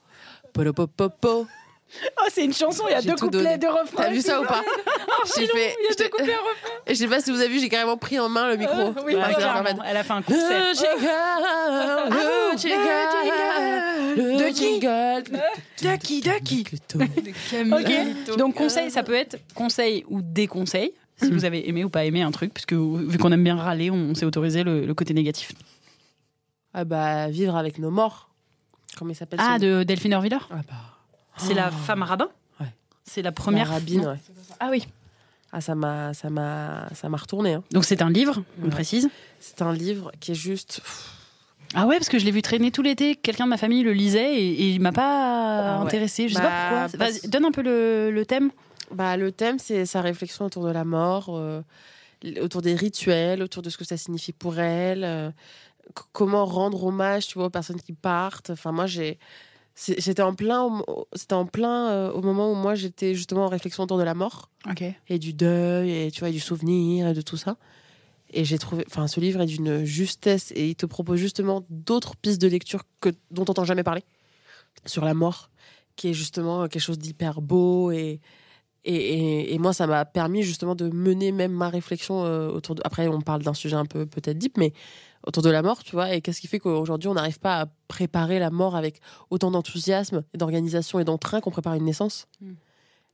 Oh, 2.20 2.26
c'est 2.30 2.44
une 2.44 2.54
chanson, 2.54 2.84
il 2.88 2.92
y 2.92 2.96
a 2.96 3.02
deux 3.02 3.16
couplets, 3.16 3.44
donné. 3.44 3.58
deux 3.58 3.70
refrains. 3.70 4.04
T'as 4.04 4.10
vu 4.10 4.22
ça 4.22 4.42
ou 4.42 4.46
pas 4.46 4.62
J'ai 5.38 5.48
fait. 5.48 5.76
Il 5.80 5.86
y 5.90 5.92
a 5.92 5.96
deux 5.96 6.10
couplets, 6.10 6.34
un 6.34 6.38
refrain. 6.38 6.70
Je 6.88 6.94
sais 6.94 7.08
pas 7.08 7.22
si 7.22 7.32
vous 7.32 7.40
avez 7.40 7.50
vu, 7.50 7.60
j'ai 7.60 7.70
carrément 7.70 7.98
pris 7.98 8.20
en 8.20 8.28
main 8.30 8.50
le 8.50 8.58
micro. 8.58 8.76
oui, 9.06 9.16
Ouais, 9.16 9.16
oui, 9.16 9.22
c'est 9.30 9.34
clairement. 9.36 9.62
vraiment- 9.64 9.84
Elle 9.84 9.98
a 9.98 10.04
fait 10.04 10.14
un 10.14 10.22
concert. 10.22 10.50
Le 10.70 10.74
jingle, 10.76 12.14
le 12.14 12.58
jingle, 12.58 14.38
le 14.38 14.54
jingle. 14.54 15.42
Ducky, 15.82 16.22
Ducky. 16.22 16.66
Ok. 17.72 18.38
Donc 18.38 18.56
conseil, 18.56 18.92
ça 18.92 19.04
peut 19.04 19.16
être 19.16 19.38
conseil 19.56 20.04
ou 20.10 20.22
déconseil. 20.22 20.94
Si 21.22 21.32
vous 21.32 21.46
avez 21.46 21.68
aimé 21.68 21.84
ou 21.84 21.90
pas 21.90 22.06
aimé 22.06 22.22
un 22.22 22.30
truc, 22.32 22.54
puisque 22.54 22.74
vu 22.74 23.18
qu'on 23.18 23.32
aime 23.32 23.44
bien 23.44 23.56
râler, 23.56 23.90
on 23.90 24.14
s'est 24.14 24.26
autorisé 24.26 24.64
le, 24.64 24.86
le 24.86 24.94
côté 24.94 25.14
négatif. 25.16 25.52
Ah 26.74 26.84
bah, 26.84 27.28
vivre 27.30 27.56
avec 27.56 27.80
nos 27.80 27.90
morts. 27.90 28.30
Comment 28.98 29.12
il 29.12 29.16
s'appelle 29.16 29.40
Ah, 29.42 29.58
de 29.58 29.84
Delphine 29.84 30.14
Orviller? 30.14 30.38
Ah 30.52 30.56
bah. 30.68 30.97
C'est 31.38 31.54
la 31.54 31.70
Oh. 31.72 31.76
femme 31.86 32.04
rabbin 32.04 32.30
Ouais. 32.60 32.68
C'est 33.04 33.22
la 33.22 33.32
première. 33.32 33.68
La 33.68 33.74
rabbine, 33.76 34.06
ouais. 34.08 34.18
Ah 34.60 34.68
oui. 34.72 34.88
Ah, 35.52 35.62
ça 35.62 35.76
m'a, 35.76 36.14
ça 36.14 36.30
m'a, 36.30 36.90
ça 36.94 37.08
m'a 37.10 37.18
retourné. 37.18 37.54
Hein. 37.54 37.64
Donc 37.72 37.86
c'est 37.86 38.02
un 38.02 38.10
livre, 38.10 38.44
on 38.62 38.66
Ouais. 38.66 38.70
précise. 38.70 39.10
C'est 39.40 39.62
un 39.62 39.72
livre 39.74 40.12
qui 40.20 40.32
est 40.32 40.36
juste. 40.36 40.82
Ah 41.74 41.86
ouais, 41.86 41.98
parce 41.98 42.10
que 42.10 42.18
je 42.20 42.26
l'ai 42.26 42.32
vu 42.32 42.42
traîner 42.42 42.72
tout 42.72 42.82
l'été. 42.82 43.16
Quelqu'un 43.16 43.46
de 43.46 43.50
ma 43.50 43.58
famille 43.58 43.84
le 43.84 43.94
lisait 43.94 44.36
et, 44.36 44.48
et 44.52 44.70
il 44.72 44.82
m'a 44.82 44.92
pas 44.92 45.76
Ah 45.76 45.80
ouais. 45.80 45.86
intéressé. 45.86 46.28
Je 46.30 46.34
sais 46.36 46.42
Bah, 46.42 46.48
pas 46.50 46.70
pourquoi. 46.90 46.98
parce- 46.98 47.20
Vas-y, 47.22 47.30
donne 47.30 47.46
un 47.46 47.52
peu 47.52 47.62
le, 47.62 48.12
le 48.12 48.26
thème. 48.26 48.52
Bah, 48.92 49.18
le 49.18 49.32
thème, 49.32 49.60
c'est 49.60 49.86
sa 49.86 50.02
réflexion 50.02 50.46
autour 50.46 50.64
de 50.66 50.72
la 50.72 50.86
mort, 50.86 51.28
euh, 51.30 51.62
autour 52.42 52.62
des 52.62 52.74
rituels, 52.74 53.42
autour 53.44 53.62
de 53.62 53.70
ce 53.70 53.78
que 53.78 53.84
ça 53.86 53.98
signifie 53.98 54.32
pour 54.32 54.60
elle, 54.60 55.04
euh, 55.04 55.30
comment 56.14 56.46
rendre 56.46 56.84
hommage, 56.86 57.28
tu 57.28 57.38
vois, 57.38 57.48
aux 57.48 57.50
personnes 57.52 57.82
qui 57.82 57.92
partent. 57.94 58.50
Enfin, 58.50 58.72
moi, 58.72 58.86
j'ai, 58.86 59.20
j'étais 59.78 60.22
en 60.22 60.34
plein, 60.34 60.82
c'était 61.14 61.34
en 61.34 61.46
plein 61.46 61.90
euh, 61.90 62.12
au 62.12 62.22
moment 62.22 62.52
où 62.52 62.56
moi 62.56 62.76
j'étais 62.76 63.14
justement 63.14 63.46
en 63.46 63.50
réflexion 63.50 63.84
autour 63.84 63.98
de 63.98 64.04
la 64.04 64.16
mort 64.16 64.50
et 65.08 65.20
du 65.20 65.34
deuil 65.34 65.92
et 65.92 66.12
tu 66.12 66.22
vois, 66.22 66.30
et 66.30 66.34
du 66.34 66.40
souvenir 66.40 67.08
et 67.08 67.14
de 67.14 67.22
tout 67.22 67.38
ça. 67.38 67.58
Et 68.32 68.44
j'ai 68.44 68.58
trouvé, 68.58 68.84
enfin, 68.88 69.08
ce 69.08 69.20
livre 69.20 69.40
est 69.42 69.46
d'une 69.46 69.86
justesse 69.86 70.52
et 70.52 70.68
il 70.68 70.76
te 70.76 70.86
propose 70.86 71.20
justement 71.20 71.64
d'autres 71.70 72.16
pistes 72.18 72.42
de 72.42 72.48
lecture 72.48 72.84
que 73.00 73.10
dont 73.32 73.44
on 73.44 73.46
n'entend 73.46 73.64
jamais 73.64 73.84
parler 73.84 74.04
sur 74.86 75.06
la 75.06 75.14
mort, 75.14 75.50
qui 75.96 76.10
est 76.10 76.14
justement 76.14 76.68
quelque 76.68 76.82
chose 76.82 77.00
d'hyper 77.00 77.42
beau 77.42 77.92
et 77.92 78.20
et, 78.88 78.96
et, 78.96 79.54
et 79.54 79.60
moi, 79.60 79.74
ça 79.74 79.86
m'a 79.86 80.06
permis 80.06 80.44
justement 80.44 80.74
de 80.74 80.90
mener 80.90 81.34
même 81.34 81.52
ma 81.52 81.68
réflexion 81.68 82.24
euh, 82.24 82.48
autour 82.48 82.74
de. 82.74 82.82
Après, 82.86 83.10
on 83.10 83.20
parle 83.20 83.44
d'un 83.44 83.54
sujet 83.54 83.76
un 83.76 83.86
peu 83.86 84.06
peut-être 84.06 84.38
deep, 84.38 84.58
mais 84.58 84.72
autour 85.28 85.44
de 85.44 85.50
la 85.52 85.62
mort, 85.62 85.84
tu 85.84 85.92
vois. 85.92 86.14
Et 86.16 86.22
qu'est-ce 86.22 86.42
qui 86.42 86.48
fait 86.48 86.58
qu'aujourd'hui, 86.60 87.08
on 87.10 87.14
n'arrive 87.14 87.40
pas 87.40 87.62
à 87.62 87.66
préparer 87.88 88.40
la 88.40 88.50
mort 88.50 88.76
avec 88.76 89.02
autant 89.30 89.52
d'enthousiasme, 89.52 90.24
d'organisation 90.34 91.00
et 91.00 91.04
d'entrain 91.04 91.42
qu'on 91.42 91.52
prépare 91.52 91.76
une 91.76 91.86
naissance 91.86 92.28
Mm. 92.42 92.52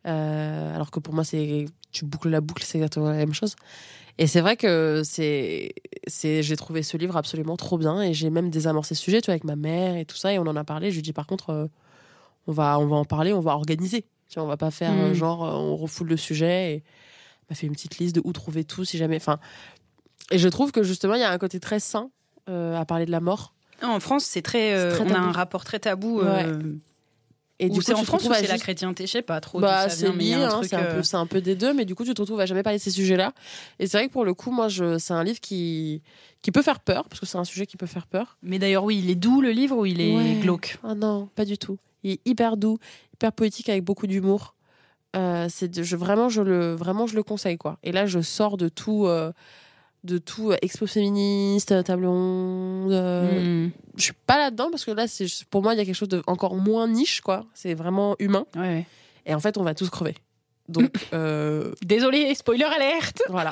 Euh, 0.06 0.76
Alors 0.76 0.92
que 0.92 1.00
pour 1.00 1.14
moi, 1.14 1.24
c'est 1.24 1.66
tu 1.92 2.04
boucles 2.04 2.28
la 2.30 2.42
boucle, 2.42 2.64
c'est 2.64 2.78
exactement 2.78 3.10
la 3.10 3.16
même 3.16 3.34
chose. 3.34 3.56
Et 4.18 4.28
c'est 4.28 4.42
vrai 4.42 4.58
que 4.58 5.02
c'est, 5.06 5.74
c'est, 6.08 6.44
j'ai 6.44 6.56
trouvé 6.58 6.84
ce 6.84 6.98
livre 6.98 7.16
absolument 7.16 7.56
trop 7.56 7.78
bien 7.78 8.02
et 8.02 8.14
j'ai 8.14 8.30
même 8.30 8.50
désamorcé 8.50 8.96
ce 8.96 9.02
sujet, 9.02 9.22
tu 9.22 9.28
vois, 9.28 9.34
avec 9.34 9.46
ma 9.46 9.56
mère 9.56 9.96
et 9.96 10.04
tout 10.06 10.18
ça. 10.18 10.34
Et 10.34 10.40
on 10.40 10.44
en 10.48 10.56
a 10.58 10.64
parlé. 10.66 10.92
Je 10.92 10.96
lui 10.98 11.02
dis 11.02 11.14
par 11.14 11.26
contre, 11.26 11.52
euh, 11.52 11.68
on 12.48 12.52
va, 12.52 12.78
on 12.80 12.88
va 12.88 12.98
en 12.98 13.06
parler, 13.06 13.32
on 13.32 13.40
va 13.40 13.54
organiser. 13.54 14.06
Tu 14.30 14.36
vois, 14.36 14.44
on 14.44 14.48
va 14.48 14.58
pas 14.58 14.72
faire 14.72 14.92
euh, 14.92 15.12
Mm. 15.12 15.14
genre, 15.14 15.40
on 15.42 15.78
refoule 15.78 16.10
le 16.10 16.18
sujet. 16.18 16.74
Et 16.74 16.84
m'a 17.50 17.56
fait 17.56 17.68
une 17.68 17.74
petite 17.74 17.98
liste 18.00 18.16
de 18.16 18.22
où 18.26 18.34
trouver 18.34 18.66
tout 18.66 18.84
si 18.84 18.98
jamais. 18.98 19.16
Enfin, 19.16 19.40
et 20.34 20.38
je 20.38 20.50
trouve 20.50 20.72
que 20.72 20.84
justement, 20.84 21.14
il 21.16 21.22
y 21.22 21.24
a 21.24 21.32
un 21.32 21.38
côté 21.38 21.60
très 21.60 21.80
sain 21.80 22.10
euh, 22.50 22.76
à 22.80 22.86
parler 22.86 23.06
de 23.06 23.12
la 23.12 23.20
mort. 23.22 23.54
En 23.82 24.00
France, 24.00 24.24
c'est 24.26 24.42
très, 24.42 24.74
euh, 24.74 24.92
C'est 24.98 25.04
très 25.06 25.12
on 25.12 25.16
a 25.16 25.20
un 25.20 25.32
rapport 25.32 25.64
très 25.66 25.80
tabou. 25.80 26.22
euh, 26.22 26.62
Et 27.60 27.66
c'est 27.66 27.70
coup, 27.70 27.78
en 27.78 27.80
tu 28.00 28.02
te 28.02 28.06
France 28.08 28.24
ou 28.24 28.34
c'est 28.34 28.48
la 28.48 28.54
juste- 28.54 28.64
chrétienté, 28.64 29.06
je 29.06 29.12
sais 29.12 29.22
pas 29.22 29.40
trop. 29.40 29.60
Bah, 29.60 29.88
c'est 29.90 30.12
lié, 30.12 30.34
hein, 30.34 30.62
c'est 30.64 30.74
un, 30.76 30.84
peu- 30.96 31.04
c'est 31.04 31.18
un 31.18 31.26
peu 31.28 31.40
des 31.42 31.56
deux, 31.56 31.74
mais 31.74 31.86
du 31.86 31.94
coup, 31.96 32.04
tu 32.04 32.14
te 32.14 32.22
retrouves 32.22 32.40
à 32.40 32.46
jamais 32.46 32.64
parler 32.64 32.80
de 32.80 32.84
ces 32.84 32.92
sujets-là. 32.92 33.34
Et 33.80 33.88
c'est 33.88 33.98
vrai 33.98 34.08
que 34.08 34.12
pour 34.14 34.26
le 34.26 34.34
coup, 34.34 34.52
moi, 34.52 34.68
je, 34.70 34.98
c'est 34.98 35.14
un 35.14 35.24
livre 35.24 35.40
qui, 35.40 36.02
qui 36.42 36.52
peut 36.52 36.62
faire 36.62 36.80
peur, 36.80 37.08
parce 37.10 37.20
que 37.20 37.26
c'est 37.26 37.38
un 37.38 37.44
sujet 37.46 37.66
qui 37.66 37.78
peut 37.78 37.86
faire 37.86 38.08
peur. 38.08 38.38
Mais 38.42 38.58
d'ailleurs, 38.60 38.84
oui, 38.84 39.00
il 39.04 39.10
est 39.10 39.16
doux 39.16 39.40
le 39.42 39.52
livre 39.52 39.78
ou 39.78 39.86
il 39.86 40.02
est 40.02 40.16
Ouais. 40.16 40.40
glauque? 40.42 40.78
Ah 40.84 40.96
non, 40.96 41.28
pas 41.36 41.46
du 41.46 41.58
tout. 41.58 41.78
Il 42.04 42.12
est 42.12 42.20
hyper 42.26 42.58
doux, 42.58 42.80
hyper 43.14 43.32
poétique, 43.32 43.70
avec 43.70 43.84
beaucoup 43.84 44.08
d'humour. 44.08 44.56
C'est 45.50 45.68
de- 45.70 45.84
je, 45.84 45.96
vraiment, 45.96 46.28
je 46.30 46.42
le, 46.42 46.74
vraiment, 46.74 47.06
je 47.06 47.16
le 47.16 47.24
conseille, 47.24 47.58
quoi. 47.58 47.78
Et 47.84 47.92
là, 47.92 48.06
je 48.08 48.20
sors 48.22 48.58
de 48.58 48.68
tout, 48.68 49.06
de 50.04 50.18
tout 50.18 50.52
euh, 50.52 50.58
expo 50.62 50.86
féministe, 50.88 51.84
table 51.84 52.06
ronde. 52.06 52.92
euh, 52.92 53.66
Mm. 53.68 53.72
Je 53.96 54.02
suis 54.04 54.14
pas 54.26 54.38
là-dedans, 54.38 54.70
parce 54.72 54.84
que 54.86 54.92
là, 54.92 55.08
c'est, 55.08 55.28
pour 55.50 55.62
moi, 55.64 55.74
il 55.74 55.78
y 55.78 55.82
a 55.82 55.86
quelque 55.86 55.96
chose 55.96 56.10
de 56.10 56.22
encore 56.28 56.56
moins 56.56 56.88
niche, 56.88 57.22
quoi. 57.22 57.46
C'est 57.54 57.74
vraiment 57.74 58.16
humain. 58.20 58.46
Ouais, 58.56 58.62
ouais. 58.62 58.86
Et 59.26 59.34
en 59.34 59.40
fait, 59.40 59.58
on 59.58 59.64
va 59.64 59.74
tous 59.76 59.90
crever. 59.90 60.16
Donc, 60.68 60.92
euh, 61.14 61.72
Désolé, 61.84 62.34
spoiler 62.36 62.64
alerte. 62.66 63.22
voilà. 63.30 63.52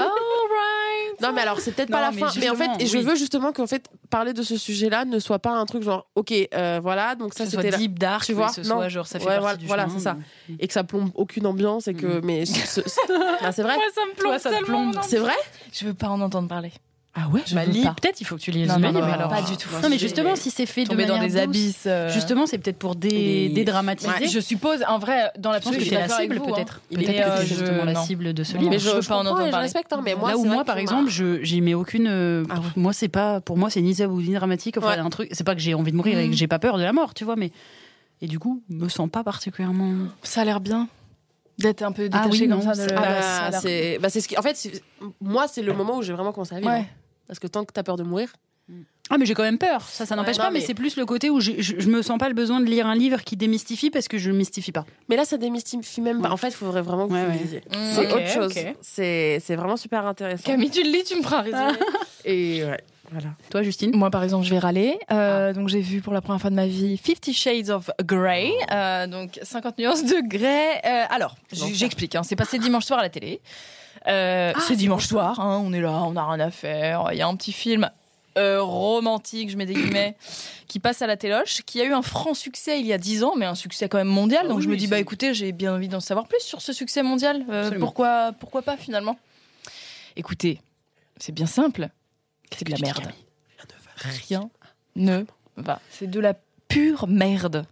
Non, 1.22 1.32
mais 1.34 1.42
alors, 1.42 1.60
c'est 1.60 1.72
peut-être 1.72 1.90
pas 1.92 2.02
la 2.02 2.12
mais 2.12 2.20
fin. 2.20 2.32
Mais 2.40 2.50
en 2.50 2.56
fait, 2.56 2.70
et 2.80 2.86
je 2.86 2.98
veux 2.98 3.16
justement 3.16 3.52
qu'en 3.52 3.68
fait, 3.68 3.86
parler 4.10 4.34
de 4.34 4.42
ce 4.44 4.58
sujet-là 4.58 5.06
ne 5.06 5.20
soit 5.20 5.40
pas 5.40 5.52
un 5.52 5.66
truc 5.66 5.84
genre, 5.84 6.08
ok, 6.16 6.34
euh, 6.54 6.80
voilà, 6.82 7.16
donc 7.16 7.34
ça 7.34 7.46
c'était 7.46 7.72
deep 7.72 7.98
dark, 8.00 8.26
Tu 8.26 8.34
vois, 8.34 8.48
que 8.48 8.56
ce 8.56 8.62
non. 8.62 8.78
soit 8.78 8.90
genre 8.90 9.08
ça 9.08 9.20
fait 9.20 9.26
Ouais, 9.28 9.40
partie 9.40 9.66
voilà, 9.66 9.88
c'est 9.90 10.00
ça. 10.00 10.18
Et 10.60 10.68
que 10.68 10.74
ça 10.74 10.84
plombe 10.84 11.10
aucune 11.16 11.46
ambiance 11.46 11.88
et 11.88 11.94
que. 11.94 12.22
Mais 12.24 12.46
ce- 12.46 12.82
ce- 12.82 12.82
Ah, 13.42 13.52
c'est 13.52 13.64
vrai 13.64 13.76
Moi, 13.76 13.86
ça 13.94 14.02
me 14.06 14.14
plombe 14.16 14.32
Toi, 14.32 14.40
ça 14.40 14.50
tellement. 14.50 14.92
C'est 15.04 15.18
vrai 15.18 15.36
Je 15.74 15.86
veux 15.86 15.94
pas 15.94 16.08
en 16.10 16.22
entendre 16.22 16.48
parler. 16.48 16.72
Ah 17.14 17.28
ouais 17.28 17.42
Je 17.46 17.56
Bah, 17.56 17.66
lis, 17.66 17.82
peut-être 17.82 18.22
il 18.22 18.24
faut 18.26 18.38
que 18.38 18.42
tu 18.42 18.52
lises 18.52 18.70
Non, 18.70 18.76
le 18.76 18.82
non, 18.84 18.88
livre 18.92 19.02
non, 19.06 19.14
alors. 19.14 19.28
pas 19.30 19.42
du 19.42 19.58
tout. 19.58 19.68
Non, 19.84 19.90
mais 19.90 19.98
justement, 19.98 20.38
si 20.38 20.50
c'est 20.50 20.66
fait 20.66 20.86
de 20.86 20.90
Tomber 20.92 21.06
dans 21.06 21.18
manière 21.18 21.28
des 21.30 21.46
douce, 21.46 21.58
abysses. 21.58 21.84
euh, 21.86 22.10
Justement, 22.10 22.46
c'est 22.46 22.58
peut-être 22.58 22.78
pour 22.80 22.96
dé- 22.96 23.10
Et- 23.10 23.50
dédramatiser. 23.50 24.10
Ouais, 24.10 24.28
je 24.30 24.40
suppose, 24.40 24.80
en 24.88 24.98
vrai, 24.98 25.30
dans 25.38 25.52
Je 25.52 25.60
pense 25.60 25.74
que 25.74 25.80
je 25.80 25.80
tu 25.80 25.86
suis 25.88 25.96
es 25.96 26.00
la 26.00 26.08
cible 26.08 26.40
hein. 26.42 26.52
peut-être. 26.54 26.80
Il 26.90 27.02
est 27.02 27.06
Peut-être 27.06 27.18
que 27.26 27.30
euh, 27.32 27.38
c'est 27.40 27.46
je- 27.48 27.56
justement 27.56 27.84
la 27.84 27.96
cible 27.96 28.34
de 28.34 28.44
ce 28.46 28.54
Non, 28.54 28.60
livre. 28.60 28.72
Mais 28.72 28.80
je 28.80 28.90
je, 28.90 28.96
veux 28.96 29.02
je 29.02 29.10
pas 29.10 29.18
en 29.18 29.26
entendre 29.26 29.50
parler. 29.52 29.66
respecte, 29.66 29.92
hein, 29.92 30.00
mais 30.06 30.16
moi. 30.16 30.30
Là 30.30 30.38
où 30.38 30.46
moi, 30.46 30.62
que 30.62 30.68
par 30.68 30.78
exemple, 30.78 31.10
je 31.10 31.44
j'y 31.44 31.60
mets 31.60 31.74
aucune. 31.74 32.08
euh, 32.08 32.46
Ah. 32.50 32.56
Moi, 32.78 32.94
c'est 32.94 33.10
pas 33.10 33.42
pour 33.42 33.58
moi, 33.58 33.70
c'est 33.70 33.82
ni 33.82 33.94
tabou 33.94 34.22
ni 34.22 34.34
dramatique. 34.34 34.78
Enfin, 34.78 34.98
un 35.04 35.10
truc. 35.10 35.28
C'est 35.34 35.44
pas 35.44 35.54
que 35.54 35.60
j'ai 35.62 35.74
envie 35.74 35.92
de 35.92 35.98
mourir 35.98 36.18
et 36.18 36.24
que 36.28 36.30
Mhm. 36.30 36.34
j'ai 36.38 36.48
pas 36.48 36.60
peur 36.60 36.78
de 36.78 36.84
la 36.84 36.94
mort, 36.94 37.14
tu 37.14 37.26
vois, 37.26 37.36
mais 37.36 37.52
et 38.22 38.28
du 38.28 38.40
coup, 38.40 38.64
me 38.70 38.88
sens 38.88 39.10
pas 39.10 39.26
particulièrement. 39.26 39.92
Ça 40.24 40.42
a 40.42 40.46
l'air 40.46 40.62
bien 40.62 40.88
d'être 41.60 41.82
un 41.84 41.92
peu 41.92 42.08
Ah 42.14 42.24
détaché 42.24 42.48
comme 42.48 42.62
ça. 42.62 42.72
Ah 42.76 42.96
Bah, 42.96 43.50
bah, 43.52 43.60
c'est 43.62 44.00
c'est 44.10 44.22
ce 44.22 44.28
qui. 44.30 44.38
En 44.38 44.42
fait, 44.42 44.82
moi, 45.20 45.48
c'est 45.50 45.62
le 45.62 45.74
moment 45.74 45.98
où 45.98 46.02
j'ai 46.04 46.14
vraiment 46.14 46.32
commencé 46.32 46.56
à 46.56 46.60
vivre. 46.60 46.72
Parce 47.32 47.40
que 47.40 47.48
tant 47.48 47.64
que 47.64 47.72
t'as 47.72 47.84
peur 47.84 47.96
de 47.96 48.04
mourir. 48.04 48.34
Ah, 49.10 49.18
mais 49.18 49.26
j'ai 49.26 49.34
quand 49.34 49.44
même 49.44 49.58
peur. 49.58 49.82
Ça, 49.84 50.06
ça 50.06 50.18
n'empêche 50.18 50.36
Ouais, 50.36 50.44
pas, 50.44 50.52
mais, 50.52 50.60
mais- 50.60 50.66
c'est 50.66 50.74
plus 50.74 50.98
le 50.98 51.06
côté 51.06 51.30
où 51.30 51.40
je, 51.40 51.54
je, 51.60 51.80
je 51.80 51.90
me 51.90 52.02
sens 52.02 52.18
pas 52.18 52.28
le 52.28 52.36
besoin 52.36 52.60
de 52.60 52.66
lire 52.66 52.88
un 52.88 52.96
livre 52.96 53.24
qui 53.24 53.38
démystifie 53.38 53.90
parce 53.90 54.10
que 54.10 54.18
je 54.18 54.30
le 54.30 54.36
mystifie 54.36 54.74
pas. 54.74 54.86
Mais 55.08 55.16
là, 55.16 55.24
ça 55.24 55.38
démystifie 55.38 56.02
même 56.02 56.22
pas. 56.22 56.30
En 56.30 56.36
fait, 56.38 56.50
il 56.50 56.54
faudrait 56.54 56.82
vraiment 56.82 57.08
que 57.08 57.14
Ouais, 57.14 57.22
vous 57.26 57.32
le 57.32 57.38
ouais. 57.38 57.42
lisiez. 57.44 57.60
Mm, 57.70 57.92
C'est 57.96 58.14
autre 58.14 58.28
chose. 58.28 58.54
C'est 58.82 59.40
c'est 59.42 59.56
vraiment 59.56 59.78
super 59.78 60.06
intéressant. 60.06 60.44
Camille, 60.44 60.70
tu 60.72 60.84
le 60.84 60.90
lis, 60.92 61.04
tu 61.06 61.16
me 61.16 61.22
feras 61.24 61.42
résumer. 61.42 61.80
Et 62.26 62.64
ouais, 62.66 62.80
voilà. 63.12 63.30
Toi, 63.50 63.62
Justine 63.62 63.92
Moi, 63.96 64.10
par 64.10 64.24
exemple, 64.24 64.46
je 64.46 64.52
vais 64.52 64.60
râler. 64.60 64.98
Euh, 65.12 65.52
Donc, 65.54 65.68
j'ai 65.68 65.82
vu 65.82 66.02
pour 66.02 66.14
la 66.14 66.22
première 66.22 66.40
fois 66.42 66.50
de 66.50 66.56
ma 66.56 66.66
vie 66.68 66.98
Fifty 66.98 67.34
Shades 67.34 67.70
of 67.70 67.90
Grey. 68.04 68.52
Euh, 68.72 69.06
donc, 69.08 69.38
50 69.44 69.78
nuances 69.80 70.04
de 70.06 70.22
Grey. 70.28 70.82
Euh, 70.86 71.04
alors, 71.10 71.36
j'explique. 71.52 72.16
hein. 72.16 72.24
C'est 72.24 72.36
passé 72.38 72.58
dimanche 72.58 72.86
soir 72.86 73.00
à 73.00 73.04
la 73.04 73.10
télé. 73.10 73.42
Euh, 74.08 74.54
c'est 74.68 74.76
dimanche 74.76 75.06
soir. 75.08 75.40
hein, 75.40 75.62
on 75.64 75.74
est 75.74 75.82
là, 75.82 75.92
on 76.04 76.14
n'a 76.14 76.26
rien 76.26 76.40
à 76.40 76.50
faire. 76.52 77.10
Il 77.12 77.18
y 77.18 77.22
a 77.22 77.28
un 77.28 77.36
petit 77.36 77.52
film 77.52 77.90
euh, 78.38 78.62
romantique, 78.64 79.50
je 79.52 79.58
mets 79.58 79.66
des 79.66 79.74
guillemets, 79.74 80.16
qui 80.68 80.80
passe 80.80 81.02
à 81.02 81.08
la 81.08 81.18
téloche, 81.18 81.62
qui 81.66 81.82
a 81.82 81.84
eu 81.84 81.92
un 81.94 82.02
franc 82.02 82.34
succès 82.34 82.80
il 82.80 82.88
y 82.88 82.94
a 82.94 82.98
10 82.98 83.24
ans, 83.26 83.34
mais 83.36 83.46
un 83.46 83.56
succès 83.56 83.90
quand 83.90 83.98
même 83.98 84.08
mondial. 84.08 84.44
Ah 84.46 84.48
Donc, 84.48 84.60
oui, 84.60 84.64
je 84.64 84.70
me 84.70 84.78
dis, 84.78 84.88
bah 84.88 85.00
écoutez, 85.00 85.34
j'ai 85.34 85.52
bien 85.52 85.76
envie 85.76 85.90
d'en 85.90 86.00
savoir 86.00 86.28
plus 86.28 86.40
sur 86.40 86.62
ce 86.62 86.72
succès 86.72 87.04
mondial. 87.04 87.44
Euh, 87.50 87.72
pourquoi, 87.78 88.32
pourquoi 88.40 88.62
pas 88.62 88.78
finalement? 88.78 89.18
Écoutez, 90.16 90.62
c'est 91.18 91.34
bien 91.34 91.46
simple. 91.46 91.90
C'est 92.58 92.66
de 92.66 92.72
la 92.72 92.78
merde 92.82 93.12
rien 94.28 94.50
ne 94.96 95.24
va. 95.58 95.80
C'est 95.92 96.10
de 96.10 96.20
la 96.20 96.34
pure 96.68 97.08
merde. 97.08 97.66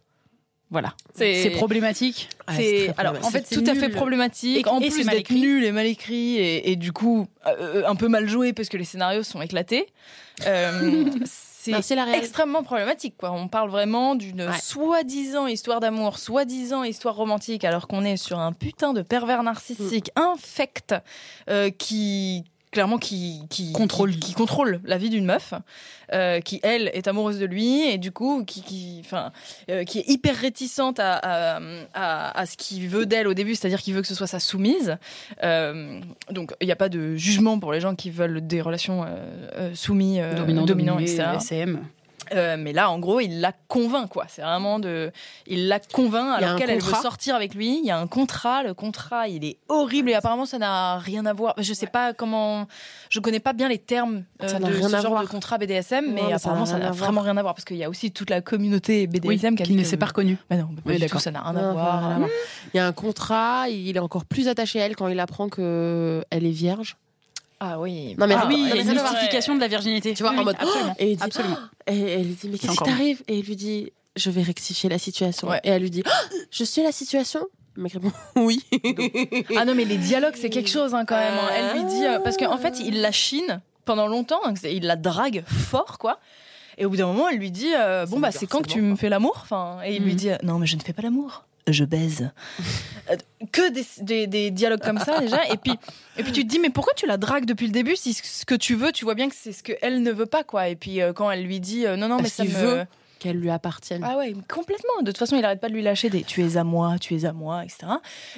Voilà. 0.70 0.94
C'est 1.16 1.50
problématique. 1.56 2.30
C'est- 2.56 2.94
alors 2.98 3.16
en 3.26 3.32
fait 3.32 3.50
tout 3.50 3.64
à 3.66 3.74
fait 3.76 3.90
problématique. 3.90 4.66
Et- 4.66 4.70
en 4.70 4.80
et 4.80 4.90
plus 4.90 5.06
d'être 5.06 5.32
nul 5.32 5.64
et 5.64 5.72
mal 5.72 5.88
écrit 5.88 6.36
et, 6.38 6.72
et 6.72 6.76
du 6.76 6.92
coup 6.92 7.28
euh, 7.48 7.84
un 7.88 7.96
peu 7.96 8.08
mal 8.08 8.28
joué 8.30 8.54
parce 8.54 8.70
que 8.70 8.78
les 8.78 8.84
scénarios 8.86 9.24
sont 9.24 9.42
éclatés. 9.42 9.88
Euh, 10.46 11.06
c'est 11.26 11.74
extrêmement 12.14 12.62
problématique. 12.64 13.16
Quoi. 13.18 13.32
On 13.32 13.48
parle 13.48 13.70
vraiment 13.72 14.14
d'une 14.16 14.44
Ouais. 14.44 14.60
soi-disant 14.62 15.48
histoire 15.48 15.80
d'amour, 15.80 16.20
soi-disant 16.20 16.84
histoire 16.84 17.16
romantique, 17.16 17.66
alors 17.66 17.88
qu'on 17.88 18.06
est 18.06 18.18
sur 18.18 18.38
un 18.40 18.54
putain 18.54 18.94
de 18.94 19.02
pervers 19.02 19.42
narcissique 19.44 20.12
Mm. 20.16 20.22
infect 20.22 20.96
euh, 21.50 21.70
qui 21.72 22.46
clairement 22.72 22.98
qui, 22.98 23.42
qui 23.50 23.74
Contrôle. 23.74 24.12
qui, 24.12 24.20
qui 24.20 24.34
contrôle 24.34 24.80
la 24.84 24.98
vie 24.98 25.10
d'une 25.10 25.26
meuf 25.26 25.54
euh, 26.14 26.40
qui 26.40 26.60
elle 26.64 26.90
est 26.94 27.08
amoureuse 27.08 27.40
de 27.40 27.46
lui 27.46 27.82
et 27.90 27.98
du 27.98 28.12
coup 28.12 28.44
qui 28.46 28.62
qui 28.62 29.02
enfin 29.04 29.32
euh, 29.70 29.84
qui 29.84 30.00
est 30.00 30.08
hyper 30.10 30.36
réticente 30.36 31.00
à, 31.00 31.14
à, 31.16 31.60
à, 31.94 32.40
à 32.40 32.46
ce 32.46 32.58
qu'il 32.58 32.88
veut 32.88 33.06
d'elle 33.06 33.28
au 33.28 33.34
début 33.34 33.56
c'est-à-dire 33.56 33.82
qu'il 33.82 33.94
veut 33.94 34.02
que 34.02 34.08
ce 34.08 34.16
soit 34.16 34.28
sa 34.28 34.40
soumise 34.40 34.98
Euh, 35.44 36.00
donc 36.32 36.52
il 36.62 36.66
n'y 36.66 36.72
a 36.72 36.76
pas 36.76 36.90
de 36.90 37.16
jugement 37.16 37.60
pour 37.60 37.72
les 37.72 37.80
gens 37.82 37.96
qui 37.96 38.10
veulent 38.12 38.46
des 38.46 38.62
relations 38.62 39.04
euh, 39.04 39.08
euh, 39.56 39.76
soumis 39.76 40.20
euh, 40.20 40.36
Dominant, 40.36 40.66
dominants 40.66 40.96
dominé, 40.96 41.12
etc. 41.12 41.30
SM. 41.38 41.80
Euh, 42.34 42.56
mais 42.58 42.74
là, 42.74 42.90
en 42.92 43.00
gros, 43.00 43.20
il 43.20 43.40
la 43.42 43.54
convainc, 43.68 44.10
quoi. 44.10 44.26
C'est 44.28 44.42
vraiment 44.42 44.80
de. 44.80 45.12
Il 45.48 45.68
la 45.68 45.80
convainc 45.80 46.38
alors 46.38 46.56
qu'elle, 46.58 46.70
elle 46.70 46.82
veut 46.82 46.94
sortir 47.02 47.36
avec 47.36 47.54
lui. 47.56 47.80
Il 47.80 47.86
y 47.86 47.92
a 47.92 47.98
un 47.98 48.08
contrat. 48.08 48.64
Le 48.64 48.74
contrat, 48.74 49.28
il 49.28 49.44
est 49.46 49.58
horrible 49.68 50.10
et 50.10 50.14
apparemment, 50.14 50.46
ça 50.46 50.58
n'a 50.58 50.98
rien 50.98 51.26
à 51.26 51.34
voir. 51.34 51.54
Je 51.58 51.74
sais 51.74 51.88
pas 51.88 52.14
comment. 52.14 52.68
Je 53.10 53.20
connais 53.20 53.40
pas 53.40 53.54
bien 53.54 53.68
les 53.70 53.78
termes 53.78 54.24
euh, 54.44 54.48
Ça 54.48 54.60
de 54.60 54.66
rien 54.66 54.90
ce 54.90 54.96
à 54.96 55.02
genre 55.02 55.12
voir. 55.12 55.24
de 55.24 55.28
contrat 55.30 55.58
BDSM, 55.58 56.12
mais 56.14 56.34
apparemment, 56.34 56.66
ça 56.66 56.78
n'a 56.80 56.92
vraiment 56.92 57.22
rien 57.22 57.38
à 57.38 57.42
voir 57.42 57.54
parce 57.56 57.66
qu'il 57.66 57.78
y 57.78 57.84
a 57.84 57.90
aussi 57.90 58.12
toute 58.12 58.30
la 58.30 58.42
communauté 58.42 59.08
Oui, 59.12 59.20
BDSM 59.20 59.56
qui, 59.56 59.64
a 59.64 59.66
qui 59.66 59.76
ne 59.76 59.84
s'est 59.84 59.98
pas 59.98 60.08
reconnu. 60.08 60.38
Bah 60.50 60.58
non, 60.58 60.68
pas 60.68 60.82
Oui, 60.86 61.06
tout, 61.08 61.20
ça 61.20 61.32
n'a 61.32 61.42
rien 61.42 61.56
à 61.56 61.72
voir. 61.72 62.02
voir. 62.18 62.30
Il 62.74 62.78
y 62.78 62.80
a 62.80 62.88
un 62.88 62.94
contrat, 62.94 63.70
il 63.70 63.96
est 63.96 64.00
encore 64.00 64.26
plus 64.26 64.48
attaché 64.48 64.82
à 64.82 64.86
elle 64.86 64.96
quand 64.96 65.08
il 65.08 65.20
apprend 65.20 65.50
que 65.50 66.24
elle 66.30 66.46
est 66.46 66.52
vierge. 66.52 66.98
Ah 67.60 67.80
oui. 67.80 68.16
Non, 68.18 68.28
mais 68.28 68.36
Ah 68.38 68.46
oui, 68.48 68.56
non, 68.58 68.64
il 68.66 68.70
y 68.70 68.72
a 68.72 68.76
mais 68.76 68.82
une 68.82 68.86
ça, 68.88 68.92
c'est 68.94 69.00
vrai. 69.00 69.10
mystification 69.12 69.56
de 69.56 69.60
la 69.60 69.68
virginité. 69.68 70.14
Tu 70.14 70.24
vois, 70.24 70.32
Oui, 70.32 70.40
en 70.40 70.44
mode 70.46 70.56
absolument. 70.60 70.96
Et 71.00 71.12
il 71.12 71.18
dit, 71.18 71.24
Absolument. 71.24 71.58
Et 71.88 72.00
elle 72.02 72.24
lui 72.28 72.34
dit 72.36 72.50
mais 72.50 72.58
C'est 72.58 72.68
qu'est-ce 72.68 72.78
qui 72.78 72.84
t'arrive? 72.84 73.24
Et 73.28 73.38
il 73.40 73.46
lui 73.46 73.56
dit 73.56 73.92
je 74.16 74.30
vais 74.32 74.42
rectifier 74.42 74.90
la 74.90 74.98
situation. 75.00 75.48
Ouais. 75.50 75.60
Et 75.64 75.70
elle 75.70 75.82
lui 75.82 75.90
dit 75.92 76.04
Ah, 76.06 76.22
je 76.52 76.64
suis 76.64 76.82
la 76.84 76.92
situation? 76.92 77.46
Le 77.76 77.84
mec 77.84 77.94
répond 77.94 78.12
oui. 78.38 78.64
Ah 79.58 79.66
non, 79.66 79.76
mais 79.76 79.86
les 79.86 79.98
dialogues, 79.98 80.36
c'est 80.36 80.50
quelque 80.50 80.70
chose 80.70 80.94
hein, 80.94 81.06
quand 81.06 81.18
même. 81.18 81.34
hein. 81.34 81.50
Elle 81.56 81.78
lui 81.80 81.86
dit. 81.86 82.06
euh, 82.06 82.20
parce 82.20 82.38
qu'en 82.38 82.58
fait, 82.58 82.80
il 82.80 83.02
la 83.02 83.12
chine 83.12 83.62
pendant 83.86 84.08
longtemps. 84.08 84.40
hein, 84.46 84.54
il 84.64 84.86
la 84.86 84.96
drague 84.96 85.44
fort, 85.48 85.98
quoi. 85.98 86.20
Et 86.78 86.86
au 86.86 86.90
bout 86.90 86.96
d'un 86.98 87.08
moment, 87.08 87.28
elle 87.30 87.38
lui 87.40 87.52
dit 87.52 87.74
euh, 87.76 88.06
Bon, 88.06 88.16
C'est 88.18 88.22
bah, 88.22 88.32
c'est 88.32 88.48
quand 88.48 88.62
que 88.62 88.70
tu 88.70 88.82
me 88.82 88.96
fais 88.96 89.10
l'amour? 89.10 89.40
Enfin, 89.42 89.80
Et 89.86 89.96
il 89.98 90.04
lui 90.04 90.12
Mhm. 90.14 90.18
dit 90.18 90.30
Non, 90.44 90.60
mais 90.60 90.66
je 90.68 90.76
ne 90.78 90.82
fais 90.82 90.94
pas 90.94 91.02
l'amour. 91.02 91.44
Je 91.72 91.84
baise. 91.86 92.32
Euh, 93.10 93.16
que 93.52 93.72
des, 93.72 93.86
des- 94.02 94.28
des 94.28 94.52
dialogues 94.52 94.82
comme 94.82 95.00
ça, 95.00 95.20
déjà. 95.20 95.46
Et 95.52 95.58
puis, 95.58 95.74
et 96.18 96.24
puis 96.24 96.32
tu 96.32 96.44
te 96.44 96.48
dis 96.50 96.60
Mais 96.60 96.70
pourquoi 96.70 96.94
tu 96.96 97.06
la 97.08 97.18
dragues 97.18 97.46
depuis 97.46 97.66
le 97.68 97.72
début 97.74 97.96
Si 97.96 98.14
ce 98.14 98.46
que 98.46 98.56
tu 98.56 98.76
veux, 98.76 98.92
tu 98.92 99.06
vois 99.06 99.16
bien 99.16 99.30
que 99.30 99.36
c'est 99.36 99.52
ce 99.54 99.64
qu'elle 99.64 100.02
ne 100.04 100.12
veut 100.12 100.26
pas, 100.26 100.44
quoi. 100.44 100.68
Et 100.70 100.76
puis, 100.76 101.02
euh, 101.02 101.14
quand 101.14 101.30
elle 101.32 101.44
lui 101.44 101.60
dit 101.60 101.86
euh, 101.86 101.96
Non, 101.96 102.08
non, 102.08 102.18
mais 102.22 102.30
ça 102.30 102.44
me. 102.44 102.50
veut. 102.50 102.86
qu'elle 103.20 103.38
lui 103.38 103.50
appartienne. 103.50 104.02
Ah 104.08 104.18
ouais, 104.18 104.34
complètement. 104.48 105.02
De 105.02 105.08
toute 105.08 105.18
façon, 105.18 105.36
il 105.36 105.44
arrête 105.44 105.60
pas 105.60 105.68
de 105.68 105.74
lui 105.74 105.82
lâcher 105.82 106.10
des 106.10 106.24
tu 106.24 106.42
es 106.42 106.56
à 106.56 106.64
moi, 106.64 106.96
tu 107.02 107.16
es 107.18 107.26
à 107.26 107.34
moi, 107.34 107.64
etc. 107.66 107.80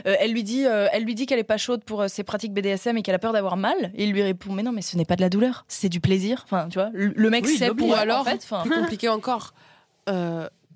Euh, 0.07 0.15
elle 0.19 0.31
lui 0.31 0.43
dit, 0.43 0.65
euh, 0.65 0.87
elle 0.91 1.03
lui 1.03 1.13
dit 1.13 1.25
qu'elle 1.27 1.37
est 1.39 1.43
pas 1.43 1.57
chaude 1.57 1.83
pour 1.83 2.01
euh, 2.01 2.07
ses 2.07 2.23
pratiques 2.23 2.51
BDSM 2.53 2.97
et 2.97 3.03
qu'elle 3.03 3.13
a 3.13 3.19
peur 3.19 3.31
d'avoir 3.33 3.57
mal. 3.57 3.75
Et 3.93 4.05
il 4.05 4.11
lui 4.11 4.23
répond, 4.23 4.53
mais 4.53 4.63
non, 4.63 4.71
mais 4.71 4.81
ce 4.81 4.97
n'est 4.97 5.05
pas 5.05 5.15
de 5.15 5.21
la 5.21 5.29
douleur, 5.29 5.65
c'est 5.67 5.89
du 5.89 5.99
plaisir. 5.99 6.41
Enfin, 6.45 6.67
tu 6.69 6.79
vois, 6.79 6.89
le, 6.93 7.13
le 7.15 7.29
mec 7.29 7.45
Oui, 7.45 7.57
sait 7.57 7.69
pour 7.73 7.89
Ou 7.89 7.93
alors, 7.93 8.21
en 8.21 8.23
fait. 8.23 8.43
Plus 8.63 8.71
compliqué 8.71 9.07
encore. 9.09 9.53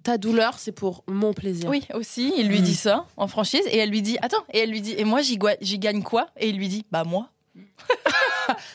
Ta 0.06 0.18
douleur, 0.18 0.58
c'est 0.58 0.72
pour 0.72 1.04
mon 1.08 1.34
plaisir. 1.34 1.70
Oui, 1.70 1.84
aussi, 1.94 2.32
il 2.38 2.48
lui 2.48 2.62
dit 2.62 2.76
ça 2.76 3.06
en 3.18 3.28
franchise 3.28 3.64
et 3.68 3.78
elle 3.80 3.90
lui 3.90 4.02
dit 4.02 4.18
attends 4.22 4.44
et 4.54 4.60
elle 4.60 4.70
lui 4.70 4.80
dit 4.82 4.94
et 4.98 5.04
moi 5.04 5.20
j'y 5.22 5.38
gagne 5.80 6.02
quoi? 6.04 6.28
Et 6.38 6.48
il 6.50 6.58
lui 6.58 6.70
dit 6.70 6.86
bah 6.92 7.04
moi. 7.04 7.28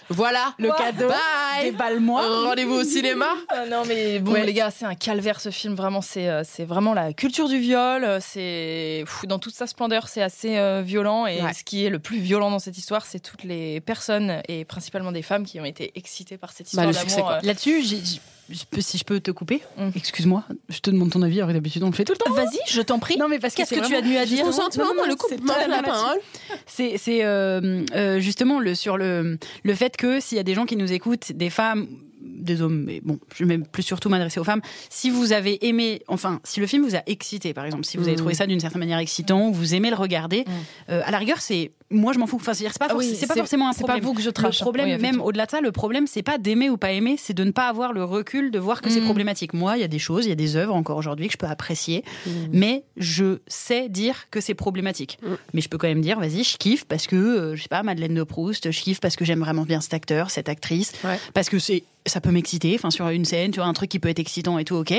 Voilà 0.09 0.55
Le 0.59 0.69
cadeau. 0.77 1.07
Bye. 1.09 1.71
Déballe-moi. 1.71 2.23
Rendez-vous 2.49 2.75
au 2.75 2.85
cinéma. 2.85 3.27
Ah 3.49 3.67
non 3.67 3.83
mais 3.87 4.19
bon 4.19 4.33
Ouais. 4.33 4.45
les 4.45 4.53
gars 4.53 4.71
c'est 4.71 4.85
un 4.85 4.95
calvaire 4.95 5.41
ce 5.41 5.51
film 5.51 5.75
vraiment 5.75 6.01
c'est 6.01 6.29
euh, 6.29 6.43
c'est 6.45 6.65
vraiment 6.65 6.95
la 6.95 7.13
culture 7.13 7.49
du 7.49 7.59
viol 7.59 8.03
euh, 8.05 8.19
c'est 8.21 9.03
pff, 9.05 9.27
dans 9.27 9.39
toute 9.39 9.55
sa 9.55 9.67
splendeur 9.67 10.09
c'est 10.09 10.23
assez 10.23 10.57
euh, 10.57 10.83
violent 10.83 11.27
et 11.27 11.41
Ouais. 11.43 11.53
ce 11.53 11.63
qui 11.65 11.85
est 11.85 11.91
le 11.91 11.99
plus 11.99 12.19
violent 12.19 12.51
dans 12.51 12.59
cette 12.59 12.79
histoire 12.79 13.05
c'est 13.07 13.21
toutes 13.21 13.45
les 13.45 13.81
personnes 13.81 14.41
et 14.49 14.65
principalement 14.65 15.13
des 15.13 15.23
femmes 15.23 15.45
qui 15.45 15.61
ont 15.61 15.65
été 15.65 15.93
excitées 15.95 16.39
par 16.39 16.53
cette 16.53 16.67
Bah, 16.75 16.83
histoire 16.85 16.87
le 16.87 16.93
succès, 16.93 17.17
d'amour. 17.17 17.29
quoi. 17.31 17.41
Là-dessus, 17.43 17.83
j'ai- 17.85 18.05
j'ai- 18.05 18.21
je 18.51 18.65
peux- 18.71 18.81
si 18.81 18.99
je 18.99 19.05
peux 19.05 19.21
te 19.21 19.31
couper, 19.31 19.63
Mm. 19.79 19.91
excuse-moi, 19.97 20.45
je 20.69 20.81
te 20.81 20.91
demande 20.91 21.11
ton 21.11 21.23
avis, 21.23 21.39
alors 21.39 21.49
que 21.49 21.55
d'habitude 21.55 21.83
on 21.83 21.87
le 21.91 21.93
fait 21.95 22.05
tout 22.05 22.13
le 22.13 22.19
temps. 22.19 22.33
Vas-y 22.33 22.59
je 22.69 22.83
t'en 22.83 22.99
prie. 22.99 23.17
Non, 23.17 23.29
mais 23.29 23.39
parce 23.39 23.55
que 23.55 23.59
Qu'est-ce 23.63 23.75
que 23.81 23.87
tu 23.87 23.95
as 23.97 24.03
mieux 24.03 24.19
à 24.19 24.27
dire 24.27 24.45
Consentement 24.45 24.85
non, 24.95 25.05
le 25.05 25.11
non, 25.11 25.17
couple. 25.17 25.35
c'est 25.39 25.43
Mange 25.45 25.69
la 25.69 25.83
parole. 25.83 26.19
C'est 26.67 26.99
c'est, 26.99 27.25
euh, 27.25 27.85
euh, 27.95 28.21
justement 28.21 28.61
le, 28.61 28.75
sur 28.75 28.97
le, 28.99 29.39
le 29.63 29.75
fait 29.75 29.97
que 29.97 30.21
s'il 30.21 30.37
y 30.37 30.41
a 30.41 30.45
des 30.45 30.55
gens 30.55 30.67
qui 30.67 30.77
nous 30.77 30.93
écoutent, 30.93 31.33
des 31.33 31.51
femmes, 31.51 31.87
des 32.21 32.61
hommes, 32.63 32.85
mais 32.87 33.01
bon, 33.03 33.19
je 33.35 33.45
vais 33.45 33.49
même 33.49 33.67
plus 33.67 33.83
surtout 33.83 34.09
m'adresser 34.09 34.41
aux 34.41 34.45
femmes, 34.45 34.61
si 34.89 35.11
vous 35.11 35.33
avez 35.33 35.67
aimé, 35.67 36.03
enfin, 36.09 36.41
si 36.45 36.61
le 36.61 36.67
film 36.67 36.85
vous 36.85 36.95
a 36.97 37.03
excité, 37.07 37.55
par 37.55 37.65
exemple, 37.65 37.85
si 37.85 37.97
vous 37.97 38.05
avez 38.05 38.13
Mm. 38.15 38.19
trouvé 38.19 38.35
ça 38.35 38.47
d'une 38.47 38.61
certaine 38.61 38.81
manière 38.81 38.99
excitant, 38.99 39.49
ou 39.49 39.53
vous 39.55 39.75
aimez 39.75 39.91
le 39.91 39.97
regarder, 39.97 40.45
Mm. 40.47 40.51
euh, 40.93 41.03
à 41.05 41.11
la 41.11 41.19
rigueur, 41.19 41.41
c'est. 41.41 41.73
Moi, 41.93 42.13
je 42.13 42.21
m'en 42.21 42.29
fous. 42.29 42.37
Enfin, 42.37 42.55
c'est 42.55 42.69
pas, 42.79 42.87
Ah 42.91 42.95
oui, 42.97 43.17
c'est 43.19 43.27
pas 43.27 43.35
forcément 43.35 43.69
un 43.69 43.73
c'est 43.73 43.81
pas 43.81 43.89
problème. 43.95 44.05
vous 44.05 44.15
que 44.15 44.21
je 44.23 44.27
Le 44.29 44.33
trache. 44.33 44.61
hein. 44.63 44.65
problème, 44.65 44.89
Oui, 44.89 45.03
même 45.03 45.21
au-delà 45.21 45.47
de 45.47 45.51
ça, 45.51 45.61
le 45.61 45.73
problème, 45.73 46.07
c'est 46.07 46.23
pas 46.23 46.39
d'aimer 46.39 46.71
ou 46.71 46.77
pas 46.77 46.93
aimer, 46.93 47.17
c'est 47.19 47.35
de 47.35 47.43
ne 47.43 47.51
pas 47.51 47.67
avoir 47.69 47.93
le 47.93 48.05
recul 48.05 48.53
de 48.53 48.59
voir 48.61 48.81
que 48.81 48.91
c'est 48.91 49.01
Mm. 49.01 49.05
problématique. 49.07 49.55
Moi, 49.55 49.77
il 49.77 49.81
y 49.81 49.85
a 49.85 49.89
des 49.89 49.99
choses, 49.99 50.25
il 50.25 50.29
y 50.29 50.33
a 50.33 50.37
des 50.37 50.55
œuvres 50.55 50.75
encore 50.77 50.97
aujourd'hui 50.99 51.27
que 51.27 51.33
je 51.33 51.39
peux 51.39 51.49
apprécier, 51.49 52.05
mais 52.53 52.85
je 52.97 53.39
sais 53.49 53.89
dire 53.89 54.27
que 54.31 54.41
c'est 54.41 54.55
problématique. 54.55 55.19
Mais 55.53 55.61
je 55.61 55.69
peux 55.69 55.79
quand 55.79 55.89
même 55.89 56.01
dire, 56.01 56.21
vas-y, 56.21 56.45
je 56.45 56.57
kiffe 56.59 56.85
parce 56.85 57.09
que, 57.09 57.17
euh, 57.17 57.57
je 57.57 57.63
sais 57.63 57.69
pas, 57.69 57.83
Madeleine 57.83 58.15
de 58.15 58.23
Proust, 58.23 58.71
je 58.71 58.81
kiffe 58.81 59.01
parce 59.01 59.17
que 59.17 59.25
j'aime 59.25 59.41
vraiment 59.41 59.63
bien 59.65 59.81
cet 59.81 59.95
acteur, 59.95 60.31
cette 60.31 60.49
actrice, 60.49 60.93
Ouais. 61.03 61.19
parce 61.35 61.49
que 61.49 61.59
c'est 61.59 61.83
ça 62.07 62.21
peut 62.21 62.31
m'exciter, 62.31 62.75
enfin 62.75 62.91
sur 62.91 63.09
une 63.09 63.25
scène, 63.25 63.51
tu 63.51 63.61
vois, 63.61 63.67
un 63.69 63.73
truc 63.73 63.91
qui 63.91 63.99
peut 63.99 64.09
être 64.09 64.19
excitant 64.19 64.59
et 64.59 64.65
tout, 64.65 64.77
ok. 64.77 64.95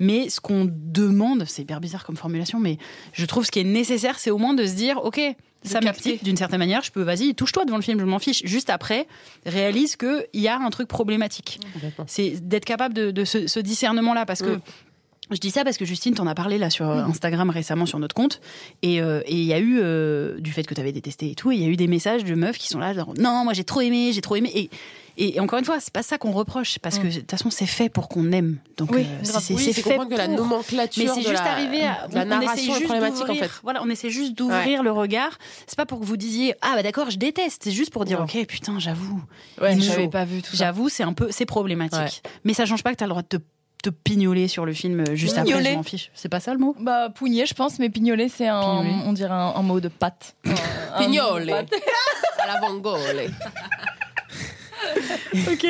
Mais 0.00 0.28
ce 0.30 0.40
qu'on 0.40 0.66
demande, 0.70 1.44
c'est 1.46 1.62
hyper 1.62 1.80
bizarre 1.80 2.04
comme 2.04 2.16
formulation, 2.16 2.58
mais 2.60 2.78
je 3.12 3.24
trouve 3.26 3.44
ce 3.44 3.50
qui 3.50 3.60
est 3.60 3.64
nécessaire, 3.64 4.18
c'est 4.18 4.30
au 4.30 4.38
moins 4.38 4.54
de 4.54 4.66
se 4.66 4.72
dire, 4.74 5.04
ok, 5.04 5.20
ça 5.62 5.80
m'excite 5.80 6.22
d'une 6.22 6.36
certaine 6.36 6.60
manière, 6.60 6.82
je 6.82 6.92
peux, 6.92 7.02
vas-y, 7.02 7.34
touche-toi 7.34 7.64
devant 7.64 7.76
le 7.76 7.82
film, 7.82 7.98
je 7.98 8.04
m'en 8.04 8.20
fiche. 8.20 8.42
Juste 8.44 8.70
après, 8.70 9.08
réalise 9.44 9.96
qu'il 9.96 10.24
y 10.34 10.46
a 10.48 10.56
un 10.58 10.70
truc 10.70 10.86
problématique. 10.86 11.58
C'est 12.06 12.34
d'être 12.46 12.64
capable 12.64 12.94
de, 12.94 13.10
de 13.10 13.24
ce, 13.24 13.48
ce 13.48 13.58
discernement-là, 13.60 14.26
parce 14.26 14.42
que 14.42 14.56
Mm. 14.56 14.60
Je 15.30 15.38
dis 15.38 15.50
ça 15.50 15.64
parce 15.64 15.76
que 15.76 15.84
Justine 15.84 16.14
t'en 16.14 16.26
a 16.26 16.34
parlé 16.34 16.58
là 16.58 16.70
sur 16.70 16.88
euh, 16.88 17.02
Instagram 17.04 17.50
récemment 17.50 17.86
sur 17.86 17.98
notre 17.98 18.14
compte 18.14 18.40
et 18.82 19.00
euh, 19.00 19.20
et 19.26 19.34
il 19.34 19.44
y 19.44 19.52
a 19.52 19.58
eu 19.58 19.78
euh, 19.80 20.38
du 20.40 20.52
fait 20.52 20.62
que 20.64 20.74
tu 20.74 20.80
avais 20.80 20.92
détesté 20.92 21.30
et 21.30 21.34
tout, 21.34 21.50
il 21.52 21.60
y 21.60 21.64
a 21.64 21.68
eu 21.68 21.76
des 21.76 21.88
messages 21.88 22.24
de 22.24 22.34
meufs 22.34 22.58
qui 22.58 22.68
sont 22.68 22.78
là 22.78 22.92
genre 22.94 23.12
non 23.18 23.44
moi 23.44 23.52
j'ai 23.52 23.64
trop 23.64 23.80
aimé, 23.80 24.10
j'ai 24.12 24.20
trop 24.20 24.36
aimé 24.36 24.50
et 24.54 24.70
et 25.18 25.40
encore 25.40 25.58
une 25.58 25.64
fois, 25.64 25.80
c'est 25.80 25.94
pas 25.94 26.02
ça 26.02 26.18
qu'on 26.18 26.30
reproche 26.32 26.78
parce 26.80 26.98
que 26.98 27.06
de 27.06 27.20
toute 27.20 27.30
façon 27.30 27.48
c'est 27.48 27.64
fait 27.64 27.88
pour 27.88 28.10
qu'on 28.10 28.32
aime. 28.32 28.58
Donc 28.76 28.90
Oui, 28.92 29.00
euh, 29.00 29.24
c'est 29.40 29.54
Oui, 29.54 29.72
fait 29.72 29.80
comprendre 29.80 30.10
que 30.10 30.14
la 30.14 30.26
pour. 30.28 30.36
nomenclature 30.36 31.04
Mais 31.06 31.08
c'est 31.22 31.26
juste 31.30 31.42
la, 31.42 31.52
arriver 31.52 31.80
à 31.84 32.06
la 32.12 32.22
on 32.22 32.24
narration 32.26 32.74
juste 32.74 32.84
problématique 32.84 33.22
en 33.24 33.28
d'ouvrir- 33.28 33.44
fait. 33.46 33.60
Voilà, 33.62 33.82
on 33.82 33.88
essaie 33.88 34.10
juste 34.10 34.34
d'ouvrir 34.36 34.82
le 34.82 34.90
regard. 34.92 35.38
C'est 35.66 35.76
pas 35.78 35.86
pour 35.86 36.00
que 36.00 36.04
vous 36.04 36.18
disiez 36.18 36.52
ah 36.60 36.72
bah 36.76 36.82
d'accord 36.82 37.08
je 37.08 37.16
déteste. 37.16 37.62
C'est 37.64 37.70
juste 37.70 37.92
pour 37.94 38.04
dire 38.04 38.20
ok 38.20 38.44
putain 38.46 38.78
j'avoue. 38.78 39.22
Ouais, 39.58 39.74
j'avais 39.80 40.08
pas 40.08 40.26
vu 40.26 40.42
tout 40.42 40.50
ça. 40.54 40.66
J'avoue, 40.66 40.90
c'est 40.90 41.02
un 41.02 41.14
peu, 41.14 41.28
c'est 41.30 41.46
problématique. 41.46 42.22
Mais 42.44 42.52
ça 42.52 42.66
change 42.66 42.82
pas 42.82 42.90
que 42.92 42.96
t'as 42.96 43.06
le 43.06 43.10
droit 43.10 43.22
de 43.22 43.28
te, 43.28 43.36
te 43.86 43.90
pignoler 43.90 44.48
sur 44.48 44.66
le 44.66 44.72
film 44.72 45.04
juste 45.14 45.38
après. 45.38 45.44
Pignoler. 45.52 45.70
Je 45.72 45.76
m'en 45.76 45.82
fiche. 45.84 46.10
C'est 46.14 46.28
pas 46.28 46.40
ça 46.40 46.52
le 46.52 46.58
mot? 46.58 46.74
Bah 46.80 47.08
pougner 47.14 47.46
je 47.46 47.54
pense 47.54 47.78
mais 47.78 47.88
pignoler 47.88 48.28
c'est 48.28 48.48
un 48.48 48.60
Pignoler. 48.60 49.02
on 49.06 49.12
dirait 49.12 49.30
un, 49.32 49.52
un 49.54 49.62
mot 49.62 49.78
de 49.80 49.88
patte. 49.88 50.34
Un- 50.44 50.50
un 50.50 50.54
mot 50.54 50.56
de 50.98 51.04
Pignole. 51.04 51.46
patte. 51.46 51.72
À 52.38 52.46
la 52.46 52.60
vongole. 52.68 53.30
Ok. 55.52 55.66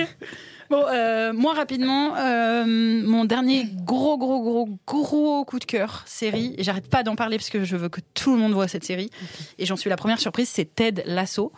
Bon, 0.71 0.85
euh, 0.89 1.33
moi 1.33 1.55
rapidement, 1.55 2.17
euh, 2.17 2.65
mon 2.67 3.25
dernier 3.25 3.69
gros, 3.85 4.19
gros, 4.19 4.41
gros, 4.41 4.69
gros 4.87 5.45
coup 5.45 5.59
de 5.59 5.65
cœur 5.65 6.03
série, 6.07 6.55
et 6.59 6.65
j'arrête 6.65 6.89
pas 6.89 7.03
d'en 7.03 7.15
parler 7.15 7.37
parce 7.37 7.51
que 7.51 7.65
je 7.65 7.77
veux 7.77 7.89
que 7.89 8.01
tout 8.15 8.35
le 8.35 8.39
monde 8.39 8.53
voit 8.53 8.69
cette 8.69 8.85
série, 8.85 9.11
et 9.59 9.67
j'en 9.67 9.77
suis 9.77 9.91
la 9.91 9.97
première 9.97 10.19
surprise, 10.19 10.49
c'est 10.49 10.75
Ted 10.75 11.03
Lasso, 11.07 11.53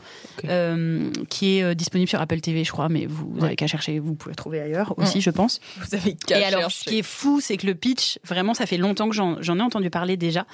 euh, 0.44 1.10
qui 1.30 1.58
est 1.58 1.74
disponible 1.74 2.08
sur 2.08 2.20
Apple 2.20 2.40
TV, 2.40 2.64
je 2.64 2.72
crois, 2.72 2.88
mais 2.88 3.06
vous, 3.06 3.30
vous 3.32 3.44
avez 3.44 3.56
qu'à 3.56 3.66
chercher, 3.66 3.98
vous 3.98 4.14
pouvez 4.14 4.32
le 4.32 4.36
trouver 4.36 4.60
ailleurs 4.60 4.94
aussi, 4.98 5.20
je 5.20 5.30
pense. 5.30 5.60
Vous 5.78 5.94
avez 5.94 6.14
qu'à 6.14 6.40
Et 6.40 6.44
alors, 6.44 6.70
ce 6.70 6.84
qui 6.84 6.98
est 6.98 7.02
fou, 7.02 7.40
c'est 7.40 7.56
que 7.56 7.66
le 7.66 7.74
pitch, 7.74 8.18
vraiment, 8.24 8.54
ça 8.54 8.66
fait 8.66 8.78
longtemps 8.78 9.08
que 9.08 9.14
j'en 9.14 9.40
j'en 9.40 9.58
ai 9.58 9.62
entendu 9.62 9.90
parler 9.90 10.16
déjà 10.16 10.46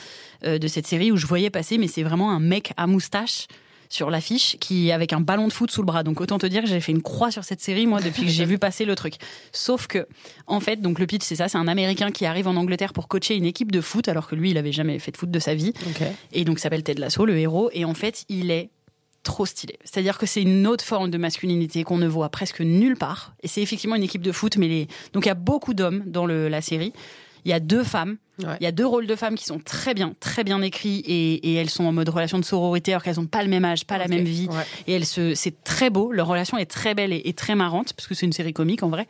de 0.42 0.68
cette 0.68 0.86
série 0.86 1.10
où 1.10 1.16
je 1.16 1.26
voyais 1.26 1.50
passer, 1.50 1.78
mais 1.78 1.88
c'est 1.88 2.02
vraiment 2.02 2.30
un 2.30 2.40
mec 2.40 2.72
à 2.76 2.86
moustache 2.86 3.46
sur 3.94 4.10
l'affiche 4.10 4.56
qui 4.60 4.90
avec 4.90 5.12
un 5.12 5.20
ballon 5.20 5.46
de 5.46 5.52
foot 5.52 5.70
sous 5.70 5.80
le 5.80 5.86
bras. 5.86 6.02
Donc 6.02 6.20
autant 6.20 6.38
te 6.38 6.46
dire 6.46 6.62
que 6.62 6.68
j'ai 6.68 6.80
fait 6.80 6.92
une 6.92 7.02
croix 7.02 7.30
sur 7.30 7.44
cette 7.44 7.60
série 7.60 7.86
moi 7.86 8.00
depuis 8.00 8.22
que 8.24 8.28
j'ai 8.28 8.44
vu 8.52 8.58
passer 8.58 8.84
le 8.84 8.94
truc. 8.96 9.14
Sauf 9.52 9.86
que 9.86 10.06
en 10.46 10.60
fait, 10.60 10.80
donc 10.80 10.98
le 10.98 11.06
pitch 11.06 11.22
c'est 11.22 11.36
ça, 11.36 11.48
c'est 11.48 11.58
un 11.58 11.68
américain 11.68 12.10
qui 12.10 12.26
arrive 12.26 12.48
en 12.48 12.56
Angleterre 12.56 12.92
pour 12.92 13.06
coacher 13.08 13.36
une 13.36 13.44
équipe 13.44 13.70
de 13.70 13.80
foot 13.80 14.08
alors 14.08 14.26
que 14.26 14.34
lui 14.34 14.50
il 14.50 14.58
avait 14.58 14.72
jamais 14.72 14.98
fait 14.98 15.12
de 15.12 15.16
foot 15.16 15.30
de 15.30 15.38
sa 15.38 15.54
vie 15.54 15.72
et 16.32 16.44
donc 16.44 16.58
il 16.58 16.60
s'appelle 16.60 16.82
Ted 16.82 17.00
Lasso, 17.00 17.24
le 17.24 17.36
héros. 17.38 17.70
Et 17.72 17.84
en 17.84 17.94
fait, 17.94 18.24
il 18.28 18.50
est 18.50 18.70
trop 19.22 19.46
stylé. 19.46 19.78
C'est-à-dire 19.84 20.18
que 20.18 20.26
c'est 20.26 20.42
une 20.42 20.66
autre 20.66 20.84
forme 20.84 21.10
de 21.10 21.16
masculinité 21.16 21.82
qu'on 21.84 21.96
ne 21.96 22.06
voit 22.06 22.28
presque 22.28 22.60
nulle 22.60 22.96
part. 22.96 23.34
Et 23.42 23.48
c'est 23.48 23.62
effectivement 23.62 23.96
une 23.96 24.02
équipe 24.02 24.20
de 24.22 24.32
foot, 24.32 24.56
mais 24.58 24.68
les... 24.68 24.88
donc 25.14 25.24
il 25.24 25.28
y 25.28 25.30
a 25.30 25.34
beaucoup 25.34 25.72
d'hommes 25.72 26.02
dans 26.06 26.26
le- 26.26 26.48
la 26.48 26.60
série. 26.60 26.92
Il 27.46 27.50
y 27.50 27.54
a 27.54 27.60
deux 27.60 27.84
femmes. 27.84 28.16
Ouais. 28.42 28.56
Il 28.60 28.64
y 28.64 28.66
a 28.66 28.72
deux 28.72 28.86
rôles 28.86 29.06
de 29.06 29.14
femmes 29.14 29.36
qui 29.36 29.44
sont 29.44 29.60
très 29.60 29.94
bien, 29.94 30.14
très 30.18 30.42
bien 30.42 30.60
écrits 30.60 31.04
et, 31.06 31.34
et 31.52 31.54
elles 31.54 31.70
sont 31.70 31.84
en 31.84 31.92
mode 31.92 32.08
relation 32.08 32.38
de 32.38 32.44
sororité 32.44 32.90
alors 32.92 33.04
qu'elles 33.04 33.16
n'ont 33.16 33.26
pas 33.26 33.44
le 33.44 33.48
même 33.48 33.64
âge, 33.64 33.84
pas 33.86 33.96
la 33.96 34.08
même 34.08 34.24
vie. 34.24 34.48
Ouais. 34.50 34.64
Et 34.88 34.92
elles 34.94 35.06
se, 35.06 35.34
c'est 35.36 35.62
très 35.62 35.88
beau. 35.88 36.10
Leur 36.10 36.26
relation 36.26 36.58
est 36.58 36.66
très 36.66 36.94
belle 36.96 37.12
et, 37.12 37.22
et 37.26 37.32
très 37.32 37.54
marrante 37.54 37.92
parce 37.92 38.08
que 38.08 38.14
c'est 38.16 38.26
une 38.26 38.32
série 38.32 38.52
comique 38.52 38.82
en 38.82 38.88
vrai. 38.88 39.06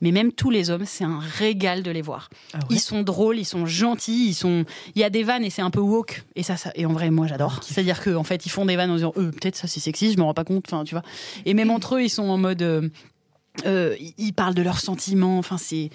Mais 0.00 0.10
même 0.10 0.32
tous 0.32 0.50
les 0.50 0.70
hommes, 0.70 0.84
c'est 0.86 1.04
un 1.04 1.18
régal 1.20 1.82
de 1.82 1.90
les 1.90 2.00
voir. 2.02 2.30
Ah 2.54 2.58
ouais 2.58 2.64
Ils 2.70 2.80
sont 2.80 3.02
drôles, 3.02 3.38
ils 3.38 3.44
sont 3.44 3.66
gentils, 3.66 4.28
ils 4.28 4.34
sont. 4.34 4.64
Il 4.94 5.00
y 5.00 5.04
a 5.04 5.10
des 5.10 5.22
vannes 5.22 5.44
et 5.44 5.50
c'est 5.50 5.62
un 5.62 5.70
peu 5.70 5.80
woke. 5.80 6.24
Et 6.34 6.42
ça, 6.42 6.56
ça 6.56 6.72
et 6.74 6.86
en 6.86 6.92
vrai, 6.92 7.10
moi, 7.10 7.26
j'adore. 7.26 7.60
C'est-à-dire 7.62 8.02
qu'en 8.02 8.14
en 8.16 8.24
fait, 8.24 8.46
ils 8.46 8.50
font 8.50 8.64
des 8.64 8.74
vannes 8.76 8.90
en 8.90 8.96
disant, 8.96 9.12
euh, 9.18 9.30
peut-être 9.30 9.54
ça 9.56 9.68
c'est 9.68 9.80
sexy, 9.80 10.12
je 10.12 10.16
me 10.18 10.22
rends 10.24 10.34
pas 10.34 10.44
compte. 10.44 10.64
Enfin, 10.66 10.82
tu 10.84 10.94
vois. 10.94 11.04
Et 11.44 11.54
même 11.54 11.70
entre 11.70 11.96
eux, 11.96 12.02
ils 12.02 12.10
sont 12.10 12.24
en 12.30 12.38
mode. 12.38 12.62
euh, 12.62 12.88
euh, 13.66 13.94
ils 14.18 14.32
parlent 14.32 14.54
de 14.54 14.62
leurs 14.62 14.80
sentiments. 14.80 15.38
Enfin, 15.38 15.58
c'est. 15.58 15.90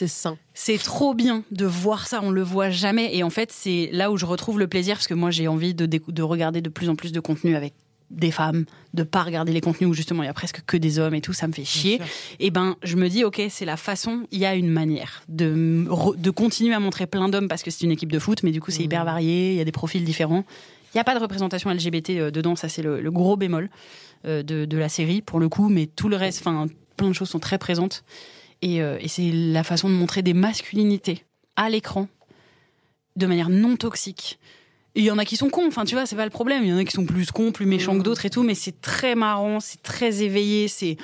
C'est 0.00 0.08
sain. 0.08 0.38
C'est 0.54 0.78
trop 0.78 1.12
bien 1.12 1.44
de 1.50 1.66
voir 1.66 2.06
ça, 2.06 2.20
on 2.22 2.30
le 2.30 2.42
voit 2.42 2.70
jamais. 2.70 3.14
Et 3.14 3.22
en 3.22 3.28
fait, 3.28 3.52
c'est 3.52 3.90
là 3.92 4.10
où 4.10 4.16
je 4.16 4.24
retrouve 4.24 4.58
le 4.58 4.66
plaisir, 4.66 4.94
parce 4.96 5.06
que 5.06 5.12
moi, 5.12 5.30
j'ai 5.30 5.46
envie 5.46 5.74
de, 5.74 6.22
regarder 6.22 6.62
de 6.62 6.70
plus 6.70 6.88
en 6.88 6.96
plus 6.96 7.12
de 7.12 7.20
contenu 7.20 7.54
avec 7.54 7.74
des 8.08 8.30
femmes, 8.30 8.64
de 8.94 9.02
pas 9.02 9.22
regarder 9.22 9.52
les 9.52 9.60
contenus 9.60 9.90
où 9.90 9.92
justement 9.92 10.22
il 10.22 10.26
y 10.26 10.30
a 10.30 10.32
presque 10.32 10.62
que 10.66 10.78
des 10.78 10.98
hommes 10.98 11.14
et 11.14 11.20
tout, 11.20 11.34
ça 11.34 11.46
me 11.48 11.52
fait 11.52 11.66
chier. 11.66 12.00
Et 12.38 12.50
ben, 12.50 12.76
je 12.82 12.96
me 12.96 13.10
dis, 13.10 13.24
ok, 13.24 13.42
c'est 13.50 13.66
la 13.66 13.76
façon, 13.76 14.26
il 14.30 14.38
y 14.38 14.46
a 14.46 14.54
une 14.54 14.70
manière 14.70 15.22
de, 15.28 15.86
continuer 16.30 16.72
à 16.72 16.80
montrer 16.80 17.06
plein 17.06 17.28
d'hommes 17.28 17.48
parce 17.48 17.62
que 17.62 17.70
c'est 17.70 17.84
une 17.84 17.92
équipe 17.92 18.10
de 18.10 18.18
foot, 18.18 18.42
mais 18.42 18.52
du 18.52 18.62
coup, 18.62 18.70
c'est 18.70 18.82
hyper 18.82 19.04
varié, 19.04 19.50
il 19.52 19.58
y 19.58 19.60
a 19.60 19.64
des 19.64 19.70
profils 19.70 20.02
différents. 20.02 20.46
Il 20.94 20.96
n'y 20.96 21.00
a 21.02 21.04
pas 21.04 21.14
de 21.14 21.20
représentation 21.20 21.68
LGBT 21.70 22.10
euh, 22.10 22.30
dedans, 22.30 22.56
ça 22.56 22.70
c'est 22.70 22.82
le, 22.82 23.02
le 23.02 23.10
gros 23.10 23.36
bémol 23.36 23.68
euh, 24.24 24.42
de, 24.42 24.64
de 24.64 24.78
la 24.78 24.88
série 24.88 25.20
pour 25.20 25.40
le 25.40 25.50
coup, 25.50 25.68
mais 25.68 25.84
tout 25.84 26.08
le 26.08 26.16
reste, 26.16 26.40
enfin, 26.40 26.68
plein 26.96 27.08
de 27.08 27.12
choses 27.12 27.28
sont 27.28 27.38
très 27.38 27.58
présentes. 27.58 28.02
Et, 28.62 28.82
euh, 28.82 28.98
et 29.00 29.08
c'est 29.08 29.30
la 29.32 29.62
façon 29.64 29.88
de 29.88 29.94
montrer 29.94 30.22
des 30.22 30.34
masculinités 30.34 31.24
à 31.56 31.70
l'écran 31.70 32.08
de 33.16 33.26
manière 33.26 33.48
non 33.48 33.76
toxique. 33.76 34.38
Il 34.94 35.04
y 35.04 35.10
en 35.10 35.18
a 35.18 35.24
qui 35.24 35.36
sont 35.36 35.50
cons, 35.50 35.66
enfin 35.68 35.84
tu 35.84 35.94
vois, 35.94 36.04
c'est 36.06 36.16
pas 36.16 36.24
le 36.24 36.30
problème. 36.30 36.64
Il 36.64 36.70
y 36.70 36.72
en 36.72 36.78
a 36.78 36.84
qui 36.84 36.92
sont 36.92 37.06
plus 37.06 37.30
cons, 37.30 37.52
plus 37.52 37.66
méchants 37.66 37.96
que 37.96 38.02
d'autres 38.02 38.26
et 38.26 38.30
tout, 38.30 38.42
mais 38.42 38.54
c'est 38.54 38.80
très 38.80 39.14
marrant, 39.14 39.60
c'est 39.60 39.82
très 39.82 40.22
éveillé, 40.22 40.68
c'est. 40.68 40.96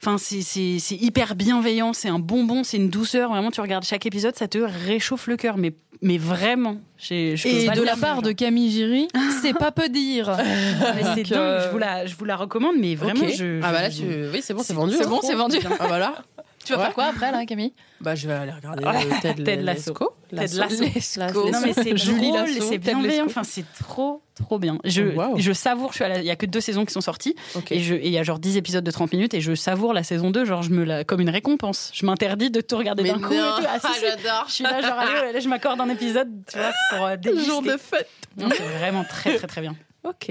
Enfin, 0.00 0.16
c'est- 0.16 0.42
c'est 0.42 0.78
c'est 0.78 0.94
hyper 0.96 1.34
bienveillant, 1.34 1.92
c'est 1.92 2.08
un 2.08 2.20
bonbon, 2.20 2.62
c'est 2.62 2.76
une 2.76 2.88
douceur. 2.90 3.30
Vraiment, 3.30 3.50
tu 3.50 3.60
regardes 3.60 3.84
chaque 3.84 4.06
épisode, 4.06 4.36
ça 4.36 4.46
te 4.46 4.58
réchauffe 4.58 5.26
le 5.26 5.36
cœur, 5.36 5.56
mais, 5.56 5.72
mais 6.02 6.18
vraiment. 6.18 6.78
J'ai- 6.98 7.36
je 7.36 7.42
peux 7.48 7.48
Et 7.48 7.66
pas 7.66 7.74
de 7.74 7.82
la 7.82 7.96
part 7.96 8.22
de 8.22 8.30
Camille 8.32 8.70
Giry, 8.70 9.08
c'est 9.42 9.54
pas 9.54 9.72
peu 9.72 9.88
dire. 9.88 10.36
Mais 10.36 11.02
c'est 11.14 11.22
dingue, 11.28 11.38
euh, 11.38 11.66
je 11.66 11.70
vous, 11.72 11.78
la, 11.78 12.06
je 12.06 12.14
vous 12.14 12.24
la 12.24 12.36
recommande, 12.36 12.76
mais 12.78 12.94
vraiment, 12.94 13.26
je. 13.28 13.60
Ah 13.62 13.72
bah 13.72 13.82
là, 13.82 13.90
tu... 13.90 14.04
oui, 14.32 14.40
c'est 14.40 14.54
bon, 14.54 14.60
c'est 14.60 14.68
C'est- 14.68 14.74
vendu. 14.74 14.94
c'est 14.96 15.08
bon, 15.08 15.20
c'est 15.22 15.34
vendu. 15.34 15.58
Ah 15.80 15.88
bah 15.88 15.98
là. 15.98 16.22
Tu 16.68 16.74
vas 16.74 16.78
Ouais. 16.80 16.84
faire 16.84 16.94
quoi 16.94 17.04
après, 17.06 17.32
là, 17.32 17.44
Camille? 17.46 17.72
Bah, 18.00 18.14
je 18.14 18.28
vais 18.28 18.34
aller 18.34 18.52
regarder 18.52 18.84
Ouais. 18.84 18.96
euh, 18.96 19.14
Ted, 19.22 19.42
Ted 19.42 19.62
Lasso. 19.62 19.94
Lasso. 20.30 20.58
Lasso. 20.60 21.50
Non 21.50 21.60
mais 21.64 21.72
c'est 21.72 21.94
drôle, 21.94 22.48
c'est 22.48 22.60
Ted 22.60 22.78
bienveillant, 22.78 23.24
enfin 23.26 23.42
c'est 23.42 23.64
trop 23.78 24.22
trop 24.34 24.58
bien. 24.58 24.78
Je, 24.84 25.02
Oh, 25.16 25.20
wow. 25.32 25.38
je 25.38 25.52
savoure, 25.52 25.90
je 25.90 25.96
suis 25.96 26.04
à 26.04 26.08
la- 26.08 26.18
il 26.18 26.24
y 26.26 26.30
a 26.30 26.36
que 26.36 26.46
deux 26.46 26.60
saisons 26.60 26.84
qui 26.84 26.92
sont 26.92 27.00
sorties 27.00 27.34
et 27.70 27.80
je- 27.80 27.94
et 27.94 28.06
il 28.06 28.12
y 28.12 28.18
a 28.18 28.22
genre 28.22 28.38
10 28.38 28.56
épisodes 28.56 28.84
de 28.84 28.90
30 28.90 29.12
minutes 29.12 29.34
et 29.34 29.40
je 29.40 29.54
savoure 29.54 29.92
la 29.94 30.02
saison 30.04 30.30
2 30.30 30.44
genre 30.44 30.62
je 30.62 30.70
me 30.70 30.84
la 30.84 31.02
comme 31.04 31.20
une 31.20 31.30
récompense. 31.30 31.90
Je 31.94 32.04
m'interdis 32.06 32.50
de 32.50 32.60
tout 32.60 32.76
regarder 32.76 33.02
d'un 33.02 33.18
coup 33.18 33.32
et 33.32 33.36
non, 33.38 33.56
tout. 33.58 33.64
Ah, 33.66 33.78
si, 33.80 33.94
si. 33.94 34.00
j'adore. 34.06 34.44
Je 34.48 34.52
suis 34.52 34.64
là 34.64 34.80
genre 34.82 34.98
allez, 34.98 35.32
là, 35.32 35.40
je 35.40 35.48
m'accorde 35.48 35.80
un 35.80 35.88
épisode, 35.88 36.28
tu 36.52 36.58
vois, 36.58 36.70
pour 36.90 37.06
euh, 37.06 37.16
déguster. 37.16 37.46
Jour 37.50 37.62
de 37.62 37.76
fête. 37.78 38.08
C'est 38.38 38.62
vraiment 38.78 39.04
très 39.04 39.34
très 39.36 39.46
très 39.46 39.60
bien. 39.62 39.74
Ok. 40.04 40.30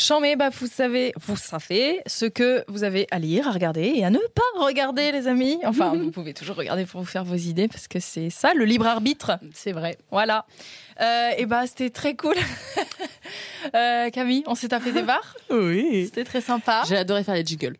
Chambé, 0.00 0.36
bah 0.36 0.48
vous 0.50 0.68
savez, 0.68 1.12
vous 1.20 1.36
savez 1.36 2.00
ce 2.06 2.24
que 2.24 2.62
vous 2.68 2.84
avez 2.84 3.08
à 3.10 3.18
lire, 3.18 3.48
à 3.48 3.50
regarder 3.50 3.82
et 3.96 4.04
à 4.04 4.10
ne 4.10 4.18
pas 4.32 4.64
regarder, 4.64 5.10
les 5.10 5.26
amis. 5.26 5.58
Enfin, 5.64 5.92
vous 5.92 6.12
pouvez 6.12 6.32
toujours 6.34 6.54
regarder 6.54 6.86
pour 6.86 7.00
vous 7.00 7.06
faire 7.06 7.24
vos 7.24 7.34
idées 7.34 7.66
parce 7.66 7.88
que 7.88 7.98
c'est 7.98 8.30
ça 8.30 8.54
le 8.54 8.64
libre 8.64 8.86
arbitre. 8.86 9.32
C'est 9.52 9.72
vrai. 9.72 9.98
Voilà. 10.12 10.46
Euh, 11.00 11.30
et 11.36 11.46
bah 11.46 11.66
c'était 11.66 11.90
très 11.90 12.14
cool. 12.14 12.36
Euh, 13.74 14.08
Camille, 14.10 14.44
on 14.46 14.54
s'est 14.54 14.68
tapé 14.68 14.92
des 14.92 15.02
barres. 15.02 15.36
Oui. 15.50 16.04
C'était 16.06 16.24
très 16.24 16.40
sympa. 16.40 16.84
J'ai 16.88 16.96
adoré 16.96 17.22
faire 17.24 17.34
les 17.34 17.44
jingles. 17.44 17.76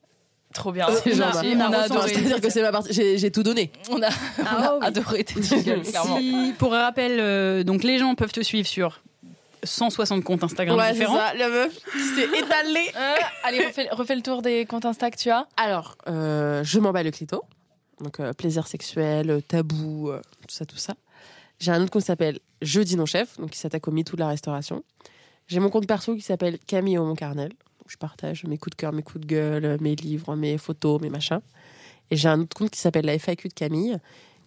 Trop 0.53 0.73
bien. 0.73 0.87
C'est 1.03 1.13
On 1.13 1.17
genre, 1.17 1.29
a- 1.29 1.43
bah, 1.43 1.49
on 1.55 1.61
a 1.61 1.69
on 1.69 1.73
a 1.73 1.79
adoré. 1.79 2.13
C'est-à-dire 2.13 2.41
que 2.41 2.51
c'est 2.51 2.61
ma 2.63 2.73
partie. 2.73 2.93
J'ai 2.93 3.31
tout 3.31 3.43
donné. 3.45 3.71
On 3.89 4.03
a, 4.03 4.09
on 4.39 4.43
a 4.43 4.47
Ah 4.47 4.75
oui. 4.81 4.87
adoré 4.87 5.25
tes 5.25 5.41
jingles, 5.43 5.83
clairement. 5.83 6.19
Si, 6.19 6.53
pour 6.59 6.73
rappel, 6.73 7.19
euh, 7.21 7.63
donc 7.63 7.85
les 7.85 7.99
gens 7.99 8.15
peuvent 8.17 8.33
te 8.33 8.43
suivre 8.43 8.67
sur 8.69 9.01
160 9.69 10.25
comptes 10.25 10.43
Instagram 10.45 10.77
Ouais, 10.79 10.89
c'est 10.89 10.95
différents. 10.95 11.17
ça. 11.17 11.35
La 11.35 11.49
meuf 11.49 11.75
qui 11.93 11.99
s'est 11.99 12.25
étalée. 12.39 12.91
Euh, 12.97 13.15
allez, 13.45 13.67
refais, 13.67 13.89
refais 13.91 14.17
le 14.17 14.23
tour 14.23 14.43
des 14.43 14.65
comptes 14.67 14.85
Insta 14.85 15.11
que 15.11 15.17
tu 15.17 15.31
as. 15.31 15.47
Alors, 15.57 15.97
euh, 16.09 16.63
je 16.65 16.79
m'en 16.79 16.93
bats 16.93 17.03
le 17.03 17.11
clito. 17.11 17.43
Donc, 18.01 18.21
euh, 18.21 18.33
plaisir 18.33 18.67
sexuel, 18.67 19.43
tabou, 19.49 20.11
euh, 20.11 20.21
tout 20.47 20.55
ça, 20.55 20.65
tout 20.65 20.77
ça. 20.77 20.95
J'ai 21.59 21.73
un 21.73 21.83
autre 21.83 21.91
compte 21.91 22.03
qui 22.03 22.07
s'appelle 22.07 22.39
Jeudi 22.63 22.97
non 22.97 23.07
chef, 23.07 23.37
donc 23.39 23.51
qui 23.51 23.59
s'attaque 23.59 23.87
au 23.89 23.91
MeToo 23.91 24.15
de 24.17 24.21
la 24.21 24.29
restauration. 24.29 24.85
J'ai 25.49 25.59
mon 25.61 25.71
compte 25.71 25.87
perso 25.87 26.15
qui 26.15 26.21
s'appelle 26.23 26.59
Camille 26.67 26.99
au 26.99 27.05
mon 27.05 27.15
carnel. 27.15 27.53
où 27.85 27.89
je 27.89 27.97
partage 27.97 28.45
mes 28.45 28.59
coups 28.59 28.77
de 28.77 28.81
cœur, 28.81 28.93
mes 28.93 29.03
coups 29.03 29.23
de 29.23 29.27
gueule, 29.27 29.79
mes 29.81 29.95
livres, 29.97 30.37
mes 30.37 30.59
photos, 30.59 31.01
mes 31.01 31.09
machins. 31.11 31.41
Et 32.11 32.17
j'ai 32.17 32.29
un 32.29 32.41
autre 32.41 32.57
compte 32.57 32.71
qui 32.71 32.79
s'appelle 32.81 33.07
la 33.07 33.15
FAQ 33.19 33.49
de 33.49 33.55
Camille, 33.55 33.99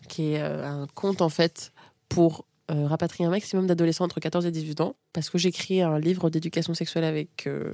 qui 0.07 0.33
est 0.33 0.41
euh, 0.41 0.65
un 0.65 0.87
compte 0.95 1.21
en 1.21 1.29
fait 1.29 1.71
pour 2.07 2.45
euh, 2.71 2.87
rapatrier 2.87 3.25
un 3.27 3.29
maximum 3.31 3.67
d'adolescents 3.67 4.05
entre 4.05 4.19
14 4.19 4.45
et 4.45 4.51
18 4.51 4.81
ans, 4.81 4.95
parce 5.13 5.29
que 5.29 5.37
j'écris 5.37 5.81
un 5.81 5.99
livre 5.99 6.29
d'éducation 6.29 6.73
sexuelle 6.73 7.03
avec 7.03 7.45
euh, 7.47 7.73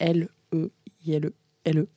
L, 0.00 0.28
E, 0.54 0.70
I, 1.06 1.12
L, 1.14 1.26
E, 1.26 1.32
L, 1.64 1.78
E. 1.78 1.88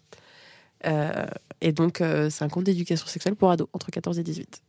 Euh, 0.86 1.26
et 1.62 1.72
donc, 1.72 2.02
euh, 2.02 2.30
c'est 2.30 2.44
un 2.44 2.50
compte 2.50 2.64
d'éducation 2.66 3.06
sexuelle 3.08 3.36
pour 3.36 3.52
ados 3.52 3.68
entre 3.74 3.92
14 3.92 4.18
et 4.20 4.24
18. 4.24 4.62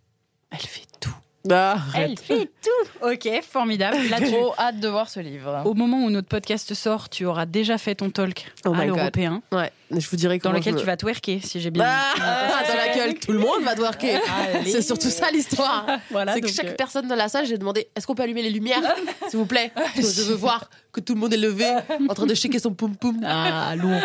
Elle 0.50 0.59
fait 0.59 0.86
tout. 1.00 1.14
Ah, 1.50 1.76
Elle 1.96 2.16
fait 2.18 2.46
tout. 2.62 3.07
Ok, 3.09 3.28
formidable. 3.42 3.96
Là, 4.11 4.18
tu- 4.20 4.26
Trop 4.30 4.55
hâte 4.59 4.78
de 4.78 4.86
voir 4.88 5.09
ce 5.09 5.18
livre. 5.20 5.62
au 5.64 5.74
moment 5.74 6.05
où 6.05 6.11
notre 6.11 6.28
podcast 6.28 6.72
sort, 6.74 7.09
tu 7.09 7.24
auras 7.24 7.46
déjà 7.46 7.78
fait 7.78 7.96
ton 7.96 8.11
talk 8.11 8.53
Oh 8.64 8.72
à 8.74 8.84
l'européen, 8.84 9.42
Ouais, 9.50 9.72
je 10.01 10.09
vous 10.09 10.16
dirai 10.16 10.38
dans 10.38 10.53
lequel 10.53 10.74
me- 10.74 10.78
tu 10.80 10.86
vas 10.86 10.97
twerker, 10.97 11.40
si 11.43 11.61
j'ai 11.61 11.70
bien. 11.70 11.84
Ah, 12.24 12.62
dans 12.68 12.76
laquelle 12.76 13.18
tout 13.18 13.32
le 13.32 13.38
monde 13.38 13.62
va 13.64 13.74
twerker. 13.74 14.18
C'est 14.64 14.82
surtout 14.82 15.09
ça 15.11 15.30
l'histoire. 15.32 15.86
Voilà, 16.11 16.34
c'est 16.34 16.40
que 16.40 16.49
chaque 16.49 16.66
euh, 16.68 16.74
personne 16.76 17.09
dans 17.09 17.14
la 17.16 17.28
salle, 17.28 17.47
j'ai 17.47 17.59
demandé 17.59 17.88
est-ce 17.97 18.07
qu'on 18.07 18.14
peut 18.14 18.22
allumer 18.22 18.43
les 18.43 18.51
lumières, 18.51 18.80
s'il 19.28 19.38
vous 19.38 19.47
plaît? 19.47 19.70
Parce 19.74 19.95
que 19.95 20.03
Je 20.03 20.22
veux 20.22 20.34
voir 20.34 20.70
que 20.93 21.01
tout 21.01 21.14
le 21.14 21.20
monde 21.20 21.32
est 21.32 21.38
levé, 21.38 21.66
en 22.09 22.14
train 22.14 22.26
de 22.26 22.34
shaker 22.34 22.61
son 22.61 22.72
poum 22.74 22.95
poum. 22.97 23.20
Ah, 23.26 23.74
lourd. 23.76 24.01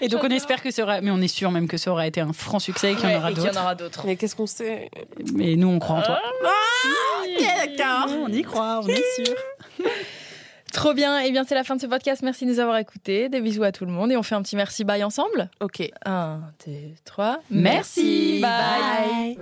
Et 0.00 0.08
donc 0.08 0.20
on 0.24 0.28
espère 0.30 0.60
que 0.62 0.70
ça 0.72 0.82
aura, 0.82 1.00
mais 1.00 1.10
on 1.12 1.20
est 1.20 1.28
sûr 1.28 1.50
même 1.52 1.68
que 1.68 1.76
ça 1.76 1.92
aura 1.92 2.06
été 2.06 2.20
un 2.20 2.32
franc 2.32 2.58
succès 2.58 2.92
et 2.92 2.96
qu'il 2.96 3.04
y 3.04 3.06
en 3.06 3.10
Ouais, 3.10 3.16
aura 3.18 3.30
y 3.30 3.34
en 3.34 3.36
d'autres. 3.44 3.60
aura 3.60 3.74
d'autres. 3.76 4.02
Mais 4.06 4.16
qu'est-ce 4.16 4.34
qu'on 4.34 4.46
sait? 4.48 4.90
Mais 5.34 5.54
nous 5.56 5.68
on 5.68 5.78
croit 5.78 5.96
en 5.98 6.02
toi. 6.02 6.18
d'accord. 7.40 8.08
On 8.22 8.28
y 8.32 8.42
croit, 8.42 8.80
on 8.82 8.88
est 8.88 9.04
sûr. 9.24 9.34
Trop 10.72 10.94
bien. 10.94 11.18
Et 11.20 11.30
bien, 11.30 11.44
c'est 11.44 11.54
la 11.54 11.64
fin 11.64 11.76
de 11.76 11.80
ce 11.80 11.86
podcast. 11.86 12.22
Merci 12.22 12.46
de 12.46 12.50
nous 12.50 12.58
avoir 12.58 12.78
écoutés. 12.78 13.28
Des 13.28 13.40
bisous 13.40 13.62
à 13.62 13.72
tout 13.72 13.84
le 13.84 13.92
monde. 13.92 14.10
Et 14.10 14.16
on 14.16 14.22
fait 14.22 14.34
un 14.34 14.42
petit 14.42 14.56
merci 14.56 14.84
bye 14.84 15.04
ensemble. 15.04 15.50
Ok. 15.60 15.82
Un, 16.04 16.40
deux, 16.66 16.72
trois. 17.04 17.38
Merci, 17.50 18.40
Bye. 18.40 19.38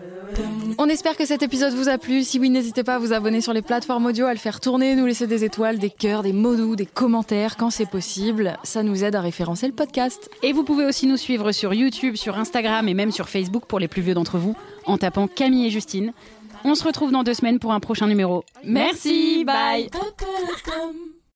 On 0.79 0.87
espère 0.89 1.17
que 1.17 1.25
cet 1.25 1.43
épisode 1.43 1.73
vous 1.73 1.89
a 1.89 1.99
plu. 1.99 2.25
Si 2.25 2.39
oui, 2.39 2.51
n'hésitez 2.51 2.83
pas 2.85 2.97
à 2.97 2.99
vous 2.99 3.13
abonner 3.13 3.41
sur 3.41 3.53
les 3.53 3.63
plateformes 3.63 4.07
audio, 4.07 4.27
à 4.27 4.33
le 4.33 4.39
faire 4.39 4.61
tourner, 4.61 4.95
nous 4.95 5.07
laisser 5.07 5.27
des 5.27 5.45
étoiles, 5.45 5.79
des 5.79 5.91
cœurs, 5.91 6.23
des 6.23 6.33
mots 6.33 6.57
doux, 6.57 6.77
des 6.77 6.87
commentaires 6.87 7.57
quand 7.57 7.71
c'est 7.71 7.89
possible. 7.89 8.57
Ça 8.63 8.83
nous 8.83 9.05
aide 9.05 9.15
à 9.15 9.21
référencer 9.21 9.67
le 9.67 9.73
podcast. 9.73 10.31
Et 10.43 10.53
vous 10.53 10.65
pouvez 10.65 10.85
aussi 10.85 11.07
nous 11.07 11.17
suivre 11.17 11.53
sur 11.53 11.75
YouTube, 11.75 12.17
sur 12.17 12.39
Instagram 12.39 12.89
et 12.89 12.95
même 12.95 13.13
sur 13.13 13.29
Facebook 13.29 13.67
pour 13.67 13.79
les 13.79 13.89
plus 13.89 14.03
vieux 14.03 14.15
d'entre 14.15 14.39
vous 14.39 14.57
en 14.87 14.99
tapant 14.99 15.29
Camille 15.29 15.67
et 15.67 15.71
Justine. 15.71 16.13
On 16.65 16.75
se 16.75 16.85
retrouve 16.85 17.11
dans 17.11 17.23
deux 17.23 17.35
semaines 17.35 17.59
pour 17.59 17.73
un 17.73 17.81
prochain 17.81 18.07
numéro. 18.07 18.45
Merci, 18.65 19.45
bye. 19.45 19.89